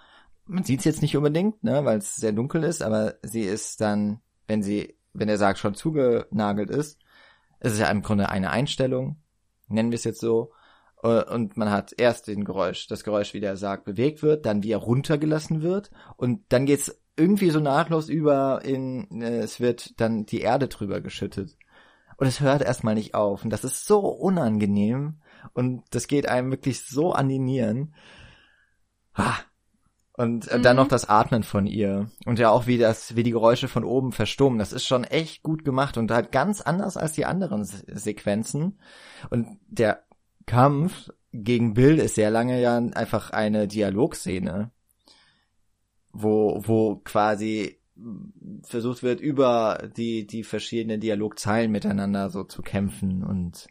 man 0.46 0.64
sieht 0.64 0.80
es 0.80 0.84
jetzt 0.84 1.02
nicht 1.02 1.16
unbedingt, 1.16 1.62
ne, 1.62 1.84
weil 1.84 1.98
es 1.98 2.16
sehr 2.16 2.32
dunkel 2.32 2.64
ist, 2.64 2.82
aber 2.82 3.14
sie 3.22 3.42
ist 3.42 3.80
dann, 3.80 4.20
wenn 4.46 4.62
sie, 4.62 4.96
wenn 5.12 5.28
der 5.28 5.38
Sarg 5.38 5.58
schon 5.58 5.74
zugenagelt 5.74 6.70
ist, 6.70 6.98
ist 7.60 7.72
es 7.72 7.78
ja 7.78 7.88
im 7.90 8.02
Grunde 8.02 8.28
eine 8.28 8.50
Einstellung, 8.50 9.16
nennen 9.68 9.90
wir 9.90 9.96
es 9.96 10.04
jetzt 10.04 10.20
so, 10.20 10.52
äh, 11.02 11.22
und 11.24 11.56
man 11.56 11.70
hat 11.70 11.94
erst 11.96 12.26
den 12.26 12.44
Geräusch, 12.44 12.88
das 12.88 13.04
Geräusch, 13.04 13.32
wie 13.32 13.40
der 13.40 13.56
Sarg 13.56 13.84
bewegt 13.84 14.22
wird, 14.22 14.44
dann 14.44 14.62
wie 14.62 14.72
er 14.72 14.78
runtergelassen 14.78 15.62
wird 15.62 15.90
und 16.16 16.40
dann 16.48 16.66
geht's 16.66 17.00
irgendwie 17.16 17.50
so 17.50 17.60
nahtlos 17.60 18.08
über 18.08 18.64
in, 18.64 19.22
äh, 19.22 19.38
es 19.38 19.60
wird 19.60 20.00
dann 20.00 20.26
die 20.26 20.40
Erde 20.40 20.68
drüber 20.68 21.00
geschüttet. 21.00 21.56
Und 22.16 22.26
es 22.26 22.40
hört 22.40 22.62
erstmal 22.62 22.94
nicht 22.94 23.14
auf. 23.14 23.44
Und 23.44 23.50
das 23.50 23.64
ist 23.64 23.86
so 23.86 24.00
unangenehm. 24.00 25.20
Und 25.52 25.82
das 25.90 26.06
geht 26.06 26.28
einem 26.28 26.50
wirklich 26.50 26.84
so 26.84 27.12
an 27.12 27.28
die 27.28 27.38
Nieren. 27.38 27.94
Ah. 29.14 29.36
Und 30.16 30.52
mhm. 30.52 30.62
dann 30.62 30.76
noch 30.76 30.86
das 30.86 31.08
Atmen 31.08 31.42
von 31.42 31.66
ihr. 31.66 32.08
Und 32.24 32.38
ja 32.38 32.50
auch 32.50 32.66
wie 32.66 32.78
das, 32.78 33.16
wie 33.16 33.24
die 33.24 33.32
Geräusche 33.32 33.66
von 33.66 33.84
oben 33.84 34.12
verstummen. 34.12 34.60
Das 34.60 34.72
ist 34.72 34.86
schon 34.86 35.02
echt 35.02 35.42
gut 35.42 35.64
gemacht 35.64 35.98
und 35.98 36.10
halt 36.10 36.30
ganz 36.30 36.60
anders 36.60 36.96
als 36.96 37.12
die 37.12 37.24
anderen 37.24 37.64
Se 37.64 37.82
Sequenzen. 37.88 38.78
Und 39.30 39.58
der 39.66 40.04
Kampf 40.46 41.10
gegen 41.32 41.74
Bill 41.74 41.98
ist 41.98 42.14
sehr 42.14 42.30
lange 42.30 42.60
ja 42.60 42.76
einfach 42.76 43.30
eine 43.30 43.66
Dialogszene. 43.66 44.70
Wo, 46.14 46.62
wo 46.64 46.96
quasi 46.96 47.78
versucht 48.62 49.02
wird, 49.02 49.20
über 49.20 49.88
die, 49.96 50.26
die 50.26 50.42
verschiedenen 50.42 51.00
Dialogzeilen 51.00 51.70
miteinander 51.70 52.30
so 52.30 52.44
zu 52.44 52.62
kämpfen 52.62 53.22
und 53.22 53.66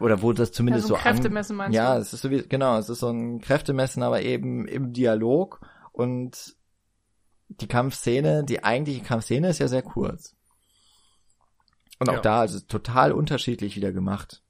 oder 0.00 0.22
wo 0.22 0.32
das 0.32 0.52
zumindest 0.52 0.84
ja, 0.84 0.88
so, 0.88 0.94
ein 0.94 1.00
Kräftemessen 1.00 1.56
meinst 1.56 1.74
ja, 1.74 1.94
du? 1.96 2.00
es 2.00 2.12
ist 2.12 2.20
so 2.20 2.30
wie, 2.30 2.46
genau, 2.46 2.78
es 2.78 2.88
ist 2.88 3.00
so 3.00 3.08
ein 3.08 3.40
Kräftemessen, 3.40 4.02
aber 4.02 4.22
eben 4.22 4.68
im 4.68 4.92
Dialog 4.92 5.60
und 5.90 6.56
die 7.48 7.66
Kampfszene, 7.66 8.44
die 8.44 8.62
eigentliche 8.62 9.02
Kampfszene 9.02 9.48
ist 9.48 9.58
ja 9.58 9.66
sehr 9.66 9.82
kurz. 9.82 10.36
Und 11.98 12.08
auch 12.10 12.14
ja. 12.14 12.20
da, 12.20 12.40
also 12.40 12.60
total 12.60 13.10
unterschiedlich 13.12 13.74
wieder 13.74 13.92
gemacht. 13.92 14.42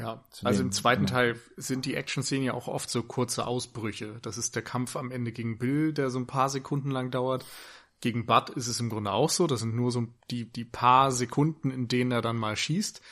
Ja, 0.00 0.24
also 0.44 0.62
im 0.62 0.72
zweiten 0.72 1.04
ja. 1.04 1.10
Teil 1.10 1.40
sind 1.58 1.84
die 1.84 1.94
Action-Szenen 1.94 2.44
ja 2.44 2.54
auch 2.54 2.68
oft 2.68 2.88
so 2.88 3.02
kurze 3.02 3.46
Ausbrüche. 3.46 4.18
Das 4.22 4.38
ist 4.38 4.54
der 4.56 4.62
Kampf 4.62 4.96
am 4.96 5.10
Ende 5.10 5.30
gegen 5.30 5.58
Bill, 5.58 5.92
der 5.92 6.08
so 6.08 6.18
ein 6.18 6.26
paar 6.26 6.48
Sekunden 6.48 6.90
lang 6.90 7.10
dauert. 7.10 7.44
Gegen 8.00 8.24
Bud 8.24 8.48
ist 8.50 8.66
es 8.66 8.80
im 8.80 8.88
Grunde 8.88 9.12
auch 9.12 9.28
so. 9.28 9.46
Das 9.46 9.60
sind 9.60 9.74
nur 9.74 9.92
so 9.92 10.06
die, 10.30 10.50
die 10.50 10.64
paar 10.64 11.12
Sekunden, 11.12 11.70
in 11.70 11.86
denen 11.86 12.12
er 12.12 12.22
dann 12.22 12.38
mal 12.38 12.56
schießt. 12.56 13.02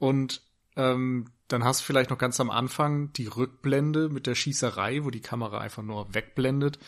Und 0.00 0.42
ähm, 0.74 1.30
dann 1.46 1.62
hast 1.62 1.80
du 1.80 1.84
vielleicht 1.84 2.10
noch 2.10 2.18
ganz 2.18 2.40
am 2.40 2.50
Anfang 2.50 3.12
die 3.12 3.28
Rückblende 3.28 4.08
mit 4.08 4.26
der 4.26 4.34
Schießerei, 4.34 5.04
wo 5.04 5.10
die 5.10 5.20
Kamera 5.20 5.58
einfach 5.58 5.84
nur 5.84 6.12
wegblendet. 6.12 6.80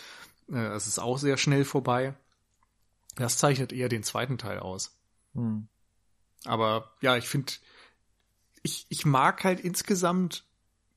Äh, 0.50 0.74
es 0.74 0.88
ist 0.88 0.98
auch 0.98 1.16
sehr 1.16 1.36
schnell 1.36 1.64
vorbei. 1.64 2.14
Das 3.14 3.38
zeichnet 3.38 3.72
eher 3.72 3.88
den 3.88 4.02
zweiten 4.02 4.36
Teil 4.36 4.58
aus. 4.58 4.98
Hm. 5.34 5.68
Aber 6.44 6.92
ja, 7.00 7.16
ich 7.16 7.28
finde, 7.28 7.52
ich, 8.62 8.86
ich 8.88 9.04
mag 9.06 9.44
halt 9.44 9.60
insgesamt 9.60 10.44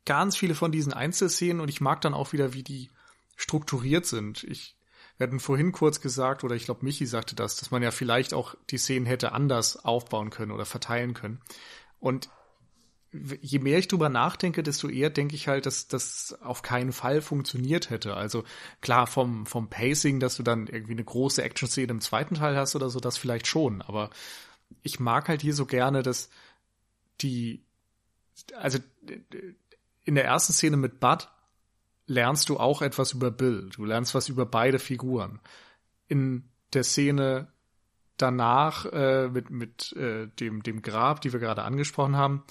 ganz 0.06 0.38
viele 0.38 0.56
von 0.56 0.72
diesen 0.72 0.94
Einzelszenen 0.94 1.60
und 1.60 1.70
ich 1.70 1.82
mag 1.82 2.02
dann 2.02 2.14
auch 2.14 2.34
wieder, 2.34 2.54
wie 2.54 2.64
die 2.64 2.90
strukturiert 3.36 4.06
sind. 4.06 4.44
Ich, 4.44 4.76
wir 5.18 5.28
hatten 5.28 5.40
vorhin 5.40 5.72
kurz 5.72 6.02
gesagt, 6.02 6.44
oder 6.44 6.56
ich 6.56 6.66
glaube, 6.66 6.84
Michi 6.84 7.06
sagte 7.06 7.36
das, 7.36 7.58
dass 7.58 7.72
man 7.72 7.84
ja 7.84 7.92
vielleicht 7.92 8.34
auch 8.34 8.56
die 8.70 8.78
Szenen 8.78 9.06
hätte 9.06 9.32
anders 9.34 9.84
aufbauen 9.84 10.30
können 10.30 10.52
oder 10.52 10.66
verteilen 10.66 11.14
können. 11.14 11.40
Und 12.00 12.30
je 13.14 13.60
mehr 13.60 13.78
ich 13.78 13.88
drüber 13.88 14.10
nachdenke, 14.10 14.64
desto 14.64 14.88
eher 14.88 15.10
denke 15.10 15.36
ich 15.36 15.48
halt, 15.48 15.66
dass 15.66 15.88
das 15.88 16.38
auf 16.42 16.62
keinen 16.62 16.94
Fall 16.94 17.22
funktioniert 17.22 17.90
hätte. 17.90 18.16
Also 18.16 18.44
klar, 18.80 19.06
vom, 19.06 19.46
vom 19.46 19.70
Pacing, 19.70 20.20
dass 20.20 20.38
du 20.38 20.44
dann 20.44 20.68
irgendwie 20.68 20.94
eine 20.94 21.04
große 21.04 21.44
Action-Szene 21.44 21.92
im 21.92 22.02
zweiten 22.02 22.36
Teil 22.36 22.56
hast 22.56 22.76
oder 22.76 22.90
so, 22.90 23.00
das 23.00 23.18
vielleicht 23.18 23.48
schon. 23.48 23.82
Aber 23.82 24.10
ich 24.82 25.00
mag 25.00 25.28
halt 25.28 25.42
hier 25.42 25.54
so 25.54 25.66
gerne, 25.66 26.04
dass 26.04 26.30
die, 27.24 27.64
also 28.56 28.80
in 30.04 30.16
der 30.16 30.26
ersten 30.26 30.54
Szene 30.54 30.78
mit 30.78 31.00
Bud 31.00 31.30
lernst 32.08 32.50
du 32.50 32.58
auch 32.58 32.82
etwas 32.82 33.14
über 33.14 33.32
Bill. 33.32 33.70
Du 33.76 33.86
lernst 33.86 34.14
was 34.16 34.30
über 34.30 34.46
beide 34.46 34.80
Figuren. 34.80 35.40
In 36.08 36.50
der 36.74 36.84
Szene 36.84 37.48
danach 38.18 38.86
äh, 38.86 39.30
mit, 39.30 39.50
mit 39.50 39.94
äh, 39.94 40.28
dem, 40.28 40.64
dem 40.64 40.82
Grab, 40.82 41.22
die 41.22 41.34
wir 41.34 41.40
gerade 41.40 41.64
angesprochen 41.64 42.16
haben, 42.16 42.44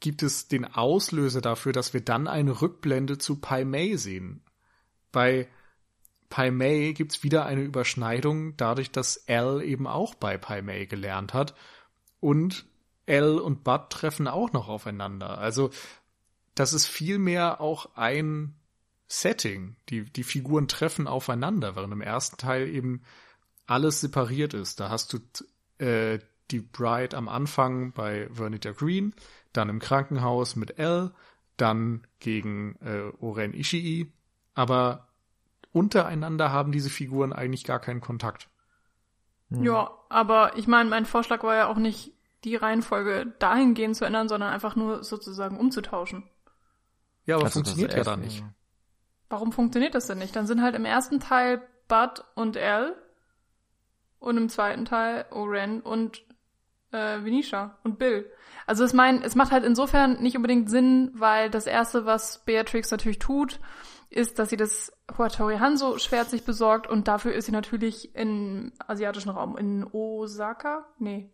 gibt 0.00 0.22
es 0.22 0.48
den 0.48 0.64
Auslöser 0.64 1.40
dafür, 1.40 1.72
dass 1.72 1.92
wir 1.92 2.00
dann 2.00 2.26
eine 2.26 2.62
Rückblende 2.62 3.18
zu 3.18 3.36
Pai 3.36 3.64
Mei 3.64 3.96
sehen. 3.96 4.42
Bei 5.12 5.48
Pai 6.30 6.50
Mei 6.50 6.92
gibt's 6.96 7.22
wieder 7.22 7.44
eine 7.44 7.62
Überschneidung, 7.62 8.56
dadurch, 8.56 8.90
dass 8.90 9.28
Al 9.28 9.62
eben 9.62 9.86
auch 9.86 10.14
bei 10.14 10.38
Pai 10.38 10.62
Mei 10.62 10.86
gelernt 10.86 11.34
hat. 11.34 11.54
Und 12.20 12.66
L 13.06 13.38
und 13.38 13.64
Bud 13.64 13.90
treffen 13.90 14.28
auch 14.28 14.52
noch 14.52 14.68
aufeinander. 14.68 15.38
Also 15.38 15.70
das 16.54 16.72
ist 16.72 16.86
vielmehr 16.86 17.60
auch 17.60 17.96
ein 17.96 18.54
Setting. 19.08 19.76
Die, 19.88 20.04
die 20.04 20.22
Figuren 20.22 20.68
treffen 20.68 21.06
aufeinander, 21.06 21.76
während 21.76 21.92
im 21.92 22.00
ersten 22.00 22.36
Teil 22.36 22.68
eben 22.68 23.02
alles 23.66 24.00
separiert 24.00 24.54
ist. 24.54 24.80
Da 24.80 24.90
hast 24.90 25.12
du 25.12 25.84
äh, 25.84 26.18
die 26.50 26.60
Bride 26.60 27.16
am 27.16 27.28
Anfang 27.28 27.92
bei 27.92 28.28
Vernita 28.32 28.72
Green, 28.72 29.14
dann 29.52 29.68
im 29.68 29.78
Krankenhaus 29.78 30.56
mit 30.56 30.78
L, 30.78 31.12
dann 31.56 32.06
gegen 32.18 32.76
äh, 32.82 33.12
Oren 33.20 33.54
Ishii, 33.54 34.12
aber 34.54 35.08
untereinander 35.72 36.50
haben 36.52 36.72
diese 36.72 36.90
Figuren 36.90 37.32
eigentlich 37.32 37.64
gar 37.64 37.78
keinen 37.78 38.00
Kontakt. 38.00 38.48
Ja, 39.50 39.90
aber 40.08 40.56
ich 40.56 40.68
meine, 40.68 40.88
mein 40.88 41.06
Vorschlag 41.06 41.42
war 41.42 41.56
ja 41.56 41.68
auch 41.68 41.76
nicht, 41.76 42.12
die 42.44 42.56
Reihenfolge 42.56 43.34
dahingehend 43.38 43.96
zu 43.96 44.04
ändern, 44.04 44.28
sondern 44.28 44.52
einfach 44.52 44.76
nur 44.76 45.04
sozusagen 45.04 45.58
umzutauschen. 45.58 46.28
Ja, 47.26 47.36
aber 47.36 47.44
also 47.44 47.60
funktioniert 47.60 47.94
ja 47.94 48.02
dann 48.02 48.20
nicht. 48.20 48.42
Warum 49.28 49.52
funktioniert 49.52 49.94
das 49.94 50.06
denn 50.06 50.18
nicht? 50.18 50.34
Dann 50.34 50.46
sind 50.46 50.62
halt 50.62 50.74
im 50.74 50.84
ersten 50.84 51.20
Teil 51.20 51.62
Bud 51.86 52.24
und 52.34 52.56
Al 52.56 52.96
und 54.18 54.36
im 54.36 54.48
zweiten 54.48 54.84
Teil 54.84 55.26
Oren 55.30 55.80
und 55.80 56.24
äh, 56.92 57.22
Venetia 57.22 57.78
und 57.84 57.98
Bill. 57.98 58.30
Also 58.66 58.84
es 58.84 58.92
mein, 58.92 59.22
es 59.22 59.34
macht 59.34 59.52
halt 59.52 59.64
insofern 59.64 60.20
nicht 60.22 60.36
unbedingt 60.36 60.70
Sinn, 60.70 61.12
weil 61.14 61.50
das 61.50 61.66
erste, 61.66 62.06
was 62.06 62.44
Beatrix 62.44 62.90
natürlich 62.90 63.18
tut, 63.18 63.60
ist, 64.08 64.38
dass 64.38 64.50
sie 64.50 64.56
das 64.56 64.92
Huatori 65.16 65.58
Hanzo 65.58 65.98
Schwert 65.98 66.30
sich 66.30 66.44
besorgt 66.44 66.88
und 66.88 67.06
dafür 67.06 67.32
ist 67.32 67.46
sie 67.46 67.52
natürlich 67.52 68.14
im 68.16 68.72
asiatischen 68.86 69.30
Raum 69.30 69.56
in 69.56 69.86
Osaka, 69.92 70.86
nee, 70.98 71.30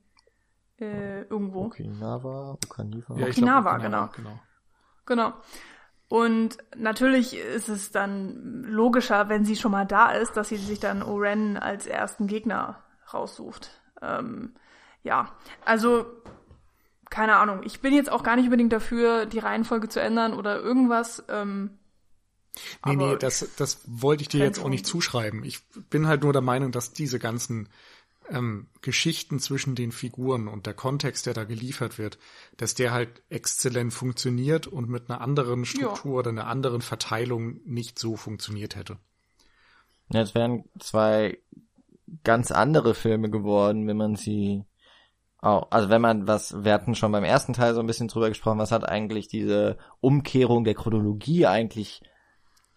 äh, 0.78 1.22
irgendwo. 1.22 1.66
Okinawa, 1.66 2.52
Okinawa. 2.52 3.18
Ja, 3.18 3.26
Okinawa, 3.26 3.78
genau. 3.78 4.08
genau. 4.14 4.40
Genau. 5.06 5.32
Und 6.08 6.58
natürlich 6.76 7.36
ist 7.36 7.68
es 7.68 7.90
dann 7.90 8.62
logischer, 8.62 9.28
wenn 9.28 9.44
sie 9.44 9.56
schon 9.56 9.72
mal 9.72 9.86
da 9.86 10.12
ist, 10.12 10.36
dass 10.36 10.48
sie 10.48 10.56
sich 10.56 10.78
dann 10.78 11.02
Oren 11.02 11.56
als 11.56 11.86
ersten 11.86 12.26
Gegner 12.28 12.82
raussucht. 13.12 13.70
Ähm, 14.02 14.54
ja, 15.02 15.32
also 15.64 16.06
keine 17.10 17.36
Ahnung. 17.36 17.60
Ich 17.64 17.80
bin 17.80 17.94
jetzt 17.94 18.10
auch 18.10 18.22
gar 18.22 18.36
nicht 18.36 18.46
unbedingt 18.46 18.72
dafür, 18.72 19.26
die 19.26 19.38
Reihenfolge 19.38 19.88
zu 19.88 20.00
ändern 20.00 20.32
oder 20.34 20.60
irgendwas. 20.60 21.24
Ähm, 21.28 21.78
nee, 22.84 22.96
nee, 22.96 23.16
das, 23.16 23.48
das 23.56 23.80
wollte 23.86 24.22
ich 24.22 24.28
dir 24.28 24.44
jetzt 24.44 24.60
auch 24.60 24.68
nicht 24.68 24.86
zuschreiben. 24.86 25.44
Ich 25.44 25.66
bin 25.90 26.06
halt 26.06 26.22
nur 26.22 26.32
der 26.32 26.42
Meinung, 26.42 26.72
dass 26.72 26.92
diese 26.92 27.18
ganzen 27.18 27.68
ähm, 28.30 28.68
Geschichten 28.82 29.38
zwischen 29.38 29.74
den 29.74 29.92
Figuren 29.92 30.48
und 30.48 30.66
der 30.66 30.74
Kontext, 30.74 31.26
der 31.26 31.34
da 31.34 31.44
geliefert 31.44 31.98
wird, 31.98 32.18
dass 32.56 32.74
der 32.74 32.92
halt 32.92 33.22
exzellent 33.28 33.92
funktioniert 33.92 34.66
und 34.66 34.88
mit 34.88 35.08
einer 35.08 35.20
anderen 35.20 35.64
Struktur 35.64 36.12
ja. 36.12 36.18
oder 36.18 36.30
einer 36.30 36.46
anderen 36.46 36.80
Verteilung 36.82 37.60
nicht 37.64 37.98
so 37.98 38.16
funktioniert 38.16 38.76
hätte. 38.76 38.98
Ja, 40.12 40.20
es 40.20 40.34
wären 40.34 40.64
zwei 40.78 41.38
ganz 42.22 42.50
andere 42.50 42.94
Filme 42.94 43.30
geworden, 43.30 43.86
wenn 43.86 43.96
man 43.96 44.14
sie 44.14 44.64
auch, 45.38 45.70
also 45.70 45.88
wenn 45.88 46.00
man 46.00 46.26
was, 46.26 46.64
wir 46.64 46.72
hatten 46.72 46.94
schon 46.94 47.12
beim 47.12 47.24
ersten 47.24 47.52
Teil 47.52 47.74
so 47.74 47.80
ein 47.80 47.86
bisschen 47.86 48.08
drüber 48.08 48.28
gesprochen, 48.28 48.58
was 48.58 48.72
hat 48.72 48.88
eigentlich 48.88 49.28
diese 49.28 49.78
Umkehrung 50.00 50.64
der 50.64 50.74
Chronologie 50.74 51.46
eigentlich, 51.46 52.02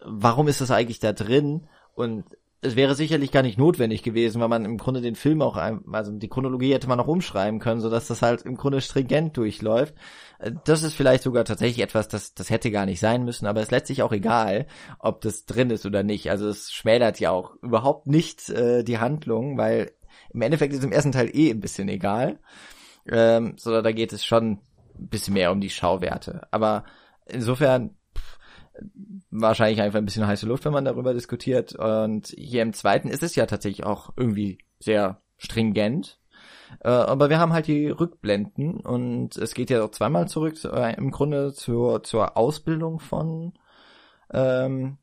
warum 0.04 0.48
ist 0.48 0.60
das 0.60 0.70
eigentlich 0.70 1.00
da 1.00 1.12
drin? 1.12 1.68
Und 1.94 2.24
es 2.62 2.76
wäre 2.76 2.94
sicherlich 2.94 3.32
gar 3.32 3.42
nicht 3.42 3.58
notwendig 3.58 4.02
gewesen, 4.02 4.40
weil 4.40 4.48
man 4.48 4.64
im 4.66 4.76
Grunde 4.76 5.00
den 5.00 5.14
Film 5.14 5.40
auch, 5.40 5.56
also 5.56 6.12
die 6.12 6.28
Chronologie 6.28 6.74
hätte 6.74 6.88
man 6.88 7.00
auch 7.00 7.06
umschreiben 7.06 7.58
können, 7.58 7.80
so 7.80 7.88
dass 7.88 8.08
das 8.08 8.20
halt 8.20 8.42
im 8.42 8.56
Grunde 8.56 8.82
stringent 8.82 9.36
durchläuft. 9.36 9.94
Äh, 10.38 10.52
das 10.64 10.82
ist 10.82 10.94
vielleicht 10.94 11.22
sogar 11.22 11.44
tatsächlich 11.44 11.82
etwas, 11.82 12.08
das, 12.08 12.34
das 12.34 12.50
hätte 12.50 12.70
gar 12.70 12.84
nicht 12.84 13.00
sein 13.00 13.24
müssen, 13.24 13.46
aber 13.46 13.60
es 13.60 13.66
ist 13.66 13.72
letztlich 13.72 14.02
auch 14.02 14.12
egal, 14.12 14.66
ob 14.98 15.22
das 15.22 15.46
drin 15.46 15.70
ist 15.70 15.86
oder 15.86 16.02
nicht. 16.02 16.30
Also 16.30 16.48
es 16.48 16.70
schmälert 16.70 17.18
ja 17.18 17.30
auch 17.30 17.54
überhaupt 17.62 18.06
nicht 18.06 18.50
äh, 18.50 18.84
die 18.84 18.98
Handlung, 18.98 19.56
weil 19.56 19.92
im 20.32 20.42
Endeffekt 20.42 20.74
ist 20.74 20.84
im 20.84 20.92
ersten 20.92 21.12
Teil 21.12 21.30
eh 21.34 21.50
ein 21.50 21.60
bisschen 21.60 21.88
egal. 21.88 22.40
Ähm, 23.10 23.54
sondern 23.56 23.84
da 23.84 23.92
geht 23.92 24.12
es 24.12 24.24
schon 24.24 24.60
ein 24.98 25.08
bisschen 25.08 25.34
mehr 25.34 25.50
um 25.50 25.60
die 25.60 25.70
Schauwerte. 25.70 26.46
Aber 26.50 26.84
insofern 27.26 27.96
wahrscheinlich 29.30 29.80
einfach 29.80 29.98
ein 29.98 30.04
bisschen 30.04 30.26
heiße 30.26 30.46
Luft, 30.46 30.64
wenn 30.64 30.72
man 30.72 30.84
darüber 30.84 31.14
diskutiert. 31.14 31.74
Und 31.74 32.28
hier 32.28 32.62
im 32.62 32.72
zweiten 32.72 33.08
ist 33.08 33.22
es 33.22 33.34
ja 33.34 33.46
tatsächlich 33.46 33.84
auch 33.84 34.10
irgendwie 34.16 34.58
sehr 34.78 35.20
stringent. 35.36 36.18
Äh, 36.80 36.88
aber 36.88 37.30
wir 37.30 37.38
haben 37.38 37.52
halt 37.52 37.66
die 37.66 37.88
Rückblenden 37.88 38.80
und 38.80 39.36
es 39.36 39.54
geht 39.54 39.70
ja 39.70 39.84
auch 39.84 39.90
zweimal 39.90 40.28
zurück 40.28 40.54
äh, 40.64 40.94
im 40.96 41.10
Grunde 41.10 41.52
zur, 41.52 42.02
zur 42.02 42.36
Ausbildung 42.36 43.00
von 43.00 43.52
ähm, 44.32 44.98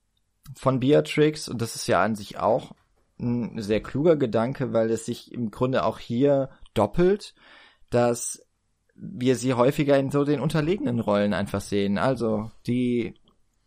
von 0.55 0.79
Beatrix 0.79 1.49
und 1.49 1.61
das 1.61 1.75
ist 1.75 1.87
ja 1.87 2.01
an 2.01 2.15
sich 2.15 2.39
auch 2.39 2.71
ein 3.19 3.59
sehr 3.61 3.81
kluger 3.81 4.15
Gedanke, 4.15 4.73
weil 4.73 4.91
es 4.91 5.05
sich 5.05 5.31
im 5.31 5.51
Grunde 5.51 5.83
auch 5.83 5.99
hier 5.99 6.49
doppelt, 6.73 7.33
dass 7.89 8.45
wir 8.95 9.35
sie 9.35 9.53
häufiger 9.53 9.97
in 9.97 10.11
so 10.11 10.23
den 10.23 10.39
unterlegenen 10.39 10.99
Rollen 10.99 11.33
einfach 11.33 11.61
sehen. 11.61 11.97
Also 11.97 12.51
die, 12.65 13.15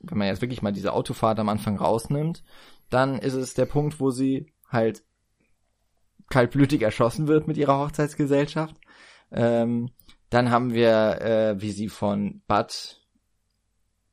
wenn 0.00 0.18
man 0.18 0.28
jetzt 0.28 0.42
wirklich 0.42 0.62
mal 0.62 0.72
diese 0.72 0.92
Autofahrt 0.92 1.38
am 1.38 1.48
Anfang 1.48 1.76
rausnimmt, 1.76 2.42
dann 2.88 3.18
ist 3.18 3.34
es 3.34 3.54
der 3.54 3.66
Punkt, 3.66 4.00
wo 4.00 4.10
sie 4.10 4.52
halt 4.68 5.04
kaltblütig 6.28 6.82
erschossen 6.82 7.28
wird 7.28 7.46
mit 7.48 7.56
ihrer 7.56 7.78
Hochzeitsgesellschaft. 7.78 8.76
Ähm, 9.32 9.90
dann 10.30 10.50
haben 10.50 10.72
wir, 10.72 11.20
äh, 11.20 11.60
wie 11.60 11.72
sie 11.72 11.88
von 11.88 12.42
Bud 12.46 13.00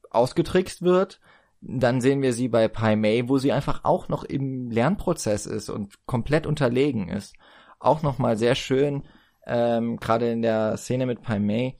ausgetrickst 0.09 0.81
wird. 0.81 1.19
Dann 1.61 2.01
sehen 2.01 2.21
wir 2.21 2.33
sie 2.33 2.49
bei 2.49 2.67
Pai 2.67 2.95
Mei, 2.95 3.23
wo 3.27 3.37
sie 3.37 3.51
einfach 3.51 3.83
auch 3.83 4.09
noch 4.09 4.23
im 4.23 4.69
Lernprozess 4.69 5.45
ist 5.45 5.69
und 5.69 6.05
komplett 6.05 6.45
unterlegen 6.45 7.09
ist. 7.09 7.35
Auch 7.79 8.03
nochmal 8.03 8.37
sehr 8.37 8.55
schön, 8.55 9.03
ähm, 9.45 9.97
gerade 9.97 10.31
in 10.31 10.41
der 10.41 10.77
Szene 10.77 11.05
mit 11.05 11.21
Pai 11.21 11.39
Mei, 11.39 11.77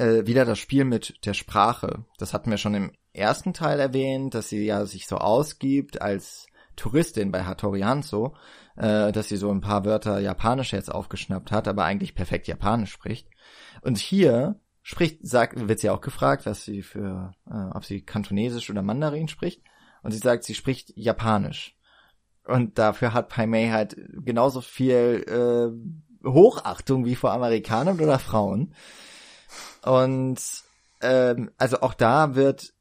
äh, 0.00 0.26
wieder 0.26 0.44
das 0.44 0.58
Spiel 0.58 0.84
mit 0.84 1.24
der 1.26 1.34
Sprache. 1.34 2.04
Das 2.18 2.32
hatten 2.32 2.50
wir 2.50 2.56
schon 2.56 2.74
im 2.74 2.92
ersten 3.12 3.52
Teil 3.52 3.78
erwähnt, 3.78 4.34
dass 4.34 4.48
sie 4.48 4.64
ja 4.64 4.86
sich 4.86 5.06
so 5.06 5.16
ausgibt 5.16 6.00
als 6.00 6.46
Touristin 6.76 7.30
bei 7.30 7.44
Hattori 7.44 7.80
Hanzo, 7.80 8.34
äh, 8.76 9.12
dass 9.12 9.28
sie 9.28 9.36
so 9.36 9.50
ein 9.50 9.60
paar 9.60 9.84
Wörter 9.84 10.18
Japanisch 10.20 10.72
jetzt 10.72 10.90
aufgeschnappt 10.90 11.52
hat, 11.52 11.68
aber 11.68 11.84
eigentlich 11.84 12.14
perfekt 12.14 12.48
Japanisch 12.48 12.92
spricht. 12.92 13.28
Und 13.82 13.98
hier 13.98 14.60
spricht, 14.82 15.26
sagt, 15.26 15.68
wird 15.68 15.80
sie 15.80 15.90
auch 15.90 16.00
gefragt, 16.00 16.46
was 16.46 16.64
sie 16.64 16.82
für, 16.82 17.34
äh, 17.46 17.76
ob 17.76 17.84
sie 17.84 18.00
Kantonesisch 18.00 18.70
oder 18.70 18.82
Mandarin 18.82 19.28
spricht. 19.28 19.62
Und 20.02 20.12
sie 20.12 20.18
sagt, 20.18 20.44
sie 20.44 20.54
spricht 20.54 20.96
Japanisch. 20.96 21.76
Und 22.46 22.78
dafür 22.78 23.12
hat 23.12 23.28
Pai 23.28 23.46
Mei 23.46 23.68
halt 23.68 23.96
genauso 24.24 24.62
viel 24.62 25.24
äh, 25.28 26.26
Hochachtung 26.26 27.04
wie 27.04 27.14
vor 27.16 27.32
Amerikanern 27.32 28.00
oder 28.00 28.18
Frauen. 28.18 28.74
Und 29.82 30.40
ähm, 31.00 31.50
also 31.58 31.80
auch 31.80 31.94
da 31.94 32.34
wird 32.34 32.72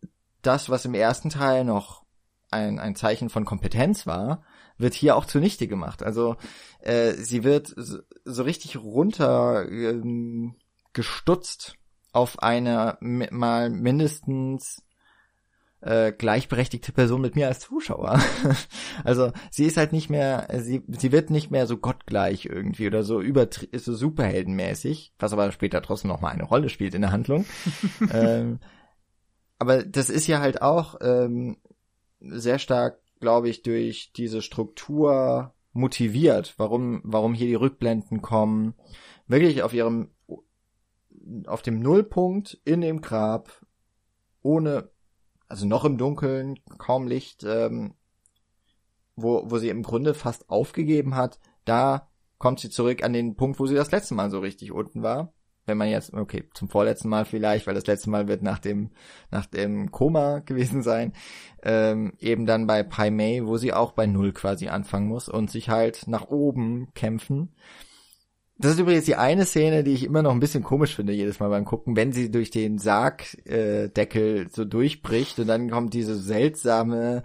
das, 0.41 0.69
was 0.69 0.85
im 0.85 0.93
ersten 0.93 1.29
Teil 1.29 1.63
noch 1.63 2.03
ein, 2.51 2.79
ein 2.79 2.95
Zeichen 2.95 3.29
von 3.29 3.45
Kompetenz 3.45 4.07
war, 4.07 4.43
wird 4.77 4.93
hier 4.93 5.15
auch 5.15 5.25
zunichte 5.25 5.67
gemacht. 5.67 6.03
Also 6.03 6.37
äh, 6.79 7.13
sie 7.13 7.43
wird 7.43 7.73
so, 7.75 7.99
so 8.25 8.43
richtig 8.43 8.77
runter 8.77 9.69
ähm, 9.69 10.55
auf 12.11 12.41
eine 12.41 12.97
mal 13.01 13.69
mindestens 13.69 14.81
äh, 15.81 16.11
gleichberechtigte 16.11 16.91
Person 16.91 17.21
mit 17.21 17.35
mir 17.35 17.47
als 17.47 17.59
Zuschauer. 17.59 18.19
also 19.03 19.31
sie 19.49 19.65
ist 19.65 19.77
halt 19.77 19.93
nicht 19.93 20.09
mehr, 20.09 20.47
sie, 20.59 20.83
sie 20.87 21.11
wird 21.11 21.29
nicht 21.29 21.51
mehr 21.51 21.67
so 21.67 21.77
gottgleich 21.77 22.45
irgendwie 22.45 22.87
oder 22.87 23.03
so 23.03 23.21
über 23.21 23.47
so 23.73 23.93
superheldenmäßig, 23.93 25.13
was 25.19 25.33
aber 25.33 25.51
später 25.51 25.81
trotzdem 25.81 26.09
noch 26.09 26.21
mal 26.21 26.29
eine 26.29 26.43
Rolle 26.43 26.69
spielt 26.69 26.93
in 26.93 27.01
der 27.01 27.11
Handlung. 27.11 27.45
ähm, 28.11 28.59
aber 29.57 29.83
das 29.83 30.09
ist 30.09 30.27
ja 30.27 30.39
halt 30.39 30.61
auch 30.61 30.95
ähm, 31.01 31.57
sehr 32.19 32.59
stark, 32.59 32.99
glaube 33.19 33.49
ich, 33.49 33.61
durch 33.61 34.11
diese 34.13 34.41
Struktur 34.41 35.53
motiviert, 35.73 36.55
warum, 36.57 37.01
warum 37.03 37.33
hier 37.33 37.47
die 37.47 37.55
Rückblenden 37.55 38.21
kommen, 38.21 38.73
wirklich 39.27 39.63
auf 39.63 39.73
ihrem, 39.73 40.09
auf 41.45 41.61
dem 41.61 41.79
Nullpunkt 41.79 42.59
in 42.65 42.81
dem 42.81 43.01
Grab, 43.01 43.65
ohne, 44.41 44.89
also 45.49 45.65
noch 45.65 45.83
im 45.83 45.97
Dunkeln, 45.97 46.59
kaum 46.77 47.07
Licht, 47.07 47.43
ähm, 47.43 47.93
wo, 49.15 49.43
wo 49.49 49.57
sie 49.57 49.69
im 49.69 49.83
Grunde 49.83 50.13
fast 50.13 50.49
aufgegeben 50.49 51.15
hat, 51.15 51.39
da 51.65 52.07
kommt 52.37 52.61
sie 52.61 52.69
zurück 52.69 53.03
an 53.03 53.11
den 53.11 53.35
Punkt, 53.35 53.59
wo 53.59 53.67
sie 53.67 53.75
das 53.75 53.91
letzte 53.91 54.15
Mal 54.15 54.31
so 54.31 54.39
richtig 54.39 54.71
unten 54.71 55.03
war 55.03 55.33
wenn 55.69 55.77
man 55.77 55.87
jetzt, 55.87 56.13
okay, 56.13 56.49
zum 56.53 56.67
vorletzten 56.67 57.07
Mal 57.07 57.23
vielleicht, 57.23 57.65
weil 57.65 57.75
das 57.75 57.87
letzte 57.87 58.09
Mal 58.09 58.27
wird 58.27 58.41
nach 58.43 58.59
dem, 58.59 58.89
nach 59.31 59.45
dem 59.45 59.91
Koma 59.91 60.39
gewesen 60.45 60.83
sein, 60.83 61.13
ähm, 61.63 62.13
eben 62.19 62.45
dann 62.45 62.67
bei 62.67 62.83
Pai 62.83 63.09
Mei, 63.11 63.41
wo 63.45 63.55
sie 63.55 63.71
auch 63.71 63.93
bei 63.93 64.05
Null 64.05 64.33
quasi 64.33 64.67
anfangen 64.67 65.07
muss 65.07 65.29
und 65.29 65.49
sich 65.49 65.69
halt 65.69 66.07
nach 66.07 66.27
oben 66.27 66.89
kämpfen. 66.93 67.53
Das 68.61 68.73
ist 68.73 68.79
übrigens 68.79 69.05
die 69.05 69.15
eine 69.15 69.45
Szene, 69.45 69.85
die 69.85 69.93
ich 69.93 70.03
immer 70.03 70.21
noch 70.21 70.31
ein 70.31 70.41
bisschen 70.41 70.63
komisch 70.63 70.93
finde, 70.93 71.13
jedes 71.13 71.39
Mal 71.39 71.47
beim 71.47 71.63
Gucken, 71.63 71.95
wenn 71.95 72.11
sie 72.11 72.29
durch 72.29 72.51
den 72.51 72.77
Sargdeckel 72.77 74.45
äh, 74.45 74.49
so 74.51 74.65
durchbricht 74.65 75.39
und 75.39 75.47
dann 75.47 75.71
kommt 75.71 75.93
diese 75.93 76.15
seltsame 76.17 77.23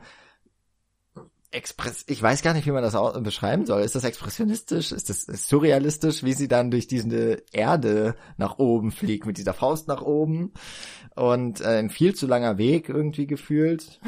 Express, 1.51 2.05
ich 2.09 2.23
weiß 2.23 2.43
gar 2.43 2.55
nicht, 2.55 2.67
wie 2.67 2.73
man 2.73 2.83
das 2.83 2.97
beschreiben 3.23 3.67
soll. 3.67 3.83
Ist 3.83 3.97
das 3.97 4.05
expressionistisch? 4.05 4.93
Ist 4.93 5.09
das 5.09 5.27
surrealistisch, 5.49 6.23
wie 6.23 6.33
sie 6.35 6.49
dann 6.49 6.71
durch 6.71 6.87
diese 6.87 7.43
Erde 7.53 8.15
nach 8.37 8.59
oben 8.59 8.93
fliegt, 8.93 9.27
mit 9.27 9.37
dieser 9.37 9.55
Faust 9.55 9.89
nach 9.89 10.03
oben 10.03 10.53
und 11.17 11.61
äh, 11.61 11.79
ein 11.79 11.91
viel 11.91 12.15
zu 12.15 12.27
langer 12.29 12.59
Weg 12.59 12.89
irgendwie 12.89 13.27
gefühlt. 13.27 14.01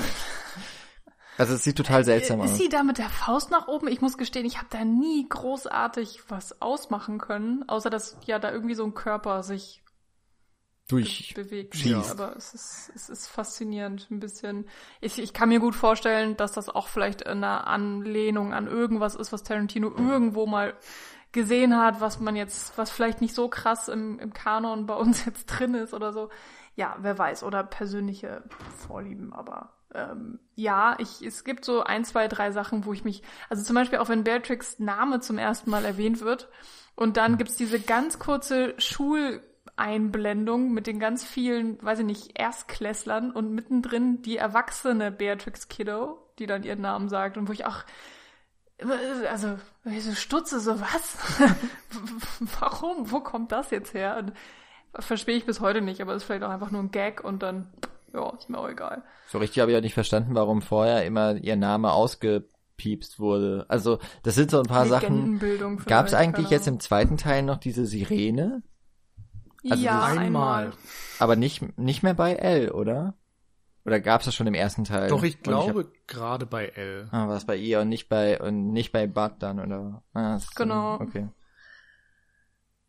Also 1.38 1.54
es 1.54 1.64
sieht 1.64 1.76
total 1.76 2.04
seltsam 2.04 2.40
aus. 2.40 2.52
Ist 2.52 2.58
sie 2.58 2.68
da 2.68 2.82
mit 2.82 2.98
der 2.98 3.10
Faust 3.10 3.50
nach 3.50 3.68
oben? 3.68 3.88
Ich 3.88 4.00
muss 4.00 4.16
gestehen, 4.16 4.46
ich 4.46 4.56
habe 4.58 4.68
da 4.70 4.84
nie 4.84 5.28
großartig 5.28 6.22
was 6.28 6.62
ausmachen 6.62 7.18
können, 7.18 7.68
außer 7.68 7.90
dass 7.90 8.16
ja 8.24 8.38
da 8.38 8.50
irgendwie 8.50 8.74
so 8.74 8.84
ein 8.84 8.94
Körper 8.94 9.42
sich 9.42 9.82
durch 10.88 11.34
bewegt. 11.34 11.74
Ja. 11.84 12.02
Aber 12.10 12.36
es 12.36 12.54
ist, 12.54 12.92
es 12.94 13.08
ist 13.08 13.26
faszinierend 13.26 14.08
ein 14.10 14.20
bisschen. 14.20 14.68
Ich, 15.00 15.18
ich 15.18 15.32
kann 15.32 15.48
mir 15.48 15.60
gut 15.60 15.74
vorstellen, 15.74 16.36
dass 16.36 16.52
das 16.52 16.68
auch 16.68 16.88
vielleicht 16.88 17.26
eine 17.26 17.66
Anlehnung 17.66 18.54
an 18.54 18.66
irgendwas 18.66 19.16
ist, 19.16 19.32
was 19.32 19.42
Tarantino 19.42 19.90
irgendwo 19.90 20.46
mal 20.46 20.74
gesehen 21.32 21.76
hat, 21.76 22.00
was 22.00 22.20
man 22.20 22.36
jetzt, 22.36 22.78
was 22.78 22.90
vielleicht 22.90 23.20
nicht 23.20 23.34
so 23.34 23.48
krass 23.48 23.88
im, 23.88 24.18
im 24.20 24.32
Kanon 24.32 24.86
bei 24.86 24.94
uns 24.94 25.24
jetzt 25.26 25.46
drin 25.46 25.74
ist 25.74 25.92
oder 25.92 26.12
so. 26.12 26.30
Ja, 26.76 26.96
wer 27.00 27.18
weiß. 27.18 27.42
Oder 27.42 27.64
persönliche 27.64 28.44
Vorlieben, 28.76 29.32
aber 29.32 29.75
ähm, 29.96 30.38
ja, 30.54 30.96
ich, 30.98 31.22
es 31.22 31.44
gibt 31.44 31.64
so 31.64 31.82
ein, 31.82 32.04
zwei, 32.04 32.28
drei 32.28 32.52
Sachen, 32.52 32.84
wo 32.84 32.92
ich 32.92 33.04
mich, 33.04 33.22
also 33.48 33.62
zum 33.62 33.74
Beispiel 33.74 33.98
auch 33.98 34.08
wenn 34.08 34.24
Beatrix 34.24 34.78
Name 34.78 35.20
zum 35.20 35.38
ersten 35.38 35.70
Mal 35.70 35.84
erwähnt 35.84 36.20
wird 36.20 36.48
und 36.94 37.16
dann 37.16 37.38
gibt's 37.38 37.56
diese 37.56 37.80
ganz 37.80 38.18
kurze 38.18 38.74
Schul- 38.78 39.42
Einblendung 39.76 40.72
mit 40.72 40.86
den 40.86 40.98
ganz 40.98 41.22
vielen, 41.22 41.82
weiß 41.82 41.98
ich 41.98 42.06
nicht, 42.06 42.38
Erstklässlern 42.38 43.30
und 43.30 43.52
mittendrin 43.52 44.22
die 44.22 44.38
erwachsene 44.38 45.12
Beatrix 45.12 45.68
Kiddo, 45.68 46.18
die 46.38 46.46
dann 46.46 46.62
ihren 46.62 46.80
Namen 46.80 47.10
sagt 47.10 47.36
und 47.36 47.48
wo 47.48 47.52
ich 47.52 47.66
auch 47.66 47.84
also 49.30 49.58
ich 49.84 50.04
so 50.04 50.14
stutze 50.14 50.60
so 50.60 50.80
was 50.80 51.18
warum? 52.60 53.10
Wo 53.10 53.20
kommt 53.20 53.52
das 53.52 53.70
jetzt 53.70 53.94
her? 53.94 54.18
Und 54.18 54.32
verstehe 55.02 55.36
ich 55.36 55.46
bis 55.46 55.60
heute 55.60 55.80
nicht 55.80 56.00
aber 56.00 56.14
ist 56.14 56.24
vielleicht 56.24 56.42
auch 56.42 56.50
einfach 56.50 56.70
nur 56.70 56.82
ein 56.82 56.90
Gag 56.90 57.22
und 57.22 57.42
dann 57.42 57.72
ja 58.16 58.32
ist 58.36 58.48
mir 58.48 58.58
auch 58.58 58.68
egal 58.68 59.02
so 59.28 59.38
richtig 59.38 59.60
habe 59.60 59.70
ich 59.70 59.76
auch 59.76 59.82
nicht 59.82 59.94
verstanden 59.94 60.34
warum 60.34 60.62
vorher 60.62 61.04
immer 61.04 61.36
ihr 61.36 61.56
Name 61.56 61.92
ausgepiepst 61.92 63.20
wurde 63.20 63.66
also 63.68 63.98
das 64.22 64.34
sind 64.34 64.50
so 64.50 64.58
ein 64.58 64.66
paar 64.66 64.86
Sachen 64.86 65.40
gab 65.86 66.06
es 66.06 66.14
eigentlich 66.14 66.50
jetzt 66.50 66.66
im 66.66 66.80
zweiten 66.80 67.16
Teil 67.16 67.42
noch 67.42 67.58
diese 67.58 67.86
Sirene 67.86 68.62
also 69.70 69.84
ja, 69.84 70.04
einmal. 70.04 70.72
Aber 71.18 71.36
nicht, 71.36 71.78
nicht 71.78 72.02
mehr 72.02 72.14
bei 72.14 72.34
L, 72.34 72.70
oder? 72.70 73.14
Oder 73.84 74.00
gab's 74.00 74.24
das 74.24 74.34
schon 74.34 74.46
im 74.46 74.54
ersten 74.54 74.84
Teil? 74.84 75.08
Doch, 75.08 75.22
ich 75.22 75.42
glaube 75.42 75.90
gerade 76.06 76.44
bei 76.44 76.66
L. 76.66 77.08
Ah, 77.12 77.28
war 77.28 77.36
es 77.36 77.44
bei 77.44 77.56
ihr 77.56 77.80
und 77.80 77.88
nicht 77.88 78.08
bei 78.08 78.40
und 78.40 78.72
nicht 78.72 78.92
bei 78.92 79.06
Bud 79.06 79.34
dann, 79.38 79.60
oder? 79.60 80.02
Ah, 80.12 80.38
genau. 80.56 80.98
So, 80.98 81.04
okay. 81.04 81.28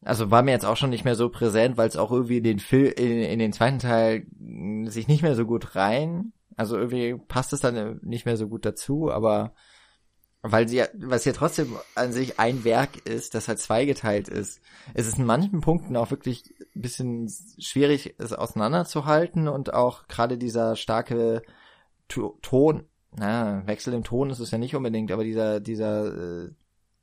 Also 0.07 0.31
war 0.31 0.41
mir 0.41 0.51
jetzt 0.51 0.65
auch 0.65 0.77
schon 0.77 0.89
nicht 0.89 1.03
mehr 1.03 1.15
so 1.15 1.27
präsent, 1.27 1.75
weil 1.75 1.89
es 1.89 1.97
auch 1.97 2.11
irgendwie 2.11 2.37
in 2.37 2.43
den 2.45 2.59
Film, 2.59 2.93
in, 2.95 3.19
in 3.19 3.39
den 3.39 3.51
zweiten 3.51 3.79
Teil 3.79 4.25
sich 4.85 5.09
nicht 5.09 5.21
mehr 5.21 5.35
so 5.35 5.45
gut 5.45 5.75
rein. 5.75 6.31
Also 6.55 6.77
irgendwie 6.77 7.15
passt 7.27 7.51
es 7.51 7.59
dann 7.59 7.99
nicht 8.03 8.25
mehr 8.25 8.37
so 8.37 8.47
gut 8.47 8.65
dazu, 8.65 9.11
aber 9.11 9.53
weil 10.41 10.69
sie 10.69 10.81
was 10.93 11.25
ja 11.25 11.33
trotzdem 11.33 11.75
an 11.95 12.13
sich 12.13 12.39
ein 12.39 12.63
Werk 12.63 13.05
ist, 13.05 13.35
das 13.35 13.49
halt 13.49 13.59
zweigeteilt 13.59 14.29
ist. 14.29 14.61
Es 14.93 15.07
ist 15.07 15.17
in 15.17 15.25
manchen 15.25 15.59
Punkten 15.59 15.97
auch 15.97 16.09
wirklich 16.09 16.53
ein 16.73 16.81
bisschen 16.81 17.29
schwierig, 17.59 18.15
es 18.17 18.31
auseinanderzuhalten 18.31 19.49
und 19.49 19.73
auch 19.73 20.07
gerade 20.07 20.37
dieser 20.37 20.77
starke 20.77 21.41
Ton, 22.07 22.85
na, 23.11 23.67
Wechsel 23.67 23.93
im 23.93 24.05
Ton 24.05 24.29
ist 24.29 24.39
es 24.39 24.51
ja 24.51 24.57
nicht 24.57 24.73
unbedingt, 24.73 25.11
aber 25.11 25.25
dieser, 25.25 25.59
dieser, 25.59 26.45
äh, 26.45 26.49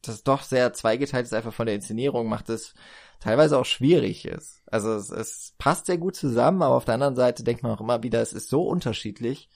das 0.09 0.23
doch 0.23 0.43
sehr 0.43 0.73
zweigeteilt 0.73 1.27
ist 1.27 1.35
einfach 1.35 1.53
von 1.53 1.67
der 1.67 1.75
Inszenierung, 1.75 2.29
macht 2.29 2.49
es 2.49 2.75
teilweise 3.21 3.59
auch 3.59 3.65
schwierig 3.65 4.27
ist. 4.27 4.63
Also 4.67 4.93
es, 4.93 5.11
es 5.11 5.55
passt 5.59 5.87
sehr 5.87 5.99
gut 5.99 6.17
zusammen, 6.17 6.63
aber 6.63 6.75
auf 6.75 6.85
der 6.85 6.95
anderen 6.95 7.17
Seite 7.17 7.45
denkt 7.45 7.63
man 7.63 7.73
auch 7.73 7.81
immer 7.81 8.03
wieder, 8.03 8.21
es 8.21 8.33
ist 8.33 8.49
so 8.49 8.63
unterschiedlich. 8.63 9.49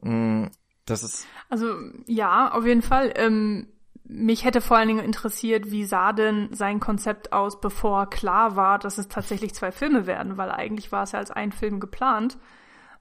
Mm, 0.00 0.46
das 0.86 1.02
ist. 1.02 1.26
Also 1.48 1.74
ja, 2.06 2.52
auf 2.52 2.64
jeden 2.64 2.82
Fall. 2.82 3.12
Ähm, 3.16 3.68
mich 4.04 4.44
hätte 4.44 4.62
vor 4.62 4.78
allen 4.78 4.88
Dingen 4.88 5.04
interessiert, 5.04 5.70
wie 5.70 5.84
sah 5.84 6.14
denn 6.14 6.48
sein 6.54 6.80
Konzept 6.80 7.32
aus, 7.34 7.60
bevor 7.60 8.08
klar 8.08 8.56
war, 8.56 8.78
dass 8.78 8.96
es 8.96 9.08
tatsächlich 9.08 9.54
zwei 9.54 9.70
Filme 9.70 10.06
werden, 10.06 10.38
weil 10.38 10.50
eigentlich 10.50 10.90
war 10.92 11.02
es 11.02 11.12
ja 11.12 11.18
als 11.18 11.30
ein 11.30 11.52
Film 11.52 11.78
geplant. 11.78 12.38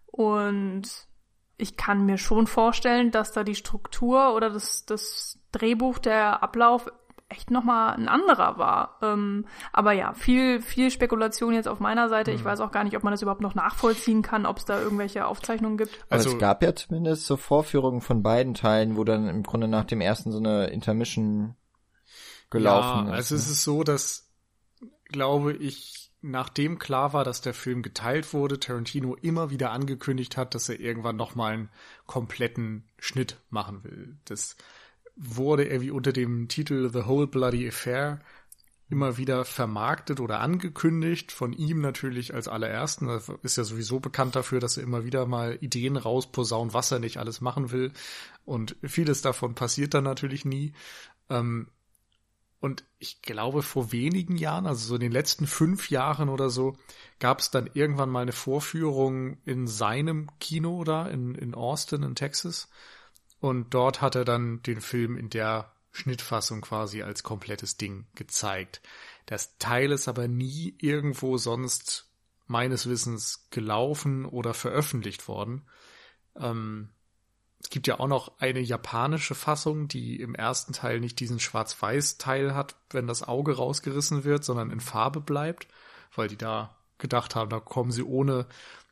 Und 0.08 1.08
ich 1.58 1.76
kann 1.76 2.06
mir 2.06 2.18
schon 2.18 2.48
vorstellen, 2.48 3.12
dass 3.12 3.32
da 3.32 3.44
die 3.44 3.56
Struktur 3.56 4.36
oder 4.36 4.50
das, 4.50 4.86
das 4.86 5.40
Drehbuch, 5.52 5.98
der 6.00 6.44
Ablauf 6.44 6.88
echt 7.30 7.52
nochmal 7.52 7.94
ein 7.96 8.08
anderer 8.08 8.58
war. 8.58 8.98
Ähm, 9.02 9.46
aber 9.74 9.92
ja, 9.92 10.14
viel, 10.14 10.62
viel 10.62 10.92
Spekulation 10.92 11.54
jetzt 11.54 11.68
auf 11.68 11.80
meiner 11.80 12.08
Seite. 12.08 12.32
Ich 12.32 12.42
mhm. 12.42 12.46
weiß 12.46 12.62
auch 12.62 12.72
gar 12.72 12.84
nicht, 12.84 12.96
ob 12.96 13.04
man 13.04 13.12
das 13.12 13.22
überhaupt 13.22 13.42
noch 13.42 13.56
nachvollziehen 13.56 14.22
kann, 14.22 14.46
ob 14.46 14.58
es 14.58 14.66
da 14.66 14.80
irgendwelche 14.80 15.26
Aufzeichnungen 15.26 15.78
gibt. 15.78 15.92
Also 16.10 16.32
es 16.32 16.38
gab 16.38 16.64
ja 16.64 16.74
zumindest 16.74 17.26
so 17.26 17.36
Vorführungen 17.36 18.02
von 18.02 18.24
beiden 18.24 18.54
Teilen, 18.54 18.96
wo 18.96 19.04
dann 19.04 19.28
im 19.28 19.44
Grunde 19.44 19.68
nach 19.68 19.84
dem 19.84 20.00
ersten 20.00 20.32
so 20.32 20.38
eine 20.38 20.68
Intermission 20.68 21.56
gelaufen 22.50 23.08
ja, 23.08 23.16
ist. 23.16 23.32
Also 23.32 23.36
ne? 23.36 23.42
es 23.42 23.50
ist 23.50 23.64
so, 23.64 23.84
dass, 23.84 24.30
glaube 25.10 25.54
ich, 25.54 26.07
nachdem 26.22 26.80
klar 26.80 27.14
war, 27.14 27.24
dass 27.24 27.42
der 27.42 27.54
Film 27.54 27.82
geteilt 27.82 28.34
wurde, 28.34 28.60
Tarantino 28.60 29.16
immer 29.16 29.50
wieder 29.50 29.72
angekündigt 29.72 30.38
hat, 30.38 30.56
dass 30.56 30.70
er 30.70 30.80
irgendwann 30.80 31.16
nochmal 31.16 31.54
einen 31.54 31.70
kompletten 32.06 32.84
Schnitt 32.98 33.40
machen 33.50 33.84
will. 33.84 34.18
Das 34.26 34.58
wurde 35.16 35.66
irgendwie 35.66 35.92
unter 35.92 36.14
dem 36.14 36.48
Titel 36.48 36.90
The 36.92 37.06
Whole 37.06 37.28
Bloody 37.28 37.68
Affair 37.68 38.20
immer 38.90 39.18
wieder 39.18 39.44
vermarktet 39.44 40.20
oder 40.20 40.40
angekündigt, 40.40 41.32
von 41.32 41.52
ihm 41.52 41.82
natürlich 41.82 42.34
als 42.34 42.48
allerersten. 42.48 43.10
Er 43.10 43.22
ist 43.44 43.58
ja 43.58 43.64
sowieso 43.66 44.00
bekannt 44.00 44.36
dafür, 44.36 44.60
dass 44.60 44.78
er 44.78 44.84
immer 44.84 45.04
wieder 45.04 45.26
mal 45.26 45.58
Ideen 45.60 45.98
rausposaunt, 45.98 46.74
was 46.74 46.92
er 46.92 47.00
nicht 47.00 47.18
alles 47.18 47.42
machen 47.42 47.72
will. 47.72 47.92
Und 48.46 48.78
vieles 48.84 49.22
davon 49.22 49.56
passiert 49.56 49.94
dann 49.94 50.06
natürlich 50.06 50.46
nie. 50.46 50.72
Ähm, 51.30 51.68
und 52.60 52.84
ich 52.98 53.22
glaube, 53.22 53.62
vor 53.62 53.92
wenigen 53.92 54.36
Jahren, 54.36 54.66
also 54.66 54.88
so 54.88 54.96
in 54.96 55.02
den 55.02 55.12
letzten 55.12 55.46
fünf 55.46 55.92
Jahren 55.92 56.30
oder 56.30 56.50
so, 56.50 56.76
gab 57.20 57.40
es 57.40 57.52
dann 57.52 57.70
irgendwann 57.74 58.10
mal 58.10 58.22
eine 58.22 58.32
Vorführung 58.32 59.38
in 59.46 59.68
seinem 59.68 60.30
Kino 60.40 60.84
da 60.84 61.08
in, 61.08 61.36
in 61.36 61.54
Austin 61.54 62.02
in 62.02 62.16
Texas. 62.16 62.70
Und 63.40 63.76
dort 63.76 64.02
hat 64.02 64.16
er 64.16 64.26
dann 64.26 64.64
den 64.64 64.82
Film 64.82 65.18
in 65.18 65.30
der 65.30 65.72
Schnittfassung 65.92 66.62
quasi 66.62 67.04
als 67.04 67.22
komplettes 67.22 67.78
Ding 67.78 68.08
gezeigt. 68.16 68.82
Das 69.28 69.58
Teil 69.60 69.92
ist 69.92 70.08
aber 70.08 70.28
nie 70.28 70.76
irgendwo 70.80 71.38
sonst 71.38 72.10
meines 72.48 72.90
Wissens 72.90 73.48
gelaufen 73.52 74.26
oder 74.26 74.56
veröffentlicht 74.56 75.28
worden. 75.28 75.68
Ähm, 76.36 76.90
es 77.60 77.70
gibt 77.70 77.88
ja 77.88 78.00
auch 78.00 78.08
noch 78.08 78.32
eine 78.40 78.60
japanische 78.60 79.36
Fassung, 79.36 79.88
die 79.88 80.20
im 80.22 80.36
ersten 80.36 80.74
Teil 80.74 81.00
nicht 81.00 81.20
diesen 81.20 81.40
Schwarz-Weiß-Teil 81.40 82.54
hat, 82.54 82.76
wenn 82.92 83.08
das 83.08 83.24
Auge 83.24 83.56
rausgerissen 83.58 84.24
wird, 84.24 84.44
sondern 84.44 84.72
in 84.72 84.80
Farbe 84.80 85.22
bleibt, 85.22 85.68
weil 86.16 86.28
die 86.28 86.38
da 86.38 86.76
gedacht 86.98 87.36
haben, 87.36 87.50
da 87.50 87.60
kommen 87.60 87.92
sie 87.92 88.04
ohne 88.04 88.46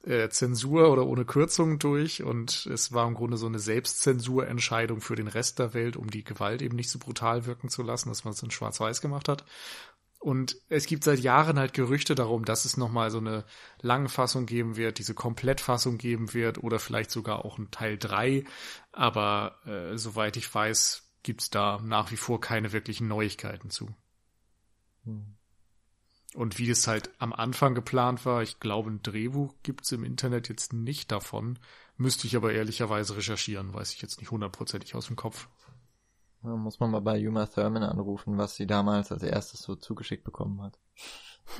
äh, 0.05 0.29
Zensur 0.29 0.91
oder 0.91 1.05
ohne 1.05 1.25
Kürzung 1.25 1.79
durch 1.79 2.23
und 2.23 2.65
es 2.67 2.91
war 2.91 3.07
im 3.07 3.15
Grunde 3.15 3.37
so 3.37 3.47
eine 3.47 3.59
Selbstzensurentscheidung 3.59 5.01
für 5.01 5.15
den 5.15 5.27
Rest 5.27 5.59
der 5.59 5.73
Welt, 5.73 5.95
um 5.95 6.09
die 6.09 6.23
Gewalt 6.23 6.61
eben 6.61 6.75
nicht 6.75 6.89
so 6.89 6.99
brutal 6.99 7.45
wirken 7.45 7.69
zu 7.69 7.81
lassen, 7.81 8.09
dass 8.09 8.23
man 8.23 8.33
es 8.33 8.43
in 8.43 8.51
Schwarz-Weiß 8.51 9.01
gemacht 9.01 9.27
hat. 9.27 9.45
Und 10.25 10.57
es 10.69 10.87
gibt 10.87 11.03
seit 11.03 11.19
Jahren 11.19 11.59
halt 11.59 11.75
Gerüchte 11.75 12.15
darum, 12.15 12.45
dass 12.45 12.65
es 12.65 12.77
nochmal 12.77 13.11
so 13.11 13.19
eine 13.19 13.45
lange 13.79 14.09
Fassung 14.09 14.47
geben 14.47 14.75
wird, 14.75 14.97
diese 14.97 15.13
Komplettfassung 15.13 15.99
geben 15.99 16.33
wird 16.33 16.63
oder 16.63 16.79
vielleicht 16.79 17.11
sogar 17.11 17.45
auch 17.45 17.59
ein 17.59 17.69
Teil 17.69 17.99
drei. 17.99 18.43
Aber 18.91 19.59
äh, 19.67 19.99
soweit 19.99 20.35
ich 20.35 20.51
weiß, 20.51 21.03
gibt's 21.21 21.51
da 21.51 21.79
nach 21.83 22.09
wie 22.09 22.17
vor 22.17 22.41
keine 22.41 22.71
wirklichen 22.71 23.07
Neuigkeiten 23.07 23.69
zu. 23.69 23.93
Hm. 25.03 25.35
Und 26.33 26.57
wie 26.57 26.71
es 26.71 26.87
halt 26.87 27.11
am 27.19 27.31
Anfang 27.31 27.75
geplant 27.75 28.25
war, 28.25 28.41
ich 28.41 28.59
glaube, 28.59 28.89
ein 28.89 29.03
Drehbuch 29.03 29.53
gibt's 29.61 29.91
im 29.91 30.03
Internet 30.03 30.49
jetzt 30.49 30.73
nicht 30.73 31.11
davon. 31.11 31.59
Müsste 31.97 32.25
ich 32.25 32.35
aber 32.35 32.51
ehrlicherweise 32.51 33.15
recherchieren, 33.15 33.75
weiß 33.75 33.93
ich 33.93 34.01
jetzt 34.01 34.19
nicht 34.19 34.31
hundertprozentig 34.31 34.95
aus 34.95 35.05
dem 35.05 35.17
Kopf. 35.17 35.49
Ja, 36.45 36.55
muss 36.55 36.79
man 36.79 36.91
mal 36.91 37.01
bei 37.01 37.27
Uma 37.27 37.47
Thurman 37.47 37.83
anrufen, 37.83 38.37
was 38.37 38.55
sie 38.55 38.67
damals 38.67 39.11
als 39.11 39.23
erstes 39.23 39.61
so 39.61 39.75
zugeschickt 39.75 40.23
bekommen 40.23 40.61
hat. 40.61 40.79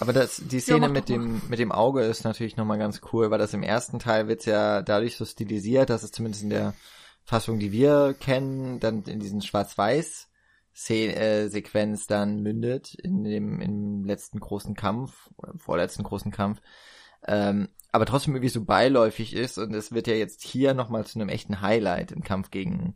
Aber 0.00 0.12
das, 0.12 0.42
die 0.44 0.60
Szene 0.60 0.86
ja, 0.86 0.92
mit 0.92 1.08
dem, 1.08 1.42
mit 1.48 1.58
dem 1.58 1.72
Auge 1.72 2.02
ist 2.02 2.24
natürlich 2.24 2.56
nochmal 2.56 2.78
ganz 2.78 3.00
cool, 3.12 3.30
weil 3.30 3.38
das 3.38 3.54
im 3.54 3.62
ersten 3.62 3.98
Teil 3.98 4.28
wird's 4.28 4.44
ja 4.44 4.82
dadurch 4.82 5.16
so 5.16 5.24
stilisiert, 5.24 5.90
dass 5.90 6.02
es 6.02 6.12
zumindest 6.12 6.42
in 6.42 6.50
der 6.50 6.74
Fassung, 7.24 7.58
die 7.58 7.72
wir 7.72 8.14
kennen, 8.18 8.80
dann 8.80 9.02
in 9.04 9.20
diesen 9.20 9.42
Schwarz-Weiß 9.42 10.28
äh, 10.88 11.48
Sequenz 11.48 12.06
dann 12.06 12.42
mündet 12.42 12.94
in 12.94 13.24
dem 13.24 13.60
im 13.60 14.04
letzten 14.04 14.40
großen 14.40 14.74
Kampf 14.74 15.30
oder 15.36 15.52
im 15.52 15.58
vorletzten 15.58 16.02
großen 16.02 16.30
Kampf. 16.30 16.60
Ähm, 17.26 17.68
aber 17.92 18.06
trotzdem 18.06 18.34
irgendwie 18.34 18.52
so 18.52 18.64
beiläufig 18.64 19.34
ist 19.34 19.58
und 19.58 19.74
es 19.74 19.92
wird 19.92 20.06
ja 20.06 20.14
jetzt 20.14 20.42
hier 20.42 20.74
nochmal 20.74 21.04
zu 21.06 21.18
einem 21.18 21.28
echten 21.28 21.60
Highlight 21.60 22.12
im 22.12 22.22
Kampf 22.22 22.50
gegen 22.50 22.94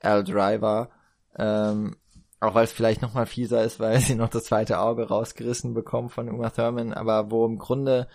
Al 0.00 0.24
Driver. 0.24 0.90
Ähm, 1.38 1.96
auch 2.40 2.54
weil 2.54 2.64
es 2.64 2.72
vielleicht 2.72 3.02
nochmal 3.02 3.26
fieser 3.26 3.64
ist, 3.64 3.80
weil 3.80 4.00
sie 4.00 4.14
noch 4.14 4.28
das 4.28 4.44
zweite 4.44 4.80
Auge 4.80 5.08
rausgerissen 5.08 5.74
bekommen 5.74 6.08
von 6.08 6.28
Uma 6.28 6.50
Thurman, 6.50 6.92
aber 6.92 7.30
wo 7.30 7.46
im 7.46 7.58
Grunde 7.58 8.08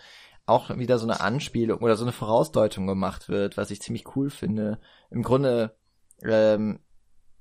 auch 0.46 0.76
wieder 0.76 0.98
so 0.98 1.06
eine 1.06 1.20
Anspielung 1.20 1.80
oder 1.80 1.96
so 1.96 2.04
eine 2.04 2.12
Vorausdeutung 2.12 2.86
gemacht 2.86 3.28
wird, 3.28 3.56
was 3.56 3.70
ich 3.70 3.80
ziemlich 3.80 4.16
cool 4.16 4.28
finde. 4.30 4.80
Im 5.10 5.22
Grunde 5.22 5.76
ähm, 6.24 6.80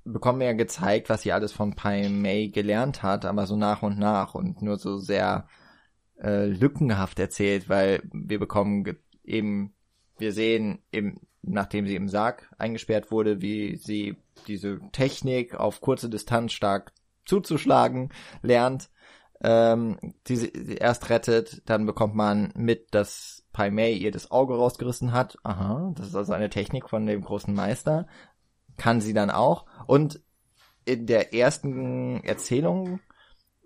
bekommen 0.04 0.40
wir 0.40 0.48
ja 0.48 0.54
gezeigt, 0.54 1.10
was 1.10 1.24
sie 1.24 1.32
alles 1.32 1.52
von 1.52 1.76
Pai 1.76 2.10
Mei 2.10 2.50
gelernt 2.54 3.04
hat, 3.04 3.26
aber 3.26 3.48
so 3.48 3.56
nach 3.56 3.82
und 3.82 3.98
nach 3.98 4.36
und 4.36 4.62
nur 4.62 4.78
so 4.78 4.98
sehr 4.98 5.48
äh, 6.22 6.46
lückenhaft 6.46 7.20
erzählt, 7.20 7.70
weil 7.70 8.02
wir 8.12 8.40
bekommen 8.40 8.98
eben, 9.24 9.74
wir 10.18 10.32
sehen 10.32 10.80
eben, 10.92 11.22
nachdem 11.42 11.88
sie 11.88 11.96
im 11.96 12.08
Sarg 12.08 12.54
eingesperrt 12.58 13.12
wurde, 13.12 13.42
wie 13.42 13.78
sie 13.78 14.18
diese 14.48 14.80
Technik 14.92 15.56
auf 15.56 15.82
kurze 15.82 16.10
Distanz 16.10 16.54
stark 16.54 16.94
zuzuschlagen 17.26 18.12
lernt, 18.42 18.90
ähm, 19.44 19.98
die 20.28 20.36
sie 20.36 20.52
erst 20.76 21.10
rettet, 21.10 21.62
dann 21.66 21.86
bekommt 21.86 22.16
man 22.16 22.52
mit, 22.56 22.94
dass 22.94 23.44
Pai 23.54 23.72
Mei 23.72 23.92
ihr 23.92 24.12
das 24.12 24.32
Auge 24.32 24.56
rausgerissen 24.56 25.14
hat. 25.14 25.38
Aha, 25.44 25.92
das 25.96 26.08
ist 26.08 26.16
also 26.16 26.34
eine 26.34 26.50
Technik 26.50 26.90
von 26.90 27.06
dem 27.06 27.22
großen 27.22 27.54
Meister 27.54 28.08
kann 28.82 29.00
sie 29.00 29.14
dann 29.14 29.30
auch. 29.30 29.66
Und 29.86 30.22
in 30.86 31.06
der 31.06 31.34
ersten 31.36 32.24
Erzählung, 32.24 33.00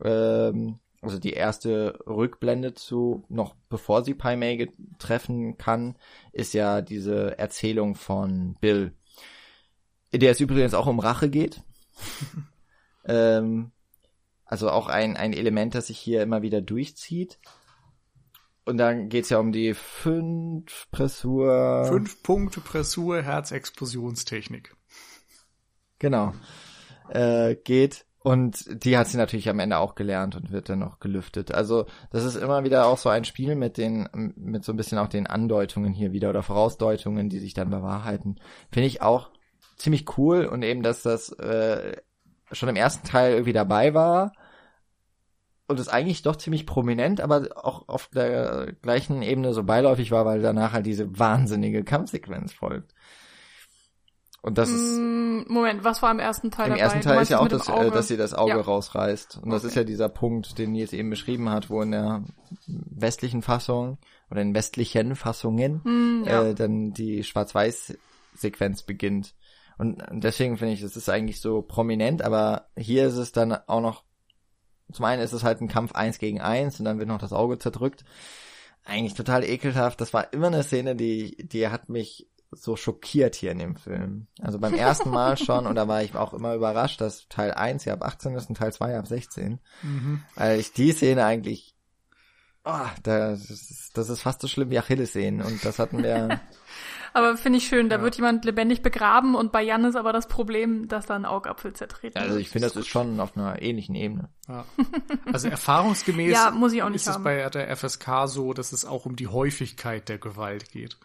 ähm, 0.03 0.80
also 1.02 1.19
die 1.19 1.34
erste 1.34 1.99
Rückblende 2.06 2.73
zu, 2.73 3.23
noch 3.30 3.56
bevor 3.69 4.03
sie 4.03 4.14
Pai 4.14 4.35
Mei 4.35 4.68
treffen 4.99 5.57
kann, 5.57 5.95
ist 6.34 6.53
ja 6.53 6.81
diese 6.81 7.39
Erzählung 7.39 7.95
von 7.95 8.57
Bill, 8.60 8.93
der 10.18 10.32
es 10.32 10.40
übrigens 10.40 10.74
auch 10.74 10.88
um 10.88 11.00
Rache 11.00 11.30
geht. 11.30 11.62
ähm, 13.06 13.72
also 14.46 14.70
auch 14.70 14.88
ein, 14.88 15.18
ein 15.18 15.34
Element, 15.34 15.76
das 15.76 15.88
sich 15.88 15.98
hier 15.98 16.22
immer 16.22 16.42
wieder 16.42 16.62
durchzieht. 16.62 17.40
Und 18.66 18.78
dann 18.78 19.10
geht's 19.10 19.30
ja 19.30 19.38
um 19.38 19.52
die 19.52 19.74
fünf 19.74 20.88
Pressur. 20.92 21.86
Fünf 21.86 22.24
Punkte 22.24 22.62
Pressur, 22.62 23.22
Herzexplosionstechnik. 23.22 24.76
Genau. 26.00 26.34
Äh, 27.10 27.56
geht. 27.56 28.06
Und 28.26 28.84
die 28.84 28.98
hat 28.98 29.08
sie 29.08 29.18
natürlich 29.18 29.50
am 29.50 29.60
Ende 29.60 29.78
auch 29.78 29.94
gelernt 29.94 30.36
und 30.36 30.52
wird 30.52 30.68
dann 30.70 30.80
noch 30.80 31.00
gelüftet. 31.00 31.54
Also 31.54 31.86
das 32.10 32.24
ist 32.24 32.36
immer 32.36 32.64
wieder 32.64 32.88
auch 32.88 32.98
so 32.98 33.08
ein 33.10 33.24
Spiel 33.24 33.54
mit 33.54 33.78
den, 33.78 34.10
mit 34.36 34.66
so 34.66 34.74
ein 34.74 34.78
bisschen 34.78 34.98
auch 34.98 35.10
den 35.10 35.28
Andeutungen 35.28 35.94
hier 35.94 36.12
wieder 36.12 36.32
oder 36.32 36.42
Vorausdeutungen, 36.42 37.30
die 37.30 37.38
sich 37.38 37.54
dann 37.54 37.70
bewahrheiten. 37.70 38.40
Finde 38.72 38.88
ich 38.88 39.04
auch 39.04 39.30
ziemlich 39.76 40.18
cool 40.18 40.45
und 40.45 40.64
eben, 40.64 40.84
dass 40.84 41.03
das 41.03 41.31
äh, 41.34 41.97
schon 42.52 42.69
im 42.69 42.76
ersten 42.76 43.07
Teil 43.07 43.34
irgendwie 43.34 43.53
dabei 43.53 43.93
war 43.93 44.31
und 45.68 45.80
es 45.80 45.88
eigentlich 45.88 46.22
doch 46.22 46.35
ziemlich 46.35 46.65
prominent, 46.65 47.22
aber 47.22 47.47
auch 47.56 47.88
auf 47.88 48.10
der 48.14 48.73
gleichen 48.81 49.22
Ebene 49.22 49.53
so 49.53 49.64
beiläufig 49.64 50.11
war, 50.11 50.26
weil 50.26 50.41
danach 50.41 50.73
halt 50.73 50.85
diese 50.85 51.18
wahnsinnige 51.18 51.84
Kampfsequenz 51.84 52.53
folgt. 52.53 52.93
Und 54.45 54.60
das 54.60 54.69
ist. 54.69 54.99
Mm, 54.99 55.45
Moment, 55.47 55.84
was 55.84 56.03
war 56.03 56.11
im 56.11 56.19
ersten 56.19 56.52
Teil 56.52 56.68
Im 56.68 56.73
dabei? 56.73 56.84
ersten 56.84 57.02
Teil 57.02 57.19
ist 57.19 57.30
ja 57.30 57.39
auch, 57.39 57.47
das, 57.47 57.68
äh, 57.68 57.89
dass 57.89 58.07
sie 58.07 58.15
das 58.15 58.35
Auge 58.35 58.52
ja. 58.52 58.61
rausreißt. 58.61 59.38
Und 59.38 59.45
okay. 59.45 59.52
das 59.53 59.64
ist 59.64 59.76
ja 59.76 59.84
dieser 59.84 60.07
Punkt, 60.07 60.60
den 60.60 60.72
Nils 60.72 60.93
eben 60.93 61.10
beschrieben 61.10 61.49
hat, 61.49 61.72
wo 61.72 61.81
in 61.81 61.89
der 61.89 62.23
westlichen 62.68 63.41
Fassung 63.41 63.97
oder 64.30 64.43
in 64.43 64.53
westlichen 64.53 65.15
Fassungen 65.15 65.81
mm, 65.84 66.26
ja. 66.27 66.43
äh, 66.43 66.53
dann 66.53 66.93
die 66.93 67.23
Schwarz-Weiß-Sequenz 67.23 68.84
beginnt. 68.84 69.34
Und 69.77 70.03
deswegen 70.11 70.57
finde 70.57 70.73
ich, 70.73 70.81
das 70.81 70.95
ist 70.95 71.10
eigentlich 71.10 71.41
so 71.41 71.61
prominent, 71.61 72.22
aber 72.22 72.69
hier 72.77 73.07
ist 73.07 73.18
es 73.18 73.31
dann 73.31 73.53
auch 73.53 73.81
noch, 73.81 74.03
zum 74.91 75.06
einen 75.06 75.22
ist 75.22 75.34
es 75.34 75.43
halt 75.43 75.61
ein 75.61 75.68
Kampf 75.68 75.93
eins 75.93 76.19
gegen 76.19 76.41
eins 76.41 76.80
und 76.80 76.85
dann 76.85 76.99
wird 76.99 77.10
noch 77.10 77.19
das 77.19 77.34
Auge 77.34 77.60
zerdrückt. 77.60 78.06
Eigentlich 78.85 79.15
total 79.15 79.43
ekelhaft. 79.43 79.99
Das 79.99 80.14
war 80.14 80.31
immer 80.31 80.47
eine 80.47 80.64
Szene, 80.64 80.95
die, 80.95 81.35
die 81.47 81.69
hat 81.69 81.89
mich 81.89 82.30
so 82.52 82.76
schockiert 82.76 83.35
hier 83.35 83.52
in 83.52 83.60
dem 83.60 83.76
Film. 83.76 84.27
Also 84.39 84.60
beim 84.60 84.73
ersten 84.73 85.10
Mal 85.10 85.38
schon, 85.43 85.65
und 85.65 85.76
da 85.76 85.88
war 85.88 86.03
ich 86.03 86.15
auch 86.15 86.34
immer 86.34 86.53
überrascht, 86.56 87.02
dass 87.02 87.27
Teil 87.27 87.52
1 87.52 87.85
ja 87.85 87.93
ab 87.93 88.03
18 88.03 88.35
ist 88.35 88.49
und 88.49 88.56
Teil 88.56 88.72
2 88.72 88.97
ab 88.97 89.07
16. 89.07 89.60
Mhm. 89.81 90.23
Weil 90.35 90.60
ich 90.60 90.72
die 90.72 90.91
Szene 90.91 91.26
eigentlich, 91.26 91.76
oh, 92.64 92.88
das, 93.03 93.49
ist, 93.49 93.97
das 93.97 94.10
ist 94.10 94.22
fast 94.22 94.41
so 94.41 94.47
schlimm 94.47 94.69
wie 94.69 94.80
Achilles 94.80 95.14
sehen 95.14 95.41
und 95.41 95.65
das 95.65 95.80
hatten 95.80 96.03
wir. 96.03 96.39
aber 97.16 97.38
finde 97.38 97.60
ich 97.60 97.68
schön, 97.68 97.88
da 97.88 97.96
ja. 97.96 98.02
wird 98.02 98.16
jemand 98.18 98.44
lebendig 98.44 98.82
begraben 98.82 99.36
und 99.36 99.54
bei 99.54 99.64
Jan 99.64 99.86
ist 99.86 99.96
aber 99.96 100.12
das 100.12 100.28
Problem, 100.28 100.90
dass 100.90 101.06
da 101.06 101.16
ein 101.16 101.24
Augapfel 101.24 101.72
zertreten 101.72 102.18
Also 102.18 102.36
ich 102.36 102.50
finde, 102.50 102.68
das 102.68 102.76
ist 102.76 102.88
schon 102.88 103.22
auf 103.22 103.38
einer 103.38 103.62
ähnlichen 103.62 103.96
Ebene. 103.96 104.28
Ja. 104.50 104.66
Also 105.32 105.48
erfahrungsgemäß 105.48 106.34
ja, 106.34 106.52
muss 106.52 106.74
ich 106.74 106.84
auch 106.84 106.90
nicht 106.90 107.02
ist 107.02 107.08
haben. 107.08 107.22
es 107.22 107.24
bei 107.24 107.50
der 107.50 107.74
FSK 107.78 108.28
so, 108.28 108.54
dass 108.54 108.74
es 108.74 108.84
auch 108.84 109.06
um 109.06 109.16
die 109.16 109.28
Häufigkeit 109.28 110.10
der 110.10 110.18
Gewalt 110.18 110.72
geht. 110.72 110.98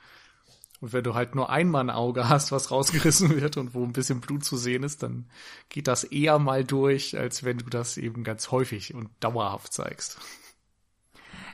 Und 0.80 0.92
wenn 0.92 1.04
du 1.04 1.14
halt 1.14 1.36
nur 1.36 1.48
einmal 1.48 1.82
ein 1.82 1.90
Auge 1.90 2.28
hast, 2.28 2.50
was 2.50 2.72
rausgerissen 2.72 3.40
wird 3.40 3.56
und 3.56 3.74
wo 3.74 3.84
ein 3.84 3.92
bisschen 3.92 4.20
Blut 4.20 4.44
zu 4.44 4.56
sehen 4.56 4.82
ist, 4.82 5.04
dann 5.04 5.30
geht 5.68 5.86
das 5.86 6.02
eher 6.02 6.40
mal 6.40 6.64
durch, 6.64 7.16
als 7.16 7.44
wenn 7.44 7.58
du 7.58 7.66
das 7.66 7.98
eben 7.98 8.24
ganz 8.24 8.50
häufig 8.50 8.94
und 8.94 9.10
dauerhaft 9.20 9.72
zeigst. 9.72 10.18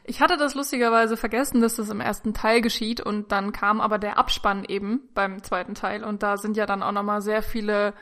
Ich 0.06 0.20
hatte 0.20 0.36
das 0.36 0.54
lustigerweise 0.54 1.16
vergessen, 1.16 1.60
dass 1.60 1.76
das 1.76 1.90
im 1.90 2.00
ersten 2.00 2.32
Teil 2.32 2.60
geschieht 2.60 3.00
und 3.00 3.32
dann 3.32 3.52
kam 3.52 3.80
aber 3.80 3.98
der 3.98 4.18
Abspann 4.18 4.64
eben 4.64 5.08
beim 5.14 5.42
zweiten 5.42 5.74
Teil 5.74 6.04
und 6.04 6.22
da 6.22 6.36
sind 6.36 6.56
ja 6.56 6.66
dann 6.66 6.82
auch 6.82 6.92
nochmal 6.92 7.22
sehr 7.22 7.42
viele 7.42 7.94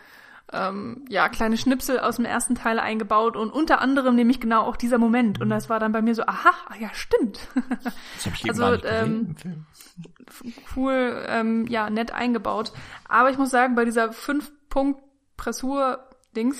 ähm, 0.53 1.07
ja, 1.09 1.31
kleine 1.31 1.57
Schnipsel 1.57 1.99
aus 1.99 2.17
dem 2.17 2.27
ersten 2.27 2.55
Teil 2.55 2.79
eingebaut 2.79 3.35
und 3.37 3.51
unter 3.51 3.81
anderem 3.81 4.15
nämlich 4.15 4.41
genau 4.41 4.61
auch 4.63 4.77
dieser 4.77 4.99
Moment. 4.99 5.41
Und 5.41 5.49
das 5.49 5.71
war 5.71 5.81
dann 5.81 5.93
bei 5.93 6.03
mir 6.03 6.15
so, 6.15 6.27
aha, 6.27 6.53
ah 6.67 6.75
ja, 6.79 6.91
stimmt. 6.93 7.49
Das 7.75 7.87
hab 8.27 8.35
ich 8.35 8.45
also, 8.51 8.75
eben 8.75 8.85
ähm, 8.87 9.35
cool, 10.77 11.25
ähm, 11.27 11.67
ja, 11.69 11.89
nett 11.89 12.13
eingebaut. 12.13 12.75
Aber 13.09 13.31
ich 13.31 13.39
muss 13.39 13.49
sagen, 13.51 13.75
bei 13.75 13.87
dieser 13.87 14.13
Fünf-Punkt-Pressur-Dings, 14.13 16.59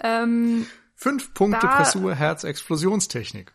ähm, 0.00 0.66
Fünf 0.96 1.32
Punkte 1.32 1.66
da, 1.66 1.76
Pressur, 1.76 2.14
Herz-Explosionstechnik. 2.14 3.52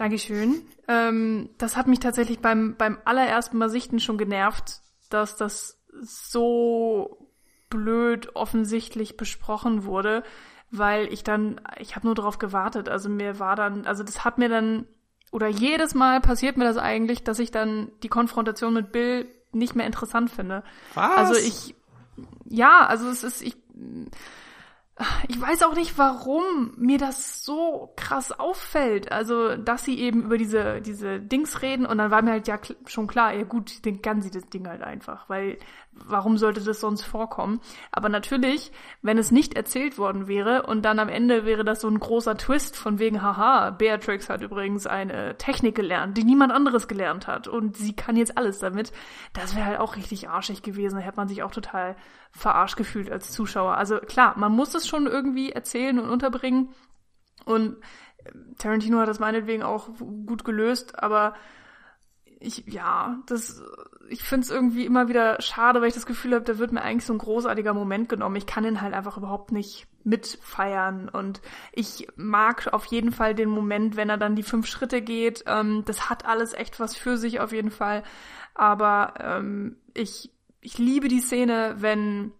Dankeschön. 0.00 0.62
Ähm, 0.88 1.50
das 1.58 1.76
hat 1.76 1.86
mich 1.86 2.00
tatsächlich 2.00 2.38
beim, 2.40 2.74
beim 2.78 2.96
allerersten 3.04 3.58
Mal 3.58 3.68
sichten 3.68 4.00
schon 4.00 4.16
genervt, 4.16 4.80
dass 5.10 5.36
das 5.36 5.78
so 6.00 7.28
blöd 7.68 8.34
offensichtlich 8.34 9.18
besprochen 9.18 9.84
wurde, 9.84 10.22
weil 10.70 11.12
ich 11.12 11.22
dann, 11.22 11.60
ich 11.78 11.96
habe 11.96 12.06
nur 12.06 12.14
darauf 12.14 12.38
gewartet. 12.38 12.88
Also 12.88 13.10
mir 13.10 13.38
war 13.38 13.56
dann, 13.56 13.84
also 13.84 14.02
das 14.02 14.24
hat 14.24 14.38
mir 14.38 14.48
dann, 14.48 14.86
oder 15.32 15.48
jedes 15.48 15.94
Mal 15.94 16.22
passiert 16.22 16.56
mir 16.56 16.64
das 16.64 16.78
eigentlich, 16.78 17.22
dass 17.22 17.38
ich 17.38 17.50
dann 17.50 17.92
die 18.02 18.08
Konfrontation 18.08 18.72
mit 18.72 18.92
Bill 18.92 19.28
nicht 19.52 19.76
mehr 19.76 19.84
interessant 19.84 20.30
finde. 20.30 20.64
Was? 20.94 21.10
Also 21.10 21.34
ich, 21.34 21.74
ja, 22.46 22.86
also 22.86 23.06
es 23.10 23.22
ist, 23.22 23.42
ich, 23.42 23.54
ich 25.28 25.40
weiß 25.40 25.62
auch 25.62 25.74
nicht, 25.74 25.96
warum 25.98 26.72
mir 26.76 26.98
das 26.98 27.44
so 27.44 27.92
krass 27.96 28.32
auffällt. 28.32 29.12
Also, 29.12 29.56
dass 29.56 29.84
sie 29.84 29.98
eben 29.98 30.24
über 30.24 30.36
diese, 30.36 30.80
diese 30.80 31.20
Dings 31.20 31.62
reden 31.62 31.86
und 31.86 31.98
dann 31.98 32.10
war 32.10 32.22
mir 32.22 32.32
halt 32.32 32.48
ja 32.48 32.58
schon 32.86 33.06
klar, 33.06 33.32
ja 33.32 33.44
gut, 33.44 33.84
den 33.84 34.02
kann 34.02 34.22
sie 34.22 34.30
das 34.30 34.48
Ding 34.48 34.68
halt 34.68 34.82
einfach, 34.82 35.28
weil 35.28 35.58
warum 35.92 36.38
sollte 36.38 36.60
das 36.60 36.80
sonst 36.80 37.02
vorkommen? 37.02 37.60
Aber 37.92 38.08
natürlich, 38.08 38.72
wenn 39.02 39.18
es 39.18 39.30
nicht 39.30 39.54
erzählt 39.54 39.98
worden 39.98 40.28
wäre 40.28 40.64
und 40.64 40.82
dann 40.82 40.98
am 40.98 41.08
Ende 41.08 41.44
wäre 41.44 41.64
das 41.64 41.80
so 41.80 41.88
ein 41.88 41.98
großer 41.98 42.36
Twist 42.36 42.76
von 42.76 42.98
wegen, 42.98 43.22
haha, 43.22 43.70
Beatrix 43.70 44.28
hat 44.28 44.42
übrigens 44.42 44.86
eine 44.86 45.36
Technik 45.36 45.74
gelernt, 45.74 46.16
die 46.16 46.24
niemand 46.24 46.52
anderes 46.52 46.88
gelernt 46.88 47.26
hat 47.26 47.48
und 47.48 47.76
sie 47.76 47.94
kann 47.94 48.16
jetzt 48.16 48.36
alles 48.38 48.58
damit, 48.58 48.92
das 49.32 49.54
wäre 49.56 49.66
halt 49.66 49.80
auch 49.80 49.96
richtig 49.96 50.28
arschig 50.28 50.62
gewesen. 50.62 50.96
Da 50.96 51.02
hätte 51.02 51.16
man 51.16 51.28
sich 51.28 51.42
auch 51.42 51.52
total 51.52 51.96
verarscht 52.30 52.76
gefühlt 52.76 53.10
als 53.10 53.30
Zuschauer. 53.32 53.76
Also 53.76 53.98
klar, 53.98 54.34
man 54.38 54.52
muss 54.52 54.74
es 54.74 54.86
schon 54.86 55.06
irgendwie 55.06 55.50
erzählen 55.50 55.98
und 55.98 56.08
unterbringen 56.08 56.70
und 57.44 57.76
Tarantino 58.58 58.98
hat 58.98 59.08
das 59.08 59.18
meinetwegen 59.18 59.62
auch 59.62 59.88
gut 60.26 60.44
gelöst, 60.44 61.02
aber 61.02 61.34
ich, 62.40 62.64
ja, 62.66 63.18
das, 63.26 63.62
ich 64.08 64.22
finde 64.22 64.44
es 64.44 64.50
irgendwie 64.50 64.86
immer 64.86 65.08
wieder 65.08 65.40
schade, 65.40 65.80
weil 65.80 65.88
ich 65.88 65.94
das 65.94 66.06
Gefühl 66.06 66.34
habe, 66.34 66.44
da 66.44 66.58
wird 66.58 66.72
mir 66.72 66.82
eigentlich 66.82 67.04
so 67.04 67.12
ein 67.12 67.18
großartiger 67.18 67.74
Moment 67.74 68.08
genommen. 68.08 68.36
Ich 68.36 68.46
kann 68.46 68.64
ihn 68.64 68.80
halt 68.80 68.94
einfach 68.94 69.18
überhaupt 69.18 69.52
nicht 69.52 69.86
mitfeiern. 70.04 71.10
Und 71.10 71.42
ich 71.72 72.08
mag 72.16 72.72
auf 72.72 72.86
jeden 72.86 73.12
Fall 73.12 73.34
den 73.34 73.50
Moment, 73.50 73.96
wenn 73.96 74.08
er 74.08 74.16
dann 74.16 74.36
die 74.36 74.42
fünf 74.42 74.66
Schritte 74.66 75.02
geht. 75.02 75.44
Ähm, 75.46 75.84
das 75.84 76.08
hat 76.08 76.24
alles 76.24 76.54
echt 76.54 76.80
was 76.80 76.96
für 76.96 77.18
sich 77.18 77.40
auf 77.40 77.52
jeden 77.52 77.70
Fall. 77.70 78.02
Aber 78.54 79.14
ähm, 79.20 79.76
ich, 79.92 80.30
ich 80.62 80.78
liebe 80.78 81.08
die 81.08 81.20
Szene, 81.20 81.76
wenn 81.78 82.32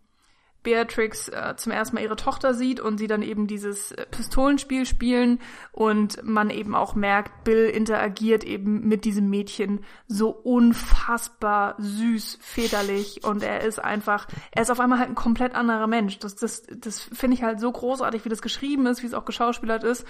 Beatrix 0.62 1.28
äh, 1.28 1.55
zum 1.57 1.73
ersten 1.73 1.97
Mal 1.97 2.03
ihre 2.03 2.16
Tochter 2.16 2.55
sieht 2.55 2.81
und 2.81 2.99
sie 2.99 3.07
dann 3.07 3.23
eben 3.23 3.47
dieses 3.47 3.93
äh, 3.93 4.07
Pistolenspiel 4.11 4.85
spielen 4.85 5.41
und 5.73 6.23
man 6.23 6.51
eben 6.51 6.74
auch 6.74 6.95
merkt, 6.95 7.45
Bill 7.45 7.66
interagiert 7.69 8.45
eben 8.45 8.87
mit 8.87 9.05
diesem 9.05 9.31
Mädchen 9.31 9.85
so 10.07 10.31
unfassbar 10.31 11.77
süß, 11.78 12.39
väterlich 12.41 13.24
und 13.24 13.43
er 13.43 13.62
ist 13.62 13.78
einfach, 13.78 14.27
er 14.51 14.62
ist 14.62 14.70
auf 14.70 14.81
einmal 14.81 14.99
halt 14.99 15.09
ein 15.09 15.15
komplett 15.15 15.55
anderer 15.55 15.87
Mensch. 15.87 16.19
Das, 16.19 16.37
das, 16.37 16.62
das 16.77 17.01
finde 17.01 17.35
ich 17.35 17.43
halt 17.43 17.61
so 17.61 17.73
großartig, 17.73 18.24
wie 18.24 18.31
das 18.31 18.43
geschrieben 18.43 18.87
ist, 18.87 19.03
wie 19.03 19.07
es 19.07 19.15
auch 19.15 19.24
geschauspielert 19.24 19.85
ist. 19.85 20.05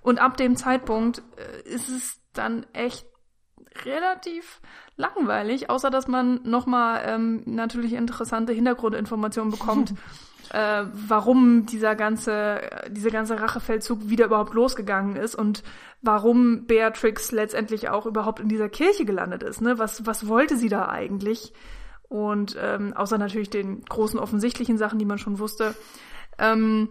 Und 0.00 0.20
ab 0.20 0.36
dem 0.36 0.56
Zeitpunkt 0.56 1.22
äh, 1.36 1.68
ist 1.68 1.88
es 1.88 2.20
dann 2.32 2.66
echt 2.72 3.07
relativ 3.84 4.60
langweilig, 4.96 5.70
außer 5.70 5.90
dass 5.90 6.08
man 6.08 6.40
nochmal 6.44 7.02
ähm, 7.06 7.42
natürlich 7.46 7.92
interessante 7.92 8.52
Hintergrundinformationen 8.52 9.50
bekommt, 9.50 9.94
äh, 10.50 10.84
warum 10.92 11.66
dieser 11.66 11.94
ganze, 11.94 12.60
diese 12.90 13.10
ganze 13.10 13.40
Rachefeldzug 13.40 14.08
wieder 14.08 14.26
überhaupt 14.26 14.54
losgegangen 14.54 15.16
ist 15.16 15.34
und 15.34 15.62
warum 16.02 16.66
Beatrix 16.66 17.32
letztendlich 17.32 17.88
auch 17.88 18.06
überhaupt 18.06 18.40
in 18.40 18.48
dieser 18.48 18.68
Kirche 18.68 19.04
gelandet 19.04 19.42
ist. 19.42 19.60
Ne? 19.60 19.78
Was, 19.78 20.06
was 20.06 20.28
wollte 20.28 20.56
sie 20.56 20.68
da 20.68 20.88
eigentlich? 20.88 21.52
Und 22.08 22.56
ähm, 22.60 22.94
außer 22.94 23.18
natürlich 23.18 23.50
den 23.50 23.82
großen 23.82 24.18
offensichtlichen 24.18 24.78
Sachen, 24.78 24.98
die 24.98 25.04
man 25.04 25.18
schon 25.18 25.38
wusste. 25.38 25.74
Ähm, 26.38 26.88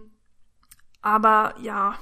aber 1.02 1.54
ja, 1.60 1.94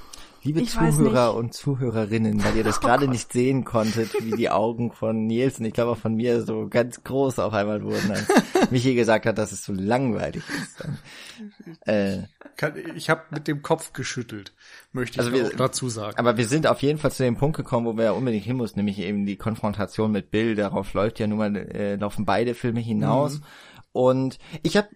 Liebe 0.47 0.60
ich 0.60 0.70
Zuhörer 0.70 1.35
und 1.35 1.55
Zuhörerinnen, 1.55 2.44
weil 2.44 2.56
ihr 2.56 2.62
das 2.62 2.78
oh 2.82 2.82
gerade 2.82 3.09
nicht 3.09 3.32
sehen 3.32 3.64
konntet, 3.64 4.14
wie 4.23 4.31
die 4.31 4.48
Augen 4.48 4.93
von 4.93 5.27
Nils 5.27 5.59
und 5.59 5.64
ich 5.64 5.73
glaube 5.73 5.90
auch 5.90 5.98
von 5.98 6.14
mir 6.14 6.43
so 6.43 6.68
ganz 6.68 7.02
groß 7.02 7.40
auf 7.40 7.52
einmal 7.52 7.82
wurden, 7.82 8.12
als 8.12 8.28
Michi 8.70 8.94
gesagt 8.94 9.27
hat, 9.27 9.39
dass 9.39 9.51
es 9.51 9.64
so 9.64 9.73
langweilig 9.73 10.44
ist. 10.48 10.85
Äh, 11.85 12.23
ich 12.94 13.10
habe 13.10 13.23
mit 13.31 13.47
dem 13.47 13.60
Kopf 13.60 13.93
geschüttelt, 13.93 14.55
möchte 14.93 15.16
ich 15.16 15.27
also 15.27 15.32
wir, 15.32 15.51
dazu 15.51 15.89
sagen. 15.89 16.16
Aber 16.16 16.36
wir 16.36 16.47
sind 16.47 16.66
auf 16.66 16.81
jeden 16.81 16.98
Fall 16.98 17.12
zu 17.12 17.24
dem 17.24 17.36
Punkt 17.36 17.56
gekommen, 17.56 17.86
wo 17.86 17.97
wir 17.97 18.14
unbedingt 18.14 18.44
hin 18.44 18.56
muss, 18.56 18.77
nämlich 18.77 18.98
eben 19.01 19.27
die 19.27 19.36
Konfrontation 19.36 20.12
mit 20.12 20.31
Bill. 20.31 20.55
Darauf 20.55 20.94
läuft 20.94 21.18
ja 21.18 21.27
nun 21.27 21.39
mal, 21.39 21.55
äh, 21.55 21.97
laufen 21.97 22.24
beide 22.24 22.55
Filme 22.55 22.81
hinaus. 22.81 23.40
Mhm. 23.40 23.44
Und 23.93 24.39
ich 24.62 24.77
habe 24.77 24.89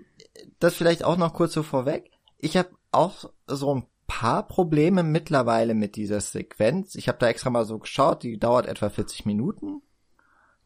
das 0.60 0.74
vielleicht 0.74 1.05
auch 1.05 1.16
noch 1.16 1.35
kurz 1.35 1.52
so 1.52 1.62
vorweg. 1.62 2.10
Ich 2.39 2.56
habe 2.56 2.70
auch 2.93 3.31
so 3.47 3.74
ein 3.74 3.86
paar 4.11 4.49
Probleme 4.49 5.05
mittlerweile 5.05 5.73
mit 5.73 5.95
dieser 5.95 6.20
Sequenz. 6.20 6.97
Ich 6.97 7.07
habe 7.07 7.19
da 7.19 7.28
extra 7.28 7.49
mal 7.49 7.65
so 7.65 7.78
geschaut, 7.78 8.24
die 8.24 8.41
dauert 8.41 8.66
etwa 8.66 8.91
40 8.91 9.24
Minuten. 9.24 9.82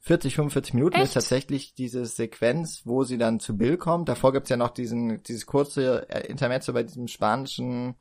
40, 0.01 0.35
45 0.37 0.73
Minuten 0.73 0.97
Echt? 0.97 1.05
ist 1.05 1.13
tatsächlich 1.13 1.75
diese 1.75 2.07
Sequenz, 2.07 2.83
wo 2.87 3.05
sie 3.05 3.19
dann 3.19 3.41
zu 3.41 3.59
Bill 3.59 3.77
kommt. 3.77 4.09
Davor 4.09 4.33
gibt's 4.33 4.49
ja 4.49 4.57
noch 4.57 4.71
diesen, 4.71 5.23
dieses 5.25 5.45
kurze 5.45 6.09
äh, 6.09 6.27
Intermezzo 6.27 6.73
bei 6.73 6.85
diesem 6.85 7.07
spanischen, 7.07 7.97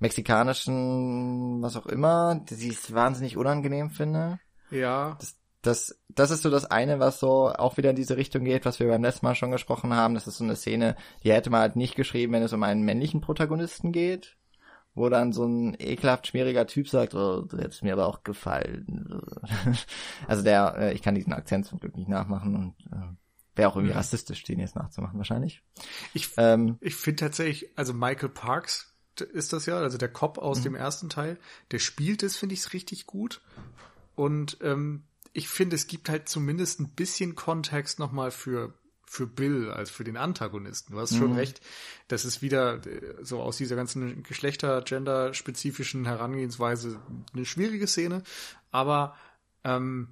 mexikanischen, 0.00 1.62
was 1.62 1.76
auch 1.76 1.86
immer, 1.86 2.38
die 2.50 2.68
ich 2.68 2.92
wahnsinnig 2.92 3.38
unangenehm 3.38 3.88
finde. 3.88 4.38
Ja. 4.70 5.16
Das, 5.18 5.36
das, 5.62 5.98
das 6.10 6.30
ist 6.30 6.42
so 6.42 6.50
das 6.50 6.66
eine, 6.66 7.00
was 7.00 7.20
so 7.20 7.48
auch 7.48 7.78
wieder 7.78 7.88
in 7.90 7.96
diese 7.96 8.18
Richtung 8.18 8.44
geht, 8.44 8.66
was 8.66 8.80
wir 8.80 8.88
beim 8.88 9.02
letzten 9.02 9.24
Mal 9.24 9.34
schon 9.34 9.50
gesprochen 9.50 9.94
haben. 9.94 10.12
Das 10.12 10.26
ist 10.26 10.36
so 10.36 10.44
eine 10.44 10.56
Szene, 10.56 10.94
die 11.24 11.32
hätte 11.32 11.48
man 11.48 11.62
halt 11.62 11.76
nicht 11.76 11.96
geschrieben, 11.96 12.34
wenn 12.34 12.42
es 12.42 12.52
um 12.52 12.62
einen 12.62 12.82
männlichen 12.82 13.22
Protagonisten 13.22 13.92
geht 13.92 14.36
wo 14.98 15.08
dann 15.08 15.32
so 15.32 15.44
ein 15.44 15.76
ekelhaft 15.78 16.26
schmieriger 16.26 16.66
Typ 16.66 16.88
sagt, 16.88 17.14
oh, 17.14 17.42
du 17.42 17.58
hättest 17.58 17.82
mir 17.82 17.92
aber 17.92 18.06
auch 18.06 18.22
gefallen. 18.22 19.22
also 20.26 20.42
der, 20.42 20.76
äh, 20.78 20.94
ich 20.94 21.02
kann 21.02 21.14
diesen 21.14 21.32
Akzent 21.32 21.66
zum 21.66 21.80
Glück 21.80 21.96
nicht 21.96 22.08
nachmachen 22.08 22.54
und 22.54 22.74
äh, 22.92 23.56
wäre 23.56 23.70
auch 23.70 23.76
irgendwie 23.76 23.92
ja. 23.92 23.98
rassistisch, 23.98 24.44
den 24.44 24.60
jetzt 24.60 24.76
nachzumachen 24.76 25.18
wahrscheinlich. 25.18 25.62
Ich, 26.14 26.30
ähm, 26.36 26.78
ich 26.80 26.94
finde 26.94 27.24
tatsächlich, 27.24 27.70
also 27.76 27.92
Michael 27.92 28.30
Parks 28.30 28.94
ist 29.20 29.52
das 29.52 29.66
ja, 29.66 29.78
also 29.78 29.98
der 29.98 30.08
Cop 30.08 30.38
aus 30.38 30.60
mhm. 30.60 30.64
dem 30.64 30.74
ersten 30.76 31.08
Teil, 31.08 31.38
der 31.72 31.80
spielt 31.80 32.22
es, 32.22 32.36
finde 32.36 32.54
ich, 32.54 32.72
richtig 32.72 33.06
gut. 33.06 33.40
Und 34.14 34.58
ähm, 34.62 35.04
ich 35.32 35.48
finde, 35.48 35.76
es 35.76 35.86
gibt 35.86 36.08
halt 36.08 36.28
zumindest 36.28 36.80
ein 36.80 36.90
bisschen 36.90 37.34
Kontext 37.34 37.98
nochmal 37.98 38.30
für 38.30 38.74
für 39.08 39.26
Bill 39.26 39.70
als 39.70 39.90
für 39.90 40.04
den 40.04 40.16
Antagonisten. 40.16 40.92
Du 40.92 41.00
hast 41.00 41.12
mhm. 41.12 41.18
schon 41.18 41.32
recht, 41.32 41.60
das 42.08 42.24
ist 42.24 42.42
wieder 42.42 42.86
äh, 42.86 43.16
so 43.22 43.40
aus 43.40 43.56
dieser 43.56 43.76
ganzen 43.76 44.22
Geschlechter-Gender-spezifischen 44.22 46.04
Herangehensweise 46.04 47.00
eine 47.32 47.46
schwierige 47.46 47.86
Szene, 47.86 48.22
aber 48.70 49.16
ähm, 49.64 50.08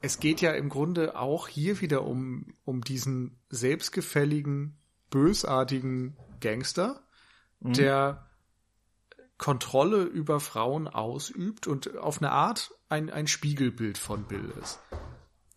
es 0.00 0.20
geht 0.20 0.40
ja 0.40 0.52
im 0.52 0.68
Grunde 0.68 1.18
auch 1.18 1.48
hier 1.48 1.80
wieder 1.80 2.02
um, 2.02 2.54
um 2.64 2.82
diesen 2.82 3.38
selbstgefälligen, 3.50 4.76
bösartigen 5.10 6.16
Gangster, 6.40 7.02
mhm. 7.60 7.72
der 7.74 8.26
Kontrolle 9.38 10.02
über 10.02 10.40
Frauen 10.40 10.88
ausübt 10.88 11.66
und 11.66 11.96
auf 11.98 12.22
eine 12.22 12.30
Art 12.30 12.72
ein, 12.88 13.10
ein 13.10 13.26
Spiegelbild 13.26 13.98
von 13.98 14.24
Bill 14.24 14.52
ist. 14.62 14.80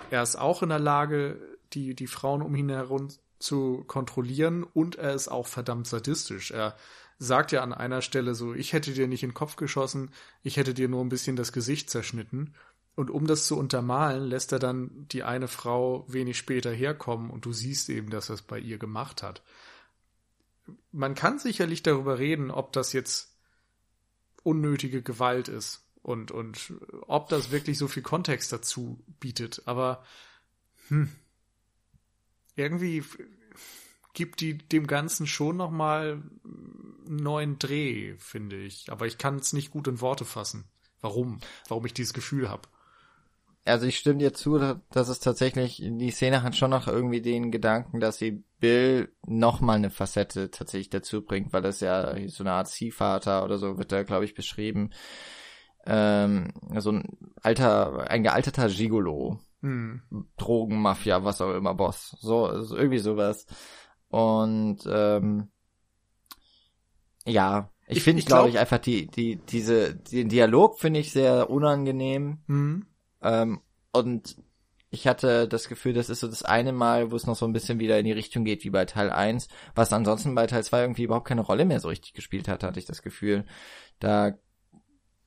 Er 0.09 0.23
ist 0.23 0.35
auch 0.35 0.63
in 0.63 0.69
der 0.69 0.79
Lage, 0.79 1.58
die, 1.73 1.95
die 1.95 2.07
Frauen 2.07 2.41
um 2.41 2.55
ihn 2.55 2.69
herum 2.69 3.09
zu 3.39 3.83
kontrollieren 3.87 4.63
und 4.63 4.95
er 4.95 5.13
ist 5.13 5.29
auch 5.29 5.47
verdammt 5.47 5.87
sadistisch. 5.87 6.51
Er 6.51 6.75
sagt 7.17 7.51
ja 7.51 7.61
an 7.61 7.73
einer 7.73 8.01
Stelle 8.01 8.35
so, 8.35 8.53
ich 8.53 8.73
hätte 8.73 8.93
dir 8.93 9.07
nicht 9.07 9.23
in 9.23 9.29
den 9.29 9.35
Kopf 9.35 9.55
geschossen, 9.55 10.11
ich 10.43 10.57
hätte 10.57 10.73
dir 10.73 10.87
nur 10.87 11.03
ein 11.03 11.09
bisschen 11.09 11.35
das 11.35 11.51
Gesicht 11.51 11.89
zerschnitten. 11.89 12.53
Und 12.95 13.09
um 13.09 13.27
das 13.27 13.47
zu 13.47 13.57
untermalen, 13.57 14.25
lässt 14.25 14.51
er 14.51 14.59
dann 14.59 15.07
die 15.07 15.23
eine 15.23 15.47
Frau 15.47 16.05
wenig 16.09 16.37
später 16.37 16.71
herkommen 16.71 17.29
und 17.29 17.45
du 17.45 17.53
siehst 17.53 17.89
eben, 17.89 18.09
dass 18.09 18.29
er 18.29 18.35
es 18.35 18.41
bei 18.41 18.59
ihr 18.59 18.77
gemacht 18.77 19.23
hat. 19.23 19.41
Man 20.91 21.15
kann 21.15 21.39
sicherlich 21.39 21.81
darüber 21.81 22.19
reden, 22.19 22.51
ob 22.51 22.73
das 22.73 22.91
jetzt 22.91 23.37
unnötige 24.43 25.01
Gewalt 25.01 25.47
ist 25.47 25.85
und, 26.01 26.31
und 26.31 26.73
ob 27.07 27.29
das 27.29 27.51
wirklich 27.51 27.77
so 27.77 27.87
viel 27.87 28.03
Kontext 28.03 28.51
dazu 28.51 29.01
bietet. 29.19 29.61
Aber 29.65 30.03
hm, 30.89 31.09
irgendwie 32.59 33.03
gibt 34.13 34.41
die 34.41 34.57
dem 34.57 34.87
Ganzen 34.87 35.27
schon 35.27 35.57
nochmal 35.57 36.21
einen 36.43 37.15
neuen 37.15 37.59
Dreh, 37.59 38.15
finde 38.17 38.57
ich. 38.57 38.91
Aber 38.91 39.05
ich 39.07 39.17
kann 39.17 39.37
es 39.37 39.53
nicht 39.53 39.71
gut 39.71 39.87
in 39.87 40.01
Worte 40.01 40.25
fassen. 40.25 40.65
Warum? 41.01 41.39
Warum 41.67 41.85
ich 41.85 41.93
dieses 41.93 42.13
Gefühl 42.13 42.49
habe. 42.49 42.63
Also 43.65 43.85
ich 43.85 43.97
stimme 43.97 44.19
dir 44.19 44.33
zu, 44.33 44.57
dass 44.57 45.09
es 45.09 45.19
tatsächlich, 45.19 45.77
die 45.77 46.11
Szene 46.11 46.43
hat 46.43 46.55
schon 46.55 46.71
noch 46.71 46.87
irgendwie 46.87 47.21
den 47.21 47.51
Gedanken, 47.51 47.99
dass 47.99 48.17
sie 48.17 48.43
Bill 48.59 49.13
nochmal 49.25 49.77
eine 49.77 49.91
Facette 49.91 50.49
tatsächlich 50.49 50.89
dazu 50.89 51.23
bringt, 51.23 51.53
weil 51.53 51.61
das 51.61 51.79
ja 51.79 52.15
so 52.29 52.43
eine 52.43 52.53
Art 52.53 52.67
Ziehvater 52.67 53.43
oder 53.43 53.57
so 53.57 53.77
wird 53.77 53.91
da, 53.91 54.03
glaube 54.03 54.25
ich, 54.25 54.33
beschrieben. 54.33 54.89
Ähm, 55.85 56.51
so 56.77 56.91
ein 56.91 57.17
alter, 57.41 58.09
ein 58.09 58.23
gealterter 58.23 58.69
Gigolo. 58.69 59.39
Hm. 59.61 60.01
Drogenmafia, 60.37 61.23
was 61.23 61.41
auch 61.41 61.53
immer, 61.53 61.73
Boss. 61.73 62.17
So, 62.21 62.45
also 62.45 62.77
irgendwie 62.77 62.99
sowas. 62.99 63.45
Und 64.09 64.79
ähm, 64.89 65.49
ja, 67.25 67.69
ich, 67.87 67.97
ich 67.97 68.03
finde, 68.03 68.23
glaube 68.23 68.49
ich, 68.49 68.59
einfach 68.59 68.77
die, 68.77 69.07
die, 69.07 69.37
diese, 69.37 69.95
den 69.95 70.29
Dialog 70.29 70.79
finde 70.79 70.99
ich 70.99 71.11
sehr 71.11 71.49
unangenehm. 71.49 72.39
Mhm. 72.47 72.85
Ähm, 73.21 73.61
und 73.91 74.37
ich 74.91 75.07
hatte 75.07 75.47
das 75.47 75.67
Gefühl, 75.67 75.93
das 75.93 76.09
ist 76.09 76.21
so 76.21 76.27
das 76.27 76.43
eine 76.43 76.71
Mal, 76.71 77.11
wo 77.11 77.15
es 77.15 77.27
noch 77.27 77.35
so 77.35 77.45
ein 77.45 77.53
bisschen 77.53 77.79
wieder 77.79 77.99
in 77.99 78.05
die 78.05 78.11
Richtung 78.11 78.43
geht 78.43 78.63
wie 78.63 78.69
bei 78.69 78.85
Teil 78.85 79.11
1, 79.11 79.47
was 79.75 79.93
ansonsten 79.93 80.33
bei 80.33 80.47
Teil 80.47 80.63
2 80.63 80.81
irgendwie 80.81 81.03
überhaupt 81.03 81.27
keine 81.27 81.41
Rolle 81.41 81.65
mehr 81.65 81.79
so 81.79 81.89
richtig 81.89 82.13
gespielt 82.13 82.47
hat, 82.47 82.63
hatte 82.63 82.79
ich 82.79 82.85
das 82.85 83.01
Gefühl. 83.01 83.45
Da 83.99 84.33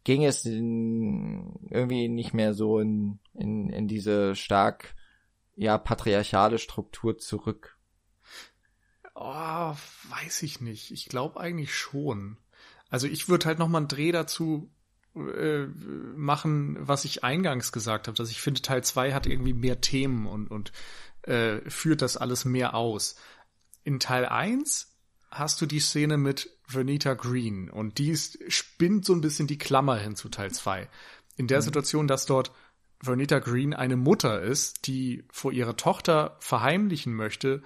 ging 0.05 0.24
es 0.24 0.45
irgendwie 0.45 2.09
nicht 2.09 2.35
mehr 2.35 2.55
so 2.55 2.79
in, 2.79 3.19
in, 3.35 3.69
in 3.70 3.89
diese 3.89 4.35
stark, 4.35 4.95
ja, 5.55 5.79
patriarchale 5.79 6.59
Struktur 6.59 7.19
zurück. 7.19 7.79
Oh, 9.15 9.74
weiß 10.11 10.43
ich 10.43 10.61
nicht. 10.61 10.91
Ich 10.91 11.07
glaube 11.07 11.39
eigentlich 11.39 11.74
schon. 11.74 12.39
Also 12.89 13.07
ich 13.07 13.29
würde 13.29 13.47
halt 13.47 13.59
noch 13.59 13.69
mal 13.69 13.79
einen 13.79 13.89
Dreh 13.89 14.12
dazu 14.12 14.70
äh, 15.15 15.66
machen, 16.16 16.77
was 16.81 17.05
ich 17.05 17.23
eingangs 17.23 17.70
gesagt 17.70 18.09
habe, 18.09 18.16
dass 18.16 18.31
ich 18.31 18.41
finde, 18.41 18.62
Teil 18.62 18.83
2 18.83 19.12
hat 19.12 19.27
irgendwie 19.27 19.53
mehr 19.53 19.81
Themen 19.81 20.27
und, 20.27 20.51
und 20.51 20.73
äh, 21.23 21.59
führt 21.70 22.03
das 22.03 22.16
alles 22.16 22.45
mehr 22.45 22.74
aus. 22.74 23.16
In 23.85 24.01
Teil 24.01 24.27
1 24.27 24.91
hast 25.33 25.61
du 25.61 25.67
die 25.67 25.81
Szene 25.81 26.19
mit 26.19 26.51
Vernita 26.67 27.15
Green 27.15 27.71
und 27.71 27.99
die 27.99 28.11
ist, 28.11 28.39
spinnt 28.49 29.05
so 29.05 29.15
ein 29.15 29.21
bisschen 29.21 29.47
die 29.47 29.59
Klammer 29.59 29.97
hin 29.97 30.15
zu 30.15 30.29
Teil 30.29 30.53
2. 30.53 30.89
In 31.37 31.47
der 31.47 31.59
mhm. 31.59 31.63
Situation, 31.63 32.07
dass 32.07 32.27
dort 32.27 32.53
Vernita 33.03 33.41
Green 33.41 33.75
eine 33.75 33.97
Mutter 33.97 34.41
ist, 34.41 34.87
die 34.87 35.25
vor 35.33 35.53
ihrer 35.53 35.77
Tochter 35.77 36.37
verheimlichen 36.41 37.15
möchte, 37.15 37.63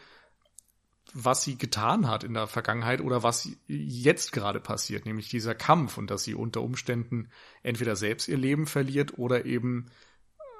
was 1.12 1.42
sie 1.42 1.58
getan 1.58 2.08
hat 2.08 2.24
in 2.24 2.34
der 2.34 2.46
Vergangenheit 2.46 3.00
oder 3.00 3.22
was 3.22 3.48
jetzt 3.66 4.32
gerade 4.32 4.60
passiert, 4.60 5.04
nämlich 5.04 5.28
dieser 5.28 5.54
Kampf 5.54 5.98
und 5.98 6.10
dass 6.10 6.24
sie 6.24 6.34
unter 6.34 6.62
Umständen 6.62 7.28
entweder 7.62 7.96
selbst 7.96 8.28
ihr 8.28 8.38
Leben 8.38 8.66
verliert 8.66 9.18
oder 9.18 9.44
eben 9.44 9.86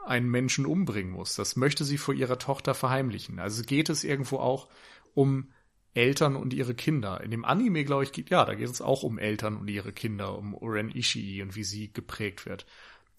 einen 0.05 0.31
Menschen 0.31 0.67
umbringen 0.67 1.13
muss. 1.13 1.35
Das 1.35 1.57
möchte 1.57 1.85
sie 1.85 1.99
vor 1.99 2.15
ihrer 2.15 2.39
Tochter 2.39 2.75
verheimlichen. 2.75 3.39
Also 3.39 3.63
geht 3.65 3.89
es 3.89 4.05
irgendwo 4.05 4.39
auch 4.39 4.69
um 5.15 5.51
Eltern 5.97 6.37
und 6.37 6.53
ihre 6.53 6.75
Kinder. 6.75 7.21
In 7.23 7.31
dem 7.31 7.45
Anime, 7.45 7.85
glaube 7.85 8.05
ich, 8.05 8.13
geht, 8.13 8.31
ja, 8.31 8.45
da 8.45 8.55
geht 8.55 8.69
es 8.69 8.83
auch 8.83 9.03
um 9.03 9.19
Eltern 9.19 9.57
und 9.57 9.69
ihre 9.69 9.93
Kinder, 9.93 10.37
um 10.37 10.55
Oren 10.55 10.91
Ishii 10.91 11.43
und 11.43 11.57
wie 11.57 11.65
sie 11.65 11.93
geprägt 11.93 12.47
wird. 12.47 12.67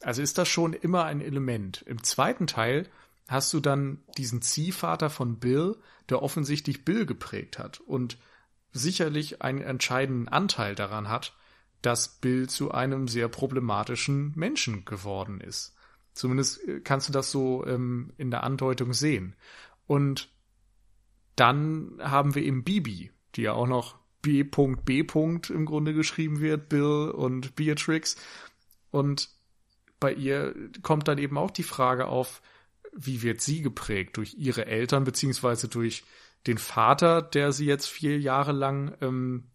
Also 0.01 0.21
ist 0.21 0.37
das 0.37 0.47
schon 0.47 0.73
immer 0.73 1.05
ein 1.05 1.21
Element. 1.21 1.83
Im 1.87 2.03
zweiten 2.03 2.45
Teil 2.45 2.87
hast 3.27 3.53
du 3.53 3.59
dann 3.59 4.03
diesen 4.17 4.41
Ziehvater 4.41 5.09
von 5.09 5.39
Bill, 5.39 5.75
der 6.09 6.21
offensichtlich 6.21 6.85
Bill 6.85 7.05
geprägt 7.05 7.57
hat 7.57 7.79
und 7.79 8.17
sicherlich 8.71 9.41
einen 9.41 9.61
entscheidenden 9.61 10.27
Anteil 10.27 10.75
daran 10.75 11.09
hat, 11.09 11.35
dass 11.81 12.19
Bill 12.19 12.47
zu 12.47 12.71
einem 12.71 13.07
sehr 13.07 13.27
problematischen 13.27 14.33
Menschen 14.35 14.85
geworden 14.85 15.41
ist. 15.41 15.75
Zumindest 16.13 16.67
äh, 16.67 16.79
kannst 16.79 17.09
du 17.09 17.13
das 17.13 17.31
so 17.31 17.65
ähm, 17.65 18.13
in 18.17 18.31
der 18.31 18.43
Andeutung 18.43 18.93
sehen. 18.93 19.35
Und 19.85 20.29
dann 21.37 21.99
haben 22.01 22.35
wir 22.35 22.43
eben 22.43 22.65
Bibi, 22.65 23.11
die 23.35 23.43
ja 23.43 23.53
auch 23.53 23.67
noch 23.67 23.95
B.B. 24.21 25.05
im 25.49 25.65
Grunde 25.65 25.93
geschrieben 25.93 26.41
wird, 26.41 26.67
Bill 26.67 27.11
und 27.15 27.55
Beatrix. 27.55 28.17
Und 28.91 29.29
bei 29.99 30.13
ihr 30.13 30.53
kommt 30.81 31.07
dann 31.07 31.17
eben 31.17 31.37
auch 31.37 31.51
die 31.51 31.63
Frage 31.63 32.07
auf, 32.07 32.41
wie 32.91 33.21
wird 33.21 33.39
sie 33.41 33.61
geprägt? 33.61 34.17
Durch 34.17 34.33
ihre 34.37 34.65
Eltern 34.65 35.03
beziehungsweise 35.03 35.67
durch 35.67 36.03
den 36.47 36.57
Vater, 36.57 37.21
der 37.21 37.51
sie 37.51 37.65
jetzt 37.65 37.87
vier 37.87 38.19
Jahre 38.19 38.51
lang 38.51 38.97
ähm, 39.01 39.45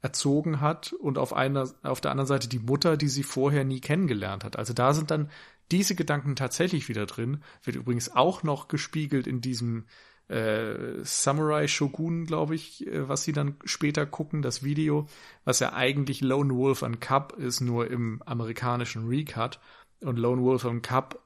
erzogen 0.00 0.60
hat 0.60 0.92
und 0.92 1.18
auf 1.18 1.32
einer, 1.32 1.68
auf 1.82 2.00
der 2.00 2.10
anderen 2.10 2.26
Seite 2.26 2.48
die 2.48 2.58
Mutter, 2.58 2.96
die 2.96 3.08
sie 3.08 3.22
vorher 3.22 3.64
nie 3.64 3.80
kennengelernt 3.80 4.44
hat. 4.44 4.56
Also 4.56 4.72
da 4.72 4.92
sind 4.92 5.10
dann 5.10 5.30
diese 5.70 5.94
Gedanken 5.94 6.34
tatsächlich 6.34 6.88
wieder 6.88 7.06
drin. 7.06 7.42
Wird 7.62 7.76
übrigens 7.76 8.14
auch 8.14 8.42
noch 8.42 8.68
gespiegelt 8.68 9.26
in 9.26 9.40
diesem 9.40 9.86
äh, 10.28 11.02
Samurai 11.02 11.68
Shogun, 11.68 12.26
glaube 12.26 12.54
ich, 12.54 12.86
äh, 12.86 13.08
was 13.08 13.24
sie 13.24 13.32
dann 13.32 13.56
später 13.64 14.06
gucken, 14.06 14.42
das 14.42 14.62
Video, 14.62 15.08
was 15.44 15.60
ja 15.60 15.72
eigentlich 15.72 16.20
Lone 16.20 16.54
Wolf 16.54 16.82
and 16.82 17.00
Cub 17.00 17.34
ist, 17.38 17.60
nur 17.60 17.90
im 17.90 18.22
amerikanischen 18.24 19.08
Recut. 19.08 19.58
Und 20.00 20.18
Lone 20.18 20.42
Wolf 20.42 20.64
and 20.64 20.86
Cub 20.86 21.20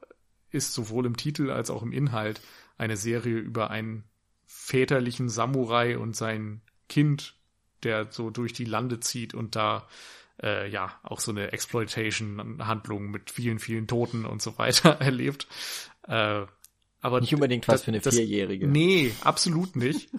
ist 0.51 0.73
sowohl 0.73 1.05
im 1.05 1.17
Titel 1.17 1.49
als 1.49 1.69
auch 1.69 1.83
im 1.83 1.91
Inhalt 1.91 2.41
eine 2.77 2.97
Serie 2.97 3.37
über 3.37 3.69
einen 3.69 4.03
väterlichen 4.45 5.29
Samurai 5.29 5.97
und 5.97 6.15
sein 6.15 6.61
Kind, 6.87 7.35
der 7.83 8.11
so 8.11 8.29
durch 8.29 8.53
die 8.53 8.65
Lande 8.65 8.99
zieht 8.99 9.33
und 9.33 9.55
da 9.55 9.87
äh, 10.41 10.69
ja 10.69 10.93
auch 11.03 11.19
so 11.19 11.31
eine 11.31 11.51
Exploitation-Handlung 11.51 13.11
mit 13.11 13.31
vielen, 13.31 13.59
vielen 13.59 13.87
Toten 13.87 14.25
und 14.25 14.41
so 14.41 14.57
weiter 14.57 14.89
erlebt. 15.01 15.47
Äh, 16.07 16.45
aber 17.03 17.19
nicht 17.19 17.33
unbedingt 17.33 17.67
was 17.67 17.75
das, 17.75 17.83
für 17.83 17.91
eine 17.91 18.01
Vierjährige. 18.01 18.67
Nee, 18.67 19.13
absolut 19.21 19.75
nicht. 19.75 20.09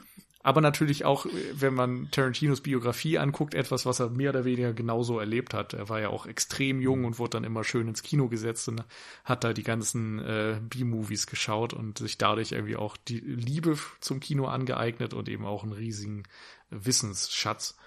Aber 0.43 0.61
natürlich 0.61 1.06
auch, 1.06 1.24
wenn 1.55 1.73
man 1.73 2.11
Tarantinos 2.11 2.61
Biografie 2.61 3.16
anguckt, 3.16 3.55
etwas, 3.55 3.86
was 3.86 4.01
er 4.01 4.11
mehr 4.11 4.28
oder 4.28 4.44
weniger 4.44 4.74
genauso 4.74 5.19
erlebt 5.19 5.55
hat. 5.55 5.73
Er 5.73 5.89
war 5.89 6.01
ja 6.02 6.11
auch 6.11 6.27
extrem 6.27 6.82
jung 6.82 7.06
und 7.06 7.19
wurde 7.19 7.31
dann 7.31 7.44
immer 7.44 7.65
schön 7.65 7.89
ins 7.89 8.02
Kino 8.02 8.28
gesetzt 8.28 8.69
und 8.69 8.85
hat 9.24 9.43
da 9.43 9.55
die 9.55 9.62
ganzen 9.62 10.19
äh, 10.19 10.61
B-Movies 10.61 11.27
geschaut 11.27 11.73
und 11.73 11.97
sich 11.97 12.19
dadurch 12.19 12.52
irgendwie 12.52 12.77
auch 12.77 12.98
die 12.98 13.20
Liebe 13.20 13.78
zum 14.01 14.20
Kino 14.20 14.44
angeeignet 14.44 15.15
und 15.15 15.31
eben 15.31 15.47
auch 15.47 15.62
einen 15.62 15.73
riesigen 15.73 16.24
Wissensschatz. 16.69 17.78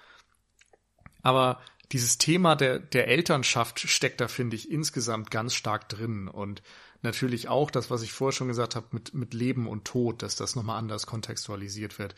Aber 1.22 1.60
dieses 1.92 2.18
Thema 2.18 2.56
der, 2.56 2.80
der 2.80 3.06
Elternschaft 3.06 3.78
steckt 3.78 4.20
da, 4.20 4.26
finde 4.26 4.56
ich, 4.56 4.68
insgesamt 4.68 5.30
ganz 5.30 5.54
stark 5.54 5.88
drin 5.88 6.26
und 6.26 6.62
natürlich 7.02 7.48
auch 7.48 7.70
das, 7.70 7.90
was 7.90 8.02
ich 8.02 8.12
vorher 8.12 8.32
schon 8.32 8.48
gesagt 8.48 8.76
habe, 8.76 8.86
mit, 8.92 9.14
mit 9.14 9.34
Leben 9.34 9.68
und 9.68 9.84
Tod, 9.84 10.22
dass 10.22 10.36
das 10.36 10.56
nochmal 10.56 10.78
anders 10.78 11.06
kontextualisiert 11.06 11.98
wird. 11.98 12.14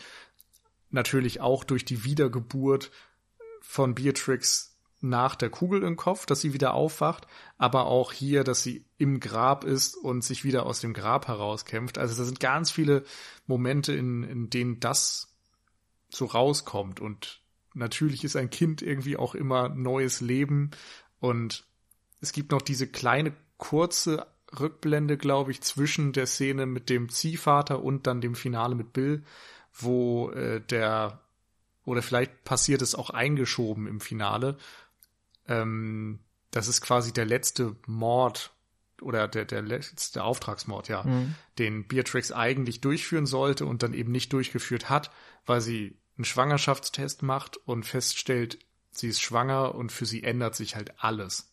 Natürlich 0.91 1.41
auch 1.41 1.65
durch 1.65 1.85
die 1.85 2.05
Wiedergeburt 2.05 2.91
von 3.61 3.95
Beatrix 3.95 4.71
nach 5.01 5.35
der 5.35 5.51
Kugel 5.51 5.83
im 5.83 5.97
Kopf, 5.97 6.27
dass 6.27 6.41
sie 6.41 6.53
wieder 6.53 6.75
aufwacht, 6.75 7.27
aber 7.57 7.87
auch 7.87 8.13
hier, 8.13 8.45
dass 8.45 8.63
sie 8.63 8.85
im 8.99 9.19
Grab 9.21 9.65
ist 9.65 9.97
und 9.97 10.23
sich 10.23 10.45
wieder 10.45 10.67
aus 10.67 10.81
dem 10.81 10.93
Grab 10.93 11.29
herauskämpft. 11.29 11.97
Also 11.97 12.17
da 12.17 12.25
sind 12.25 12.41
ganz 12.41 12.71
viele 12.71 13.05
Momente, 13.47 13.93
in, 13.93 14.25
in 14.25 14.51
denen 14.51 14.81
das 14.81 15.35
so 16.11 16.27
rauskommt. 16.27 17.01
Und 17.01 17.41
natürlich 17.73 18.25
ist 18.25 18.37
ein 18.37 18.51
Kind 18.51 18.83
irgendwie 18.83 19.17
auch 19.17 19.35
immer 19.35 19.69
neues 19.71 20.21
Leben. 20.21 20.71
Und 21.19 21.67
es 22.21 22.33
gibt 22.33 22.53
noch 22.53 22.63
diese 22.63 22.87
kleine 22.87 23.35
kurze 23.57 24.27
Rückblende, 24.59 25.17
glaube 25.17 25.51
ich, 25.51 25.61
zwischen 25.61 26.13
der 26.13 26.27
Szene 26.27 26.67
mit 26.67 26.89
dem 26.89 27.09
Ziehvater 27.09 27.83
und 27.83 28.07
dann 28.07 28.21
dem 28.21 28.35
Finale 28.35 28.75
mit 28.75 28.93
Bill, 28.93 29.23
wo 29.73 30.31
äh, 30.31 30.61
der 30.61 31.21
oder 31.85 32.03
vielleicht 32.03 32.45
passiert 32.45 32.83
es 32.83 32.95
auch 32.95 33.11
eingeschoben 33.11 33.87
im 33.87 34.01
Finale. 34.01 34.57
Ähm, 35.49 36.21
das 36.51 36.69
ist 36.69 36.81
quasi 36.81 37.13
der 37.13 37.25
letzte 37.25 37.77
Mord 37.87 38.53
oder 39.01 39.29
der, 39.29 39.45
der 39.45 39.63
letzte 39.63 40.23
Auftragsmord, 40.23 40.89
ja, 40.89 41.03
mhm. 41.05 41.35
den 41.59 41.87
Beatrix 41.87 42.33
eigentlich 42.33 42.81
durchführen 42.81 43.27
sollte 43.27 43.67
und 43.67 43.83
dann 43.83 43.95
eben 43.95 44.13
nicht 44.13 44.33
durchgeführt 44.33 44.91
hat, 44.91 45.11
weil 45.47 45.61
sie 45.61 45.97
einen 46.17 46.27
Schwangerschaftstest 46.27 47.23
macht 47.23 47.57
und 47.57 47.85
feststellt, 47.85 48.59
sie 48.91 49.09
ist 49.09 49.23
schwanger 49.23 49.75
und 49.75 49.91
für 49.91 50.07
sie 50.07 50.23
ändert 50.23 50.55
sich 50.55 50.77
halt 50.77 50.93
alles. 50.99 51.50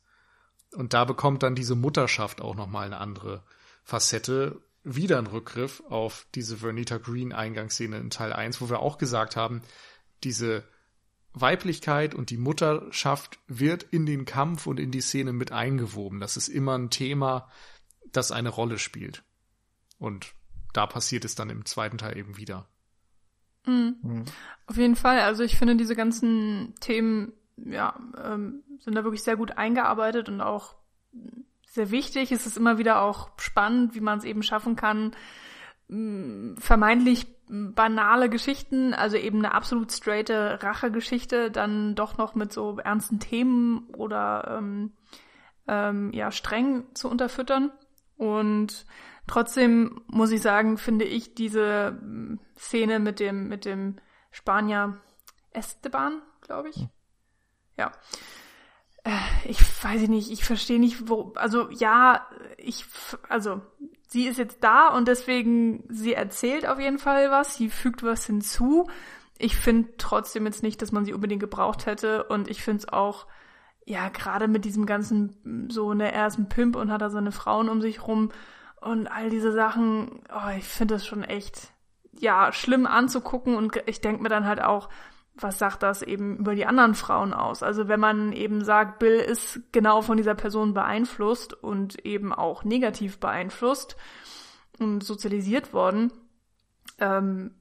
Und 0.74 0.94
da 0.94 1.06
bekommt 1.06 1.44
dann 1.44 1.56
diese 1.56 1.76
Mutterschaft 1.76 2.42
auch 2.42 2.56
nochmal 2.56 2.88
eine 2.88 2.98
andere 2.98 3.44
Facette. 3.84 4.62
Wieder 4.84 5.18
ein 5.18 5.28
Rückgriff 5.28 5.84
auf 5.90 6.28
diese 6.36 6.58
Vernita 6.58 6.98
Green 6.98 7.34
Eingangsszene 7.34 7.98
in 7.98 8.10
Teil 8.10 8.34
1, 8.34 8.62
wo 8.62 8.70
wir 8.70 8.80
auch 8.80 8.98
gesagt 8.98 9.36
haben, 9.36 9.62
diese 10.24 10.64
Weiblichkeit 11.34 12.16
und 12.16 12.30
die 12.30 12.38
Mutterschaft 12.38 13.40
wird 13.48 13.84
in 13.84 14.06
den 14.06 14.26
Kampf 14.26 14.68
und 14.68 14.80
in 14.80 14.92
die 14.92 15.02
Szene 15.02 15.34
mit 15.34 15.52
eingewoben. 15.52 16.20
Das 16.20 16.38
ist 16.38 16.48
immer 16.48 16.78
ein 16.78 16.90
Thema, 16.90 17.50
das 18.12 18.32
eine 18.32 18.50
Rolle 18.50 18.80
spielt. 18.80 19.24
Und 20.00 20.34
da 20.74 20.86
passiert 20.86 21.26
es 21.26 21.36
dann 21.36 21.50
im 21.50 21.66
zweiten 21.66 21.98
Teil 21.98 22.18
eben 22.18 22.38
wieder. 22.38 22.68
Mhm. 23.66 23.98
Mhm. 24.02 24.26
Auf 24.66 24.78
jeden 24.78 24.96
Fall. 24.96 25.22
Also 25.22 25.44
ich 25.44 25.58
finde, 25.58 25.76
diese 25.76 25.96
ganzen 25.96 26.76
Themen, 26.80 27.34
ja, 27.58 27.96
ähm, 28.24 28.64
sind 28.80 28.96
da 28.96 29.04
wirklich 29.04 29.24
sehr 29.24 29.36
gut 29.36 29.58
eingearbeitet 29.58 30.30
und 30.30 30.42
auch 30.42 30.76
sehr 31.66 31.92
wichtig. 31.92 32.32
Es 32.32 32.46
ist 32.46 32.58
immer 32.58 32.78
wieder 32.78 33.02
auch 33.02 33.30
spannend, 33.38 33.96
wie 33.96 34.02
man 34.02 34.20
es 34.20 34.26
eben 34.26 34.44
schaffen 34.44 34.76
kann, 34.76 35.16
vermeintlich 35.90 37.28
banale 37.50 38.30
Geschichten, 38.30 38.94
also 38.94 39.16
eben 39.16 39.38
eine 39.38 39.54
absolut 39.54 39.92
straighte 39.92 40.62
Rachegeschichte, 40.62 41.50
dann 41.50 41.96
doch 41.96 42.18
noch 42.18 42.36
mit 42.36 42.52
so 42.52 42.78
ernsten 42.78 43.20
Themen 43.20 43.88
oder 43.96 44.58
ähm, 44.58 44.92
ähm, 45.68 46.12
ja 46.12 46.32
streng 46.32 46.84
zu 46.94 47.10
unterfüttern. 47.10 47.72
Und 48.18 48.86
trotzdem 49.28 50.02
muss 50.08 50.32
ich 50.32 50.42
sagen, 50.42 50.78
finde 50.78 51.06
ich 51.06 51.36
diese 51.36 51.98
Szene 52.58 53.00
mit 53.00 53.22
dem 53.22 53.48
mit 53.48 53.64
dem 53.64 53.96
Spanier 54.32 54.98
Esteban, 55.52 56.22
glaube 56.42 56.70
ich. 56.70 56.88
Ja. 57.78 57.92
Äh, 59.04 59.12
ich 59.46 59.60
weiß 59.84 60.08
nicht, 60.10 60.32
ich 60.32 60.44
verstehe 60.44 60.80
nicht, 60.80 61.08
wo, 61.10 61.34
also 61.36 61.70
ja, 61.72 62.28
ich, 62.58 62.86
also 63.30 63.62
sie 64.08 64.28
ist 64.28 64.38
jetzt 64.38 64.64
da 64.64 64.90
und 64.90 65.08
deswegen, 65.08 65.84
sie 65.90 66.14
erzählt 66.14 66.68
auf 66.68 66.80
jeden 66.80 67.00
Fall 67.00 67.32
was, 67.32 67.56
sie 67.56 67.70
fügt 67.70 68.04
was 68.04 68.26
hinzu. 68.26 68.90
Ich 69.38 69.56
finde 69.56 69.90
trotzdem 69.98 70.46
jetzt 70.46 70.64
nicht, 70.64 70.82
dass 70.82 70.92
man 70.92 71.06
sie 71.06 71.14
unbedingt 71.14 71.42
gebraucht 71.42 71.86
hätte 71.86 72.24
und 72.24 72.50
ich 72.50 72.64
finde 72.64 72.80
es 72.80 72.90
auch, 72.90 73.28
ja, 73.86 74.10
gerade 74.10 74.50
mit 74.50 74.66
diesem 74.66 74.86
ganzen, 74.86 75.68
so, 75.70 75.94
ne, 75.94 76.12
er 76.12 76.28
ist 76.28 76.38
ein 76.38 76.50
Pimp 76.50 76.76
und 76.76 76.92
hat 76.92 77.02
da 77.02 77.10
seine 77.10 77.32
Frauen 77.32 77.70
um 77.70 77.82
sich 77.82 78.06
rum 78.06 78.32
und 78.82 79.08
all 79.08 79.30
diese 79.30 79.54
Sachen, 79.54 80.22
oh, 80.34 80.50
ich 80.58 80.66
finde 80.66 80.96
das 80.96 81.06
schon 81.06 81.24
echt, 81.24 81.72
ja, 82.12 82.52
schlimm 82.52 82.86
anzugucken 82.86 83.56
und 83.56 83.82
ich 83.86 84.02
denke 84.02 84.22
mir 84.22 84.30
dann 84.30 84.46
halt 84.46 84.62
auch, 84.62 84.90
was 85.40 85.60
sagt 85.60 85.84
das 85.84 86.02
eben 86.02 86.38
über 86.38 86.56
die 86.56 86.66
anderen 86.66 86.96
Frauen 86.96 87.34
aus? 87.34 87.64
Also 87.64 87.88
wenn 87.88 88.00
man 88.00 88.34
eben 88.34 88.64
sagt, 88.64 89.00
Bill 89.00 89.16
ist 89.16 89.62
genau 89.72 90.02
von 90.02 90.18
dieser 90.18 90.36
Person 90.36 90.74
beeinflusst 90.74 91.54
und 91.54 92.04
eben 92.06 92.34
auch 92.34 92.64
negativ 92.64 93.20
beeinflusst 93.20 93.96
und 94.80 95.04
sozialisiert 95.04 95.74
worden, 95.74 96.12
ähm, 97.00 97.52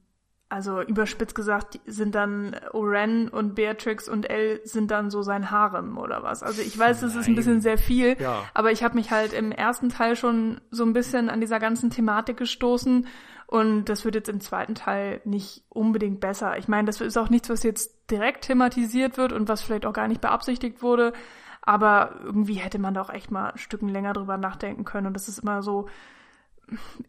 also 0.49 0.81
überspitzt 0.81 1.35
gesagt 1.35 1.79
sind 1.85 2.15
dann 2.15 2.55
Oren 2.71 3.27
und 3.27 3.53
Beatrix 3.53 4.07
und 4.07 4.29
Elle 4.29 4.61
sind 4.65 4.91
dann 4.91 5.09
so 5.09 5.21
sein 5.21 5.51
Harem 5.51 5.97
oder 5.97 6.23
was. 6.23 6.41
Also 6.41 6.61
ich 6.61 6.77
weiß, 6.77 7.01
das 7.01 7.15
ist 7.15 7.27
ein 7.27 7.35
bisschen 7.35 7.59
sehr 7.59 7.77
viel, 7.77 8.15
ja. 8.17 8.43
aber 8.53 8.71
ich 8.71 8.81
habe 8.81 8.95
mich 8.95 9.11
halt 9.11 9.33
im 9.33 9.51
ersten 9.51 9.89
Teil 9.89 10.15
schon 10.15 10.61
so 10.71 10.85
ein 10.85 10.93
bisschen 10.93 11.29
an 11.29 11.41
dieser 11.41 11.59
ganzen 11.59 11.89
Thematik 11.89 12.37
gestoßen 12.37 13.07
und 13.47 13.85
das 13.85 14.03
wird 14.03 14.15
jetzt 14.15 14.27
im 14.27 14.41
zweiten 14.41 14.75
Teil 14.75 15.21
nicht 15.23 15.63
unbedingt 15.69 16.19
besser. 16.19 16.57
Ich 16.57 16.67
meine, 16.67 16.85
das 16.85 16.99
ist 16.99 17.17
auch 17.17 17.29
nichts, 17.29 17.49
was 17.49 17.63
jetzt 17.63 18.11
direkt 18.11 18.43
thematisiert 18.43 19.17
wird 19.17 19.31
und 19.31 19.47
was 19.47 19.61
vielleicht 19.61 19.85
auch 19.85 19.93
gar 19.93 20.09
nicht 20.09 20.19
beabsichtigt 20.19 20.81
wurde. 20.81 21.13
Aber 21.61 22.19
irgendwie 22.23 22.55
hätte 22.55 22.77
man 22.77 22.93
da 22.93 23.01
auch 23.01 23.09
echt 23.09 23.31
mal 23.31 23.51
ein 23.51 23.57
Stücken 23.57 23.87
länger 23.87 24.11
drüber 24.11 24.37
nachdenken 24.37 24.83
können. 24.83 25.07
Und 25.07 25.13
das 25.13 25.29
ist 25.29 25.39
immer 25.39 25.63
so 25.63 25.87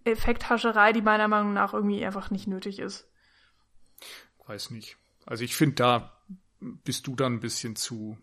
Effekthascherei, 0.04 0.92
die 0.92 1.02
meiner 1.02 1.26
Meinung 1.26 1.52
nach 1.54 1.74
irgendwie 1.74 2.04
einfach 2.06 2.30
nicht 2.30 2.46
nötig 2.46 2.78
ist. 2.78 3.08
Weiß 4.46 4.70
nicht. 4.70 4.96
Also 5.26 5.42
ich 5.42 5.56
finde, 5.56 5.74
da 5.74 6.12
bist 6.60 7.08
du 7.08 7.16
dann 7.16 7.34
ein 7.34 7.40
bisschen 7.40 7.74
zu, 7.74 8.16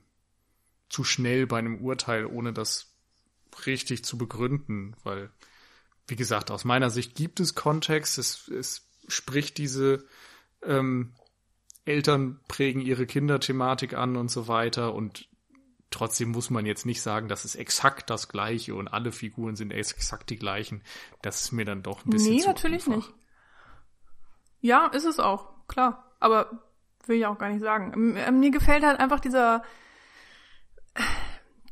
zu 0.88 1.04
schnell 1.04 1.48
bei 1.48 1.60
einem 1.60 1.82
Urteil, 1.82 2.26
ohne 2.26 2.54
das 2.54 2.96
richtig 3.66 4.06
zu 4.06 4.18
begründen, 4.18 4.96
weil 5.04 5.32
wie 6.08 6.16
gesagt, 6.16 6.52
aus 6.52 6.66
meiner 6.66 6.90
Sicht 6.90 7.16
gibt 7.16 7.40
es 7.40 7.56
Kontext. 7.56 8.18
Es, 8.18 8.48
es 8.48 8.88
spricht 9.08 9.58
diese 9.58 10.06
ähm, 10.64 11.14
Eltern 11.86 12.40
prägen 12.48 12.82
ihre 12.82 13.06
Kinder-Thematik 13.06 13.94
an 13.94 14.16
und 14.16 14.30
so 14.30 14.48
weiter. 14.48 14.94
Und 14.94 15.30
trotzdem 15.92 16.32
muss 16.32 16.50
man 16.50 16.66
jetzt 16.66 16.86
nicht 16.86 17.02
sagen, 17.02 17.28
das 17.28 17.46
ist 17.46 17.56
exakt 17.56 18.10
das 18.10 18.28
Gleiche 18.28 18.76
und 18.76 18.88
alle 18.88 19.12
Figuren 19.12 19.56
sind 19.56 19.72
exakt 19.72 20.30
die 20.30 20.38
gleichen. 20.38 20.84
Das 21.22 21.42
ist 21.42 21.52
mir 21.52 21.66
dann 21.66 21.84
doch 21.84 22.06
ein 22.06 22.10
bisschen. 22.10 22.34
Nee, 22.34 22.42
zu 22.42 22.48
natürlich 22.48 22.88
einfach. 22.88 23.08
nicht. 23.08 23.14
Ja, 24.62 24.88
ist 24.88 25.06
es 25.06 25.20
auch, 25.20 25.68
klar. 25.68 26.12
Aber 26.20 26.64
will 27.06 27.18
ich 27.18 27.26
auch 27.26 27.38
gar 27.38 27.50
nicht 27.50 27.62
sagen. 27.62 28.14
Mir 28.40 28.52
gefällt 28.52 28.84
halt 28.84 29.00
einfach 29.00 29.20
dieser 29.20 29.64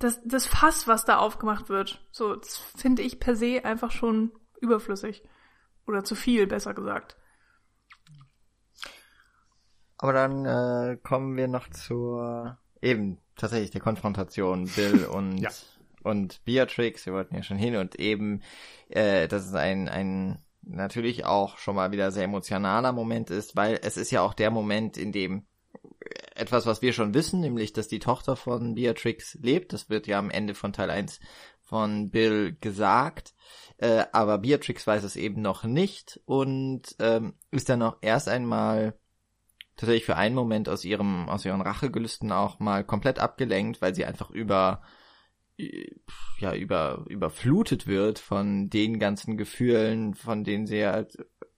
das, 0.03 0.21
das 0.25 0.45
Fass, 0.45 0.87
was 0.87 1.05
da 1.05 1.17
aufgemacht 1.17 1.69
wird, 1.69 2.05
so, 2.11 2.35
das 2.35 2.57
finde 2.57 3.01
ich 3.01 3.19
per 3.19 3.35
se 3.35 3.63
einfach 3.63 3.91
schon 3.91 4.31
überflüssig. 4.59 5.23
Oder 5.87 6.03
zu 6.03 6.15
viel, 6.15 6.47
besser 6.47 6.73
gesagt. 6.73 7.17
Aber 9.97 10.13
dann 10.13 10.45
äh, 10.45 10.97
kommen 11.01 11.37
wir 11.37 11.47
noch 11.47 11.69
zur 11.69 12.57
eben 12.81 13.19
tatsächlich 13.35 13.71
der 13.71 13.81
Konfrontation 13.81 14.69
Bill 14.75 15.05
und 15.11 15.37
ja. 15.37 15.49
und 16.03 16.43
Beatrix. 16.45 17.05
Wir 17.05 17.13
wollten 17.13 17.35
ja 17.35 17.43
schon 17.43 17.57
hin 17.57 17.75
und 17.75 17.95
eben 17.95 18.41
äh, 18.89 19.27
das 19.27 19.45
ist 19.45 19.55
ein 19.55 19.87
ein 19.87 20.43
natürlich 20.61 21.25
auch 21.25 21.57
schon 21.57 21.75
mal 21.75 21.91
wieder 21.91 22.11
sehr 22.11 22.23
emotionaler 22.23 22.91
Moment 22.91 23.29
ist, 23.29 23.55
weil 23.55 23.79
es 23.81 23.97
ist 23.97 24.11
ja 24.11 24.21
auch 24.21 24.33
der 24.33 24.51
Moment, 24.51 24.97
in 24.97 25.11
dem 25.11 25.45
etwas, 26.35 26.65
was 26.65 26.81
wir 26.81 26.93
schon 26.93 27.13
wissen, 27.13 27.39
nämlich, 27.39 27.73
dass 27.73 27.87
die 27.87 27.99
Tochter 27.99 28.35
von 28.35 28.75
Beatrix 28.75 29.37
lebt. 29.41 29.73
Das 29.73 29.89
wird 29.89 30.07
ja 30.07 30.19
am 30.19 30.29
Ende 30.29 30.55
von 30.55 30.73
Teil 30.73 30.89
1 30.89 31.19
von 31.61 32.09
Bill 32.09 32.57
gesagt. 32.59 33.33
Äh, 33.77 34.05
aber 34.11 34.39
Beatrix 34.39 34.85
weiß 34.85 35.03
es 35.03 35.15
eben 35.15 35.41
noch 35.41 35.63
nicht 35.63 36.19
und 36.25 36.95
ähm, 36.99 37.33
ist 37.51 37.69
dann 37.69 37.81
auch 37.81 37.97
erst 38.01 38.29
einmal 38.29 38.97
tatsächlich 39.75 40.05
für 40.05 40.15
einen 40.15 40.35
Moment 40.35 40.69
aus 40.69 40.85
ihrem, 40.85 41.29
aus 41.29 41.45
ihren 41.45 41.61
Rachegelüsten 41.61 42.31
auch 42.31 42.59
mal 42.59 42.83
komplett 42.83 43.19
abgelenkt, 43.19 43.81
weil 43.81 43.95
sie 43.95 44.05
einfach 44.05 44.29
über 44.29 44.81
ja, 46.39 46.55
über, 46.55 47.05
überflutet 47.07 47.87
wird 47.87 48.19
von 48.19 48.69
den 48.69 48.99
ganzen 48.99 49.37
Gefühlen, 49.37 50.15
von 50.15 50.43
denen 50.43 50.65
sie 50.65 50.85
halt 50.85 51.17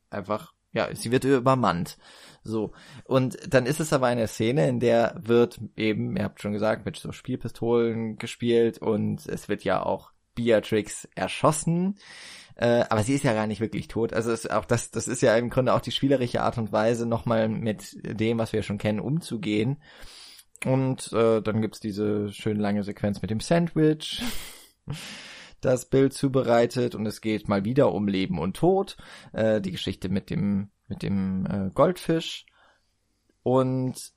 einfach 0.09 0.53
ja, 0.75 0.93
sie 0.93 1.11
wird 1.11 1.23
übermannt. 1.23 1.97
So. 2.43 2.73
Und 3.05 3.37
dann 3.51 3.65
ist 3.65 3.79
es 3.79 3.91
aber 3.91 4.05
eine 4.05 4.27
Szene, 4.27 4.67
in 4.69 4.79
der 4.79 5.15
wird 5.19 5.59
eben, 5.75 6.15
ihr 6.15 6.23
habt 6.23 6.41
schon 6.41 6.53
gesagt, 6.53 6.85
mit 6.85 6.97
so 6.97 7.11
Spielpistolen 7.11 8.17
gespielt 8.17 8.77
und 8.77 9.25
es 9.25 9.49
wird 9.49 9.63
ja 9.63 9.83
auch 9.83 10.11
Beatrix 10.35 11.07
erschossen. 11.15 11.97
Äh, 12.55 12.85
aber 12.89 13.03
sie 13.03 13.15
ist 13.15 13.23
ja 13.23 13.33
gar 13.33 13.47
nicht 13.47 13.61
wirklich 13.61 13.87
tot. 13.87 14.13
Also 14.13 14.31
ist 14.31 14.51
auch 14.51 14.65
das, 14.65 14.91
das 14.91 15.07
ist 15.07 15.21
ja 15.21 15.35
im 15.37 15.49
Grunde 15.49 15.73
auch 15.73 15.81
die 15.81 15.91
spielerische 15.91 16.41
Art 16.41 16.57
und 16.57 16.71
Weise, 16.71 17.05
nochmal 17.07 17.49
mit 17.49 17.97
dem, 18.03 18.37
was 18.37 18.53
wir 18.53 18.61
schon 18.61 18.77
kennen, 18.77 18.99
umzugehen. 18.99 19.77
Und 20.65 21.11
äh, 21.13 21.41
dann 21.41 21.61
gibt's 21.61 21.79
diese 21.79 22.31
schön 22.31 22.59
lange 22.59 22.83
Sequenz 22.83 23.21
mit 23.21 23.31
dem 23.31 23.39
Sandwich 23.39 24.21
das 25.65 25.85
Bild 25.85 26.13
zubereitet 26.13 26.95
und 26.95 27.05
es 27.05 27.21
geht 27.21 27.47
mal 27.47 27.65
wieder 27.65 27.91
um 27.91 28.07
Leben 28.07 28.39
und 28.39 28.55
Tod. 28.55 28.97
Äh, 29.33 29.61
die 29.61 29.71
Geschichte 29.71 30.09
mit 30.09 30.29
dem, 30.29 30.69
mit 30.87 31.03
dem 31.03 31.45
äh, 31.45 31.69
Goldfisch. 31.73 32.45
Und 33.43 34.13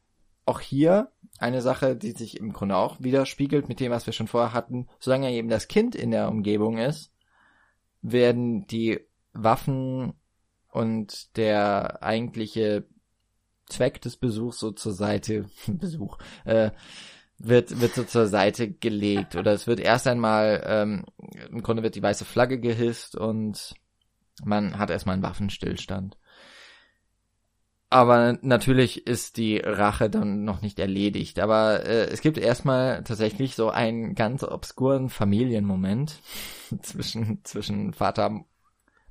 auch 0.47 0.61
hier 0.61 1.11
eine 1.39 1.61
Sache, 1.61 1.97
die 1.97 2.13
sich 2.13 2.39
im 2.39 2.53
Grunde 2.53 2.77
auch 2.77 3.01
widerspiegelt 3.01 3.69
mit 3.69 3.81
dem, 3.81 3.93
was 3.93 4.07
wir 4.07 4.13
schon 4.13 4.29
vorher 4.29 4.55
hatten. 4.55 4.89
Solange 4.99 5.31
eben 5.33 5.49
das 5.49 5.69
Kind 5.69 5.95
in 5.95 6.11
der 6.11 6.29
Umgebung 6.29 6.79
ist, 6.79 7.13
werden 8.01 8.67
die 8.67 9.01
Waffen 9.33 10.15
und 10.71 11.37
der 11.37 12.03
eigentliche 12.03 12.87
Zweck 13.67 14.01
des 14.01 14.17
Besuchs 14.17 14.59
so 14.59 14.71
zur 14.71 14.93
Seite, 14.93 15.47
Besuch, 15.67 16.19
äh, 16.45 16.71
wird, 17.39 17.81
wird 17.81 17.95
so 17.95 18.05
zur 18.05 18.27
Seite 18.27 18.71
gelegt 18.71 19.37
oder 19.37 19.53
es 19.53 19.67
wird 19.67 19.81
erst 19.81 20.07
einmal, 20.07 20.63
ähm, 20.67 21.05
im 21.51 21.63
Grunde 21.63 21.83
wird 21.83 21.95
die 21.95 22.03
weiße 22.03 22.25
Flagge 22.25 22.59
gehisst 22.59 23.17
und 23.17 23.75
man 24.45 24.79
hat 24.79 24.91
erstmal 24.91 25.15
einen 25.15 25.23
Waffenstillstand. 25.23 26.17
aber 27.91 28.39
natürlich 28.43 29.07
ist 29.07 29.39
die 29.39 29.59
Rache 29.59 30.11
dann 30.11 30.45
noch 30.45 30.61
nicht 30.61 30.79
erledigt. 30.79 31.39
Aber 31.39 31.85
äh, 31.87 32.05
es 32.11 32.21
gibt 32.21 32.37
erstmal 32.39 33.03
tatsächlich 33.05 33.55
so 33.55 33.71
einen 33.71 34.15
ganz 34.15 34.45
obskuren 34.45 35.09
Familienmoment 35.09 36.21
zwischen, 36.83 37.45
zwischen 37.45 37.95
Vater, 37.95 38.45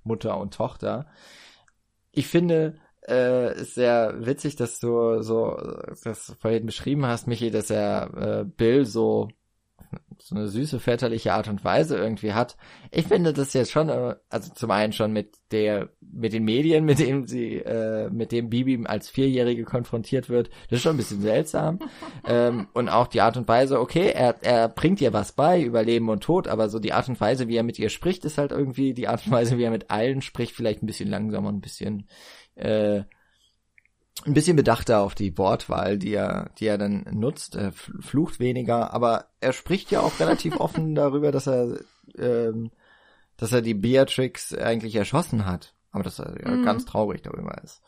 Mutter 0.03 0.37
und 0.37 0.53
Tochter. 0.53 1.07
Ich 2.11 2.27
finde, 2.27 2.79
äh, 3.07 3.61
ist 3.61 3.75
sehr 3.75 4.13
witzig, 4.25 4.55
dass 4.55 4.79
du 4.79 5.21
so 5.21 5.57
das 6.03 6.35
vorhin 6.39 6.65
beschrieben 6.65 7.05
hast, 7.05 7.27
Michi, 7.27 7.51
dass 7.51 7.69
er 7.69 8.41
äh, 8.41 8.45
Bill 8.45 8.85
so 8.85 9.29
so 10.19 10.35
eine 10.35 10.47
süße 10.47 10.79
väterliche 10.79 11.33
Art 11.33 11.47
und 11.47 11.63
Weise 11.63 11.95
irgendwie 11.95 12.33
hat. 12.33 12.57
Ich 12.91 13.07
finde 13.07 13.33
das 13.33 13.53
jetzt 13.53 13.71
schon, 13.71 13.89
äh, 13.89 14.15
also 14.29 14.51
zum 14.53 14.71
einen 14.71 14.91
schon 14.91 15.13
mit 15.13 15.37
der, 15.51 15.89
mit 16.01 16.33
den 16.33 16.43
Medien, 16.43 16.85
mit 16.85 16.99
dem 16.99 17.27
sie, 17.27 17.57
äh, 17.57 18.09
mit 18.09 18.31
dem 18.31 18.49
Bibi 18.49 18.85
als 18.85 19.09
Vierjährige 19.09 19.63
konfrontiert 19.63 20.29
wird, 20.29 20.49
das 20.69 20.77
ist 20.77 20.81
schon 20.81 20.95
ein 20.95 20.97
bisschen 20.97 21.21
seltsam. 21.21 21.79
ähm, 22.27 22.67
und 22.73 22.89
auch 22.89 23.07
die 23.07 23.21
Art 23.21 23.37
und 23.37 23.47
Weise, 23.47 23.79
okay, 23.79 24.09
er, 24.09 24.35
er 24.41 24.69
bringt 24.69 25.01
ihr 25.01 25.13
was 25.13 25.31
bei 25.31 25.61
über 25.61 25.83
Leben 25.83 26.09
und 26.09 26.23
Tod, 26.23 26.47
aber 26.47 26.69
so 26.69 26.79
die 26.79 26.93
Art 26.93 27.07
und 27.09 27.21
Weise, 27.21 27.47
wie 27.47 27.55
er 27.55 27.63
mit 27.63 27.79
ihr 27.79 27.89
spricht, 27.89 28.25
ist 28.25 28.37
halt 28.37 28.51
irgendwie 28.51 28.93
die 28.93 29.07
Art 29.07 29.25
und 29.25 29.31
Weise, 29.31 29.57
wie 29.57 29.63
er 29.63 29.71
mit 29.71 29.91
allen 29.91 30.21
spricht, 30.21 30.53
vielleicht 30.53 30.81
ein 30.81 30.87
bisschen 30.87 31.09
langsamer, 31.09 31.49
ein 31.49 31.61
bisschen 31.61 32.07
äh, 32.57 33.03
ein 34.25 34.33
bisschen 34.33 34.55
bedachter 34.55 35.01
auf 35.01 35.15
die 35.15 35.37
Wortwahl, 35.37 35.97
die 35.97 36.13
er, 36.13 36.49
die 36.57 36.65
er 36.65 36.77
dann 36.77 37.05
nutzt, 37.11 37.55
er 37.55 37.71
flucht 37.71 38.39
weniger, 38.39 38.93
aber 38.93 39.25
er 39.39 39.53
spricht 39.53 39.91
ja 39.91 40.01
auch 40.01 40.19
relativ 40.19 40.55
offen 40.59 40.95
darüber, 40.95 41.31
dass 41.31 41.47
er, 41.47 41.79
ähm, 42.17 42.71
dass 43.37 43.51
er 43.51 43.61
die 43.61 43.75
Beatrix 43.75 44.53
eigentlich 44.53 44.95
erschossen 44.95 45.45
hat, 45.45 45.75
aber 45.91 46.03
dass 46.03 46.19
er 46.19 46.31
mhm. 46.47 46.65
ganz 46.65 46.85
traurig 46.85 47.21
darüber 47.21 47.61
ist. 47.63 47.81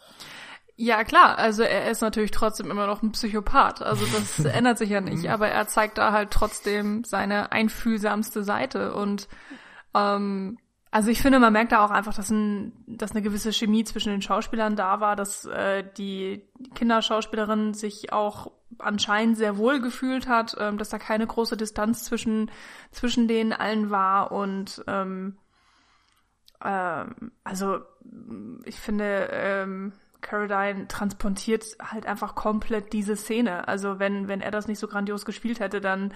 Ja, 0.82 1.04
klar, 1.04 1.38
also 1.38 1.64
er 1.64 1.92
ist 1.92 2.02
natürlich 2.02 2.32
trotzdem 2.32 2.72
immer 2.72 2.88
noch 2.88 3.02
ein 3.04 3.12
Psychopath, 3.12 3.82
also 3.82 4.06
das 4.06 4.40
ändert 4.46 4.78
sich 4.78 4.90
ja 4.90 5.02
nicht, 5.02 5.30
aber 5.30 5.50
er 5.50 5.68
zeigt 5.68 5.98
da 5.98 6.14
halt 6.14 6.32
trotzdem 6.32 7.04
seine 7.04 7.52
einfühlsamste 7.52 8.46
Seite. 8.46 8.94
Und 8.94 9.28
ähm, 9.94 10.58
also 10.92 11.12
ich 11.12 11.22
finde, 11.22 11.40
man 11.40 11.54
merkt 11.54 11.72
da 11.72 11.86
auch 11.86 11.92
einfach, 11.92 12.16
dass, 12.16 12.32
ein, 12.32 12.74
dass 12.88 13.12
eine 13.12 13.22
gewisse 13.22 13.54
Chemie 13.54 13.84
zwischen 13.84 14.10
den 14.10 14.22
Schauspielern 14.22 14.76
da 14.76 15.00
war, 15.00 15.16
dass 15.16 15.46
äh, 15.46 15.84
die 15.98 16.44
Kinderschauspielerin 16.74 17.76
sich 17.76 18.12
auch 18.12 18.52
anscheinend 18.80 19.38
sehr 19.38 19.58
wohl 19.58 19.82
gefühlt 19.82 20.28
hat, 20.28 20.56
ähm, 20.60 20.78
dass 20.78 20.90
da 20.90 20.98
keine 20.98 21.28
große 21.28 21.58
Distanz 21.58 22.06
zwischen, 22.06 22.50
zwischen 22.92 23.28
denen 23.28 23.54
allen 23.54 23.92
war 23.92 24.32
und 24.32 24.84
ähm, 24.88 25.38
ähm, 26.64 27.32
also 27.44 27.80
ich 28.66 28.80
finde, 28.80 29.30
ähm, 29.32 29.94
Caroline 30.22 30.88
transportiert 30.88 31.66
halt 31.80 32.06
einfach 32.06 32.36
komplett 32.36 32.92
diese 32.94 33.16
Szene. 33.16 33.68
Also 33.68 34.00
wenn, 34.00 34.28
wenn 34.28 34.42
er 34.42 34.52
das 34.52 34.68
nicht 34.68 34.80
so 34.80 34.88
grandios 34.88 35.26
gespielt 35.26 35.60
hätte, 35.60 35.80
dann 35.80 36.14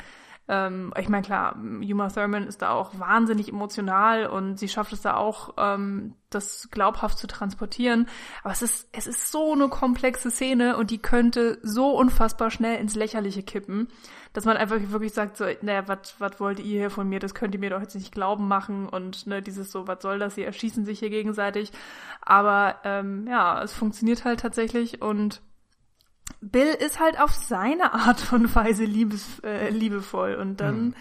ähm, 0.47 0.93
ich 0.99 1.07
meine, 1.07 1.23
klar, 1.23 1.55
Uma 1.55 2.09
Thurman 2.09 2.47
ist 2.47 2.61
da 2.61 2.71
auch 2.71 2.99
wahnsinnig 2.99 3.49
emotional 3.49 4.25
und 4.27 4.59
sie 4.59 4.67
schafft 4.67 4.91
es 4.91 5.01
da 5.01 5.15
auch, 5.15 5.53
ähm, 5.57 6.15
das 6.29 6.67
glaubhaft 6.71 7.17
zu 7.17 7.27
transportieren. 7.27 8.07
Aber 8.43 8.51
es 8.51 8.61
ist, 8.61 8.89
es 8.91 9.07
ist 9.07 9.31
so 9.31 9.53
eine 9.53 9.69
komplexe 9.69 10.31
Szene 10.31 10.75
und 10.75 10.91
die 10.91 10.97
könnte 10.97 11.59
so 11.61 11.91
unfassbar 11.91 12.51
schnell 12.51 12.79
ins 12.79 12.95
Lächerliche 12.95 13.43
kippen, 13.43 13.87
dass 14.33 14.45
man 14.45 14.57
einfach 14.57 14.77
wirklich 14.87 15.13
sagt, 15.13 15.37
so, 15.37 15.45
naja, 15.61 15.87
was 15.87 16.39
wollt 16.39 16.59
ihr 16.59 16.65
hier 16.65 16.89
von 16.89 17.07
mir? 17.07 17.19
Das 17.19 17.35
könnt 17.35 17.53
ihr 17.53 17.59
mir 17.59 17.69
doch 17.69 17.81
jetzt 17.81 17.95
nicht 17.95 18.11
glauben 18.11 18.47
machen 18.47 18.89
und 18.89 19.27
ne, 19.27 19.41
dieses 19.41 19.71
so, 19.71 19.87
was 19.87 20.01
soll 20.01 20.19
das? 20.19 20.35
Sie 20.35 20.43
erschießen 20.43 20.85
sich 20.85 20.99
hier 20.99 21.11
gegenseitig. 21.11 21.71
Aber 22.21 22.77
ähm, 22.83 23.27
ja, 23.27 23.61
es 23.61 23.73
funktioniert 23.73 24.25
halt 24.25 24.41
tatsächlich 24.41 25.01
und 25.01 25.41
Bill 26.51 26.67
ist 26.67 26.99
halt 26.99 27.19
auf 27.19 27.33
seine 27.33 27.93
Art 27.93 28.33
und 28.33 28.53
Weise 28.55 28.85
liebes, 28.85 29.39
äh, 29.43 29.69
liebevoll 29.69 30.35
und 30.35 30.57
dann 30.57 30.75
hm. 30.75 30.95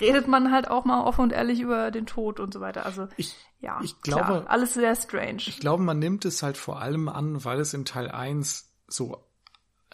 redet 0.00 0.28
man 0.28 0.52
halt 0.52 0.68
auch 0.68 0.84
mal 0.84 1.04
offen 1.04 1.22
und 1.22 1.32
ehrlich 1.32 1.60
über 1.60 1.90
den 1.90 2.06
Tod 2.06 2.40
und 2.40 2.52
so 2.52 2.60
weiter. 2.60 2.84
Also 2.84 3.08
ich, 3.16 3.36
ja, 3.60 3.80
ich 3.82 4.00
glaube, 4.00 4.24
klar, 4.24 4.44
alles 4.48 4.74
sehr 4.74 4.94
strange. 4.96 5.42
Ich 5.46 5.60
glaube, 5.60 5.82
man 5.82 5.98
nimmt 5.98 6.24
es 6.24 6.42
halt 6.42 6.56
vor 6.56 6.80
allem 6.80 7.08
an, 7.08 7.44
weil 7.44 7.60
es 7.60 7.74
in 7.74 7.84
Teil 7.84 8.10
1 8.10 8.72
so 8.88 9.24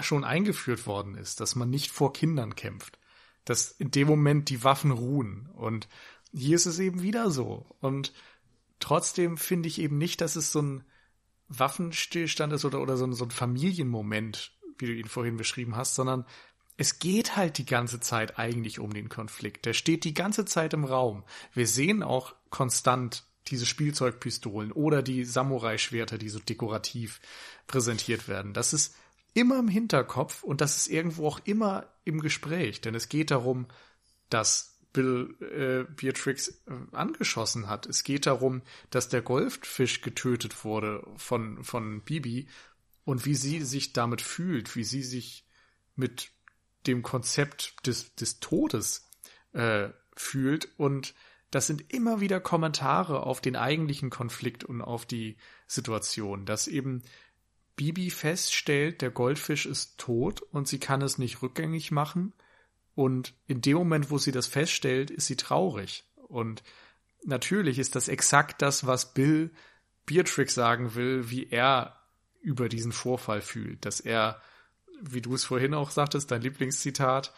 schon 0.01 0.25
eingeführt 0.25 0.87
worden 0.87 1.17
ist, 1.17 1.41
dass 1.41 1.55
man 1.55 1.71
nicht 1.71 1.91
vor 1.91 2.13
Kindern 2.13 2.57
kämpft. 2.57 2.99
Dass 3.45 3.71
in 3.71 3.91
dem 3.91 4.09
Moment 4.09 4.49
die 4.49 4.65
Waffen 4.65 4.91
ruhen. 4.91 5.49
Und 5.53 5.89
hier 6.33 6.57
ist 6.57 6.67
es 6.67 6.79
eben 6.79 7.03
wieder 7.03 7.31
so. 7.31 7.67
Und 7.81 8.13
trotzdem 8.81 9.37
finde 9.37 9.69
ich 9.69 9.79
eben 9.81 9.99
nicht, 9.99 10.21
dass 10.21 10.37
es 10.37 10.51
so 10.51 10.63
ein 10.63 10.85
Waffenstillstand 11.49 12.53
ist 12.53 12.65
oder, 12.65 12.81
oder 12.81 12.97
so 12.97 13.05
ein, 13.05 13.13
so 13.13 13.25
ein 13.25 13.31
Familienmoment, 13.31 14.54
wie 14.79 14.87
du 14.87 14.93
ihn 14.93 15.09
vorhin 15.09 15.37
beschrieben 15.37 15.77
hast, 15.77 15.95
sondern 15.95 16.25
es 16.77 16.99
geht 16.99 17.37
halt 17.37 17.59
die 17.59 17.67
ganze 17.67 18.01
Zeit 18.01 18.39
eigentlich 18.39 18.81
um 18.81 18.93
den 18.93 19.09
Konflikt. 19.09 19.65
Der 19.65 19.75
steht 19.75 20.05
die 20.05 20.15
ganze 20.15 20.45
Zeit 20.45 20.73
im 20.75 20.85
Raum. 20.85 21.23
Wir 21.53 21.67
sehen 21.67 22.03
auch 22.03 22.35
konstant 22.51 23.25
diese 23.49 23.67
Spielzeugpistolen 23.67 24.73
oder 24.73 25.03
die 25.03 25.25
Samurai-Schwerter, 25.25 26.19
die 26.19 26.29
so 26.29 26.39
dekorativ 26.39 27.21
präsentiert 27.67 28.27
werden. 28.27 28.55
Das 28.55 28.73
ist 28.73 28.97
immer 29.35 29.59
im 29.59 29.69
Hinterkopf 29.69 30.43
und 30.43 30.61
das 30.61 30.77
ist 30.77 30.89
irgendwo 30.89 31.27
auch 31.29 31.41
immer 31.45 31.87
im 32.05 32.21
Gespräch, 32.21 32.81
denn 32.81 32.95
es 32.95 33.09
geht 33.09 33.31
darum, 33.31 33.67
dass 34.31 34.79
Bill 34.93 35.35
äh, 35.41 35.93
Beatrix 35.93 36.49
äh, 36.49 36.73
angeschossen 36.93 37.69
hat. 37.69 37.87
Es 37.87 38.05
geht 38.05 38.27
darum, 38.27 38.63
dass 38.91 39.09
der 39.09 39.23
Goldfisch 39.23 40.01
getötet 40.01 40.65
wurde 40.65 41.05
von, 41.17 41.65
von 41.65 42.01
Bibi 42.01 42.47
und 43.05 43.27
wie 43.27 43.35
sie 43.35 43.63
sich 43.63 43.93
damit 43.93 44.21
fühlt, 44.21 44.77
wie 44.77 44.85
sie 44.85 45.03
sich 45.03 45.47
mit 45.97 46.31
dem 46.87 47.03
Konzept 47.03 47.87
des, 47.87 48.15
des 48.15 48.41
Todes 48.41 49.11
äh, 49.53 49.91
fühlt. 50.15 50.69
Und 50.79 51.15
das 51.51 51.67
sind 51.67 51.93
immer 51.93 52.21
wieder 52.21 52.41
Kommentare 52.41 53.25
auf 53.25 53.41
den 53.41 53.57
eigentlichen 53.57 54.11
Konflikt 54.11 54.65
und 54.65 54.83
auf 54.83 55.07
die 55.07 55.37
Situation, 55.67 56.47
dass 56.47 56.67
eben 56.67 57.03
Bibi 57.77 58.11
feststellt, 58.11 59.03
der 59.03 59.11
Goldfisch 59.11 59.67
ist 59.67 59.99
tot 59.99 60.43
und 60.43 60.69
sie 60.69 60.79
kann 60.79 61.03
es 61.03 61.19
nicht 61.19 61.43
rückgängig 61.43 61.91
machen. 61.91 62.33
Und 62.95 63.35
in 63.47 63.61
dem 63.61 63.77
Moment, 63.77 64.11
wo 64.11 64.19
sie 64.19 64.31
das 64.31 64.47
feststellt, 64.47 65.11
ist 65.11 65.27
sie 65.27 65.37
traurig. 65.37 66.05
Und 66.29 66.63
natürlich 67.25 67.79
ist 67.79 67.97
das 67.97 68.09
exakt 68.09 68.63
das, 68.63 68.87
was 68.87 69.15
Bill 69.15 69.51
Beatrix 70.07 70.55
sagen 70.55 70.95
will, 70.95 71.31
wie 71.31 71.49
er 71.49 72.04
über 72.45 72.69
diesen 72.69 72.93
Vorfall 72.93 73.41
fühlt, 73.41 73.85
dass 73.85 74.01
er, 74.01 74.41
wie 75.01 75.23
du 75.23 75.35
es 75.35 75.45
vorhin 75.45 75.75
auch 75.75 75.91
sagtest, 75.91 76.31
dein 76.31 76.43
Lieblingszitat, 76.43 77.33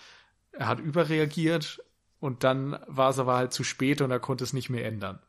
er 0.52 0.66
hat 0.66 0.80
überreagiert 0.80 1.82
und 2.18 2.44
dann 2.44 2.78
war 2.86 3.10
es 3.10 3.18
aber 3.18 3.36
halt 3.36 3.52
zu 3.52 3.64
spät 3.64 4.00
und 4.00 4.10
er 4.10 4.20
konnte 4.20 4.44
es 4.44 4.52
nicht 4.52 4.68
mehr 4.68 4.84
ändern. 4.84 5.20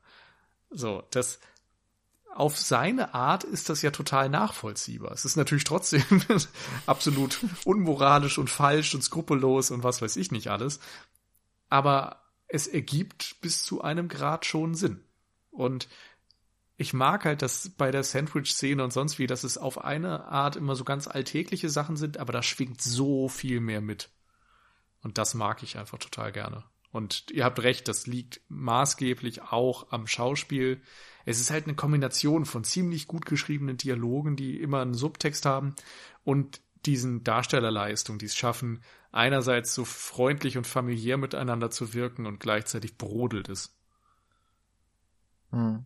So, 0.70 1.04
das 1.12 1.40
auf 2.34 2.58
seine 2.58 3.16
Art 3.16 3.44
ist 3.44 3.70
das 3.70 3.82
ja 3.82 3.90
total 3.90 4.30
nachvollziehbar. 4.30 5.12
Es 5.12 5.26
ist 5.26 5.38
natürlich 5.38 5.64
trotzdem 5.64 6.04
absolut 6.86 7.40
unmoralisch 7.66 8.38
und 8.38 8.50
falsch 8.50 8.94
und 8.94 9.04
skrupellos 9.04 9.72
und 9.72 9.84
was 9.84 10.02
weiß 10.02 10.16
ich 10.18 10.32
nicht 10.32 10.50
alles. 10.50 10.80
Aber 11.70 12.22
es 12.48 12.68
ergibt 12.68 13.42
bis 13.42 13.64
zu 13.64 13.82
einem 13.82 14.08
Grad 14.08 14.46
schon 14.46 14.76
Sinn. 14.76 15.04
Und 15.50 15.88
ich 16.78 16.94
mag 16.94 17.26
halt, 17.26 17.42
dass 17.42 17.70
bei 17.70 17.90
der 17.90 18.04
Sandwich-Szene 18.04 18.84
und 18.84 18.94
sonst 18.94 19.18
wie, 19.18 19.26
dass 19.26 19.44
es 19.44 19.58
auf 19.58 19.84
eine 19.84 20.26
Art 20.26 20.56
immer 20.56 20.76
so 20.76 20.84
ganz 20.84 21.08
alltägliche 21.08 21.70
Sachen 21.70 21.98
sind, 21.98 22.18
aber 22.18 22.32
da 22.32 22.44
schwingt 22.44 22.82
so 22.82 23.28
viel 23.28 23.60
mehr 23.60 23.82
mit. 23.82 24.12
Und 25.02 25.18
das 25.18 25.34
mag 25.34 25.64
ich 25.64 25.78
einfach 25.78 25.98
total 25.98 26.32
gerne. 26.32 26.64
Und 26.92 27.26
ihr 27.32 27.46
habt 27.46 27.62
recht, 27.62 27.88
das 27.88 28.06
liegt 28.06 28.42
maßgeblich 28.48 29.42
auch 29.42 29.92
am 29.92 30.08
Schauspiel. 30.08 30.82
Es 31.26 31.40
ist 31.40 31.50
halt 31.50 31.66
eine 31.66 31.76
Kombination 31.76 32.46
von 32.46 32.64
ziemlich 32.64 33.08
gut 33.08 33.26
geschriebenen 33.26 33.78
Dialogen, 33.78 34.36
die 34.36 34.60
immer 34.60 34.82
einen 34.82 34.94
Subtext 34.94 35.46
haben 35.46 35.76
und 36.24 36.62
diesen 36.86 37.24
Darstellerleistungen, 37.24 38.20
die 38.20 38.28
es 38.28 38.36
schaffen, 38.36 38.82
einerseits 39.12 39.74
so 39.74 39.84
freundlich 39.84 40.58
und 40.58 40.68
familiär 40.68 41.18
miteinander 41.18 41.72
zu 41.72 41.94
wirken 41.94 42.28
und 42.28 42.40
gleichzeitig 42.40 42.98
brodelt 42.98 43.50
es. 43.50 43.76
Hm. 45.52 45.86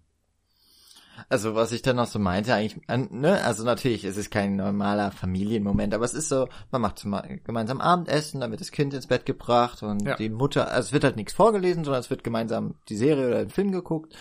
Also 1.30 1.56
was 1.56 1.72
ich 1.72 1.82
dann 1.82 1.98
noch 1.98 2.08
so 2.08 2.20
meinte, 2.20 2.54
eigentlich, 2.54 2.82
ne, 2.88 3.44
also 3.44 3.64
natürlich, 3.64 4.04
es 4.04 4.18
ist 4.18 4.32
kein 4.32 4.56
normaler 4.56 5.12
Familienmoment, 5.12 5.94
aber 5.94 6.06
es 6.06 6.14
ist 6.14 6.30
so, 6.30 6.48
man 6.72 6.82
macht 6.82 7.06
gemeinsam 7.44 7.82
Abendessen, 7.82 8.42
dann 8.42 8.52
wird 8.52 8.62
das 8.62 8.72
Kind 8.72 8.94
ins 8.94 9.08
Bett 9.08 9.26
gebracht 9.26 9.84
und 9.84 10.06
ja. 10.06 10.16
die 10.16 10.30
Mutter, 10.30 10.72
also 10.72 10.88
es 10.88 10.94
wird 10.94 11.04
halt 11.04 11.16
nichts 11.16 11.34
vorgelesen, 11.34 11.84
sondern 11.84 12.02
es 12.02 12.10
wird 12.10 12.24
gemeinsam 12.24 12.76
die 12.90 12.98
Serie 12.98 13.28
oder 13.28 13.40
den 13.40 13.50
Film 13.50 13.72
geguckt. 13.72 14.16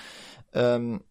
Ähm, 0.53 1.03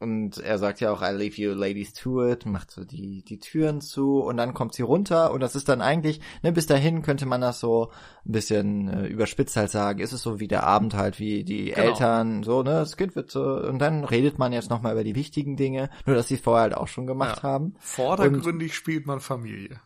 und 0.00 0.38
er 0.38 0.58
sagt 0.58 0.80
ja 0.80 0.92
auch, 0.92 1.02
I 1.02 1.12
leave 1.12 1.40
you 1.40 1.52
ladies 1.52 1.92
to 1.92 2.24
it, 2.24 2.46
macht 2.46 2.70
so 2.70 2.84
die, 2.84 3.24
die 3.24 3.38
Türen 3.38 3.80
zu 3.80 4.20
und 4.20 4.36
dann 4.36 4.54
kommt 4.54 4.74
sie 4.74 4.82
runter 4.82 5.32
und 5.32 5.40
das 5.40 5.56
ist 5.56 5.68
dann 5.68 5.80
eigentlich, 5.80 6.20
ne, 6.42 6.52
bis 6.52 6.66
dahin 6.66 7.02
könnte 7.02 7.26
man 7.26 7.40
das 7.40 7.58
so 7.60 7.90
ein 8.24 8.32
bisschen 8.32 8.88
äh, 8.88 9.06
überspitzt 9.06 9.56
halt 9.56 9.70
sagen, 9.70 10.00
ist 10.00 10.12
es 10.12 10.22
so 10.22 10.38
wie 10.38 10.48
der 10.48 10.64
Abend 10.64 10.94
halt, 10.94 11.18
wie 11.18 11.44
die 11.44 11.66
genau. 11.66 11.80
Eltern, 11.80 12.42
so, 12.42 12.62
ne, 12.62 12.70
das 12.70 12.96
Kind 12.96 13.16
wird 13.16 13.30
so, 13.30 13.42
und 13.42 13.78
dann 13.80 14.04
redet 14.04 14.38
man 14.38 14.52
jetzt 14.52 14.70
nochmal 14.70 14.92
über 14.92 15.04
die 15.04 15.16
wichtigen 15.16 15.56
Dinge, 15.56 15.90
nur 16.06 16.14
dass 16.14 16.28
sie 16.28 16.36
vorher 16.36 16.62
halt 16.62 16.74
auch 16.74 16.88
schon 16.88 17.06
gemacht 17.06 17.42
ja. 17.42 17.48
haben. 17.48 17.74
Vordergründig 17.80 18.70
und, 18.70 18.74
spielt 18.74 19.06
man 19.06 19.20
Familie. 19.20 19.80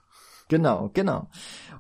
Genau, 0.49 0.91
genau. 0.93 1.31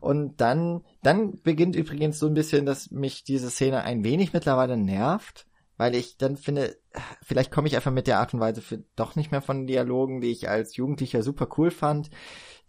Und 0.00 0.40
dann, 0.40 0.82
dann 1.02 1.38
beginnt 1.42 1.76
übrigens 1.76 2.18
so 2.18 2.26
ein 2.26 2.32
bisschen, 2.32 2.64
dass 2.64 2.90
mich 2.90 3.24
diese 3.24 3.50
Szene 3.50 3.82
ein 3.82 4.02
wenig 4.02 4.32
mittlerweile 4.32 4.78
nervt, 4.78 5.46
weil 5.76 5.94
ich 5.94 6.16
dann 6.16 6.36
finde, 6.36 6.76
vielleicht 7.22 7.50
komme 7.50 7.68
ich 7.68 7.76
einfach 7.76 7.90
mit 7.90 8.06
der 8.06 8.18
Art 8.18 8.34
und 8.34 8.40
Weise 8.40 8.62
für 8.62 8.84
doch 8.96 9.16
nicht 9.16 9.30
mehr 9.30 9.42
von 9.42 9.66
Dialogen, 9.66 10.20
die 10.20 10.30
ich 10.30 10.48
als 10.48 10.76
Jugendlicher 10.76 11.22
super 11.22 11.48
cool 11.56 11.70
fand. 11.70 12.10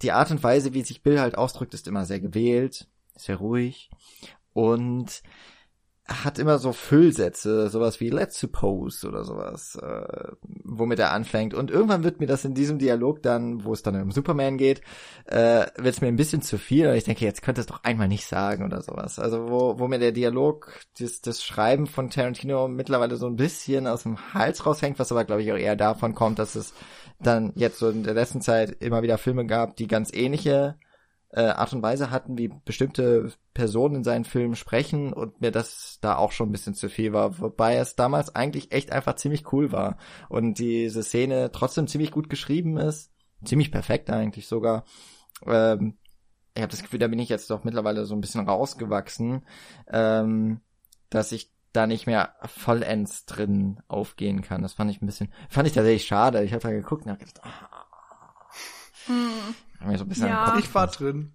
Die 0.01 0.11
Art 0.11 0.31
und 0.31 0.43
Weise, 0.43 0.73
wie 0.73 0.83
sich 0.83 1.03
Bill 1.03 1.19
halt 1.19 1.37
ausdrückt, 1.37 1.73
ist 1.73 1.87
immer 1.87 2.05
sehr 2.05 2.19
gewählt, 2.19 2.87
sehr 3.15 3.37
ruhig 3.37 3.89
und 4.53 5.21
hat 6.05 6.37
immer 6.37 6.59
so 6.59 6.73
Füllsätze, 6.73 7.69
sowas 7.69 8.01
wie 8.01 8.09
Let's 8.09 8.37
suppose 8.37 9.07
oder 9.07 9.23
sowas, 9.23 9.77
äh, 9.81 10.33
womit 10.41 10.99
er 10.99 11.13
anfängt. 11.13 11.53
Und 11.53 11.71
irgendwann 11.71 12.03
wird 12.03 12.19
mir 12.19 12.27
das 12.27 12.43
in 12.43 12.53
diesem 12.53 12.77
Dialog 12.77 13.21
dann, 13.21 13.63
wo 13.63 13.71
es 13.71 13.83
dann 13.83 14.01
um 14.01 14.11
Superman 14.11 14.57
geht, 14.57 14.81
äh, 15.25 15.65
wird 15.77 15.95
es 15.95 16.01
mir 16.01 16.07
ein 16.07 16.17
bisschen 16.17 16.41
zu 16.41 16.57
viel. 16.57 16.89
Und 16.89 16.95
ich 16.95 17.05
denke, 17.05 17.23
jetzt 17.23 17.41
könnte 17.41 17.61
es 17.61 17.67
doch 17.67 17.83
einmal 17.83 18.09
nicht 18.09 18.25
sagen 18.25 18.65
oder 18.65 18.81
sowas. 18.81 19.17
Also 19.17 19.47
wo, 19.49 19.79
wo 19.79 19.87
mir 19.87 19.99
der 19.99 20.11
Dialog, 20.11 20.73
das, 20.99 21.21
das 21.21 21.41
Schreiben 21.41 21.87
von 21.87 22.09
Tarantino 22.09 22.67
mittlerweile 22.67 23.15
so 23.15 23.27
ein 23.27 23.37
bisschen 23.37 23.87
aus 23.87 24.03
dem 24.03 24.33
Hals 24.33 24.65
raushängt, 24.65 24.99
was 24.99 25.11
aber 25.11 25.23
glaube 25.23 25.41
ich 25.41 25.53
auch 25.53 25.57
eher 25.57 25.77
davon 25.77 26.15
kommt, 26.15 26.37
dass 26.37 26.55
es 26.55 26.73
dann 27.21 27.53
jetzt 27.55 27.79
so 27.79 27.89
in 27.89 28.03
der 28.03 28.13
letzten 28.13 28.41
Zeit 28.41 28.75
immer 28.81 29.03
wieder 29.03 29.17
Filme 29.17 29.45
gab, 29.45 29.77
die 29.77 29.87
ganz 29.87 30.13
ähnliche 30.13 30.75
äh, 31.33 31.45
Art 31.45 31.73
und 31.73 31.81
Weise 31.81 32.11
hatten, 32.11 32.37
wie 32.37 32.51
bestimmte 32.63 33.31
Personen 33.53 33.95
in 33.95 34.03
seinen 34.03 34.23
Filmen 34.23 34.55
sprechen 34.55 35.13
und 35.13 35.41
mir 35.41 35.51
das 35.51 35.97
da 35.99 36.15
auch 36.15 36.31
schon 36.31 36.49
ein 36.49 36.51
bisschen 36.51 36.75
zu 36.75 36.89
viel 36.89 37.11
war, 37.11 37.39
wobei 37.39 37.75
es 37.75 37.95
damals 37.95 38.35
eigentlich 38.35 38.71
echt 38.71 38.91
einfach 38.91 39.15
ziemlich 39.15 39.51
cool 39.51 39.71
war 39.71 39.97
und 40.29 40.59
diese 40.59 41.01
Szene 41.01 41.51
trotzdem 41.51 41.87
ziemlich 41.87 42.11
gut 42.11 42.29
geschrieben 42.29 42.77
ist, 42.77 43.11
ziemlich 43.43 43.71
perfekt 43.71 44.11
eigentlich 44.11 44.47
sogar. 44.47 44.85
Ähm, 45.45 45.97
ich 46.55 46.61
habe 46.61 46.71
das 46.71 46.83
Gefühl, 46.83 46.99
da 46.99 47.07
bin 47.07 47.19
ich 47.19 47.29
jetzt 47.29 47.49
doch 47.49 47.63
mittlerweile 47.63 48.05
so 48.05 48.13
ein 48.13 48.21
bisschen 48.21 48.47
rausgewachsen, 48.47 49.41
ähm, 49.87 50.61
dass 51.09 51.31
ich 51.31 51.51
da 51.71 51.87
nicht 51.87 52.05
mehr 52.05 52.35
vollends 52.45 53.25
drin 53.25 53.81
aufgehen 53.87 54.43
kann. 54.43 54.61
Das 54.61 54.73
fand 54.73 54.91
ich 54.91 55.01
ein 55.01 55.07
bisschen, 55.07 55.33
fand 55.49 55.67
ich 55.67 55.73
tatsächlich 55.73 56.05
schade. 56.05 56.43
Ich 56.43 56.53
habe 56.53 56.61
da 56.61 56.69
geguckt 56.69 57.05
und 57.05 57.11
hab 57.11 57.17
gedacht, 57.17 57.41
ah. 57.43 57.85
hm. 59.07 59.55
Mir 59.85 59.97
so 59.97 60.05
ein 60.05 60.09
bisschen 60.09 60.27
ja. 60.27 60.57
Ich 60.57 60.73
war 60.73 60.87
drin. 60.87 61.33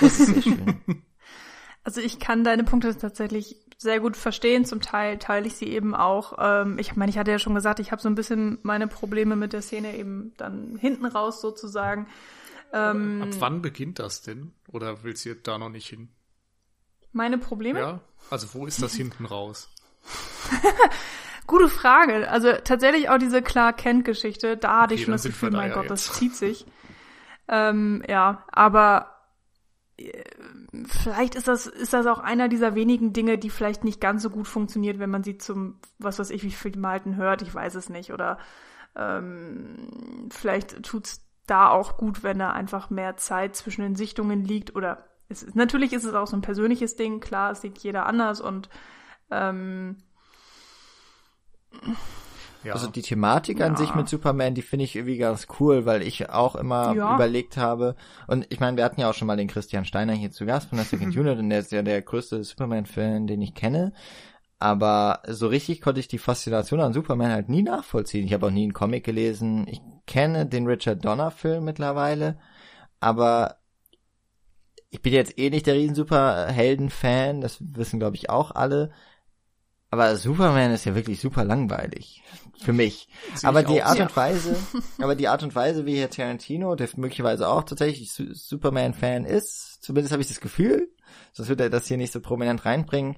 Das 0.00 0.20
ist 0.20 0.26
sehr 0.26 0.42
schön. 0.42 0.80
Also 1.82 2.02
ich 2.02 2.18
kann 2.20 2.44
deine 2.44 2.62
Punkte 2.62 2.94
tatsächlich 2.96 3.56
sehr 3.78 4.00
gut 4.00 4.16
verstehen. 4.16 4.66
Zum 4.66 4.82
Teil 4.82 5.18
teile 5.18 5.46
ich 5.46 5.56
sie 5.56 5.68
eben 5.68 5.94
auch. 5.94 6.34
Ähm, 6.38 6.78
ich 6.78 6.94
meine, 6.94 7.08
ich 7.08 7.16
hatte 7.16 7.30
ja 7.30 7.38
schon 7.38 7.54
gesagt, 7.54 7.80
ich 7.80 7.90
habe 7.90 8.02
so 8.02 8.08
ein 8.08 8.14
bisschen 8.14 8.58
meine 8.62 8.86
Probleme 8.86 9.34
mit 9.34 9.54
der 9.54 9.62
Szene 9.62 9.96
eben 9.96 10.34
dann 10.36 10.76
hinten 10.76 11.06
raus 11.06 11.40
sozusagen. 11.40 12.06
Ähm, 12.72 13.22
Ab 13.22 13.28
wann 13.38 13.62
beginnt 13.62 13.98
das 13.98 14.20
denn? 14.20 14.52
Oder 14.68 15.02
willst 15.02 15.24
du 15.24 15.34
da 15.34 15.56
noch 15.56 15.70
nicht 15.70 15.88
hin? 15.88 16.10
Meine 17.12 17.38
Probleme? 17.38 17.80
Ja. 17.80 18.00
Also 18.28 18.48
wo 18.52 18.66
ist 18.66 18.82
das 18.82 18.94
hinten 18.94 19.24
raus? 19.24 19.70
Gute 21.46 21.68
Frage. 21.68 22.30
Also 22.30 22.52
tatsächlich 22.62 23.08
auch 23.08 23.18
diese 23.18 23.42
Clark 23.42 23.78
Kent 23.78 24.04
Geschichte. 24.04 24.56
Da 24.56 24.82
hatte 24.82 24.92
okay, 24.92 24.94
ich 24.94 25.04
schon 25.04 25.12
das 25.12 25.22
Gefühl, 25.24 25.50
mein 25.50 25.72
Gott, 25.72 25.90
jetzt. 25.90 26.08
das 26.08 26.12
zieht 26.12 26.36
sich. 26.36 26.66
Ähm, 27.52 28.04
ja, 28.08 28.44
aber 28.52 29.16
äh, 29.96 30.22
vielleicht 30.86 31.34
ist 31.34 31.48
das, 31.48 31.66
ist 31.66 31.92
das 31.92 32.06
auch 32.06 32.20
einer 32.20 32.48
dieser 32.48 32.76
wenigen 32.76 33.12
Dinge, 33.12 33.38
die 33.38 33.50
vielleicht 33.50 33.82
nicht 33.82 34.00
ganz 34.00 34.22
so 34.22 34.30
gut 34.30 34.46
funktioniert, 34.46 35.00
wenn 35.00 35.10
man 35.10 35.24
sie 35.24 35.36
zum, 35.36 35.80
was 35.98 36.20
weiß 36.20 36.30
ich, 36.30 36.44
wie 36.44 36.52
viel 36.52 36.78
Malten 36.78 37.16
hört, 37.16 37.42
ich 37.42 37.52
weiß 37.52 37.74
es 37.74 37.88
nicht. 37.88 38.12
Oder 38.12 38.38
ähm, 38.94 40.28
vielleicht 40.30 40.84
tut's 40.84 41.26
da 41.46 41.68
auch 41.68 41.96
gut, 41.96 42.22
wenn 42.22 42.38
da 42.38 42.52
einfach 42.52 42.88
mehr 42.90 43.16
Zeit 43.16 43.56
zwischen 43.56 43.82
den 43.82 43.96
Sichtungen 43.96 44.44
liegt. 44.44 44.76
Oder 44.76 45.08
es 45.28 45.42
ist, 45.42 45.56
natürlich 45.56 45.92
ist 45.92 46.04
es 46.04 46.14
auch 46.14 46.28
so 46.28 46.36
ein 46.36 46.42
persönliches 46.42 46.94
Ding, 46.94 47.18
klar, 47.18 47.50
es 47.50 47.62
sieht 47.62 47.78
jeder 47.78 48.06
anders 48.06 48.40
und 48.40 48.68
ähm, 49.32 49.96
ja. 52.64 52.74
Also 52.74 52.88
die 52.88 53.02
Thematik 53.02 53.60
ja. 53.60 53.66
an 53.66 53.76
sich 53.76 53.94
mit 53.94 54.08
Superman, 54.08 54.54
die 54.54 54.62
finde 54.62 54.84
ich 54.84 54.96
irgendwie 54.96 55.16
ganz 55.16 55.46
cool, 55.58 55.86
weil 55.86 56.02
ich 56.02 56.28
auch 56.30 56.56
immer 56.56 56.94
ja. 56.94 57.14
überlegt 57.14 57.56
habe, 57.56 57.96
und 58.26 58.46
ich 58.50 58.60
meine, 58.60 58.76
wir 58.76 58.84
hatten 58.84 59.00
ja 59.00 59.08
auch 59.08 59.14
schon 59.14 59.26
mal 59.26 59.36
den 59.36 59.48
Christian 59.48 59.84
Steiner 59.84 60.12
hier 60.12 60.30
zu 60.30 60.44
Gast 60.46 60.68
von 60.68 60.76
der 60.76 60.84
Second 60.84 61.16
Unit, 61.16 61.38
und 61.38 61.50
der 61.50 61.60
ist 61.60 61.72
ja 61.72 61.82
der 61.82 62.02
größte 62.02 62.44
Superman-Fan, 62.44 63.26
den 63.26 63.40
ich 63.40 63.54
kenne. 63.54 63.92
Aber 64.58 65.22
so 65.26 65.46
richtig 65.46 65.80
konnte 65.80 66.00
ich 66.00 66.08
die 66.08 66.18
Faszination 66.18 66.80
an 66.80 66.92
Superman 66.92 67.32
halt 67.32 67.48
nie 67.48 67.62
nachvollziehen. 67.62 68.26
Ich 68.26 68.34
habe 68.34 68.46
auch 68.46 68.50
nie 68.50 68.64
einen 68.64 68.74
Comic 68.74 69.04
gelesen. 69.04 69.66
Ich 69.66 69.80
kenne 70.06 70.44
den 70.44 70.66
Richard 70.66 71.02
Donner-Film 71.02 71.64
mittlerweile, 71.64 72.38
aber 73.00 73.56
ich 74.90 75.00
bin 75.00 75.14
jetzt 75.14 75.38
eh 75.38 75.48
nicht 75.48 75.66
der 75.66 75.76
riesen 75.76 75.94
Superhelden-Fan, 75.94 77.40
das 77.40 77.56
wissen 77.60 78.00
glaube 78.00 78.16
ich 78.16 78.28
auch 78.28 78.50
alle. 78.50 78.90
Aber 79.90 80.14
Superman 80.16 80.72
ist 80.72 80.84
ja 80.84 80.94
wirklich 80.94 81.20
super 81.20 81.44
langweilig. 81.44 82.22
Für 82.62 82.72
mich. 82.72 83.08
aber 83.42 83.62
die 83.62 83.82
Art 83.82 84.00
und 84.00 84.14
Weise, 84.16 84.56
aber 84.98 85.14
die 85.14 85.28
Art 85.28 85.42
und 85.42 85.54
Weise, 85.54 85.86
wie 85.86 85.98
Herr 85.98 86.10
Tarantino, 86.10 86.74
der 86.74 86.88
möglicherweise 86.96 87.48
auch 87.48 87.64
tatsächlich 87.64 88.12
Superman-Fan 88.12 89.24
ist, 89.24 89.78
zumindest 89.80 90.12
habe 90.12 90.22
ich 90.22 90.28
das 90.28 90.40
Gefühl, 90.40 90.90
sonst 91.32 91.48
wird 91.48 91.60
er 91.60 91.70
das 91.70 91.86
hier 91.86 91.96
nicht 91.96 92.12
so 92.12 92.20
prominent 92.20 92.64
reinbringen. 92.64 93.16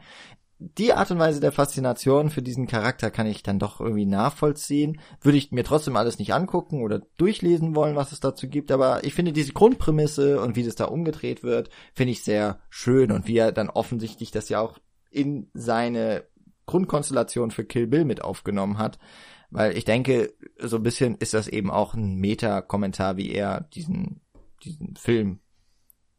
Die 0.78 0.92
Art 0.92 1.10
und 1.10 1.18
Weise 1.18 1.40
der 1.40 1.50
Faszination 1.50 2.30
für 2.30 2.40
diesen 2.40 2.68
Charakter 2.68 3.10
kann 3.10 3.26
ich 3.26 3.42
dann 3.42 3.58
doch 3.58 3.80
irgendwie 3.80 4.06
nachvollziehen. 4.06 5.00
Würde 5.20 5.36
ich 5.36 5.50
mir 5.50 5.64
trotzdem 5.64 5.96
alles 5.96 6.20
nicht 6.20 6.34
angucken 6.34 6.82
oder 6.82 7.00
durchlesen 7.16 7.74
wollen, 7.74 7.96
was 7.96 8.12
es 8.12 8.20
dazu 8.20 8.48
gibt, 8.48 8.70
aber 8.70 9.02
ich 9.02 9.12
finde 9.12 9.32
diese 9.32 9.54
Grundprämisse 9.54 10.40
und 10.40 10.54
wie 10.54 10.62
das 10.62 10.76
da 10.76 10.84
umgedreht 10.84 11.42
wird, 11.42 11.70
finde 11.94 12.12
ich 12.12 12.22
sehr 12.22 12.60
schön 12.70 13.10
und 13.10 13.26
wie 13.26 13.38
er 13.38 13.50
dann 13.50 13.70
offensichtlich 13.70 14.30
das 14.30 14.48
ja 14.50 14.60
auch 14.60 14.78
in 15.10 15.50
seine 15.52 16.24
Grundkonstellation 16.66 17.50
für 17.50 17.64
Kill 17.64 17.88
Bill 17.88 18.04
mit 18.04 18.22
aufgenommen 18.22 18.78
hat. 18.78 18.98
Weil 19.52 19.76
ich 19.76 19.84
denke, 19.84 20.32
so 20.58 20.76
ein 20.76 20.82
bisschen 20.82 21.16
ist 21.16 21.34
das 21.34 21.46
eben 21.46 21.70
auch 21.70 21.94
ein 21.94 22.16
Meta-Kommentar, 22.16 23.18
wie 23.18 23.30
er 23.32 23.60
diesen, 23.74 24.22
diesen 24.64 24.96
Film 24.96 25.40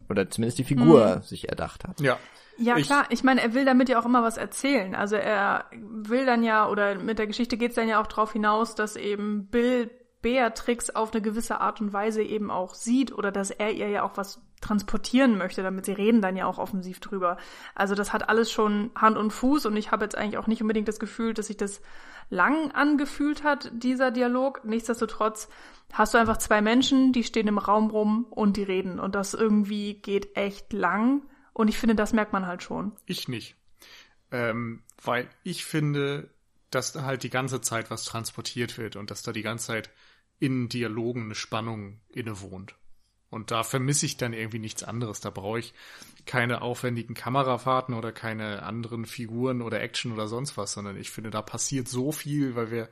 oder 0.07 0.29
zumindest 0.29 0.59
die 0.59 0.63
Figur 0.63 1.17
mhm. 1.17 1.21
sich 1.23 1.49
erdacht 1.49 1.83
hat. 1.83 1.99
Ja. 1.99 2.17
Ja, 2.57 2.77
ich, 2.77 2.85
klar. 2.85 3.07
Ich 3.09 3.23
meine, 3.23 3.41
er 3.41 3.55
will 3.55 3.65
damit 3.65 3.89
ja 3.89 3.99
auch 3.99 4.05
immer 4.05 4.21
was 4.21 4.37
erzählen. 4.37 4.93
Also 4.93 5.15
er 5.15 5.65
will 5.71 6.27
dann 6.27 6.43
ja, 6.43 6.69
oder 6.69 6.99
mit 6.99 7.17
der 7.17 7.25
Geschichte 7.25 7.57
geht's 7.57 7.73
dann 7.73 7.87
ja 7.87 7.99
auch 7.99 8.05
drauf 8.05 8.33
hinaus, 8.33 8.75
dass 8.75 8.95
eben 8.95 9.47
Bill 9.47 9.89
Beatrix 10.21 10.91
auf 10.91 11.13
eine 11.13 11.21
gewisse 11.21 11.59
Art 11.59 11.81
und 11.81 11.93
Weise 11.93 12.21
eben 12.21 12.51
auch 12.51 12.75
sieht 12.75 13.11
oder 13.11 13.31
dass 13.31 13.49
er 13.49 13.71
ihr 13.71 13.89
ja 13.89 14.03
auch 14.03 14.17
was 14.17 14.39
transportieren 14.61 15.37
möchte, 15.37 15.63
damit 15.63 15.85
sie 15.85 15.91
reden 15.91 16.21
dann 16.21 16.37
ja 16.37 16.45
auch 16.45 16.59
offensiv 16.59 16.99
drüber. 16.99 17.37
Also 17.75 17.95
das 17.95 18.13
hat 18.13 18.29
alles 18.29 18.51
schon 18.51 18.91
Hand 18.95 19.17
und 19.17 19.31
Fuß 19.31 19.65
und 19.65 19.75
ich 19.75 19.91
habe 19.91 20.05
jetzt 20.05 20.17
eigentlich 20.17 20.37
auch 20.37 20.47
nicht 20.47 20.61
unbedingt 20.61 20.87
das 20.87 20.99
Gefühl, 20.99 21.33
dass 21.33 21.47
sich 21.47 21.57
das 21.57 21.81
lang 22.33 22.71
angefühlt 22.71 23.43
hat, 23.43 23.71
dieser 23.73 24.11
Dialog. 24.11 24.65
Nichtsdestotrotz 24.65 25.47
hast 25.93 26.13
du 26.13 26.17
einfach 26.17 26.37
zwei 26.37 26.61
Menschen, 26.61 27.13
die 27.13 27.23
stehen 27.23 27.47
im 27.47 27.59
Raum 27.59 27.91
rum 27.91 28.25
und 28.29 28.57
die 28.57 28.63
reden 28.63 28.99
und 28.99 29.15
das 29.15 29.33
irgendwie 29.33 29.95
geht 29.95 30.35
echt 30.35 30.73
lang 30.73 31.21
und 31.53 31.67
ich 31.67 31.77
finde, 31.77 31.95
das 31.95 32.13
merkt 32.13 32.33
man 32.33 32.47
halt 32.47 32.63
schon. 32.63 32.93
Ich 33.05 33.27
nicht. 33.27 33.55
Ähm, 34.31 34.81
weil 35.01 35.29
ich 35.43 35.63
finde, 35.63 36.31
dass 36.71 36.91
da 36.91 37.03
halt 37.03 37.21
die 37.21 37.29
ganze 37.29 37.61
Zeit 37.61 37.91
was 37.91 38.05
transportiert 38.05 38.77
wird 38.77 38.95
und 38.95 39.11
dass 39.11 39.21
da 39.21 39.31
die 39.31 39.43
ganze 39.43 39.67
Zeit 39.67 39.91
in 40.39 40.67
Dialogen 40.67 41.25
eine 41.25 41.35
Spannung 41.35 42.01
innewohnt. 42.09 42.75
Und 43.33 43.51
da 43.51 43.63
vermisse 43.63 44.05
ich 44.05 44.17
dann 44.17 44.31
irgendwie 44.31 44.59
nichts 44.59 44.83
anderes. 44.83 45.19
Da 45.19 45.31
brauche 45.31 45.59
ich 45.59 45.73
keine 46.25 46.61
aufwendigen 46.61 47.15
Kamerafahrten 47.15 47.95
oder 47.95 48.11
keine 48.11 48.63
anderen 48.63 49.05
Figuren 49.05 49.61
oder 49.61 49.81
Action 49.81 50.11
oder 50.11 50.27
sonst 50.27 50.55
was, 50.55 50.73
sondern 50.73 50.97
ich 50.97 51.09
finde, 51.09 51.31
da 51.31 51.41
passiert 51.41 51.87
so 51.87 52.11
viel, 52.11 52.55
weil 52.55 52.71
wir 52.71 52.89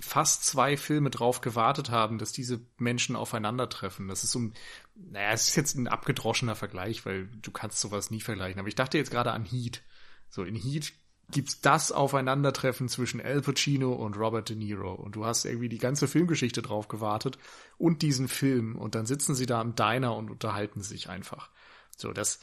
fast 0.00 0.44
zwei 0.44 0.76
Filme 0.76 1.10
drauf 1.10 1.40
gewartet 1.40 1.90
haben, 1.90 2.18
dass 2.18 2.32
diese 2.32 2.60
Menschen 2.78 3.16
aufeinandertreffen. 3.16 4.08
Das 4.08 4.24
ist 4.24 4.32
so 4.32 4.40
ein, 4.40 4.54
naja, 4.94 5.32
es 5.32 5.48
ist 5.48 5.56
jetzt 5.56 5.74
ein 5.76 5.88
abgedroschener 5.88 6.54
Vergleich, 6.54 7.04
weil 7.04 7.26
du 7.26 7.50
kannst 7.50 7.80
sowas 7.80 8.10
nie 8.10 8.20
vergleichen. 8.20 8.58
Aber 8.60 8.68
ich 8.68 8.74
dachte 8.74 8.98
jetzt 8.98 9.10
gerade 9.10 9.32
an 9.32 9.44
Heat. 9.44 9.82
So, 10.30 10.44
in 10.44 10.54
Heat 10.54 10.92
gibt's 11.30 11.60
das 11.60 11.90
Aufeinandertreffen 11.92 12.88
zwischen 12.88 13.20
Al 13.20 13.40
Pacino 13.40 13.92
und 13.92 14.16
Robert 14.16 14.48
De 14.48 14.56
Niro 14.56 14.92
und 14.92 15.16
du 15.16 15.24
hast 15.24 15.44
irgendwie 15.44 15.68
die 15.68 15.78
ganze 15.78 16.06
Filmgeschichte 16.08 16.62
drauf 16.62 16.88
gewartet 16.88 17.38
und 17.78 18.02
diesen 18.02 18.28
Film 18.28 18.76
und 18.76 18.94
dann 18.94 19.06
sitzen 19.06 19.34
sie 19.34 19.46
da 19.46 19.60
im 19.60 19.74
Diner 19.74 20.16
und 20.16 20.30
unterhalten 20.30 20.82
sich 20.82 21.08
einfach. 21.08 21.50
So, 21.96 22.12
das, 22.12 22.40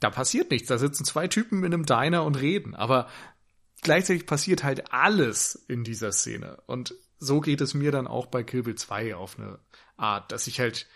da 0.00 0.10
passiert 0.10 0.50
nichts. 0.50 0.68
Da 0.68 0.78
sitzen 0.78 1.04
zwei 1.04 1.28
Typen 1.28 1.64
in 1.64 1.72
einem 1.72 1.86
Diner 1.86 2.24
und 2.24 2.40
reden, 2.40 2.74
aber 2.74 3.08
gleichzeitig 3.82 4.26
passiert 4.26 4.62
halt 4.62 4.92
alles 4.92 5.54
in 5.68 5.84
dieser 5.84 6.12
Szene. 6.12 6.62
Und 6.66 6.94
so 7.18 7.40
geht 7.40 7.60
es 7.60 7.74
mir 7.74 7.92
dann 7.92 8.06
auch 8.06 8.26
bei 8.26 8.42
Kill 8.42 8.64
Bill 8.64 8.74
2 8.74 9.14
auf 9.14 9.38
eine 9.38 9.58
Art, 9.96 10.32
dass 10.32 10.46
ich 10.46 10.60
halt 10.60 10.88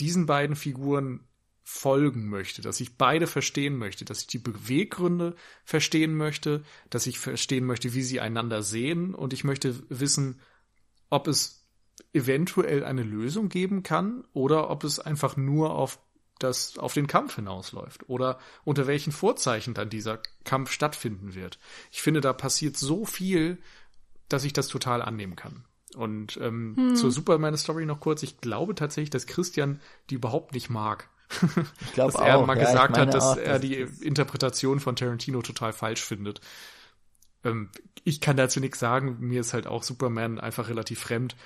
diesen 0.00 0.26
beiden 0.26 0.56
Figuren 0.56 1.26
folgen 1.66 2.28
möchte, 2.28 2.60
dass 2.60 2.78
ich 2.80 2.98
beide 2.98 3.26
verstehen 3.26 3.76
möchte, 3.76 4.04
dass 4.04 4.20
ich 4.20 4.26
die 4.26 4.38
Beweggründe 4.38 5.34
verstehen 5.64 6.14
möchte, 6.14 6.62
dass 6.90 7.06
ich 7.06 7.18
verstehen 7.18 7.64
möchte, 7.64 7.94
wie 7.94 8.02
sie 8.02 8.20
einander 8.20 8.62
sehen 8.62 9.14
und 9.14 9.32
ich 9.32 9.44
möchte 9.44 9.82
wissen, 9.88 10.40
ob 11.08 11.26
es 11.26 11.66
eventuell 12.12 12.84
eine 12.84 13.02
Lösung 13.02 13.48
geben 13.48 13.82
kann 13.82 14.24
oder 14.34 14.68
ob 14.68 14.84
es 14.84 15.00
einfach 15.00 15.38
nur 15.38 15.74
auf 15.74 15.98
das 16.38 16.76
auf 16.78 16.92
den 16.92 17.06
Kampf 17.06 17.36
hinausläuft 17.36 18.08
oder 18.08 18.38
unter 18.64 18.86
welchen 18.86 19.12
Vorzeichen 19.12 19.72
dann 19.72 19.88
dieser 19.88 20.20
Kampf 20.44 20.70
stattfinden 20.70 21.34
wird. 21.34 21.58
Ich 21.90 22.02
finde, 22.02 22.20
da 22.20 22.32
passiert 22.32 22.76
so 22.76 23.06
viel, 23.06 23.58
dass 24.28 24.44
ich 24.44 24.52
das 24.52 24.68
total 24.68 25.00
annehmen 25.00 25.36
kann. 25.36 25.64
Und 25.94 26.36
ähm, 26.38 26.74
hm. 26.76 26.96
zur 26.96 27.12
Superman-Story 27.12 27.86
noch 27.86 28.00
kurz. 28.00 28.22
Ich 28.24 28.40
glaube 28.40 28.74
tatsächlich, 28.74 29.10
dass 29.10 29.26
Christian 29.26 29.80
die 30.10 30.16
überhaupt 30.16 30.52
nicht 30.52 30.68
mag. 30.68 31.08
Ich 31.80 31.92
glaube 31.92 32.12
dass 32.12 32.20
er 32.20 32.38
auch. 32.38 32.46
mal 32.46 32.56
ja, 32.58 32.64
gesagt 32.64 32.96
hat, 32.96 33.14
dass 33.14 33.24
auch, 33.24 33.36
er 33.36 33.58
die 33.58 33.76
Interpretation 34.00 34.80
von 34.80 34.96
Tarantino 34.96 35.42
total 35.42 35.72
falsch 35.72 36.02
findet. 36.02 36.40
Ähm, 37.44 37.70
ich 38.04 38.20
kann 38.20 38.36
dazu 38.36 38.60
nichts 38.60 38.78
sagen. 38.78 39.16
Mir 39.20 39.40
ist 39.40 39.54
halt 39.54 39.66
auch 39.66 39.82
Superman 39.82 40.38
einfach 40.38 40.68
relativ 40.68 41.00
fremd. 41.00 41.36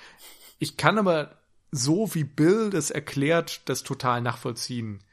Ich 0.59 0.77
kann 0.77 0.97
aber 0.97 1.37
so 1.71 2.13
wie 2.13 2.23
Bill 2.23 2.69
das 2.69 2.91
erklärt, 2.91 3.61
das 3.69 3.83
total 3.83 4.21
nachvollziehen, 4.21 5.03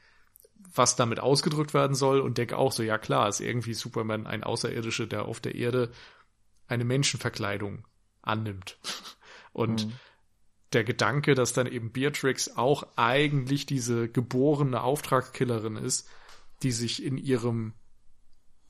was 0.73 0.95
damit 0.95 1.19
ausgedrückt 1.19 1.73
werden 1.73 1.95
soll 1.95 2.19
und 2.19 2.37
denke 2.37 2.57
auch 2.57 2.71
so, 2.71 2.83
ja 2.83 2.97
klar, 2.97 3.29
ist 3.29 3.39
irgendwie 3.39 3.73
Superman 3.73 4.27
ein 4.27 4.43
Außerirdischer, 4.43 5.07
der 5.07 5.25
auf 5.25 5.39
der 5.39 5.55
Erde 5.55 5.91
eine 6.67 6.83
Menschenverkleidung 6.83 7.85
annimmt. 8.21 8.77
Und 9.53 9.87
mhm. 9.87 9.93
Der 10.73 10.83
Gedanke, 10.83 11.33
dass 11.35 11.53
dann 11.53 11.67
eben 11.67 11.91
Beatrix 11.91 12.57
auch 12.57 12.85
eigentlich 12.95 13.65
diese 13.65 14.09
geborene 14.09 14.83
Auftragskillerin 14.83 15.77
ist, 15.77 16.09
die 16.63 16.71
sich 16.71 17.03
in 17.03 17.17
ihrem 17.17 17.73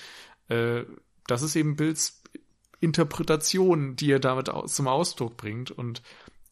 äh, 0.50 0.86
das 1.28 1.44
ist 1.44 1.56
eben 1.56 1.76
Bills 1.76 2.24
Interpretation, 2.80 3.96
die 3.96 4.12
er 4.12 4.20
damit 4.20 4.50
zum 4.66 4.88
Ausdruck 4.88 5.38
bringt. 5.38 5.72
Und 5.72 6.02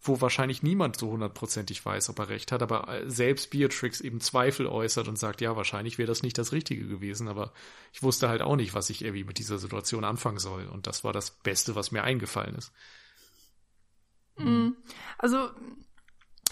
wo 0.07 0.21
wahrscheinlich 0.21 0.63
niemand 0.63 0.97
so 0.97 1.09
hundertprozentig 1.09 1.85
weiß, 1.85 2.09
ob 2.09 2.19
er 2.19 2.29
recht 2.29 2.51
hat, 2.51 2.61
aber 2.61 2.87
äh, 2.87 3.09
selbst 3.09 3.49
Beatrix 3.49 4.01
eben 4.01 4.21
Zweifel 4.21 4.67
äußert 4.67 5.07
und 5.07 5.17
sagt, 5.17 5.41
ja, 5.41 5.55
wahrscheinlich 5.55 5.97
wäre 5.97 6.07
das 6.07 6.23
nicht 6.23 6.37
das 6.37 6.51
Richtige 6.51 6.87
gewesen, 6.87 7.27
aber 7.27 7.53
ich 7.93 8.03
wusste 8.03 8.29
halt 8.29 8.41
auch 8.41 8.55
nicht, 8.55 8.73
was 8.73 8.89
ich 8.89 9.03
irgendwie 9.03 9.23
mit 9.23 9.39
dieser 9.39 9.57
Situation 9.57 10.03
anfangen 10.03 10.39
soll 10.39 10.67
und 10.67 10.87
das 10.87 11.03
war 11.03 11.13
das 11.13 11.31
Beste, 11.31 11.75
was 11.75 11.91
mir 11.91 12.03
eingefallen 12.03 12.55
ist. 12.55 12.71
Mhm. 14.37 14.75
Also 15.17 15.49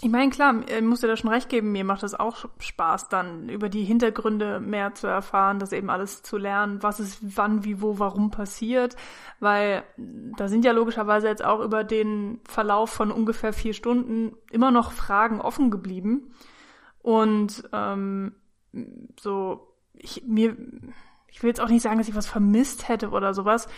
ich 0.04 0.10
meine, 0.10 0.30
klar, 0.30 0.54
ich 0.68 0.82
muss 0.82 1.00
dir 1.00 1.06
da 1.06 1.16
schon 1.16 1.30
recht 1.30 1.48
geben, 1.48 1.72
mir 1.72 1.82
macht 1.82 2.02
das 2.02 2.14
auch 2.14 2.44
Spaß, 2.58 3.08
dann 3.08 3.48
über 3.48 3.70
die 3.70 3.84
Hintergründe 3.84 4.60
mehr 4.60 4.92
zu 4.92 5.06
erfahren, 5.06 5.58
das 5.58 5.72
eben 5.72 5.88
alles 5.88 6.22
zu 6.22 6.36
lernen, 6.36 6.82
was 6.82 7.00
ist 7.00 7.20
wann, 7.38 7.64
wie, 7.64 7.80
wo, 7.80 7.98
warum 7.98 8.30
passiert, 8.30 8.96
weil 9.40 9.82
da 9.96 10.48
sind 10.48 10.66
ja 10.66 10.72
logischerweise 10.72 11.28
jetzt 11.28 11.42
auch 11.42 11.60
über 11.60 11.84
den 11.84 12.40
Verlauf 12.46 12.90
von 12.90 13.10
ungefähr 13.10 13.54
vier 13.54 13.72
Stunden 13.72 14.36
immer 14.50 14.70
noch 14.70 14.92
Fragen 14.92 15.40
offen 15.40 15.70
geblieben. 15.70 16.34
Und 17.00 17.66
ähm, 17.72 18.34
so, 19.18 19.74
ich, 19.94 20.22
mir, 20.26 20.54
ich 21.28 21.42
will 21.42 21.48
jetzt 21.48 21.62
auch 21.62 21.70
nicht 21.70 21.80
sagen, 21.80 21.96
dass 21.96 22.08
ich 22.08 22.14
was 22.14 22.26
vermisst 22.26 22.88
hätte 22.88 23.08
oder 23.08 23.32
sowas, 23.32 23.68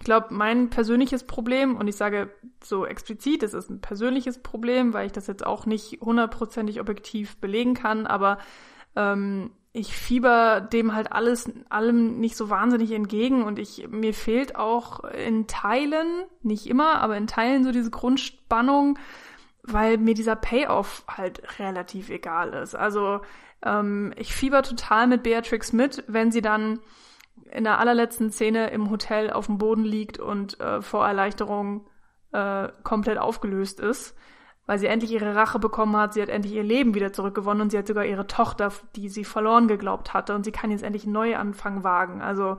ich 0.00 0.04
glaube, 0.06 0.28
mein 0.30 0.70
persönliches 0.70 1.24
Problem, 1.24 1.76
und 1.76 1.86
ich 1.86 1.96
sage 1.96 2.30
so 2.64 2.86
explizit, 2.86 3.42
es 3.42 3.52
ist 3.52 3.68
ein 3.68 3.82
persönliches 3.82 4.38
Problem, 4.38 4.94
weil 4.94 5.04
ich 5.04 5.12
das 5.12 5.26
jetzt 5.26 5.44
auch 5.44 5.66
nicht 5.66 6.00
hundertprozentig 6.00 6.80
objektiv 6.80 7.36
belegen 7.36 7.74
kann, 7.74 8.06
aber 8.06 8.38
ähm, 8.96 9.50
ich 9.74 9.94
fieber 9.94 10.62
dem 10.62 10.94
halt 10.94 11.12
alles, 11.12 11.52
allem 11.68 12.18
nicht 12.18 12.34
so 12.34 12.48
wahnsinnig 12.48 12.92
entgegen 12.92 13.44
und 13.44 13.58
ich, 13.58 13.88
mir 13.90 14.14
fehlt 14.14 14.56
auch 14.56 15.04
in 15.04 15.46
Teilen, 15.46 16.24
nicht 16.40 16.66
immer, 16.66 17.02
aber 17.02 17.18
in 17.18 17.26
Teilen 17.26 17.62
so 17.62 17.70
diese 17.70 17.90
Grundspannung, 17.90 18.98
weil 19.64 19.98
mir 19.98 20.14
dieser 20.14 20.34
Payoff 20.34 21.04
halt 21.08 21.42
relativ 21.58 22.08
egal 22.08 22.54
ist. 22.54 22.74
Also 22.74 23.20
ähm, 23.62 24.14
ich 24.16 24.34
fieber 24.34 24.62
total 24.62 25.08
mit 25.08 25.22
Beatrix 25.22 25.74
mit, 25.74 26.04
wenn 26.08 26.32
sie 26.32 26.40
dann 26.40 26.80
in 27.52 27.64
der 27.64 27.78
allerletzten 27.78 28.30
Szene 28.30 28.70
im 28.70 28.90
Hotel 28.90 29.30
auf 29.30 29.46
dem 29.46 29.58
Boden 29.58 29.84
liegt 29.84 30.18
und 30.18 30.60
äh, 30.60 30.82
vor 30.82 31.06
Erleichterung 31.06 31.86
äh, 32.32 32.68
komplett 32.82 33.18
aufgelöst 33.18 33.80
ist, 33.80 34.16
weil 34.66 34.78
sie 34.78 34.86
endlich 34.86 35.12
ihre 35.12 35.34
Rache 35.34 35.58
bekommen 35.58 35.96
hat, 35.96 36.14
sie 36.14 36.22
hat 36.22 36.28
endlich 36.28 36.54
ihr 36.54 36.62
Leben 36.62 36.94
wieder 36.94 37.12
zurückgewonnen 37.12 37.62
und 37.62 37.70
sie 37.70 37.78
hat 37.78 37.86
sogar 37.86 38.04
ihre 38.04 38.26
Tochter, 38.26 38.72
die 38.94 39.08
sie 39.08 39.24
verloren 39.24 39.68
geglaubt 39.68 40.14
hatte 40.14 40.34
und 40.34 40.44
sie 40.44 40.52
kann 40.52 40.70
jetzt 40.70 40.84
endlich 40.84 41.04
einen 41.04 41.12
Neuanfang 41.12 41.82
wagen. 41.82 42.22
Also 42.22 42.58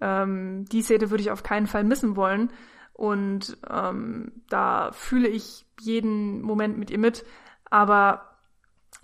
ähm, 0.00 0.66
die 0.66 0.82
Szene 0.82 1.10
würde 1.10 1.22
ich 1.22 1.30
auf 1.30 1.42
keinen 1.42 1.66
Fall 1.66 1.84
missen 1.84 2.16
wollen 2.16 2.50
und 2.92 3.56
ähm, 3.70 4.42
da 4.50 4.92
fühle 4.92 5.28
ich 5.28 5.66
jeden 5.80 6.42
Moment 6.42 6.76
mit 6.76 6.90
ihr 6.90 6.98
mit, 6.98 7.24
aber 7.70 8.36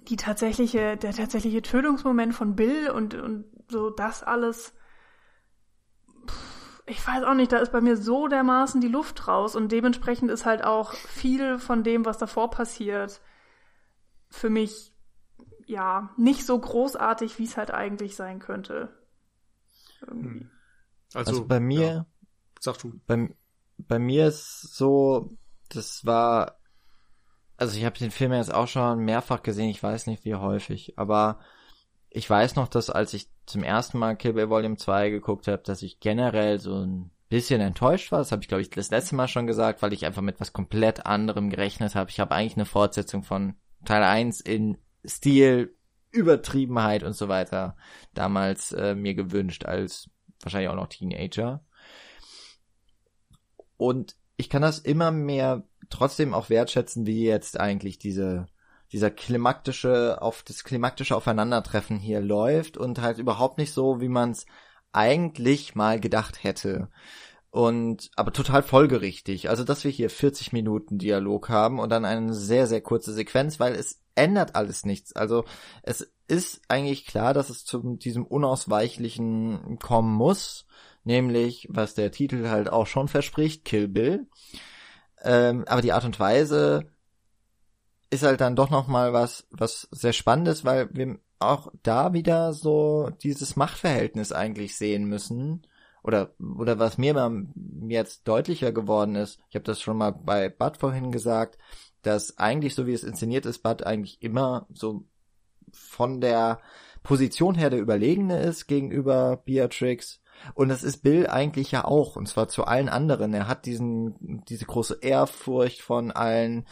die 0.08 0.16
tatsächliche, 0.16 0.96
der 0.96 1.12
tatsächliche 1.12 1.62
Tötungsmoment 1.62 2.34
von 2.34 2.54
Bill 2.54 2.90
und, 2.90 3.14
und 3.14 3.46
so 3.68 3.90
das 3.90 4.22
alles, 4.22 4.74
ich 6.86 7.04
weiß 7.04 7.24
auch 7.24 7.34
nicht, 7.34 7.52
da 7.52 7.58
ist 7.58 7.72
bei 7.72 7.80
mir 7.80 7.96
so 7.96 8.28
dermaßen 8.28 8.80
die 8.80 8.88
Luft 8.88 9.26
raus 9.26 9.56
und 9.56 9.72
dementsprechend 9.72 10.30
ist 10.30 10.46
halt 10.46 10.62
auch 10.62 10.92
viel 10.92 11.58
von 11.58 11.82
dem, 11.82 12.04
was 12.04 12.18
davor 12.18 12.50
passiert, 12.50 13.20
für 14.30 14.50
mich 14.50 14.92
ja 15.66 16.10
nicht 16.16 16.46
so 16.46 16.58
großartig, 16.58 17.38
wie 17.38 17.44
es 17.44 17.56
halt 17.56 17.72
eigentlich 17.72 18.14
sein 18.14 18.38
könnte. 18.38 18.88
Irgendwie. 20.00 20.40
Hm. 20.40 20.50
Also, 21.12 21.30
also, 21.32 21.46
bei 21.46 21.60
mir, 21.60 21.86
ja. 21.86 22.06
sag 22.60 22.78
du. 22.78 22.92
Bei, 23.06 23.34
bei 23.78 23.98
mir 23.98 24.28
ist 24.28 24.76
so, 24.76 25.36
das 25.68 26.06
war, 26.06 26.58
also 27.56 27.76
ich 27.76 27.84
habe 27.84 27.98
den 27.98 28.10
Film 28.10 28.32
jetzt 28.32 28.54
auch 28.54 28.68
schon 28.68 29.00
mehrfach 29.00 29.42
gesehen, 29.42 29.70
ich 29.70 29.82
weiß 29.82 30.06
nicht 30.06 30.24
wie 30.24 30.34
häufig, 30.34 30.98
aber 30.98 31.40
ich 32.10 32.28
weiß 32.28 32.54
noch, 32.56 32.68
dass 32.68 32.90
als 32.90 33.12
ich 33.14 33.28
zum 33.46 33.62
ersten 33.62 33.98
Mal 33.98 34.16
Kill 34.16 34.34
Bill 34.34 34.50
Volume 34.50 34.76
2 34.76 35.10
geguckt 35.10 35.46
habe, 35.48 35.62
dass 35.62 35.82
ich 35.82 36.00
generell 36.00 36.58
so 36.58 36.74
ein 36.74 37.10
bisschen 37.28 37.60
enttäuscht 37.60 38.12
war. 38.12 38.18
Das 38.18 38.32
habe 38.32 38.42
ich, 38.42 38.48
glaube 38.48 38.62
ich, 38.62 38.70
das 38.70 38.90
letzte 38.90 39.14
Mal 39.14 39.28
schon 39.28 39.46
gesagt, 39.46 39.82
weil 39.82 39.92
ich 39.92 40.04
einfach 40.04 40.22
mit 40.22 40.40
was 40.40 40.52
komplett 40.52 41.06
anderem 41.06 41.50
gerechnet 41.50 41.94
habe. 41.94 42.10
Ich 42.10 42.20
habe 42.20 42.34
eigentlich 42.34 42.56
eine 42.56 42.66
Fortsetzung 42.66 43.22
von 43.22 43.54
Teil 43.84 44.02
1 44.02 44.40
in 44.40 44.78
Stil, 45.04 45.74
Übertriebenheit 46.10 47.02
und 47.02 47.14
so 47.14 47.28
weiter 47.28 47.76
damals 48.14 48.72
äh, 48.72 48.94
mir 48.94 49.14
gewünscht, 49.14 49.64
als 49.64 50.10
wahrscheinlich 50.40 50.70
auch 50.70 50.76
noch 50.76 50.88
Teenager. 50.88 51.64
Und 53.76 54.16
ich 54.36 54.48
kann 54.48 54.62
das 54.62 54.78
immer 54.78 55.10
mehr 55.10 55.64
trotzdem 55.90 56.34
auch 56.34 56.48
wertschätzen, 56.48 57.06
wie 57.06 57.24
jetzt 57.24 57.60
eigentlich 57.60 57.98
diese 57.98 58.46
dieser 58.92 59.10
klimaktische, 59.10 60.20
auf 60.20 60.42
das 60.42 60.64
klimaktische 60.64 61.16
Aufeinandertreffen 61.16 61.98
hier 61.98 62.20
läuft 62.20 62.76
und 62.76 63.00
halt 63.00 63.18
überhaupt 63.18 63.58
nicht 63.58 63.72
so, 63.72 64.00
wie 64.00 64.08
man 64.08 64.30
es 64.30 64.46
eigentlich 64.92 65.74
mal 65.74 66.00
gedacht 66.00 66.42
hätte. 66.44 66.88
Und, 67.50 68.10
aber 68.16 68.32
total 68.32 68.62
folgerichtig. 68.62 69.48
Also, 69.48 69.64
dass 69.64 69.84
wir 69.84 69.90
hier 69.90 70.10
40 70.10 70.52
Minuten 70.52 70.98
Dialog 70.98 71.48
haben 71.48 71.78
und 71.78 71.90
dann 71.90 72.04
eine 72.04 72.34
sehr, 72.34 72.66
sehr 72.66 72.82
kurze 72.82 73.14
Sequenz, 73.14 73.58
weil 73.58 73.74
es 73.74 74.02
ändert 74.14 74.54
alles 74.56 74.84
nichts. 74.84 75.14
Also, 75.16 75.44
es 75.82 76.12
ist 76.28 76.60
eigentlich 76.68 77.06
klar, 77.06 77.34
dass 77.34 77.48
es 77.50 77.64
zu 77.64 77.96
diesem 77.96 78.26
Unausweichlichen 78.26 79.78
kommen 79.78 80.14
muss. 80.14 80.66
Nämlich, 81.04 81.66
was 81.70 81.94
der 81.94 82.10
Titel 82.10 82.48
halt 82.48 82.68
auch 82.68 82.86
schon 82.86 83.08
verspricht, 83.08 83.64
Kill 83.64 83.88
Bill. 83.88 84.26
Ähm, 85.22 85.64
aber 85.66 85.80
die 85.80 85.92
Art 85.92 86.04
und 86.04 86.18
Weise, 86.20 86.90
ist 88.16 88.26
halt 88.26 88.40
dann 88.40 88.56
doch 88.56 88.70
noch 88.70 88.88
mal 88.88 89.12
was, 89.12 89.46
was 89.50 89.88
sehr 89.90 90.12
spannendes, 90.12 90.64
weil 90.64 90.88
wir 90.92 91.18
auch 91.38 91.72
da 91.82 92.12
wieder 92.12 92.52
so 92.52 93.10
dieses 93.22 93.56
Machtverhältnis 93.56 94.32
eigentlich 94.32 94.76
sehen 94.76 95.04
müssen. 95.04 95.66
Oder, 96.02 96.34
oder 96.38 96.78
was 96.78 96.98
mir 96.98 97.14
mal 97.14 97.46
jetzt 97.88 98.28
deutlicher 98.28 98.72
geworden 98.72 99.16
ist, 99.16 99.40
ich 99.48 99.56
habe 99.56 99.64
das 99.64 99.80
schon 99.80 99.96
mal 99.96 100.12
bei 100.12 100.48
Bud 100.48 100.76
vorhin 100.76 101.10
gesagt, 101.10 101.58
dass 102.02 102.38
eigentlich, 102.38 102.74
so 102.74 102.86
wie 102.86 102.92
es 102.92 103.02
inszeniert 103.02 103.44
ist, 103.46 103.62
Bud 103.62 103.82
eigentlich 103.82 104.22
immer 104.22 104.66
so 104.72 105.04
von 105.72 106.20
der 106.20 106.60
Position 107.02 107.56
her 107.56 107.70
der 107.70 107.80
Überlegene 107.80 108.40
ist 108.40 108.66
gegenüber 108.66 109.36
Beatrix. 109.44 110.20
Und 110.54 110.68
das 110.68 110.82
ist 110.82 111.02
Bill 111.02 111.26
eigentlich 111.26 111.72
ja 111.72 111.84
auch, 111.84 112.16
und 112.16 112.28
zwar 112.28 112.48
zu 112.48 112.64
allen 112.64 112.88
anderen. 112.88 113.34
Er 113.34 113.48
hat 113.48 113.66
diesen, 113.66 114.44
diese 114.48 114.66
große 114.66 114.98
Ehrfurcht 115.00 115.80
von 115.80 116.12
allen, 116.12 116.66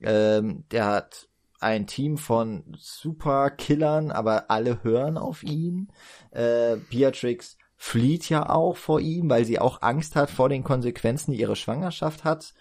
ähm, 0.00 0.64
der 0.70 0.86
hat 0.86 1.28
ein 1.60 1.86
Team 1.86 2.18
von 2.18 2.64
Superkillern, 2.78 4.10
aber 4.10 4.50
alle 4.50 4.82
hören 4.84 5.16
auf 5.16 5.42
ihn. 5.42 5.88
Äh, 6.30 6.76
Beatrix 6.90 7.56
flieht 7.76 8.28
ja 8.28 8.48
auch 8.48 8.76
vor 8.76 9.00
ihm, 9.00 9.30
weil 9.30 9.44
sie 9.44 9.58
auch 9.58 9.82
Angst 9.82 10.14
hat 10.14 10.30
vor 10.30 10.48
den 10.48 10.62
Konsequenzen, 10.62 11.32
die 11.32 11.40
ihre 11.40 11.56
Schwangerschaft 11.56 12.24
hat. 12.24 12.54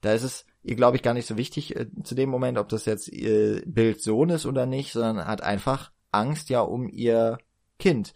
Da 0.00 0.12
ist 0.12 0.22
es 0.22 0.46
ihr, 0.62 0.76
glaube 0.76 0.96
ich, 0.96 1.02
gar 1.02 1.14
nicht 1.14 1.26
so 1.26 1.36
wichtig 1.36 1.76
äh, 1.76 1.86
zu 2.02 2.14
dem 2.14 2.30
Moment, 2.30 2.58
ob 2.58 2.68
das 2.68 2.84
jetzt 2.84 3.08
ihr 3.08 3.62
Bild 3.66 4.02
Sohn 4.02 4.30
ist 4.30 4.46
oder 4.46 4.66
nicht, 4.66 4.92
sondern 4.92 5.26
hat 5.26 5.42
einfach 5.42 5.92
Angst 6.10 6.50
ja 6.50 6.60
um 6.60 6.88
ihr 6.88 7.38
Kind. 7.78 8.12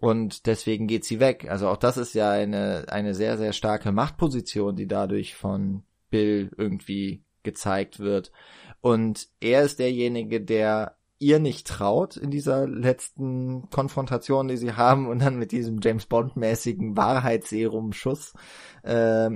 Und 0.00 0.46
deswegen 0.46 0.88
geht 0.88 1.04
sie 1.04 1.20
weg. 1.20 1.46
Also 1.48 1.68
auch 1.68 1.76
das 1.76 1.96
ist 1.96 2.14
ja 2.14 2.30
eine, 2.30 2.86
eine 2.88 3.14
sehr, 3.14 3.38
sehr 3.38 3.52
starke 3.52 3.92
Machtposition, 3.92 4.74
die 4.74 4.88
dadurch 4.88 5.34
von 5.34 5.84
Bill 6.10 6.50
irgendwie 6.56 7.22
gezeigt 7.42 7.98
wird. 7.98 8.32
Und 8.80 9.28
er 9.40 9.62
ist 9.62 9.78
derjenige, 9.78 10.40
der 10.40 10.96
ihr 11.18 11.38
nicht 11.38 11.68
traut 11.68 12.16
in 12.16 12.30
dieser 12.30 12.66
letzten 12.66 13.70
Konfrontation, 13.70 14.48
die 14.48 14.56
sie 14.56 14.72
haben 14.72 15.08
und 15.08 15.20
dann 15.20 15.36
mit 15.36 15.52
diesem 15.52 15.80
James 15.80 16.06
Bond 16.06 16.36
mäßigen 16.36 16.96
Wahrheitsserum-Schuss 16.96 18.34
äh, 18.82 19.30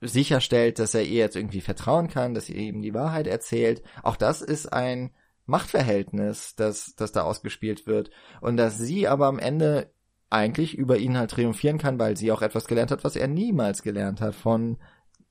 sicherstellt, 0.00 0.80
dass 0.80 0.94
er 0.94 1.02
ihr 1.04 1.18
jetzt 1.18 1.36
irgendwie 1.36 1.60
vertrauen 1.60 2.08
kann, 2.08 2.34
dass 2.34 2.46
sie 2.46 2.54
ihm 2.54 2.82
die 2.82 2.92
Wahrheit 2.92 3.28
erzählt. 3.28 3.82
Auch 4.02 4.16
das 4.16 4.42
ist 4.42 4.72
ein 4.72 5.12
Machtverhältnis, 5.46 6.56
das, 6.56 6.94
das 6.96 7.12
da 7.12 7.22
ausgespielt 7.22 7.86
wird. 7.86 8.10
Und 8.40 8.56
dass 8.56 8.76
sie 8.76 9.06
aber 9.06 9.26
am 9.26 9.38
Ende 9.38 9.92
eigentlich 10.30 10.76
über 10.76 10.98
ihn 10.98 11.16
halt 11.16 11.30
triumphieren 11.30 11.78
kann, 11.78 11.98
weil 11.98 12.16
sie 12.16 12.32
auch 12.32 12.42
etwas 12.42 12.66
gelernt 12.66 12.90
hat, 12.90 13.04
was 13.04 13.14
er 13.14 13.28
niemals 13.28 13.82
gelernt 13.82 14.20
hat 14.20 14.34
von 14.34 14.78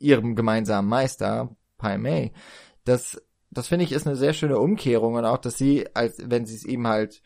ihrem 0.03 0.35
gemeinsamen 0.35 0.87
Meister, 0.87 1.55
Pai 1.77 1.97
Mei. 1.97 2.33
Das, 2.83 3.21
das 3.49 3.67
finde 3.67 3.85
ich 3.85 3.91
ist 3.91 4.05
eine 4.05 4.15
sehr 4.15 4.33
schöne 4.33 4.59
Umkehrung 4.59 5.15
und 5.15 5.25
auch, 5.25 5.37
dass 5.37 5.57
sie, 5.57 5.87
als 5.95 6.17
wenn 6.23 6.45
sie 6.45 6.55
es 6.55 6.65
ihm 6.65 6.87
halt 6.87 7.23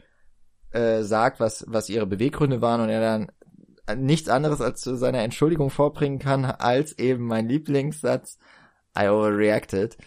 äh, 0.71 1.03
sagt, 1.03 1.39
was, 1.39 1.65
was 1.67 1.89
ihre 1.89 2.05
Beweggründe 2.05 2.61
waren 2.61 2.81
und 2.81 2.89
er 2.89 3.01
dann 3.01 3.31
nichts 3.95 4.29
anderes 4.29 4.61
als 4.61 4.81
zu 4.81 4.95
seiner 4.95 5.19
Entschuldigung 5.19 5.69
vorbringen 5.69 6.19
kann, 6.19 6.45
als 6.45 6.97
eben 6.99 7.25
mein 7.25 7.47
Lieblingssatz, 7.47 8.37
I 8.97 9.07
overreacted. 9.07 9.97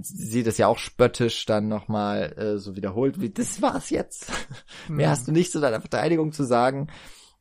Sie 0.00 0.42
das 0.42 0.56
ja 0.56 0.68
auch 0.68 0.78
spöttisch 0.78 1.44
dann 1.46 1.68
nochmal 1.68 2.32
äh, 2.38 2.58
so 2.58 2.76
wiederholt, 2.76 3.20
wie 3.20 3.30
das 3.30 3.60
war's 3.60 3.90
jetzt. 3.90 4.32
Mehr 4.88 5.10
hast 5.10 5.28
du 5.28 5.32
nicht 5.32 5.52
zu 5.52 5.60
deiner 5.60 5.80
Verteidigung 5.80 6.32
zu 6.32 6.44
sagen. 6.44 6.88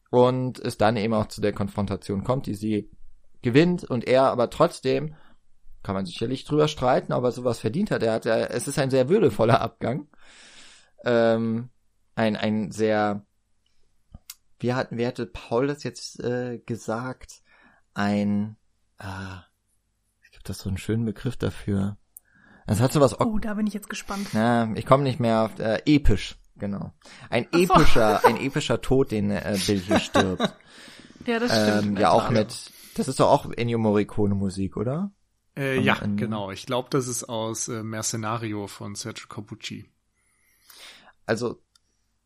Und 0.09 0.59
es 0.59 0.77
dann 0.77 0.97
eben 0.97 1.13
auch 1.13 1.27
zu 1.27 1.41
der 1.41 1.53
Konfrontation 1.53 2.23
kommt, 2.23 2.47
die 2.47 2.55
sie 2.55 2.89
gewinnt 3.41 3.83
und 3.83 4.05
er 4.05 4.23
aber 4.23 4.49
trotzdem, 4.49 5.15
kann 5.83 5.95
man 5.95 6.05
sicherlich 6.05 6.43
drüber 6.43 6.67
streiten, 6.67 7.13
ob 7.13 7.23
er 7.23 7.31
sowas 7.31 7.59
verdient 7.59 7.91
hat. 7.91 8.03
Er 8.03 8.13
hat 8.13 8.25
ja, 8.25 8.37
es 8.37 8.67
ist 8.67 8.77
ein 8.79 8.89
sehr 8.89 9.09
würdevoller 9.09 9.61
Abgang. 9.61 10.07
Ähm, 11.05 11.69
ein, 12.15 12.35
ein 12.35 12.71
sehr 12.71 13.25
wie 14.59 14.73
hat, 14.73 14.89
wie 14.91 15.07
hatte 15.07 15.25
Paul 15.25 15.67
das 15.67 15.83
jetzt 15.83 16.19
äh, 16.21 16.59
gesagt? 16.59 17.41
Ein, 17.93 18.57
ah, 18.97 19.43
es 20.23 20.31
gibt 20.31 20.49
das 20.49 20.59
so 20.59 20.69
einen 20.69 20.77
schönen 20.77 21.05
Begriff 21.05 21.37
dafür. 21.37 21.97
Es 22.67 22.81
hat 22.81 22.93
sowas. 22.93 23.19
Oh, 23.19 23.39
da 23.39 23.55
bin 23.55 23.67
ich 23.67 23.73
jetzt 23.73 23.89
gespannt. 23.89 24.33
Ja, 24.33 24.71
ich 24.75 24.85
komme 24.85 25.03
nicht 25.03 25.19
mehr 25.19 25.43
auf 25.43 25.59
äh, 25.59 25.81
episch, 25.85 26.37
genau. 26.57 26.93
Ein 27.29 27.47
so. 27.51 27.59
epischer, 27.59 28.25
ein 28.25 28.37
epischer 28.37 28.81
Tod, 28.81 29.11
den 29.11 29.31
äh, 29.31 29.57
Bill 29.65 29.79
hier 29.79 29.99
stirbt. 29.99 30.53
ja, 31.25 31.39
das 31.39 31.51
stimmt. 31.51 31.97
Ähm, 31.97 31.97
ja, 31.97 32.11
auch 32.11 32.29
mit. 32.29 32.71
Das 32.95 33.07
ist 33.07 33.19
doch 33.19 33.29
auch 33.29 33.51
Ennio 33.51 33.77
Morricone 33.77 34.35
Musik, 34.35 34.77
oder? 34.77 35.11
Äh, 35.57 35.79
ja, 35.79 35.95
in, 35.95 36.17
genau. 36.17 36.51
Ich 36.51 36.65
glaube, 36.65 36.89
das 36.91 37.07
ist 37.07 37.25
aus 37.25 37.67
äh, 37.67 37.83
Mercenario 37.83 38.67
von 38.67 38.95
Sergio 38.95 39.27
Corbucci. 39.27 39.89
Also 41.25 41.61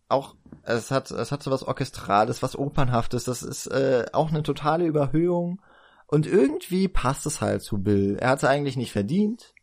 auch, 0.07 0.35
es 0.64 0.91
hat, 0.91 1.11
es 1.11 1.31
hat 1.31 1.44
so 1.44 1.52
was 1.52 1.64
Orchestrales, 1.64 2.44
was 2.44 2.56
Opernhaftes, 2.56 3.23
das 3.23 3.41
ist 3.41 3.68
äh, 3.68 4.06
auch 4.14 4.30
eine 4.30 4.44
totale 4.44 4.85
Überhöhung. 4.85 5.61
Und 6.07 6.27
irgendwie 6.27 6.88
passt 6.88 7.26
es 7.26 7.41
halt 7.41 7.64
zu 7.64 7.81
Bill. 7.81 8.18
Er 8.19 8.30
hat 8.30 8.40
es 8.40 8.44
eigentlich 8.44 8.77
nicht 8.77 8.91
verdient. 8.91 9.53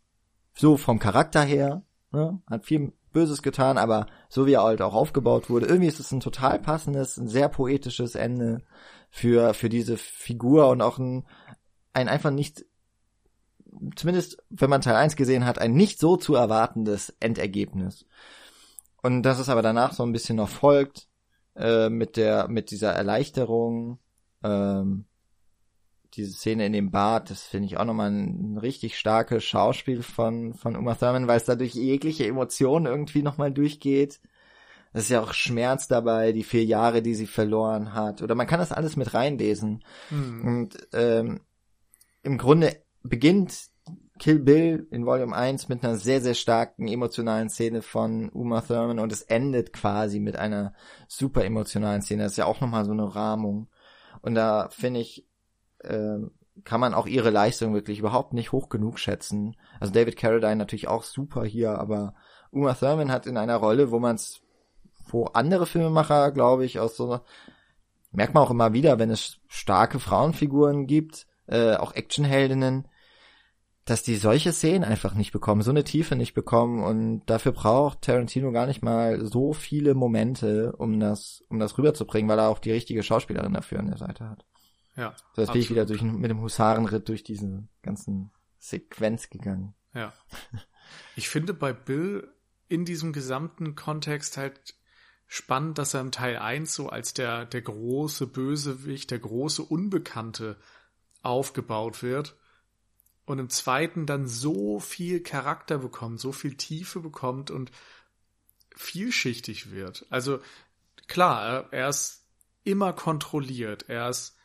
So 0.52 0.76
vom 0.76 0.98
Charakter 0.98 1.42
her. 1.42 1.82
Ne? 2.10 2.42
Hat 2.50 2.66
viel 2.66 2.92
Böses 3.12 3.42
getan, 3.42 3.78
aber 3.78 4.06
so 4.28 4.46
wie 4.46 4.54
er 4.54 4.62
halt 4.62 4.82
auch 4.82 4.94
aufgebaut 4.94 5.50
wurde, 5.50 5.66
irgendwie 5.66 5.88
ist 5.88 6.00
es 6.00 6.12
ein 6.12 6.20
total 6.20 6.58
passendes, 6.58 7.16
ein 7.16 7.28
sehr 7.28 7.48
poetisches 7.48 8.14
Ende 8.14 8.62
für, 9.10 9.54
für 9.54 9.68
diese 9.68 9.96
Figur 9.96 10.68
und 10.68 10.82
auch 10.82 10.98
ein, 10.98 11.26
ein 11.92 12.08
einfach 12.08 12.30
nicht, 12.30 12.64
zumindest 13.96 14.42
wenn 14.48 14.70
man 14.70 14.80
Teil 14.80 14.96
1 14.96 15.16
gesehen 15.16 15.44
hat, 15.44 15.58
ein 15.58 15.74
nicht 15.74 15.98
so 15.98 16.16
zu 16.16 16.34
erwartendes 16.34 17.14
Endergebnis. 17.20 18.06
Und 19.02 19.22
dass 19.22 19.38
es 19.38 19.48
aber 19.48 19.62
danach 19.62 19.92
so 19.92 20.02
ein 20.02 20.12
bisschen 20.12 20.36
noch 20.36 20.48
folgt, 20.48 21.08
äh, 21.56 21.88
mit 21.88 22.16
der, 22.16 22.48
mit 22.48 22.70
dieser 22.70 22.92
Erleichterung, 22.92 23.98
ähm, 24.42 25.06
diese 26.14 26.32
Szene 26.32 26.66
in 26.66 26.72
dem 26.72 26.90
Bad, 26.90 27.30
das 27.30 27.42
finde 27.42 27.66
ich 27.66 27.76
auch 27.76 27.84
nochmal 27.84 28.10
ein, 28.10 28.54
ein 28.54 28.58
richtig 28.58 28.98
starkes 28.98 29.44
Schauspiel 29.44 30.02
von, 30.02 30.54
von 30.54 30.76
Uma 30.76 30.94
Thurman, 30.94 31.28
weil 31.28 31.36
es 31.36 31.44
dadurch 31.44 31.74
jegliche 31.74 32.26
Emotionen 32.26 32.86
irgendwie 32.86 33.22
nochmal 33.22 33.52
durchgeht. 33.52 34.20
Es 34.92 35.04
ist 35.04 35.10
ja 35.10 35.22
auch 35.22 35.32
Schmerz 35.32 35.88
dabei, 35.88 36.32
die 36.32 36.42
vier 36.42 36.64
Jahre, 36.64 37.02
die 37.02 37.14
sie 37.14 37.26
verloren 37.26 37.94
hat. 37.94 38.22
Oder 38.22 38.34
man 38.34 38.46
kann 38.46 38.60
das 38.60 38.72
alles 38.72 38.96
mit 38.96 39.14
reinlesen. 39.14 39.84
Mhm. 40.10 40.44
Und 40.46 40.88
ähm, 40.92 41.40
im 42.22 42.38
Grunde 42.38 42.76
beginnt 43.02 43.70
Kill 44.18 44.38
Bill 44.38 44.86
in 44.90 45.06
Volume 45.06 45.34
1 45.34 45.68
mit 45.68 45.82
einer 45.82 45.96
sehr, 45.96 46.20
sehr 46.20 46.34
starken 46.34 46.88
emotionalen 46.88 47.48
Szene 47.48 47.80
von 47.80 48.28
Uma 48.28 48.60
Thurman 48.60 48.98
und 48.98 49.10
es 49.12 49.22
endet 49.22 49.72
quasi 49.72 50.20
mit 50.20 50.36
einer 50.36 50.74
super 51.08 51.44
emotionalen 51.44 52.02
Szene. 52.02 52.24
Das 52.24 52.32
ist 52.32 52.38
ja 52.38 52.44
auch 52.44 52.60
nochmal 52.60 52.84
so 52.84 52.92
eine 52.92 53.14
Rahmung. 53.14 53.68
Und 54.20 54.34
da 54.34 54.68
finde 54.70 55.00
ich, 55.00 55.26
äh, 55.78 56.18
kann 56.64 56.80
man 56.80 56.92
auch 56.92 57.06
ihre 57.06 57.30
Leistung 57.30 57.72
wirklich 57.72 58.00
überhaupt 58.00 58.34
nicht 58.34 58.52
hoch 58.52 58.68
genug 58.68 58.98
schätzen. 58.98 59.56
Also 59.80 59.94
David 59.94 60.18
Carradine 60.18 60.56
natürlich 60.56 60.88
auch 60.88 61.04
super 61.04 61.44
hier, 61.44 61.78
aber 61.78 62.14
Uma 62.50 62.74
Thurman 62.74 63.10
hat 63.10 63.26
in 63.26 63.38
einer 63.38 63.56
Rolle, 63.56 63.90
wo 63.90 63.98
man 63.98 64.16
es, 64.16 64.42
wo 65.08 65.26
andere 65.26 65.66
Filmemacher, 65.66 66.30
glaube 66.32 66.64
ich, 66.64 66.78
aus 66.78 66.96
so 66.96 67.20
merkt 68.12 68.34
man 68.34 68.42
auch 68.42 68.50
immer 68.50 68.72
wieder, 68.72 68.98
wenn 68.98 69.10
es 69.10 69.38
starke 69.46 70.00
Frauenfiguren 70.00 70.86
gibt, 70.86 71.26
äh, 71.46 71.74
auch 71.76 71.94
Actionheldinnen, 71.94 72.88
dass 73.84 74.02
die 74.02 74.16
solche 74.16 74.52
Szenen 74.52 74.84
einfach 74.84 75.14
nicht 75.14 75.32
bekommen, 75.32 75.62
so 75.62 75.70
eine 75.70 75.84
Tiefe 75.84 76.14
nicht 76.14 76.34
bekommen 76.34 76.82
und 76.82 77.24
dafür 77.26 77.52
braucht 77.52 78.02
Tarantino 78.02 78.52
gar 78.52 78.66
nicht 78.66 78.82
mal 78.82 79.24
so 79.24 79.52
viele 79.52 79.94
Momente, 79.94 80.72
um 80.76 81.00
das, 81.00 81.42
um 81.48 81.58
das 81.58 81.76
rüberzubringen, 81.78 82.28
weil 82.28 82.38
er 82.38 82.48
auch 82.48 82.58
die 82.58 82.72
richtige 82.72 83.02
Schauspielerin 83.02 83.52
dafür 83.52 83.80
an 83.80 83.88
der 83.88 83.96
Seite 83.96 84.28
hat. 84.28 84.44
Ja. 84.96 85.14
So, 85.34 85.42
jetzt 85.42 85.52
bin 85.52 85.62
ich 85.62 85.70
wieder 85.70 85.86
durch, 85.86 86.02
mit 86.02 86.30
dem 86.30 86.40
Husarenritt 86.40 87.08
durch 87.08 87.24
diese 87.24 87.64
ganzen 87.82 88.30
Sequenz 88.58 89.30
gegangen. 89.30 89.74
Ja. 89.94 90.12
Ich 91.16 91.28
finde 91.28 91.54
bei 91.54 91.72
Bill 91.72 92.28
in 92.68 92.84
diesem 92.84 93.12
gesamten 93.12 93.74
Kontext 93.74 94.36
halt 94.36 94.74
spannend, 95.32 95.78
dass 95.78 95.94
er 95.94 96.00
im 96.00 96.10
Teil 96.10 96.38
1 96.38 96.74
so 96.74 96.88
als 96.88 97.14
der, 97.14 97.46
der 97.46 97.62
große 97.62 98.26
Bösewicht, 98.26 99.12
der 99.12 99.20
große 99.20 99.62
Unbekannte 99.62 100.56
aufgebaut 101.22 102.02
wird 102.02 102.36
und 103.26 103.38
im 103.38 103.48
zweiten 103.48 104.06
dann 104.06 104.26
so 104.26 104.80
viel 104.80 105.22
Charakter 105.22 105.78
bekommt, 105.78 106.18
so 106.18 106.32
viel 106.32 106.56
Tiefe 106.56 106.98
bekommt 106.98 107.52
und 107.52 107.70
vielschichtig 108.74 109.70
wird. 109.70 110.04
Also 110.10 110.40
klar, 111.06 111.72
er 111.72 111.88
ist 111.90 112.26
immer 112.64 112.92
kontrolliert, 112.92 113.84
er 113.88 114.10
ist 114.10 114.36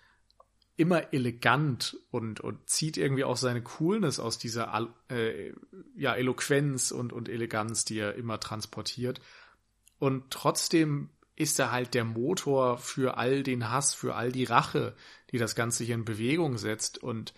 immer 0.78 1.14
elegant 1.14 1.98
und, 2.12 2.41
und 2.41 2.70
zieht 2.70 2.98
irgendwie 2.98 3.24
auch 3.24 3.38
seine 3.38 3.64
Coolness 3.64 4.20
aus 4.20 4.38
dieser 4.38 4.88
äh, 5.10 5.52
ja, 5.95 6.14
Eloquenz 6.14 6.91
und, 6.91 7.12
und 7.12 7.28
Eleganz, 7.28 7.86
die 7.86 7.98
er 7.98 8.14
immer 8.14 8.40
transportiert. 8.40 9.20
Und 10.00 10.32
trotzdem 10.32 11.10
ist 11.36 11.60
er 11.60 11.72
halt 11.72 11.94
der 11.94 12.06
Motor 12.06 12.78
für 12.78 13.18
all 13.18 13.44
den 13.44 13.70
Hass, 13.70 13.94
für 13.94 14.16
all 14.16 14.32
die 14.32 14.46
Rache, 14.46 14.96
die 15.32 15.38
das 15.38 15.56
Ganze 15.56 15.84
hier 15.84 15.96
in 15.96 16.06
Bewegung 16.06 16.58
setzt. 16.58 16.98
Und 16.98 17.34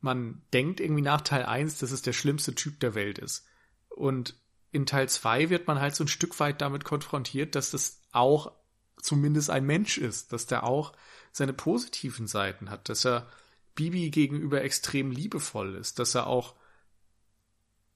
man 0.00 0.42
denkt 0.52 0.80
irgendwie 0.80 1.02
nach 1.02 1.20
Teil 1.20 1.44
1, 1.44 1.78
dass 1.78 1.90
es 1.90 2.02
der 2.02 2.12
schlimmste 2.12 2.54
Typ 2.54 2.78
der 2.80 2.94
Welt 2.94 3.18
ist. 3.18 3.46
Und 3.88 4.36
in 4.70 4.86
Teil 4.86 5.08
2 5.08 5.50
wird 5.50 5.66
man 5.66 5.80
halt 5.80 5.94
so 5.94 6.04
ein 6.04 6.08
Stück 6.08 6.38
weit 6.40 6.60
damit 6.60 6.84
konfrontiert, 6.84 7.54
dass 7.54 7.70
das 7.70 8.00
auch 8.12 8.52
zumindest 9.00 9.50
ein 9.50 9.66
Mensch 9.66 9.98
ist, 9.98 10.32
dass 10.32 10.46
der 10.46 10.64
auch 10.64 10.92
seine 11.32 11.52
positiven 11.52 12.26
Seiten 12.26 12.70
hat, 12.70 12.88
dass 12.88 13.04
er 13.04 13.28
Bibi 13.74 14.10
gegenüber 14.10 14.62
extrem 14.62 15.10
liebevoll 15.10 15.74
ist, 15.74 15.98
dass 15.98 16.14
er 16.14 16.26
auch 16.26 16.54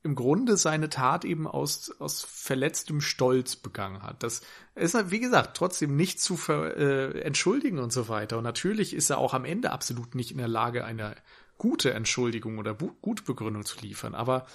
im 0.09 0.14
Grunde 0.14 0.56
seine 0.56 0.89
Tat 0.89 1.26
eben 1.26 1.47
aus, 1.47 1.90
aus 2.01 2.22
verletztem 2.22 3.02
Stolz 3.02 3.56
begangen 3.56 4.02
hat. 4.02 4.22
Das 4.22 4.40
ist, 4.74 4.97
wie 5.10 5.20
gesagt, 5.20 5.55
trotzdem 5.55 5.97
nicht 5.97 6.18
zu 6.18 6.39
ver, 6.39 6.76
äh, 6.78 7.20
entschuldigen 7.20 7.78
und 7.78 7.93
so 7.93 8.09
weiter. 8.09 8.39
Und 8.39 8.44
natürlich 8.44 8.94
ist 8.94 9.10
er 9.10 9.18
auch 9.18 9.35
am 9.35 9.44
Ende 9.44 9.70
absolut 9.70 10.14
nicht 10.14 10.30
in 10.30 10.39
der 10.39 10.48
Lage, 10.48 10.86
eine 10.86 11.14
gute 11.59 11.93
Entschuldigung 11.93 12.56
oder 12.56 12.74
gute 12.74 13.22
Begründung 13.22 13.66
zu 13.66 13.78
liefern. 13.80 14.14
Aber 14.14 14.47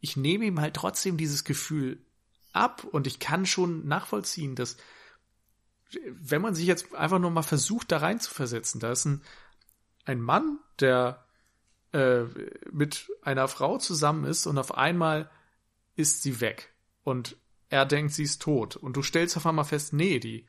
ich 0.00 0.18
nehme 0.18 0.44
ihm 0.44 0.60
halt 0.60 0.74
trotzdem 0.74 1.16
dieses 1.16 1.44
Gefühl 1.44 2.04
ab 2.52 2.84
und 2.84 3.06
ich 3.06 3.18
kann 3.18 3.46
schon 3.46 3.88
nachvollziehen, 3.88 4.56
dass 4.56 4.76
wenn 6.06 6.42
man 6.42 6.54
sich 6.54 6.66
jetzt 6.66 6.94
einfach 6.94 7.18
nur 7.18 7.30
mal 7.30 7.42
versucht, 7.42 7.90
da 7.92 7.96
rein 7.98 8.20
zu 8.20 8.32
versetzen, 8.32 8.78
da 8.78 8.92
ist 8.92 9.06
ein, 9.06 9.22
ein 10.04 10.20
Mann, 10.20 10.58
der 10.80 11.24
äh, 11.92 12.24
mit 12.70 13.10
einer 13.22 13.48
Frau 13.48 13.78
zusammen 13.78 14.24
ist 14.24 14.46
und 14.46 14.58
auf 14.58 14.76
einmal 14.76 15.30
ist 15.94 16.22
sie 16.22 16.40
weg. 16.40 16.74
Und 17.04 17.36
er 17.68 17.86
denkt, 17.86 18.12
sie 18.12 18.24
ist 18.24 18.42
tot. 18.42 18.76
Und 18.76 18.96
du 18.96 19.02
stellst 19.02 19.36
auf 19.36 19.46
einmal 19.46 19.64
fest, 19.64 19.92
nee, 19.92 20.18
die 20.18 20.46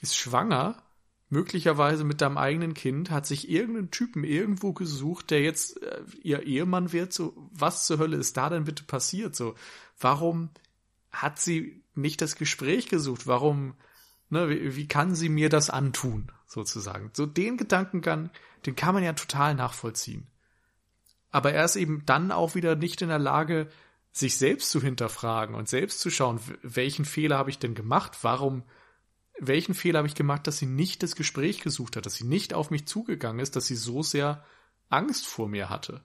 ist 0.00 0.16
schwanger, 0.16 0.82
möglicherweise 1.28 2.04
mit 2.04 2.20
deinem 2.20 2.38
eigenen 2.38 2.74
Kind, 2.74 3.10
hat 3.10 3.26
sich 3.26 3.48
irgendeinen 3.48 3.90
Typen 3.90 4.24
irgendwo 4.24 4.72
gesucht, 4.72 5.30
der 5.30 5.42
jetzt 5.42 5.82
äh, 5.82 6.02
ihr 6.22 6.42
Ehemann 6.44 6.92
wird, 6.92 7.12
so, 7.12 7.34
was 7.50 7.86
zur 7.86 7.98
Hölle 7.98 8.16
ist 8.16 8.36
da 8.36 8.48
denn 8.48 8.64
bitte 8.64 8.84
passiert, 8.84 9.34
so, 9.34 9.54
warum 9.98 10.50
hat 11.10 11.40
sie 11.40 11.82
nicht 11.94 12.20
das 12.20 12.36
Gespräch 12.36 12.88
gesucht, 12.88 13.26
warum, 13.26 13.74
ne, 14.28 14.48
wie, 14.48 14.76
wie 14.76 14.88
kann 14.88 15.14
sie 15.14 15.28
mir 15.28 15.48
das 15.48 15.70
antun, 15.70 16.30
sozusagen, 16.46 17.10
so 17.14 17.26
den 17.26 17.56
Gedankengang, 17.56 18.30
den 18.64 18.76
kann 18.76 18.94
man 18.94 19.02
ja 19.02 19.14
total 19.14 19.54
nachvollziehen. 19.54 20.26
Aber 21.36 21.52
er 21.52 21.66
ist 21.66 21.76
eben 21.76 22.02
dann 22.06 22.32
auch 22.32 22.54
wieder 22.54 22.76
nicht 22.76 23.02
in 23.02 23.10
der 23.10 23.18
Lage, 23.18 23.68
sich 24.10 24.38
selbst 24.38 24.70
zu 24.70 24.80
hinterfragen 24.80 25.54
und 25.54 25.68
selbst 25.68 26.00
zu 26.00 26.08
schauen, 26.08 26.40
welchen 26.62 27.04
Fehler 27.04 27.36
habe 27.36 27.50
ich 27.50 27.58
denn 27.58 27.74
gemacht, 27.74 28.16
warum 28.22 28.62
welchen 29.38 29.74
Fehler 29.74 29.98
habe 29.98 30.08
ich 30.08 30.14
gemacht, 30.14 30.46
dass 30.46 30.56
sie 30.56 30.64
nicht 30.64 31.02
das 31.02 31.14
Gespräch 31.14 31.60
gesucht 31.60 31.96
hat, 31.96 32.06
dass 32.06 32.14
sie 32.14 32.24
nicht 32.24 32.54
auf 32.54 32.70
mich 32.70 32.86
zugegangen 32.86 33.38
ist, 33.38 33.54
dass 33.54 33.66
sie 33.66 33.74
so 33.76 34.02
sehr 34.02 34.46
Angst 34.88 35.26
vor 35.26 35.46
mir 35.46 35.68
hatte. 35.68 36.02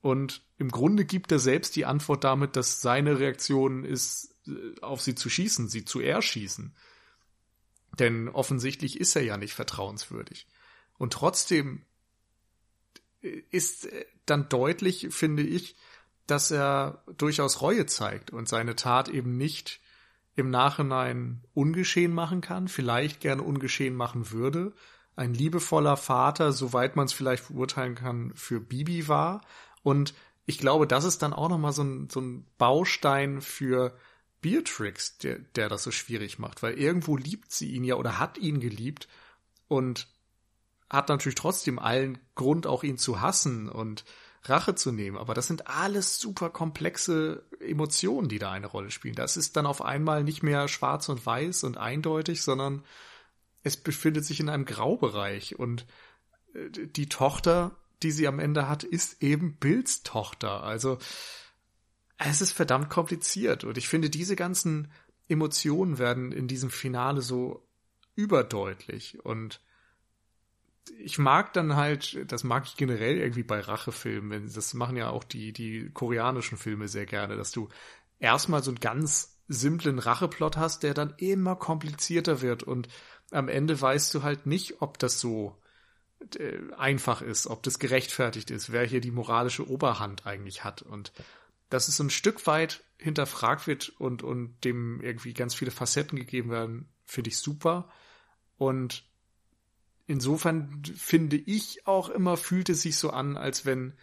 Und 0.00 0.44
im 0.56 0.70
Grunde 0.70 1.04
gibt 1.04 1.32
er 1.32 1.40
selbst 1.40 1.74
die 1.74 1.84
Antwort 1.84 2.22
damit, 2.22 2.54
dass 2.54 2.80
seine 2.80 3.18
Reaktion 3.18 3.84
ist, 3.84 4.36
äh, 4.46 4.80
auf 4.82 5.02
sie 5.02 5.16
zu 5.16 5.28
schießen, 5.28 5.68
sie 5.68 5.84
zu 5.84 5.98
erschießen. 5.98 6.76
Denn 7.98 8.28
offensichtlich 8.28 9.00
ist 9.00 9.16
er 9.16 9.24
ja 9.24 9.36
nicht 9.36 9.54
vertrauenswürdig. 9.54 10.46
Und 10.96 11.12
trotzdem 11.12 11.82
ist 13.50 13.86
äh, 13.86 14.04
dann 14.26 14.48
deutlich, 14.48 15.08
finde 15.10 15.42
ich, 15.42 15.76
dass 16.26 16.50
er 16.50 17.02
durchaus 17.16 17.60
Reue 17.60 17.86
zeigt 17.86 18.30
und 18.30 18.48
seine 18.48 18.76
Tat 18.76 19.08
eben 19.08 19.36
nicht 19.36 19.80
im 20.36 20.50
Nachhinein 20.50 21.42
ungeschehen 21.54 22.12
machen 22.12 22.40
kann, 22.40 22.68
vielleicht 22.68 23.20
gerne 23.20 23.42
ungeschehen 23.42 23.94
machen 23.94 24.30
würde. 24.30 24.72
Ein 25.16 25.32
liebevoller 25.32 25.96
Vater, 25.96 26.52
soweit 26.52 26.96
man 26.96 27.06
es 27.06 27.12
vielleicht 27.12 27.48
beurteilen 27.48 27.94
kann, 27.94 28.32
für 28.34 28.60
Bibi 28.60 29.06
war. 29.06 29.42
Und 29.82 30.14
ich 30.46 30.58
glaube, 30.58 30.86
das 30.86 31.04
ist 31.04 31.22
dann 31.22 31.32
auch 31.32 31.48
nochmal 31.48 31.72
so 31.72 31.82
ein, 31.82 32.08
so 32.10 32.20
ein 32.20 32.46
Baustein 32.58 33.40
für 33.40 33.96
Beatrix, 34.40 35.18
der, 35.18 35.38
der 35.38 35.68
das 35.68 35.84
so 35.84 35.90
schwierig 35.90 36.38
macht, 36.38 36.62
weil 36.62 36.74
irgendwo 36.74 37.16
liebt 37.16 37.52
sie 37.52 37.70
ihn 37.70 37.84
ja 37.84 37.94
oder 37.94 38.18
hat 38.18 38.36
ihn 38.36 38.60
geliebt 38.60 39.08
und 39.68 40.08
hat 40.90 41.08
natürlich 41.08 41.34
trotzdem 41.34 41.78
allen 41.78 42.18
Grund, 42.34 42.66
auch 42.66 42.82
ihn 42.82 42.98
zu 42.98 43.20
hassen 43.20 43.68
und 43.68 44.04
Rache 44.42 44.74
zu 44.74 44.92
nehmen. 44.92 45.16
Aber 45.16 45.34
das 45.34 45.46
sind 45.46 45.68
alles 45.68 46.18
super 46.18 46.50
komplexe 46.50 47.44
Emotionen, 47.60 48.28
die 48.28 48.38
da 48.38 48.52
eine 48.52 48.66
Rolle 48.66 48.90
spielen. 48.90 49.14
Das 49.14 49.36
ist 49.36 49.56
dann 49.56 49.66
auf 49.66 49.82
einmal 49.82 50.22
nicht 50.24 50.42
mehr 50.42 50.68
schwarz 50.68 51.08
und 51.08 51.24
weiß 51.24 51.64
und 51.64 51.78
eindeutig, 51.78 52.42
sondern 52.42 52.84
es 53.62 53.76
befindet 53.76 54.24
sich 54.24 54.40
in 54.40 54.48
einem 54.48 54.66
Graubereich. 54.66 55.58
Und 55.58 55.86
äh, 56.54 56.68
die 56.70 57.08
Tochter, 57.08 57.72
die 58.02 58.12
sie 58.12 58.28
am 58.28 58.38
Ende 58.38 58.68
hat, 58.68 58.84
ist 58.84 59.22
eben 59.22 59.56
Bills 59.56 60.02
Tochter. 60.02 60.62
Also 60.62 60.98
es 62.18 62.40
ist 62.40 62.52
verdammt 62.52 62.90
kompliziert. 62.90 63.64
Und 63.64 63.78
ich 63.78 63.88
finde, 63.88 64.10
diese 64.10 64.36
ganzen 64.36 64.92
Emotionen 65.28 65.98
werden 65.98 66.32
in 66.32 66.48
diesem 66.48 66.70
Finale 66.70 67.22
so 67.22 67.66
überdeutlich. 68.14 69.24
Und 69.24 69.60
ich 70.98 71.18
mag 71.18 71.52
dann 71.52 71.76
halt, 71.76 72.30
das 72.30 72.44
mag 72.44 72.64
ich 72.66 72.76
generell 72.76 73.18
irgendwie 73.18 73.42
bei 73.42 73.60
Rachefilmen, 73.60 74.50
das 74.52 74.74
machen 74.74 74.96
ja 74.96 75.10
auch 75.10 75.24
die, 75.24 75.52
die 75.52 75.90
koreanischen 75.92 76.58
Filme 76.58 76.88
sehr 76.88 77.06
gerne, 77.06 77.36
dass 77.36 77.52
du 77.52 77.68
erstmal 78.18 78.62
so 78.62 78.70
einen 78.70 78.80
ganz 78.80 79.40
simplen 79.48 79.98
Racheplot 79.98 80.56
hast, 80.56 80.82
der 80.82 80.94
dann 80.94 81.14
immer 81.18 81.56
komplizierter 81.56 82.40
wird 82.40 82.62
und 82.62 82.88
am 83.30 83.48
Ende 83.48 83.80
weißt 83.80 84.14
du 84.14 84.22
halt 84.22 84.46
nicht, 84.46 84.82
ob 84.82 84.98
das 84.98 85.20
so 85.20 85.60
äh, 86.38 86.58
einfach 86.76 87.22
ist, 87.22 87.46
ob 87.46 87.62
das 87.62 87.78
gerechtfertigt 87.78 88.50
ist, 88.50 88.72
wer 88.72 88.84
hier 88.84 89.00
die 89.00 89.10
moralische 89.10 89.68
Oberhand 89.68 90.26
eigentlich 90.26 90.64
hat 90.64 90.82
und 90.82 91.12
dass 91.70 91.88
es 91.88 91.96
so 91.96 92.04
ein 92.04 92.10
Stück 92.10 92.46
weit 92.46 92.84
hinterfragt 92.98 93.66
wird 93.66 93.88
und, 93.98 94.22
und 94.22 94.64
dem 94.64 95.00
irgendwie 95.00 95.34
ganz 95.34 95.54
viele 95.54 95.70
Facetten 95.70 96.16
gegeben 96.18 96.50
werden, 96.50 96.88
finde 97.04 97.30
ich 97.30 97.38
super. 97.38 97.90
Und 98.56 99.04
insofern 100.06 100.82
finde 100.96 101.36
ich 101.36 101.86
auch 101.86 102.08
immer, 102.08 102.36
fühlt 102.36 102.68
es 102.68 102.82
sich 102.82 102.96
so 102.96 103.10
an, 103.10 103.36
als 103.36 103.64
wenn 103.64 103.94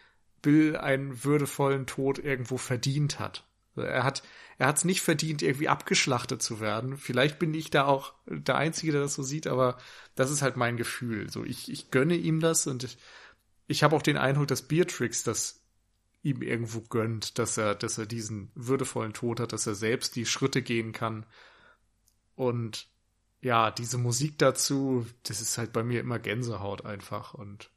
Bill 0.41 0.77
einen 0.77 1.23
würdevollen 1.23 1.85
Tod 1.85 2.19
irgendwo 2.19 2.57
verdient 2.57 3.19
hat. 3.19 3.45
Er 3.75 4.03
hat, 4.03 4.23
er 4.57 4.67
hat 4.67 4.77
es 4.77 4.85
nicht 4.85 5.01
verdient, 5.01 5.41
irgendwie 5.41 5.69
abgeschlachtet 5.69 6.41
zu 6.41 6.59
werden. 6.59 6.97
Vielleicht 6.97 7.39
bin 7.39 7.53
ich 7.53 7.69
da 7.69 7.85
auch 7.85 8.13
der 8.27 8.55
Einzige, 8.57 8.91
der 8.91 9.01
das 9.01 9.13
so 9.13 9.23
sieht, 9.23 9.47
aber 9.47 9.77
das 10.15 10.29
ist 10.29 10.41
halt 10.41 10.57
mein 10.57 10.75
Gefühl. 10.75 11.29
So, 11.29 11.45
ich, 11.45 11.71
ich 11.71 11.89
gönne 11.89 12.15
ihm 12.15 12.41
das 12.41 12.67
und 12.67 12.83
ich, 12.83 12.97
ich 13.67 13.83
habe 13.83 13.95
auch 13.95 14.01
den 14.01 14.17
Eindruck, 14.17 14.47
dass 14.47 14.63
Beatrix 14.63 15.23
das 15.23 15.61
ihm 16.23 16.41
irgendwo 16.41 16.81
gönnt, 16.81 17.39
dass 17.39 17.57
er, 17.57 17.73
dass 17.73 17.97
er 17.97 18.05
diesen 18.05 18.51
würdevollen 18.53 19.13
Tod 19.13 19.39
hat, 19.39 19.53
dass 19.53 19.65
er 19.65 19.75
selbst 19.75 20.15
die 20.15 20.25
Schritte 20.25 20.61
gehen 20.61 20.91
kann. 20.91 21.25
Und 22.35 22.87
ja, 23.41 23.71
diese 23.71 23.97
Musik 23.97 24.37
dazu, 24.37 25.05
das 25.23 25.41
ist 25.41 25.57
halt 25.57 25.73
bei 25.73 25.83
mir 25.83 25.99
immer 25.99 26.19
Gänsehaut 26.19 26.85
einfach 26.85 27.33
und 27.33 27.71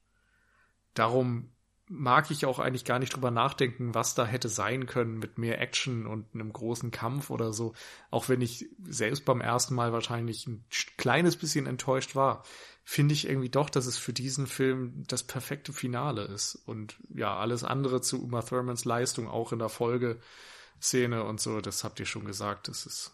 darum 0.92 1.50
mag 1.86 2.30
ich 2.30 2.46
auch 2.46 2.58
eigentlich 2.58 2.84
gar 2.84 2.98
nicht 2.98 3.14
drüber 3.14 3.30
nachdenken, 3.30 3.94
was 3.94 4.14
da 4.14 4.24
hätte 4.24 4.48
sein 4.48 4.86
können 4.86 5.18
mit 5.18 5.36
mehr 5.36 5.60
Action 5.60 6.06
und 6.06 6.26
einem 6.34 6.52
großen 6.52 6.90
Kampf 6.90 7.28
oder 7.28 7.52
so. 7.52 7.74
Auch 8.10 8.28
wenn 8.28 8.40
ich 8.40 8.66
selbst 8.82 9.24
beim 9.26 9.42
ersten 9.42 9.74
Mal 9.74 9.92
wahrscheinlich 9.92 10.46
ein 10.46 10.64
kleines 10.96 11.36
bisschen 11.36 11.66
enttäuscht 11.66 12.16
war, 12.16 12.42
finde 12.84 13.12
ich 13.12 13.28
irgendwie 13.28 13.50
doch, 13.50 13.68
dass 13.68 13.86
es 13.86 13.98
für 13.98 14.14
diesen 14.14 14.46
Film 14.46 15.04
das 15.06 15.24
perfekte 15.24 15.72
Finale 15.72 16.22
ist. 16.24 16.54
Und 16.54 16.96
ja, 17.14 17.36
alles 17.36 17.64
andere 17.64 18.00
zu 18.00 18.22
Uma 18.22 18.42
Thurmans 18.42 18.86
Leistung, 18.86 19.28
auch 19.28 19.52
in 19.52 19.58
der 19.58 19.68
Folgeszene 19.68 21.24
und 21.24 21.40
so, 21.40 21.60
das 21.60 21.84
habt 21.84 22.00
ihr 22.00 22.06
schon 22.06 22.24
gesagt, 22.24 22.68
das 22.68 22.86
ist 22.86 23.12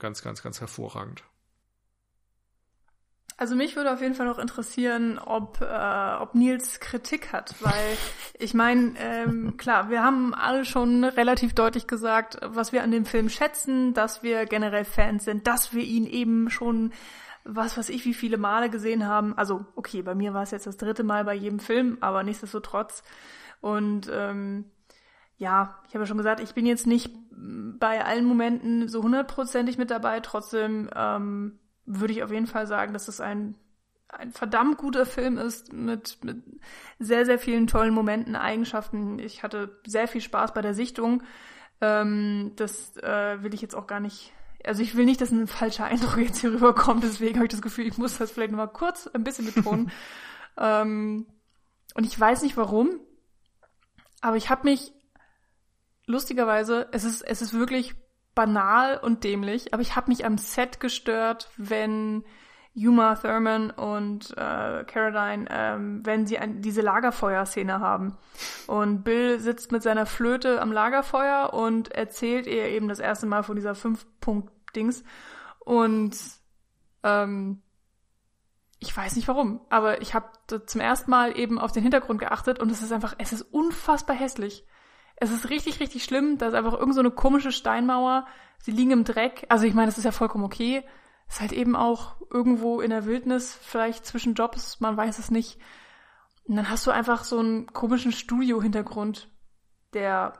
ganz, 0.00 0.22
ganz, 0.22 0.42
ganz 0.42 0.60
hervorragend. 0.60 1.22
Also 3.38 3.54
mich 3.54 3.76
würde 3.76 3.92
auf 3.92 4.00
jeden 4.00 4.14
Fall 4.14 4.26
noch 4.26 4.40
interessieren, 4.40 5.16
ob, 5.18 5.60
äh, 5.60 6.14
ob 6.18 6.34
Nils 6.34 6.80
Kritik 6.80 7.32
hat, 7.32 7.54
weil 7.60 7.96
ich 8.38 8.52
meine, 8.52 8.94
ähm, 8.98 9.56
klar, 9.56 9.90
wir 9.90 10.02
haben 10.02 10.34
alle 10.34 10.64
schon 10.64 11.04
relativ 11.04 11.54
deutlich 11.54 11.86
gesagt, 11.86 12.38
was 12.42 12.72
wir 12.72 12.82
an 12.82 12.90
dem 12.90 13.06
Film 13.06 13.28
schätzen, 13.28 13.94
dass 13.94 14.24
wir 14.24 14.44
generell 14.46 14.84
Fans 14.84 15.24
sind, 15.24 15.46
dass 15.46 15.72
wir 15.72 15.84
ihn 15.84 16.04
eben 16.04 16.50
schon 16.50 16.92
was 17.50 17.78
weiß 17.78 17.88
ich, 17.88 18.04
wie 18.04 18.12
viele 18.12 18.36
Male 18.36 18.68
gesehen 18.68 19.06
haben. 19.06 19.38
Also, 19.38 19.64
okay, 19.74 20.02
bei 20.02 20.14
mir 20.14 20.34
war 20.34 20.42
es 20.42 20.50
jetzt 20.50 20.66
das 20.66 20.76
dritte 20.76 21.02
Mal 21.02 21.24
bei 21.24 21.32
jedem 21.32 21.60
Film, 21.60 21.96
aber 22.00 22.22
nichtsdestotrotz. 22.22 23.02
Und 23.62 24.10
ähm, 24.12 24.66
ja, 25.38 25.78
ich 25.88 25.94
habe 25.94 26.02
ja 26.02 26.06
schon 26.06 26.18
gesagt, 26.18 26.40
ich 26.40 26.52
bin 26.52 26.66
jetzt 26.66 26.86
nicht 26.86 27.10
bei 27.30 28.04
allen 28.04 28.26
Momenten 28.26 28.88
so 28.88 29.02
hundertprozentig 29.02 29.78
mit 29.78 29.90
dabei. 29.90 30.20
Trotzdem 30.20 30.90
ähm, 30.94 31.58
würde 31.88 32.12
ich 32.12 32.22
auf 32.22 32.30
jeden 32.30 32.46
Fall 32.46 32.66
sagen, 32.66 32.92
dass 32.92 33.08
es 33.08 33.20
ein, 33.20 33.54
ein 34.08 34.30
verdammt 34.30 34.78
guter 34.78 35.06
Film 35.06 35.38
ist 35.38 35.72
mit, 35.72 36.22
mit 36.22 36.42
sehr, 36.98 37.24
sehr 37.24 37.38
vielen 37.38 37.66
tollen 37.66 37.94
Momenten, 37.94 38.36
Eigenschaften. 38.36 39.18
Ich 39.18 39.42
hatte 39.42 39.80
sehr 39.86 40.06
viel 40.06 40.20
Spaß 40.20 40.52
bei 40.52 40.60
der 40.60 40.74
Sichtung. 40.74 41.22
Ähm, 41.80 42.52
das 42.56 42.96
äh, 42.98 43.42
will 43.42 43.54
ich 43.54 43.62
jetzt 43.62 43.74
auch 43.74 43.86
gar 43.86 44.00
nicht. 44.00 44.32
Also 44.64 44.82
ich 44.82 44.96
will 44.96 45.06
nicht, 45.06 45.20
dass 45.20 45.30
ein 45.30 45.46
falscher 45.46 45.86
Eindruck 45.86 46.18
jetzt 46.18 46.40
hier 46.40 46.52
rüberkommt, 46.52 47.02
deswegen 47.02 47.36
habe 47.36 47.46
ich 47.46 47.52
das 47.52 47.62
Gefühl, 47.62 47.86
ich 47.86 47.98
muss 47.98 48.18
das 48.18 48.30
vielleicht 48.30 48.50
nochmal 48.50 48.72
kurz 48.72 49.06
ein 49.06 49.24
bisschen 49.24 49.46
betonen. 49.46 49.90
ähm, 50.58 51.26
und 51.94 52.04
ich 52.04 52.18
weiß 52.18 52.42
nicht 52.42 52.56
warum, 52.56 53.00
aber 54.20 54.36
ich 54.36 54.50
habe 54.50 54.68
mich 54.68 54.92
lustigerweise, 56.06 56.88
es 56.92 57.04
ist, 57.04 57.22
es 57.22 57.40
ist 57.40 57.54
wirklich 57.54 57.94
banal 58.38 58.98
und 58.98 59.24
dämlich, 59.24 59.74
aber 59.74 59.82
ich 59.82 59.96
habe 59.96 60.12
mich 60.12 60.24
am 60.24 60.38
Set 60.38 60.78
gestört, 60.78 61.50
wenn 61.56 62.24
Yuma 62.72 63.16
Thurman 63.16 63.72
und 63.72 64.30
äh, 64.36 64.84
Caroline, 64.84 65.46
ähm, 65.50 66.06
wenn 66.06 66.24
sie 66.24 66.38
ein, 66.38 66.62
diese 66.62 66.80
Lagerfeuerszene 66.80 67.80
haben. 67.80 68.16
Und 68.68 69.02
Bill 69.02 69.40
sitzt 69.40 69.72
mit 69.72 69.82
seiner 69.82 70.06
Flöte 70.06 70.60
am 70.60 70.70
Lagerfeuer 70.70 71.52
und 71.52 71.90
erzählt 71.90 72.46
ihr 72.46 72.66
eben 72.66 72.86
das 72.86 73.00
erste 73.00 73.26
Mal 73.26 73.42
von 73.42 73.56
dieser 73.56 73.74
Fünf-Punkt-Dings. 73.74 75.02
Und 75.58 76.16
ähm, 77.02 77.60
ich 78.78 78.96
weiß 78.96 79.16
nicht 79.16 79.26
warum, 79.26 79.62
aber 79.68 80.00
ich 80.00 80.14
habe 80.14 80.28
zum 80.64 80.80
ersten 80.80 81.10
Mal 81.10 81.36
eben 81.36 81.58
auf 81.58 81.72
den 81.72 81.82
Hintergrund 81.82 82.20
geachtet 82.20 82.60
und 82.60 82.70
es 82.70 82.82
ist 82.82 82.92
einfach, 82.92 83.16
es 83.18 83.32
ist 83.32 83.42
unfassbar 83.42 84.14
hässlich. 84.14 84.64
Es 85.20 85.30
ist 85.30 85.50
richtig, 85.50 85.80
richtig 85.80 86.04
schlimm. 86.04 86.38
Da 86.38 86.48
ist 86.48 86.54
einfach 86.54 86.74
irgend 86.74 86.94
so 86.94 87.00
eine 87.00 87.10
komische 87.10 87.52
Steinmauer. 87.52 88.26
Sie 88.58 88.70
liegen 88.70 88.90
im 88.92 89.04
Dreck. 89.04 89.46
Also 89.48 89.66
ich 89.66 89.74
meine, 89.74 89.86
das 89.86 89.98
ist 89.98 90.04
ja 90.04 90.12
vollkommen 90.12 90.44
okay. 90.44 90.84
Ist 91.28 91.40
halt 91.40 91.52
eben 91.52 91.76
auch 91.76 92.16
irgendwo 92.30 92.80
in 92.80 92.90
der 92.90 93.04
Wildnis, 93.04 93.54
vielleicht 93.54 94.06
zwischen 94.06 94.34
Jobs, 94.34 94.80
man 94.80 94.96
weiß 94.96 95.18
es 95.18 95.30
nicht. 95.30 95.58
Und 96.44 96.56
dann 96.56 96.70
hast 96.70 96.86
du 96.86 96.90
einfach 96.90 97.24
so 97.24 97.38
einen 97.38 97.66
komischen 97.66 98.12
Studio-Hintergrund, 98.12 99.30
der 99.92 100.32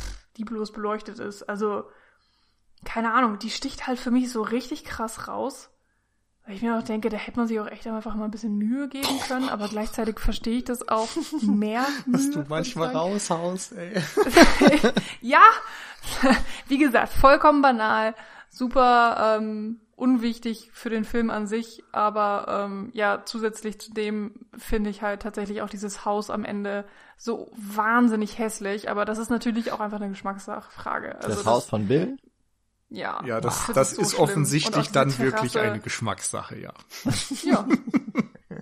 pff, 0.00 0.26
die 0.38 0.44
bloß 0.44 0.72
beleuchtet 0.72 1.18
ist. 1.18 1.42
Also, 1.42 1.84
keine 2.84 3.12
Ahnung, 3.12 3.38
die 3.38 3.50
sticht 3.50 3.86
halt 3.86 3.98
für 3.98 4.10
mich 4.10 4.32
so 4.32 4.40
richtig 4.40 4.84
krass 4.84 5.28
raus. 5.28 5.70
Weil 6.46 6.56
ich 6.56 6.62
mir 6.62 6.76
auch 6.76 6.82
denke, 6.82 7.08
da 7.08 7.16
hätte 7.16 7.38
man 7.38 7.46
sich 7.46 7.60
auch 7.60 7.68
echt 7.68 7.86
einfach 7.86 8.16
mal 8.16 8.24
ein 8.24 8.30
bisschen 8.32 8.56
Mühe 8.56 8.88
geben 8.88 9.20
können, 9.28 9.48
aber 9.48 9.68
gleichzeitig 9.68 10.18
verstehe 10.18 10.58
ich 10.58 10.64
das 10.64 10.88
auch 10.88 11.08
mehr. 11.42 11.86
Mühe, 12.04 12.18
Was 12.18 12.30
du 12.30 12.44
manchmal 12.48 12.88
raushaust, 12.88 13.72
ey. 13.72 13.92
ja, 15.20 15.42
wie 16.68 16.78
gesagt, 16.78 17.12
vollkommen 17.12 17.62
banal, 17.62 18.14
super 18.50 19.38
ähm, 19.38 19.80
unwichtig 19.94 20.70
für 20.72 20.90
den 20.90 21.04
Film 21.04 21.30
an 21.30 21.46
sich, 21.46 21.84
aber 21.92 22.46
ähm, 22.66 22.90
ja, 22.92 23.22
zusätzlich 23.24 23.80
zu 23.80 23.92
dem 23.92 24.34
finde 24.58 24.90
ich 24.90 25.00
halt 25.00 25.22
tatsächlich 25.22 25.62
auch 25.62 25.70
dieses 25.70 26.04
Haus 26.04 26.28
am 26.28 26.44
Ende 26.44 26.84
so 27.16 27.52
wahnsinnig 27.56 28.38
hässlich, 28.38 28.90
aber 28.90 29.04
das 29.04 29.18
ist 29.18 29.30
natürlich 29.30 29.70
auch 29.70 29.78
einfach 29.78 30.00
eine 30.00 30.08
Geschmacksfrage. 30.08 31.14
Also 31.16 31.28
das, 31.28 31.36
das 31.36 31.46
Haus 31.46 31.66
von 31.66 31.86
Bill? 31.86 32.16
Ja, 32.92 33.22
ja 33.24 33.40
das, 33.40 33.66
das, 33.66 33.74
das 33.74 33.92
ist, 33.94 34.10
so 34.10 34.18
offensichtlich 34.18 34.90
dann 34.90 35.08
Terrasse, 35.08 35.22
wirklich 35.22 35.58
eine 35.58 35.80
Geschmackssache, 35.80 36.58
ja. 36.58 36.74
Ja, 37.42 37.66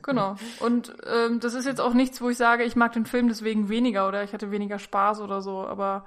genau. 0.02 0.36
Und 0.61 0.94
ähm, 1.05 1.40
das 1.40 1.55
ist 1.55 1.66
jetzt 1.66 1.81
auch 1.81 1.94
nichts, 1.94 2.20
wo 2.20 2.31
ich 2.31 2.36
sage, 2.36 2.62
ich 2.62 2.77
mag 2.77 2.93
den 2.93 3.07
Film 3.07 3.28
deswegen 3.28 3.69
weniger 3.69 4.07
oder 4.07 4.23
ich 4.23 4.32
hatte 4.32 4.52
weniger 4.52 4.78
Spaß 4.78 5.20
oder 5.20 5.43
so, 5.43 5.66
aber 5.66 6.07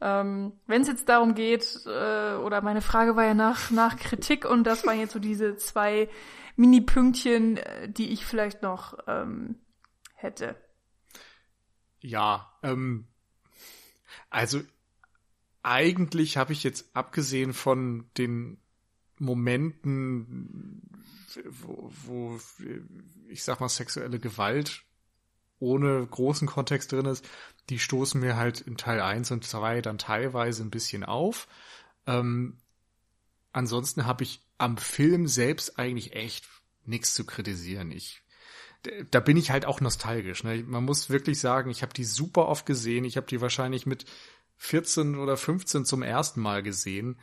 ähm, 0.00 0.52
wenn 0.66 0.82
es 0.82 0.88
jetzt 0.88 1.08
darum 1.08 1.34
geht, 1.34 1.80
äh, 1.86 2.34
oder 2.36 2.60
meine 2.60 2.82
Frage 2.82 3.16
war 3.16 3.24
ja 3.24 3.34
nach, 3.34 3.70
nach 3.70 3.96
Kritik 3.96 4.44
und 4.44 4.64
das 4.64 4.86
waren 4.86 5.00
jetzt 5.00 5.12
so 5.12 5.18
diese 5.18 5.56
zwei 5.56 6.08
Mini-Pünktchen, 6.54 7.56
äh, 7.56 7.88
die 7.88 8.12
ich 8.12 8.24
vielleicht 8.24 8.62
noch 8.62 8.96
ähm, 9.08 9.56
hätte. 10.14 10.54
Ja, 12.00 12.52
ähm, 12.62 13.08
also 14.30 14.60
eigentlich 15.66 16.36
habe 16.36 16.52
ich 16.52 16.62
jetzt 16.62 16.94
abgesehen 16.94 17.52
von 17.52 18.08
den 18.16 18.58
Momenten, 19.18 20.80
wo, 21.44 21.90
wo 22.04 22.40
ich 23.28 23.42
sag 23.42 23.60
mal 23.60 23.68
sexuelle 23.68 24.20
Gewalt 24.20 24.84
ohne 25.58 26.06
großen 26.06 26.46
Kontext 26.46 26.92
drin 26.92 27.06
ist, 27.06 27.28
die 27.68 27.80
stoßen 27.80 28.20
mir 28.20 28.36
halt 28.36 28.60
in 28.60 28.76
Teil 28.76 29.00
1 29.00 29.32
und 29.32 29.44
2 29.44 29.82
dann 29.82 29.98
teilweise 29.98 30.62
ein 30.62 30.70
bisschen 30.70 31.02
auf. 31.02 31.48
Ähm, 32.06 32.58
ansonsten 33.52 34.06
habe 34.06 34.22
ich 34.22 34.42
am 34.58 34.76
Film 34.76 35.26
selbst 35.26 35.80
eigentlich 35.80 36.14
echt 36.14 36.46
nichts 36.84 37.12
zu 37.14 37.26
kritisieren. 37.26 37.90
Ich 37.90 38.22
da 39.10 39.20
bin 39.20 39.36
ich 39.36 39.50
halt 39.50 39.66
auch 39.66 39.80
nostalgisch. 39.80 40.44
Ne? 40.44 40.62
Man 40.62 40.84
muss 40.84 41.10
wirklich 41.10 41.40
sagen, 41.40 41.70
ich 41.70 41.82
habe 41.82 41.92
die 41.92 42.04
super 42.04 42.46
oft 42.46 42.66
gesehen. 42.66 43.04
Ich 43.04 43.16
habe 43.16 43.26
die 43.26 43.40
wahrscheinlich 43.40 43.86
mit 43.86 44.04
14 44.56 45.16
oder 45.16 45.36
15 45.36 45.84
zum 45.84 46.02
ersten 46.02 46.40
Mal 46.40 46.62
gesehen 46.62 47.16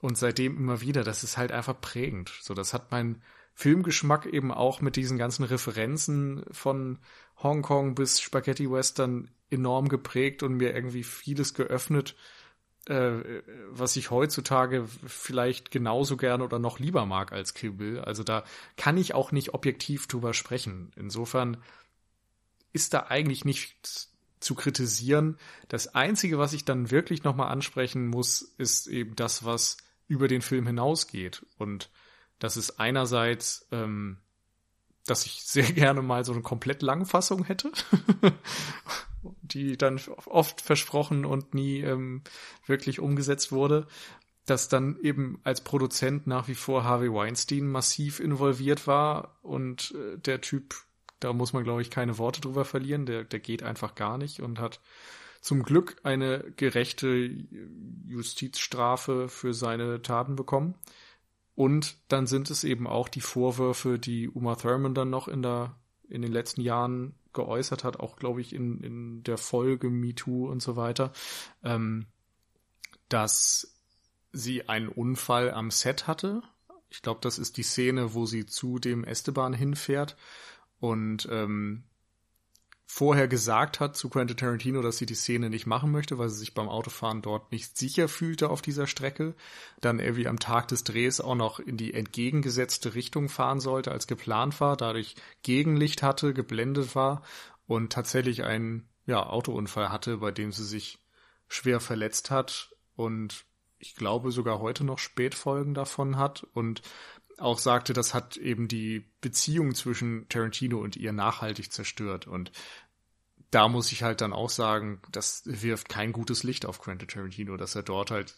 und 0.00 0.16
seitdem 0.16 0.56
immer 0.56 0.80
wieder. 0.80 1.04
Das 1.04 1.24
ist 1.24 1.36
halt 1.36 1.52
einfach 1.52 1.80
prägend. 1.80 2.32
So, 2.40 2.54
das 2.54 2.72
hat 2.72 2.90
mein 2.90 3.22
Filmgeschmack 3.54 4.26
eben 4.26 4.52
auch 4.52 4.80
mit 4.80 4.96
diesen 4.96 5.18
ganzen 5.18 5.44
Referenzen 5.44 6.44
von 6.50 6.98
Hongkong 7.42 7.94
bis 7.94 8.20
Spaghetti 8.20 8.70
Western 8.70 9.30
enorm 9.50 9.88
geprägt 9.88 10.42
und 10.42 10.54
mir 10.54 10.74
irgendwie 10.74 11.02
vieles 11.02 11.54
geöffnet, 11.54 12.16
äh, 12.86 13.42
was 13.70 13.96
ich 13.96 14.10
heutzutage 14.10 14.86
vielleicht 15.06 15.70
genauso 15.70 16.16
gerne 16.16 16.44
oder 16.44 16.58
noch 16.58 16.78
lieber 16.78 17.04
mag 17.04 17.32
als 17.32 17.52
Kill. 17.52 18.00
Also 18.00 18.22
da 18.22 18.44
kann 18.76 18.96
ich 18.96 19.14
auch 19.14 19.32
nicht 19.32 19.52
objektiv 19.52 20.06
drüber 20.06 20.32
sprechen. 20.32 20.92
Insofern 20.96 21.58
ist 22.72 22.94
da 22.94 23.06
eigentlich 23.08 23.44
nichts 23.44 24.09
zu 24.40 24.54
kritisieren. 24.54 25.38
Das 25.68 25.94
Einzige, 25.94 26.38
was 26.38 26.52
ich 26.52 26.64
dann 26.64 26.90
wirklich 26.90 27.24
nochmal 27.24 27.52
ansprechen 27.52 28.08
muss, 28.08 28.42
ist 28.58 28.86
eben 28.86 29.14
das, 29.14 29.44
was 29.44 29.76
über 30.08 30.26
den 30.26 30.42
Film 30.42 30.66
hinausgeht. 30.66 31.46
Und 31.58 31.90
das 32.38 32.56
ist 32.56 32.80
einerseits, 32.80 33.68
ähm, 33.70 34.16
dass 35.06 35.26
ich 35.26 35.42
sehr 35.44 35.64
gerne 35.72 36.02
mal 36.02 36.24
so 36.24 36.32
eine 36.32 36.42
komplett 36.42 36.82
Langfassung 36.82 37.44
hätte, 37.44 37.70
die 39.42 39.76
dann 39.76 40.00
oft 40.26 40.60
versprochen 40.60 41.24
und 41.24 41.54
nie 41.54 41.80
ähm, 41.80 42.22
wirklich 42.66 42.98
umgesetzt 42.98 43.52
wurde. 43.52 43.86
Dass 44.46 44.68
dann 44.68 44.98
eben 45.00 45.38
als 45.44 45.60
Produzent 45.60 46.26
nach 46.26 46.48
wie 46.48 46.54
vor 46.54 46.82
Harvey 46.82 47.12
Weinstein 47.12 47.68
massiv 47.68 48.18
involviert 48.18 48.86
war 48.86 49.38
und 49.42 49.94
äh, 49.94 50.18
der 50.18 50.40
Typ 50.40 50.74
da 51.20 51.32
muss 51.32 51.52
man, 51.52 51.64
glaube 51.64 51.82
ich, 51.82 51.90
keine 51.90 52.18
Worte 52.18 52.40
drüber 52.40 52.64
verlieren. 52.64 53.06
Der, 53.06 53.24
der 53.24 53.40
geht 53.40 53.62
einfach 53.62 53.94
gar 53.94 54.18
nicht 54.18 54.40
und 54.40 54.58
hat 54.58 54.80
zum 55.40 55.62
Glück 55.62 55.96
eine 56.02 56.52
gerechte 56.56 57.30
Justizstrafe 58.06 59.28
für 59.28 59.54
seine 59.54 60.02
Taten 60.02 60.36
bekommen. 60.36 60.74
Und 61.54 61.96
dann 62.08 62.26
sind 62.26 62.50
es 62.50 62.64
eben 62.64 62.86
auch 62.86 63.08
die 63.08 63.20
Vorwürfe, 63.20 63.98
die 63.98 64.28
Uma 64.28 64.56
Thurman 64.56 64.94
dann 64.94 65.10
noch 65.10 65.28
in 65.28 65.42
der, 65.42 65.76
in 66.08 66.22
den 66.22 66.32
letzten 66.32 66.62
Jahren 66.62 67.14
geäußert 67.32 67.84
hat, 67.84 68.00
auch 68.00 68.16
glaube 68.16 68.40
ich 68.40 68.54
in, 68.54 68.80
in 68.80 69.22
der 69.22 69.38
Folge 69.38 69.88
MeToo 69.88 70.48
und 70.48 70.62
so 70.62 70.76
weiter, 70.76 71.12
ähm, 71.62 72.06
dass 73.08 73.76
sie 74.32 74.68
einen 74.68 74.88
Unfall 74.88 75.50
am 75.50 75.70
Set 75.70 76.06
hatte. 76.06 76.42
Ich 76.88 77.02
glaube, 77.02 77.20
das 77.22 77.38
ist 77.38 77.56
die 77.56 77.62
Szene, 77.62 78.14
wo 78.14 78.26
sie 78.26 78.46
zu 78.46 78.78
dem 78.78 79.04
Esteban 79.04 79.52
hinfährt 79.52 80.16
und 80.80 81.28
ähm, 81.30 81.84
vorher 82.86 83.28
gesagt 83.28 83.78
hat 83.78 83.96
zu 83.96 84.08
Quentin 84.08 84.36
Tarantino, 84.36 84.82
dass 84.82 84.98
sie 84.98 85.06
die 85.06 85.14
Szene 85.14 85.48
nicht 85.48 85.66
machen 85.66 85.92
möchte, 85.92 86.18
weil 86.18 86.28
sie 86.28 86.38
sich 86.38 86.54
beim 86.54 86.68
Autofahren 86.68 87.22
dort 87.22 87.52
nicht 87.52 87.78
sicher 87.78 88.08
fühlte 88.08 88.50
auf 88.50 88.62
dieser 88.62 88.88
Strecke, 88.88 89.34
dann 89.80 90.00
irgendwie 90.00 90.26
am 90.26 90.40
Tag 90.40 90.66
des 90.68 90.82
Drehs 90.82 91.20
auch 91.20 91.36
noch 91.36 91.60
in 91.60 91.76
die 91.76 91.94
entgegengesetzte 91.94 92.94
Richtung 92.94 93.28
fahren 93.28 93.60
sollte, 93.60 93.92
als 93.92 94.08
geplant 94.08 94.60
war, 94.60 94.76
dadurch 94.76 95.14
Gegenlicht 95.42 96.02
hatte, 96.02 96.34
geblendet 96.34 96.96
war 96.96 97.22
und 97.68 97.92
tatsächlich 97.92 98.42
einen 98.42 98.88
ja, 99.06 99.24
Autounfall 99.24 99.90
hatte, 99.90 100.16
bei 100.16 100.32
dem 100.32 100.50
sie 100.50 100.64
sich 100.64 100.98
schwer 101.46 101.78
verletzt 101.78 102.30
hat 102.32 102.74
und 102.96 103.44
ich 103.80 103.96
glaube 103.96 104.30
sogar 104.30 104.60
heute 104.60 104.84
noch 104.84 104.98
Spätfolgen 104.98 105.74
davon 105.74 106.16
hat. 106.16 106.46
Und 106.52 106.82
auch 107.40 107.58
sagte, 107.58 107.92
das 107.92 108.14
hat 108.14 108.36
eben 108.36 108.68
die 108.68 109.06
Beziehung 109.20 109.74
zwischen 109.74 110.28
Tarantino 110.28 110.78
und 110.78 110.96
ihr 110.96 111.12
nachhaltig 111.12 111.72
zerstört. 111.72 112.26
Und 112.26 112.52
da 113.50 113.68
muss 113.68 113.92
ich 113.92 114.02
halt 114.02 114.20
dann 114.20 114.32
auch 114.32 114.50
sagen, 114.50 115.00
das 115.10 115.42
wirft 115.44 115.88
kein 115.88 116.12
gutes 116.12 116.42
Licht 116.42 116.66
auf 116.66 116.80
Quentin 116.80 117.08
Tarantino, 117.08 117.56
dass 117.56 117.74
er 117.74 117.82
dort 117.82 118.10
halt 118.10 118.34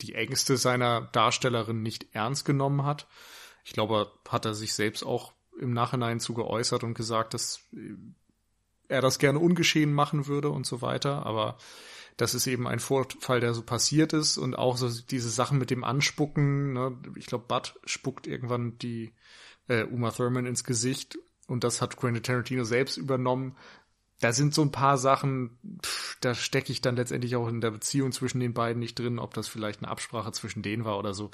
die 0.00 0.14
Ängste 0.14 0.56
seiner 0.56 1.02
Darstellerin 1.12 1.82
nicht 1.82 2.14
ernst 2.14 2.44
genommen 2.44 2.84
hat. 2.84 3.06
Ich 3.64 3.72
glaube, 3.72 4.10
hat 4.28 4.44
er 4.44 4.54
sich 4.54 4.74
selbst 4.74 5.04
auch 5.04 5.32
im 5.60 5.72
Nachhinein 5.72 6.18
zu 6.18 6.34
geäußert 6.34 6.82
und 6.82 6.94
gesagt, 6.94 7.34
dass 7.34 7.60
er 8.88 9.00
das 9.00 9.18
gerne 9.18 9.38
ungeschehen 9.38 9.92
machen 9.92 10.26
würde 10.26 10.48
und 10.50 10.66
so 10.66 10.80
weiter. 10.82 11.26
Aber 11.26 11.58
das 12.16 12.34
ist 12.34 12.46
eben 12.46 12.66
ein 12.66 12.80
Vorfall, 12.80 13.40
der 13.40 13.54
so 13.54 13.62
passiert 13.62 14.12
ist 14.12 14.38
und 14.38 14.56
auch 14.56 14.76
so 14.76 14.88
diese 14.88 15.30
Sachen 15.30 15.58
mit 15.58 15.70
dem 15.70 15.84
Anspucken. 15.84 16.72
Ne? 16.72 16.96
Ich 17.16 17.26
glaube, 17.26 17.46
Bud 17.48 17.74
spuckt 17.84 18.26
irgendwann 18.26 18.78
die 18.78 19.12
äh, 19.68 19.84
Uma 19.84 20.10
Thurman 20.10 20.46
ins 20.46 20.64
Gesicht 20.64 21.18
und 21.46 21.64
das 21.64 21.80
hat 21.80 21.96
Quentin 21.96 22.22
Tarantino 22.22 22.64
selbst 22.64 22.96
übernommen. 22.96 23.56
Da 24.20 24.32
sind 24.32 24.54
so 24.54 24.62
ein 24.62 24.70
paar 24.70 24.98
Sachen, 24.98 25.58
pff, 25.84 26.16
da 26.20 26.34
stecke 26.34 26.70
ich 26.70 26.80
dann 26.80 26.94
letztendlich 26.94 27.34
auch 27.34 27.48
in 27.48 27.60
der 27.60 27.72
Beziehung 27.72 28.12
zwischen 28.12 28.38
den 28.38 28.54
beiden 28.54 28.78
nicht 28.78 28.98
drin, 28.98 29.18
ob 29.18 29.34
das 29.34 29.48
vielleicht 29.48 29.82
eine 29.82 29.90
Absprache 29.90 30.30
zwischen 30.32 30.62
denen 30.62 30.84
war 30.84 30.98
oder 30.98 31.12
so. 31.12 31.30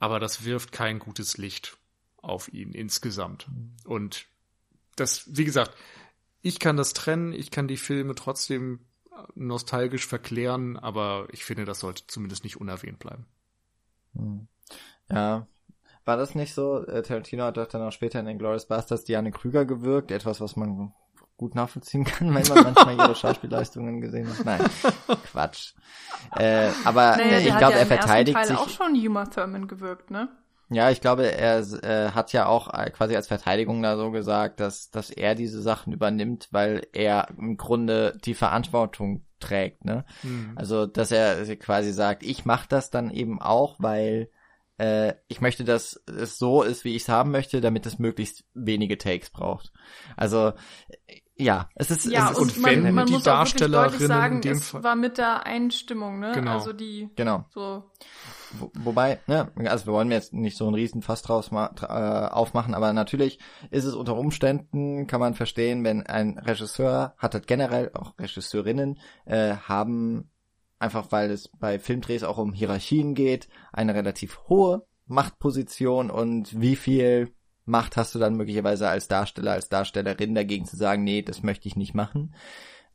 Aber 0.00 0.18
das 0.18 0.44
wirft 0.44 0.72
kein 0.72 0.98
gutes 0.98 1.38
Licht 1.38 1.78
auf 2.16 2.52
ihn 2.52 2.72
insgesamt. 2.72 3.46
Und 3.84 4.26
das, 4.96 5.24
wie 5.36 5.44
gesagt, 5.44 5.76
ich 6.40 6.58
kann 6.58 6.76
das 6.76 6.92
trennen, 6.92 7.32
ich 7.32 7.50
kann 7.52 7.68
die 7.68 7.76
Filme 7.76 8.16
trotzdem 8.16 8.80
nostalgisch 9.34 10.06
verklären, 10.06 10.76
aber 10.76 11.26
ich 11.30 11.44
finde, 11.44 11.64
das 11.64 11.80
sollte 11.80 12.06
zumindest 12.06 12.44
nicht 12.44 12.60
unerwähnt 12.60 12.98
bleiben. 12.98 13.26
Hm. 14.14 14.48
Ja, 15.10 15.46
war 16.04 16.16
das 16.16 16.34
nicht 16.34 16.54
so? 16.54 16.84
Äh, 16.86 17.02
Tarantino 17.02 17.44
hat 17.44 17.56
doch 17.56 17.66
dann 17.66 17.82
auch 17.82 17.92
später 17.92 18.18
in 18.20 18.26
den 18.26 18.38
Glorious 18.38 18.66
Bastards 18.66 19.04
Diane 19.04 19.30
Krüger 19.30 19.64
gewirkt, 19.64 20.10
etwas, 20.10 20.40
was 20.40 20.56
man 20.56 20.92
gut 21.36 21.54
nachvollziehen 21.54 22.04
kann, 22.04 22.34
wenn 22.34 22.46
man 22.48 22.74
manchmal 22.74 22.96
ihre 22.96 23.14
Schauspielleistungen 23.16 24.00
gesehen 24.00 24.28
hat. 24.28 24.44
Nein, 24.44 24.60
Quatsch. 25.30 25.74
Äh, 26.36 26.70
aber 26.84 27.16
naja, 27.16 27.38
ich 27.38 27.56
glaube, 27.56 27.74
ja 27.74 27.80
er 27.80 27.86
verteidigt 27.86 28.44
sich. 28.46 28.56
auch 28.56 28.68
schon 28.68 28.94
Uma 28.94 29.26
Thurman 29.26 29.68
gewirkt, 29.68 30.10
ne? 30.10 30.28
Ja, 30.72 30.90
ich 30.90 31.00
glaube, 31.00 31.30
er 31.30 31.60
äh, 31.60 32.10
hat 32.10 32.32
ja 32.32 32.46
auch 32.46 32.72
äh, 32.72 32.90
quasi 32.90 33.16
als 33.16 33.28
Verteidigung 33.28 33.82
da 33.82 33.96
so 33.96 34.10
gesagt, 34.10 34.60
dass, 34.60 34.90
dass 34.90 35.10
er 35.10 35.34
diese 35.34 35.62
Sachen 35.62 35.92
übernimmt, 35.92 36.48
weil 36.50 36.86
er 36.92 37.28
im 37.36 37.56
Grunde 37.56 38.18
die 38.24 38.34
Verantwortung 38.34 39.24
trägt, 39.40 39.84
ne? 39.84 40.04
Mhm. 40.22 40.52
Also, 40.56 40.86
dass 40.86 41.10
er 41.10 41.56
quasi 41.56 41.92
sagt, 41.92 42.22
ich 42.22 42.44
mache 42.44 42.66
das 42.68 42.90
dann 42.90 43.10
eben 43.10 43.40
auch, 43.40 43.76
weil 43.78 44.30
äh, 44.78 45.14
ich 45.28 45.40
möchte, 45.40 45.64
dass 45.64 46.02
es 46.06 46.38
so 46.38 46.62
ist, 46.62 46.84
wie 46.84 46.96
ich 46.96 47.02
es 47.02 47.08
haben 47.08 47.30
möchte, 47.30 47.60
damit 47.60 47.86
es 47.86 47.98
möglichst 47.98 48.44
wenige 48.54 48.98
Takes 48.98 49.30
braucht. 49.30 49.72
Also 50.16 50.52
ja, 51.36 51.68
es 51.74 51.90
ist 51.90 52.06
ja 52.06 52.30
es 52.30 52.38
ist, 52.38 52.38
und 52.38 52.58
man, 52.58 52.94
man 52.94 53.06
die 53.06 53.14
muss 53.14 53.22
Darstellerinnen 53.22 54.08
sagen, 54.08 54.36
in 54.36 54.40
dem 54.42 54.56
es 54.58 54.70
Fall 54.70 54.84
war 54.84 54.96
mit 54.96 55.18
der 55.18 55.46
Einstimmung, 55.46 56.18
ne? 56.20 56.32
Genau. 56.34 56.52
Also 56.52 56.72
die 56.72 57.10
genau. 57.16 57.46
so 57.50 57.90
wo, 58.58 58.70
wobei, 58.78 59.20
ne, 59.26 59.50
also 59.66 59.86
wir 59.86 59.92
wollen 59.94 60.10
jetzt 60.10 60.32
nicht 60.32 60.56
so 60.56 60.66
einen 60.66 60.74
riesen 60.74 61.02
Fass 61.02 61.22
draus 61.22 61.50
äh, 61.52 61.86
aufmachen, 61.86 62.74
aber 62.74 62.92
natürlich 62.92 63.38
ist 63.70 63.84
es 63.84 63.94
unter 63.94 64.16
Umständen, 64.16 65.06
kann 65.06 65.20
man 65.20 65.34
verstehen, 65.34 65.84
wenn 65.84 66.06
ein 66.06 66.38
Regisseur 66.38 67.14
hat 67.18 67.34
halt 67.34 67.46
generell 67.46 67.90
auch 67.94 68.18
Regisseurinnen 68.18 68.98
äh, 69.26 69.54
haben 69.56 70.30
einfach 70.82 71.12
weil 71.12 71.30
es 71.30 71.48
bei 71.48 71.78
Filmdrehs 71.78 72.24
auch 72.24 72.38
um 72.38 72.52
Hierarchien 72.52 73.14
geht, 73.14 73.48
eine 73.72 73.94
relativ 73.94 74.40
hohe 74.48 74.84
Machtposition 75.06 76.10
und 76.10 76.60
wie 76.60 76.76
viel 76.76 77.32
Macht 77.64 77.96
hast 77.96 78.14
du 78.14 78.18
dann 78.18 78.34
möglicherweise 78.34 78.88
als 78.88 79.06
Darsteller, 79.06 79.52
als 79.52 79.68
Darstellerin 79.68 80.34
dagegen 80.34 80.66
zu 80.66 80.76
sagen, 80.76 81.04
nee, 81.04 81.22
das 81.22 81.44
möchte 81.44 81.68
ich 81.68 81.76
nicht 81.76 81.94
machen, 81.94 82.34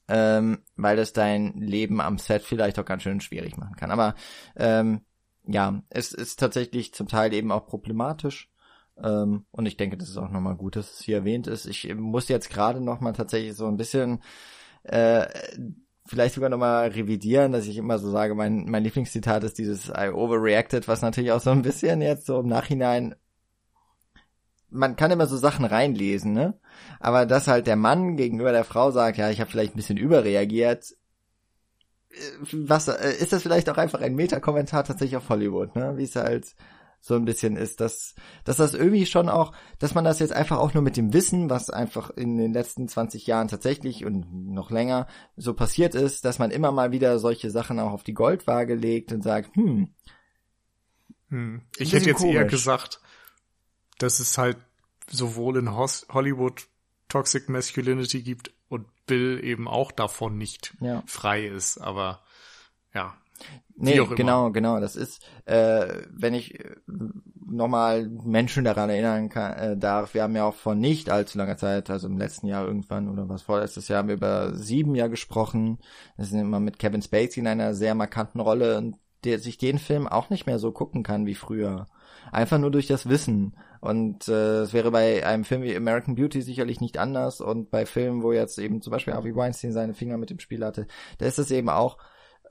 ähm, 0.10 0.60
weil 0.76 0.98
das 0.98 1.14
dein 1.14 1.54
Leben 1.62 2.02
am 2.02 2.18
Set 2.18 2.44
vielleicht 2.44 2.78
auch 2.78 2.86
ganz 2.86 3.04
schön 3.04 3.22
schwierig 3.22 3.56
machen 3.56 3.78
kann. 3.78 3.92
Aber 3.92 4.16
ähm, 4.58 5.06
ja, 5.48 5.82
es 5.90 6.12
ist 6.14 6.40
tatsächlich 6.40 6.94
zum 6.94 7.08
Teil 7.08 7.34
eben 7.34 7.52
auch 7.52 7.66
problematisch. 7.68 8.52
Ähm, 9.02 9.46
und 9.52 9.66
ich 9.66 9.78
denke, 9.78 9.98
das 9.98 10.10
ist 10.10 10.18
auch 10.18 10.30
nochmal 10.30 10.56
gut, 10.56 10.76
dass 10.76 10.94
es 10.94 11.02
hier 11.02 11.18
erwähnt 11.18 11.48
ist. 11.48 11.66
Ich 11.66 11.94
muss 11.96 12.28
jetzt 12.28 12.50
gerade 12.50 12.82
nochmal 12.82 13.14
tatsächlich 13.14 13.56
so 13.56 13.68
ein 13.68 13.78
bisschen 13.78 14.22
äh, 14.84 15.28
vielleicht 16.06 16.36
sogar 16.36 16.50
nochmal 16.50 16.90
revidieren, 16.90 17.52
dass 17.52 17.68
ich 17.68 17.78
immer 17.78 18.00
so 18.00 18.10
sage, 18.10 18.36
mein, 18.36 18.66
mein 18.66 18.84
Lieblingszitat 18.84 19.44
ist 19.44 19.58
dieses 19.58 19.90
I 19.90 20.10
overreacted, 20.10 20.88
was 20.88 21.02
natürlich 21.02 21.32
auch 21.32 21.42
so 21.42 21.52
ein 21.52 21.62
bisschen 21.62 22.02
jetzt 22.02 22.26
so 22.26 22.40
im 22.40 22.48
Nachhinein 22.48 23.16
man 24.70 24.96
kann 24.96 25.12
immer 25.12 25.28
so 25.28 25.38
Sachen 25.38 25.66
reinlesen, 25.66 26.34
ne? 26.34 26.60
Aber 27.00 27.26
dass 27.26 27.48
halt 27.48 27.68
der 27.68 27.76
Mann 27.76 28.18
gegenüber 28.18 28.52
der 28.52 28.64
Frau 28.64 28.92
sagt, 28.92 29.18
ja, 29.18 29.30
ich 29.30 29.40
habe 29.40 29.50
vielleicht 29.50 29.74
ein 29.74 29.78
bisschen 29.78 29.98
überreagiert, 29.98 30.96
was 32.52 32.88
äh, 32.88 33.16
ist 33.20 33.34
das 33.34 33.44
vielleicht 33.44 33.70
auch 33.70 33.78
einfach 33.78 34.02
ein 34.02 34.16
Meta-Kommentar 34.16 34.84
tatsächlich 34.84 35.18
auf 35.18 35.30
Hollywood, 35.30 35.76
ne? 35.76 35.94
Wie 35.98 36.04
es 36.04 36.16
halt 36.16 36.56
so 37.00 37.16
ein 37.16 37.26
bisschen 37.26 37.56
ist, 37.56 37.80
dass, 37.80 38.16
dass 38.44 38.58
das 38.58 38.74
irgendwie 38.74 39.06
schon 39.06 39.30
auch, 39.30 39.54
dass 39.80 39.94
man 39.94 40.04
das 40.04 40.20
jetzt 40.20 40.34
einfach 40.34 40.58
auch 40.58 40.74
nur 40.74 40.84
mit 40.84 40.98
dem 40.98 41.14
Wissen, 41.14 41.50
was 41.50 41.70
einfach 41.70 42.10
in 42.10 42.38
den 42.38 42.54
letzten 42.54 42.88
20 42.88 43.28
Jahren 43.28 43.48
tatsächlich 43.48 44.04
und 44.04 44.52
noch 44.52 44.72
länger 44.72 45.08
so 45.36 45.54
passiert 45.54 45.96
ist, 45.96 46.26
dass 46.26 46.40
man 46.40 46.52
immer 46.52 46.72
mal 46.72 46.92
wieder 46.92 47.20
solche 47.20 47.50
Sachen 47.50 47.80
auch 47.80 47.92
auf 47.92 48.04
die 48.04 48.14
Goldwaage 48.14 48.76
legt 48.76 49.12
und 49.12 49.24
sagt, 49.24 49.56
hm. 49.56 49.94
hm. 51.30 51.62
Ich 51.78 51.94
hätte 51.94 52.08
jetzt 52.08 52.20
komisch. 52.20 52.36
eher 52.36 52.46
gesagt, 52.46 53.00
dass 54.00 54.20
es 54.20 54.38
halt 54.38 54.58
sowohl 55.10 55.58
in 55.58 55.72
Hollywood 55.76 56.68
Toxic 57.08 57.48
Masculinity 57.48 58.22
gibt 58.22 58.52
Bill 59.08 59.40
eben 59.44 59.68
auch 59.68 59.92
davon 59.92 60.38
nicht 60.38 60.76
ja. 60.80 61.04
frei 61.08 61.48
ist, 61.48 61.78
aber 61.78 62.22
ja, 62.94 63.16
Nee, 63.80 64.04
genau, 64.16 64.52
genau. 64.52 64.80
Das 64.80 64.96
ist, 64.96 65.22
äh, 65.46 66.02
wenn 66.10 66.34
ich 66.34 66.60
äh, 66.60 66.76
nochmal 67.46 68.08
Menschen 68.08 68.64
daran 68.64 68.90
erinnern 68.90 69.30
kann, 69.30 69.54
äh, 69.54 69.78
darf, 69.78 70.16
wir 70.16 70.24
haben 70.24 70.36
ja 70.36 70.46
auch 70.46 70.56
vor 70.56 70.74
nicht 70.74 71.12
allzu 71.12 71.38
langer 71.38 71.58
Zeit, 71.58 71.90
also 71.92 72.08
im 72.08 72.18
letzten 72.18 72.48
Jahr 72.48 72.66
irgendwann 72.66 73.08
oder 73.08 73.30
was 73.30 73.44
vorletztes 73.44 73.88
Jahr, 73.88 74.00
haben 74.00 74.08
wir 74.08 74.16
über 74.16 74.56
sieben 74.56 74.96
Jahr 74.96 75.10
gesprochen. 75.10 75.78
Das 76.18 76.30
sind 76.30 76.40
immer 76.40 76.60
mit 76.60 76.80
Kevin 76.80 77.04
Spacey 77.04 77.40
in 77.40 77.48
einer 77.48 77.76
sehr 77.76 77.94
markanten 77.94 78.42
Rolle 78.42 78.78
und 78.78 78.96
der 79.24 79.40
sich 79.40 79.58
den 79.58 79.78
Film 79.78 80.08
auch 80.08 80.30
nicht 80.32 80.48
mehr 80.48 80.58
so 80.58 80.72
gucken 80.72 81.04
kann 81.04 81.28
wie 81.28 81.36
früher. 81.36 81.86
Einfach 82.32 82.58
nur 82.58 82.72
durch 82.72 82.88
das 82.88 83.08
Wissen. 83.08 83.56
Und 83.82 84.28
äh, 84.28 84.62
es 84.62 84.74
wäre 84.74 84.92
bei 84.92 85.26
einem 85.26 85.44
Film 85.44 85.62
wie 85.62 85.76
American 85.76 86.16
Beauty 86.16 86.42
sicherlich 86.42 86.82
nicht 86.82 86.98
anders. 86.98 87.42
Und 87.42 87.70
bei 87.72 87.86
Filmen, 87.86 88.24
wo 88.24 88.32
jetzt 88.32 88.58
eben 88.60 88.82
zum 88.82 88.92
Beispiel 88.92 89.14
Harvey 89.14 89.36
Weinstein 89.36 89.72
seine 89.72 89.94
Finger 89.94 90.18
mit 90.18 90.30
dem 90.30 90.40
Spiel 90.40 90.64
hatte, 90.66 90.88
da 91.18 91.26
ist 91.26 91.40
es 91.40 91.52
eben 91.52 91.70
auch 91.70 91.98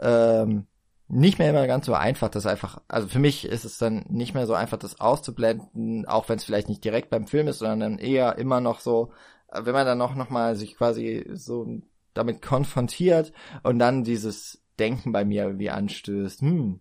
ähm, 0.01 0.67
nicht 1.09 1.39
mehr 1.39 1.51
immer 1.51 1.67
ganz 1.67 1.87
so 1.87 1.95
einfach, 1.95 2.29
das 2.29 2.47
einfach, 2.47 2.81
also 2.89 3.07
für 3.07 3.21
mich 3.21 3.45
ist 3.45 3.65
es 3.65 3.79
dann 3.79 4.05
nicht 4.09 4.35
mehr 4.35 4.47
so 4.47 4.55
einfach, 4.55 4.77
das 4.77 5.01
auszublenden, 5.01 6.05
auch 6.07 6.29
wenn 6.29 6.37
es 6.37 6.45
vielleicht 6.45 6.69
nicht 6.69 6.85
direkt 6.85 7.11
beim 7.11 7.27
Film 7.27 7.47
ist, 7.49 7.61
sondern 7.61 7.81
dann 7.81 7.99
eher 7.99 8.39
immer 8.39 8.61
noch 8.61 8.81
so, 8.81 9.13
wenn 9.53 9.73
man 9.73 9.87
dann 9.87 9.99
noch, 9.99 10.15
noch 10.17 10.31
mal 10.31 10.57
sich 10.57 10.77
quasi 10.77 11.25
so 11.35 11.81
damit 12.13 12.43
konfrontiert 12.43 13.33
und 13.63 13.79
dann 13.79 14.03
dieses 14.03 14.63
Denken 14.79 15.13
bei 15.13 15.25
mir 15.25 15.45
irgendwie 15.45 15.71
anstößt, 15.71 16.41
hm, 16.41 16.81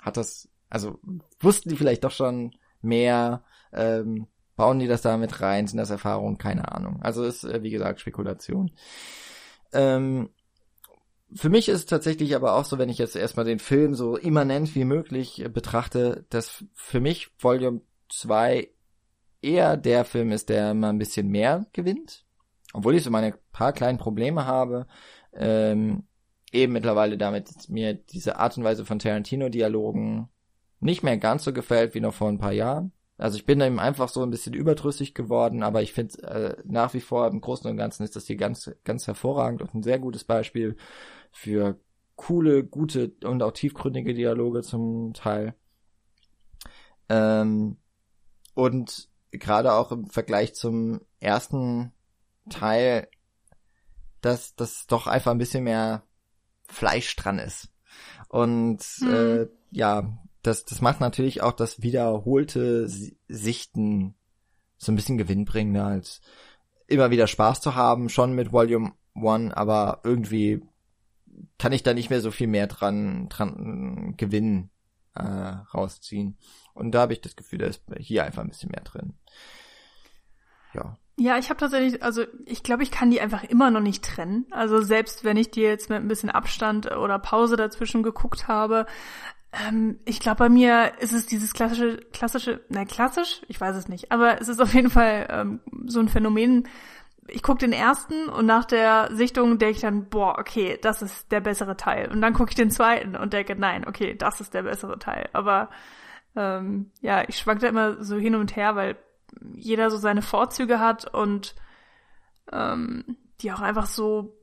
hat 0.00 0.16
das, 0.16 0.48
also 0.70 0.98
wussten 1.40 1.68
die 1.68 1.76
vielleicht 1.76 2.04
doch 2.04 2.10
schon 2.10 2.52
mehr, 2.80 3.44
ähm, 3.76 4.26
bauen 4.56 4.78
die 4.78 4.88
das 4.88 5.02
da 5.02 5.16
mit 5.16 5.40
rein, 5.40 5.66
sind 5.66 5.78
das 5.78 5.90
Erfahrungen, 5.90 6.38
keine 6.38 6.72
Ahnung. 6.72 7.00
Also 7.02 7.24
ist, 7.24 7.44
äh, 7.44 7.62
wie 7.62 7.70
gesagt, 7.70 8.00
Spekulation. 8.00 8.70
Ähm, 9.72 10.30
für 11.34 11.48
mich 11.48 11.68
ist 11.68 11.80
es 11.80 11.86
tatsächlich 11.86 12.34
aber 12.34 12.54
auch 12.54 12.64
so, 12.64 12.78
wenn 12.78 12.88
ich 12.88 12.98
jetzt 12.98 13.16
erstmal 13.16 13.44
den 13.44 13.58
Film 13.58 13.94
so 13.94 14.16
immanent 14.16 14.74
wie 14.74 14.84
möglich 14.84 15.44
äh, 15.44 15.48
betrachte, 15.48 16.24
dass 16.30 16.64
für 16.74 17.00
mich 17.00 17.28
Volume 17.38 17.80
2 18.08 18.68
eher 19.42 19.76
der 19.76 20.04
Film 20.04 20.32
ist, 20.32 20.48
der 20.48 20.74
mal 20.74 20.90
ein 20.90 20.98
bisschen 20.98 21.28
mehr 21.28 21.66
gewinnt. 21.72 22.24
Obwohl 22.72 22.94
ich 22.94 23.04
so 23.04 23.10
meine 23.10 23.34
paar 23.52 23.72
kleinen 23.72 23.98
Probleme 23.98 24.46
habe, 24.46 24.86
ähm, 25.32 26.04
eben 26.52 26.72
mittlerweile 26.72 27.18
damit 27.18 27.68
mir 27.68 27.94
diese 27.94 28.38
Art 28.38 28.56
und 28.56 28.64
Weise 28.64 28.84
von 28.84 28.98
Tarantino-Dialogen 28.98 30.28
nicht 30.80 31.02
mehr 31.02 31.16
ganz 31.16 31.44
so 31.44 31.52
gefällt 31.52 31.94
wie 31.94 32.00
noch 32.00 32.14
vor 32.14 32.28
ein 32.28 32.38
paar 32.38 32.52
Jahren. 32.52 32.92
Also 33.18 33.38
ich 33.38 33.46
bin 33.46 33.60
eben 33.60 33.80
einfach 33.80 34.08
so 34.08 34.22
ein 34.22 34.30
bisschen 34.30 34.52
überdrüssig 34.52 35.14
geworden, 35.14 35.62
aber 35.62 35.82
ich 35.82 35.92
finde 35.92 36.22
äh, 36.22 36.56
nach 36.64 36.92
wie 36.92 37.00
vor 37.00 37.26
im 37.28 37.40
Großen 37.40 37.70
und 37.70 37.76
Ganzen 37.76 38.02
ist 38.02 38.14
das 38.14 38.26
hier 38.26 38.36
ganz, 38.36 38.70
ganz 38.84 39.06
hervorragend 39.06 39.62
und 39.62 39.74
ein 39.74 39.82
sehr 39.82 39.98
gutes 39.98 40.24
Beispiel 40.24 40.76
für 41.32 41.80
coole, 42.16 42.64
gute 42.64 43.12
und 43.24 43.42
auch 43.42 43.52
tiefgründige 43.52 44.14
Dialoge 44.14 44.62
zum 44.62 45.14
Teil. 45.14 45.54
Ähm, 47.08 47.78
und 48.54 49.08
gerade 49.30 49.72
auch 49.72 49.92
im 49.92 50.08
Vergleich 50.08 50.54
zum 50.54 51.00
ersten 51.20 51.92
Teil, 52.50 53.08
dass 54.20 54.56
das 54.56 54.86
doch 54.86 55.06
einfach 55.06 55.30
ein 55.30 55.38
bisschen 55.38 55.64
mehr 55.64 56.02
Fleisch 56.68 57.14
dran 57.16 57.38
ist. 57.38 57.68
Und 58.28 58.84
mhm. 59.00 59.14
äh, 59.14 59.46
ja, 59.70 60.18
das, 60.46 60.64
das 60.64 60.80
macht 60.80 61.00
natürlich 61.00 61.42
auch 61.42 61.52
das 61.52 61.82
wiederholte 61.82 62.88
Sichten 63.28 64.14
so 64.76 64.92
ein 64.92 64.96
bisschen 64.96 65.18
gewinnbringender 65.18 65.86
als 65.86 66.20
immer 66.86 67.10
wieder 67.10 67.26
Spaß 67.26 67.60
zu 67.60 67.74
haben, 67.74 68.08
schon 68.08 68.34
mit 68.34 68.52
Volume 68.52 68.92
One, 69.14 69.56
aber 69.56 70.00
irgendwie 70.04 70.62
kann 71.58 71.72
ich 71.72 71.82
da 71.82 71.94
nicht 71.94 72.10
mehr 72.10 72.20
so 72.20 72.30
viel 72.30 72.46
mehr 72.46 72.66
dran, 72.66 73.28
dran 73.28 74.14
gewinnen 74.16 74.70
äh, 75.14 75.22
rausziehen. 75.22 76.38
Und 76.74 76.92
da 76.92 77.00
habe 77.00 77.14
ich 77.14 77.20
das 77.20 77.36
Gefühl, 77.36 77.58
da 77.58 77.66
ist 77.66 77.82
hier 77.98 78.24
einfach 78.24 78.42
ein 78.42 78.48
bisschen 78.48 78.70
mehr 78.70 78.82
drin. 78.84 79.14
Ja. 80.74 80.96
Ja, 81.18 81.38
ich 81.38 81.48
habe 81.48 81.58
tatsächlich, 81.58 82.02
also 82.02 82.24
ich 82.44 82.62
glaube, 82.62 82.82
ich 82.82 82.90
kann 82.90 83.10
die 83.10 83.22
einfach 83.22 83.42
immer 83.42 83.70
noch 83.70 83.80
nicht 83.80 84.04
trennen. 84.04 84.44
Also 84.50 84.82
selbst 84.82 85.24
wenn 85.24 85.38
ich 85.38 85.50
die 85.50 85.62
jetzt 85.62 85.88
mit 85.88 85.98
ein 85.98 86.08
bisschen 86.08 86.28
Abstand 86.28 86.94
oder 86.94 87.18
Pause 87.18 87.56
dazwischen 87.56 88.02
geguckt 88.02 88.48
habe, 88.48 88.84
ähm, 89.52 89.98
ich 90.04 90.20
glaube, 90.20 90.38
bei 90.38 90.48
mir 90.48 90.92
ist 91.00 91.12
es 91.12 91.26
dieses 91.26 91.52
klassische, 91.52 91.98
klassische, 92.12 92.60
nein, 92.68 92.86
klassisch, 92.86 93.42
ich 93.48 93.60
weiß 93.60 93.76
es 93.76 93.88
nicht, 93.88 94.12
aber 94.12 94.40
es 94.40 94.48
ist 94.48 94.60
auf 94.60 94.74
jeden 94.74 94.90
Fall 94.90 95.26
ähm, 95.30 95.60
so 95.86 96.00
ein 96.00 96.08
Phänomen, 96.08 96.68
ich 97.28 97.42
gucke 97.42 97.58
den 97.58 97.72
ersten 97.72 98.28
und 98.28 98.46
nach 98.46 98.64
der 98.64 99.08
Sichtung 99.12 99.58
denke 99.58 99.76
ich 99.76 99.80
dann, 99.80 100.08
boah, 100.08 100.38
okay, 100.38 100.78
das 100.80 101.02
ist 101.02 101.32
der 101.32 101.40
bessere 101.40 101.76
Teil. 101.76 102.10
Und 102.10 102.20
dann 102.20 102.34
gucke 102.34 102.50
ich 102.50 102.54
den 102.54 102.70
zweiten 102.70 103.16
und 103.16 103.32
denke, 103.32 103.56
nein, 103.56 103.86
okay, 103.86 104.14
das 104.14 104.40
ist 104.40 104.54
der 104.54 104.62
bessere 104.62 104.98
Teil. 104.98 105.28
Aber 105.32 105.68
ähm, 106.36 106.90
ja, 107.00 107.24
ich 107.28 107.38
schwank 107.38 107.60
da 107.60 107.68
immer 107.68 108.02
so 108.04 108.16
hin 108.16 108.34
und 108.34 108.54
her, 108.54 108.76
weil 108.76 108.96
jeder 109.54 109.90
so 109.90 109.96
seine 109.96 110.22
Vorzüge 110.22 110.78
hat 110.78 111.12
und 111.12 111.54
ähm, 112.52 113.16
die 113.40 113.52
auch 113.52 113.60
einfach 113.60 113.86
so 113.86 114.38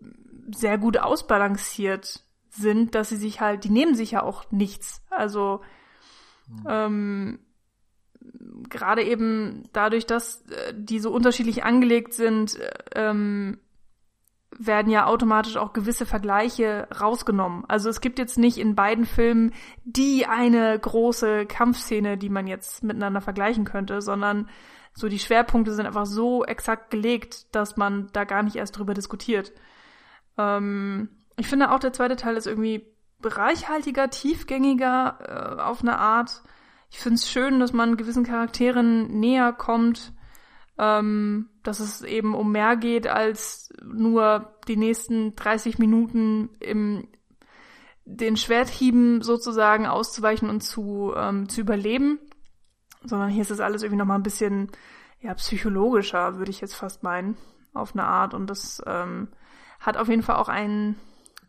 sehr 0.54 0.78
gut 0.78 0.98
ausbalanciert 0.98 2.23
sind, 2.56 2.96
dass 2.96 3.10
sie 3.10 3.18
sich 3.18 3.42
halt, 3.42 3.64
die 3.64 3.70
nehmen 3.70 3.96
sich 3.96 4.12
ja 4.12 4.24
auch 4.24 4.52
nichts. 4.52 5.04
Also 5.10 5.62
mhm. 6.48 6.66
ähm, 6.70 7.40
gerade 8.70 9.04
eben 9.04 9.64
dadurch, 9.74 10.06
dass 10.06 10.42
äh, 10.50 10.74
die 10.76 11.00
so 11.00 11.12
unterschiedlich 11.12 11.64
angelegt 11.64 12.14
sind, 12.14 12.58
ähm, 12.96 13.60
werden 14.58 14.92
ja 14.92 15.08
automatisch 15.08 15.58
auch 15.58 15.74
gewisse 15.74 16.06
Vergleiche 16.06 16.88
rausgenommen. 17.00 17.66
Also 17.68 17.90
es 17.90 18.02
gibt 18.02 18.20
jetzt 18.20 18.38
nicht 18.38 18.58
in 18.58 18.76
beiden 18.76 19.06
Filmen 19.06 19.52
die 19.84 20.28
eine 20.28 20.78
große 20.78 21.48
Kampfszene, 21.48 22.18
die 22.18 22.30
man 22.30 22.46
jetzt 22.46 22.84
miteinander 22.84 23.22
vergleichen 23.22 23.66
könnte, 23.66 24.02
sondern 24.02 24.48
so 24.94 25.10
die 25.10 25.20
Schwerpunkte 25.20 25.74
sind 25.74 25.88
einfach 25.88 26.06
so 26.06 26.46
exakt 26.46 26.92
gelegt, 26.92 27.56
dass 27.56 27.78
man 27.78 28.10
da 28.14 28.26
gar 28.26 28.44
nicht 28.44 28.56
erst 28.56 28.78
drüber 28.78 28.94
diskutiert. 28.94 29.52
Ähm, 30.38 31.10
ich 31.38 31.48
finde 31.48 31.72
auch 31.72 31.80
der 31.80 31.94
zweite 31.94 32.16
Teil 32.16 32.38
ist 32.38 32.48
irgendwie 32.48 32.86
reichhaltiger, 33.24 34.10
tiefgängiger 34.10 35.58
äh, 35.58 35.62
auf 35.62 35.82
eine 35.82 35.98
Art. 35.98 36.44
Ich 36.90 37.00
finde 37.00 37.16
es 37.16 37.30
schön, 37.30 37.60
dass 37.60 37.74
man 37.74 37.98
gewissen 37.98 38.26
Charakteren 38.26 39.20
näher 39.20 39.54
kommt 39.54 40.14
ähm, 40.78 41.50
dass 41.62 41.80
es 41.80 42.02
eben 42.02 42.34
um 42.36 42.52
mehr 42.52 42.76
geht 42.76 43.08
als 43.08 43.72
nur 43.84 44.56
die 44.68 44.78
nächsten 44.78 45.36
30 45.36 45.78
Minuten 45.80 46.50
im 46.60 47.08
den 48.06 48.36
Schwerthieben 48.36 49.22
sozusagen 49.22 49.88
auszuweichen 49.88 50.50
und 50.50 50.60
zu, 50.60 51.14
ähm, 51.16 51.48
zu 51.48 51.62
überleben, 51.62 52.20
sondern 53.06 53.30
hier 53.30 53.44
ist 53.44 53.52
das 53.52 53.62
alles 53.62 53.82
irgendwie 53.82 54.00
nochmal 54.00 54.20
ein 54.20 54.24
bisschen 54.24 54.70
ja, 55.22 55.34
psychologischer, 55.36 56.38
würde 56.38 56.52
ich 56.52 56.60
jetzt 56.60 56.76
fast 56.76 57.04
meinen, 57.04 57.38
auf 57.74 57.94
eine 57.94 58.04
Art. 58.04 58.34
Und 58.34 58.48
das 58.48 58.84
ähm, 58.86 59.30
hat 59.80 59.96
auf 59.96 60.10
jeden 60.10 60.22
Fall 60.22 60.36
auch 60.36 60.50
einen, 60.50 60.98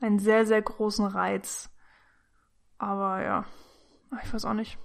einen 0.01 0.19
sehr, 0.19 0.47
sehr 0.47 0.63
großen 0.63 1.07
Reiz. 1.07 1.71
Aber 2.79 3.23
ja, 3.23 3.45
ich 4.23 4.33
weiß 4.33 4.45
auch 4.45 4.55
nicht. 4.55 4.79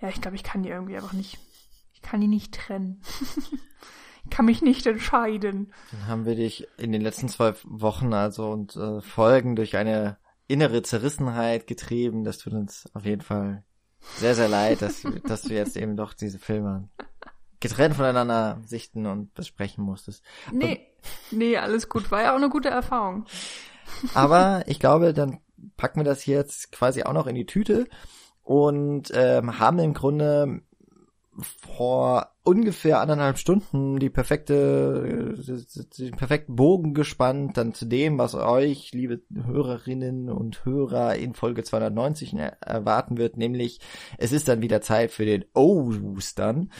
Ja, 0.00 0.08
ich 0.08 0.20
glaube, 0.20 0.36
ich 0.36 0.42
kann 0.42 0.62
die 0.62 0.68
irgendwie 0.68 0.96
einfach 0.96 1.12
nicht 1.12 1.38
ich 2.02 2.10
kann 2.10 2.20
die 2.20 2.28
nicht 2.28 2.52
trennen. 2.52 3.00
ich 4.24 4.30
kann 4.30 4.44
mich 4.44 4.60
nicht 4.60 4.86
entscheiden. 4.86 5.72
Dann 5.92 6.06
haben 6.08 6.26
wir 6.26 6.34
dich 6.34 6.66
in 6.76 6.92
den 6.92 7.00
letzten 7.00 7.28
zwei 7.28 7.54
Wochen 7.64 8.12
also 8.12 8.50
und 8.50 8.76
äh, 8.76 9.00
Folgen 9.00 9.56
durch 9.56 9.76
eine 9.76 10.18
innere 10.48 10.82
Zerrissenheit 10.82 11.66
getrieben. 11.66 12.24
Das 12.24 12.38
tut 12.38 12.52
uns 12.52 12.90
auf 12.92 13.04
jeden 13.04 13.22
Fall 13.22 13.64
sehr, 14.16 14.34
sehr 14.34 14.48
leid, 14.48 14.82
dass, 14.82 15.02
dass 15.26 15.42
du 15.42 15.54
jetzt 15.54 15.76
eben 15.76 15.96
doch 15.96 16.12
diese 16.12 16.38
Filme 16.38 16.88
getrennt 17.60 17.94
voneinander 17.94 18.60
sichten 18.66 19.06
und 19.06 19.32
besprechen 19.34 19.84
musstest. 19.84 20.24
Nee, 20.50 20.88
nee, 21.30 21.56
alles 21.56 21.88
gut. 21.88 22.10
War 22.10 22.22
ja 22.22 22.32
auch 22.32 22.36
eine 22.36 22.50
gute 22.50 22.68
Erfahrung. 22.68 23.26
Aber 24.14 24.64
ich 24.66 24.80
glaube, 24.80 25.12
dann 25.12 25.38
packen 25.76 26.00
wir 26.00 26.04
das 26.04 26.26
jetzt 26.26 26.72
quasi 26.72 27.02
auch 27.02 27.12
noch 27.12 27.26
in 27.26 27.34
die 27.34 27.46
Tüte 27.46 27.86
und 28.42 29.10
ähm, 29.14 29.58
haben 29.58 29.78
im 29.78 29.94
Grunde 29.94 30.62
vor 31.40 32.28
ungefähr 32.44 33.00
anderthalb 33.00 33.38
Stunden 33.38 33.98
die 33.98 34.10
perfekte, 34.10 35.34
den 35.98 36.16
perfekten 36.16 36.56
Bogen 36.56 36.92
gespannt, 36.92 37.56
dann 37.56 37.72
zu 37.72 37.86
dem, 37.86 38.18
was 38.18 38.34
euch, 38.34 38.92
liebe 38.92 39.22
Hörerinnen 39.32 40.28
und 40.28 40.64
Hörer, 40.64 41.14
in 41.16 41.34
Folge 41.34 41.62
290 41.62 42.34
erwarten 42.60 43.16
wird, 43.16 43.36
nämlich 43.36 43.80
es 44.18 44.32
ist 44.32 44.48
dann 44.48 44.60
wieder 44.60 44.82
Zeit 44.82 45.10
für 45.10 45.24
den 45.24 45.44
Ostern 45.54 46.70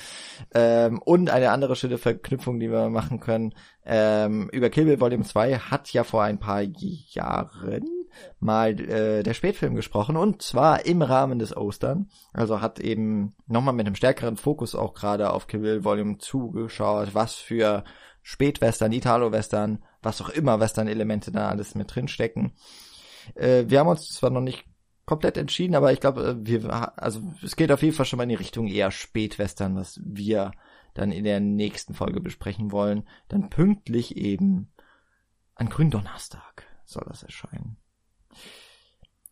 ähm, 0.54 1.00
und 1.00 1.30
eine 1.30 1.50
andere 1.50 1.76
schöne 1.76 1.98
Verknüpfung, 1.98 2.60
die 2.60 2.70
wir 2.70 2.90
machen 2.90 3.20
können. 3.20 3.54
Ähm, 3.86 4.50
über 4.52 4.68
Kill 4.68 4.84
Bill 4.84 5.00
Volume 5.00 5.24
2 5.24 5.54
hat 5.54 5.92
ja 5.92 6.04
vor 6.04 6.22
ein 6.22 6.38
paar 6.38 6.62
Jahren 6.62 8.01
mal 8.40 8.78
äh, 8.80 9.22
der 9.22 9.34
Spätfilm 9.34 9.74
gesprochen 9.74 10.16
und 10.16 10.42
zwar 10.42 10.86
im 10.86 11.02
Rahmen 11.02 11.38
des 11.38 11.56
Ostern. 11.56 12.08
Also 12.32 12.60
hat 12.60 12.80
eben 12.80 13.34
nochmal 13.46 13.74
mit 13.74 13.86
einem 13.86 13.94
stärkeren 13.94 14.36
Fokus 14.36 14.74
auch 14.74 14.94
gerade 14.94 15.32
auf 15.32 15.46
Kill 15.46 15.60
Bill 15.60 15.84
Volume 15.84 16.18
zugeschaut, 16.18 17.14
was 17.14 17.34
für 17.34 17.84
Spätwestern, 18.22 18.92
Italo-Western, 18.92 19.82
was 20.00 20.20
auch 20.20 20.28
immer 20.28 20.60
Western-Elemente 20.60 21.32
da 21.32 21.48
alles 21.48 21.74
mit 21.74 21.94
drin 21.94 22.08
stecken. 22.08 22.52
Äh, 23.34 23.64
wir 23.68 23.80
haben 23.80 23.88
uns 23.88 24.08
zwar 24.08 24.30
noch 24.30 24.40
nicht 24.40 24.64
komplett 25.04 25.36
entschieden, 25.36 25.74
aber 25.74 25.92
ich 25.92 26.00
glaube, 26.00 26.24
äh, 26.24 26.46
wir, 26.46 27.00
also 27.02 27.22
es 27.42 27.56
geht 27.56 27.72
auf 27.72 27.82
jeden 27.82 27.94
Fall 27.94 28.06
schon 28.06 28.16
mal 28.16 28.24
in 28.24 28.30
die 28.30 28.34
Richtung 28.36 28.68
eher 28.68 28.90
Spätwestern, 28.90 29.76
was 29.76 30.00
wir 30.04 30.52
dann 30.94 31.10
in 31.10 31.24
der 31.24 31.40
nächsten 31.40 31.94
Folge 31.94 32.20
besprechen 32.20 32.70
wollen. 32.70 33.08
Dann 33.28 33.50
pünktlich 33.50 34.16
eben 34.16 34.72
an 35.54 35.68
Gründonnerstag 35.68 36.66
soll 36.84 37.04
das 37.08 37.22
erscheinen. 37.22 37.76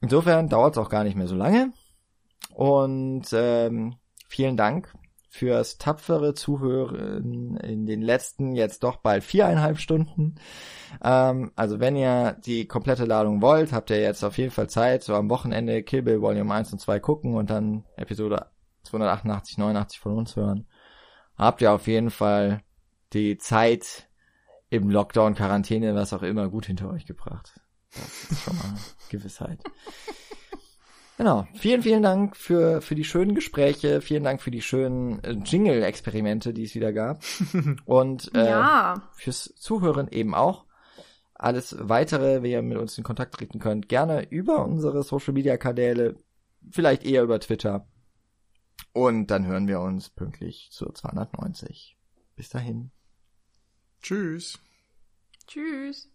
Insofern 0.01 0.49
dauert 0.49 0.75
es 0.75 0.79
auch 0.79 0.89
gar 0.89 1.05
nicht 1.05 1.17
mehr 1.17 1.29
so 1.29 1.37
lange. 1.37 1.73
Und 2.55 3.27
ähm, 3.33 3.97
vielen 4.29 4.57
Dank 4.57 4.93
fürs 5.29 5.79
tapfere 5.79 6.35
Zuhören 6.35 7.57
in 7.59 7.87
den 7.87 8.03
letzten 8.03 8.57
jetzt 8.57 8.83
doch 8.83 8.97
bald 8.97 9.23
viereinhalb 9.23 9.79
Stunden. 9.79 10.35
Ähm, 11.03 11.53
also 11.55 11.79
wenn 11.79 11.95
ihr 11.95 12.37
die 12.45 12.67
komplette 12.67 13.05
Ladung 13.05 13.41
wollt, 13.41 13.73
habt 13.73 13.91
ihr 13.91 14.01
jetzt 14.01 14.25
auf 14.25 14.39
jeden 14.39 14.51
Fall 14.51 14.69
Zeit, 14.69 15.05
so 15.05 15.15
am 15.15 15.31
Wochenende 15.31 15.85
Kill 15.85 16.03
Bill 16.03 16.21
Volume 16.21 16.53
1 16.53 16.73
und 16.73 16.81
2 16.81 16.99
gucken 16.99 17.35
und 17.37 17.49
dann 17.49 17.85
Episode 17.97 18.47
288, 18.83 19.59
89 19.59 20.01
von 20.01 20.19
uns 20.19 20.35
hören. 20.35 20.67
Habt 21.37 21.63
ihr 21.63 21.73
auf 21.73 21.87
jeden 21.87 22.11
Fall 22.11 22.63
die 23.13 23.39
Zeit 23.39 24.09
im 24.69 24.91
Lockdown, 24.91 25.35
Quarantäne, 25.35 25.95
was 25.95 26.13
auch 26.13 26.23
immer, 26.23 26.49
gut 26.49 26.67
hinter 26.67 26.91
euch 26.91 27.07
gebracht. 27.07 27.61
Das 27.95 28.31
ist 28.31 28.43
schon 28.43 28.57
mal 28.57 28.75
Gewissheit. 29.09 29.59
Genau. 31.21 31.47
Vielen, 31.53 31.83
vielen 31.83 32.03
Dank 32.03 32.35
für, 32.35 32.81
für 32.81 32.95
die 32.95 33.05
schönen 33.05 33.35
Gespräche. 33.35 34.01
Vielen 34.01 34.25
Dank 34.25 34.41
für 34.41 34.51
die 34.51 34.63
schönen 34.63 35.23
äh, 35.23 35.33
Jingle-Experimente, 35.33 36.55
die 36.55 36.65
es 36.65 36.75
wieder 36.75 36.95
gab. 36.95 37.23
Und 37.85 38.35
äh, 38.35 38.47
ja. 38.47 39.03
fürs 39.13 39.55
Zuhören 39.57 40.09
eben 40.09 40.35
auch. 40.35 40.65
Alles 41.35 41.77
weitere, 41.79 42.43
wie 42.43 42.53
ihr 42.53 42.63
mit 42.63 42.79
uns 42.79 42.97
in 42.97 43.05
Kontakt 43.05 43.35
treten 43.35 43.59
könnt, 43.59 43.91
gerne 43.91 44.31
über 44.31 44.65
unsere 44.65 45.03
Social-Media-Kanäle, 45.03 46.17
vielleicht 46.71 47.05
eher 47.05 47.23
über 47.23 47.39
Twitter. 47.39 47.87
Und 48.95 49.27
dann 49.27 49.47
hören 49.47 49.69
wir 49.69 49.81
uns 49.81 50.09
pünktlich 50.09 50.69
zur 50.71 50.95
290. 50.95 51.99
Bis 52.35 52.49
dahin. 52.49 52.93
Tschüss. 54.01 54.59
Tschüss. 55.47 56.11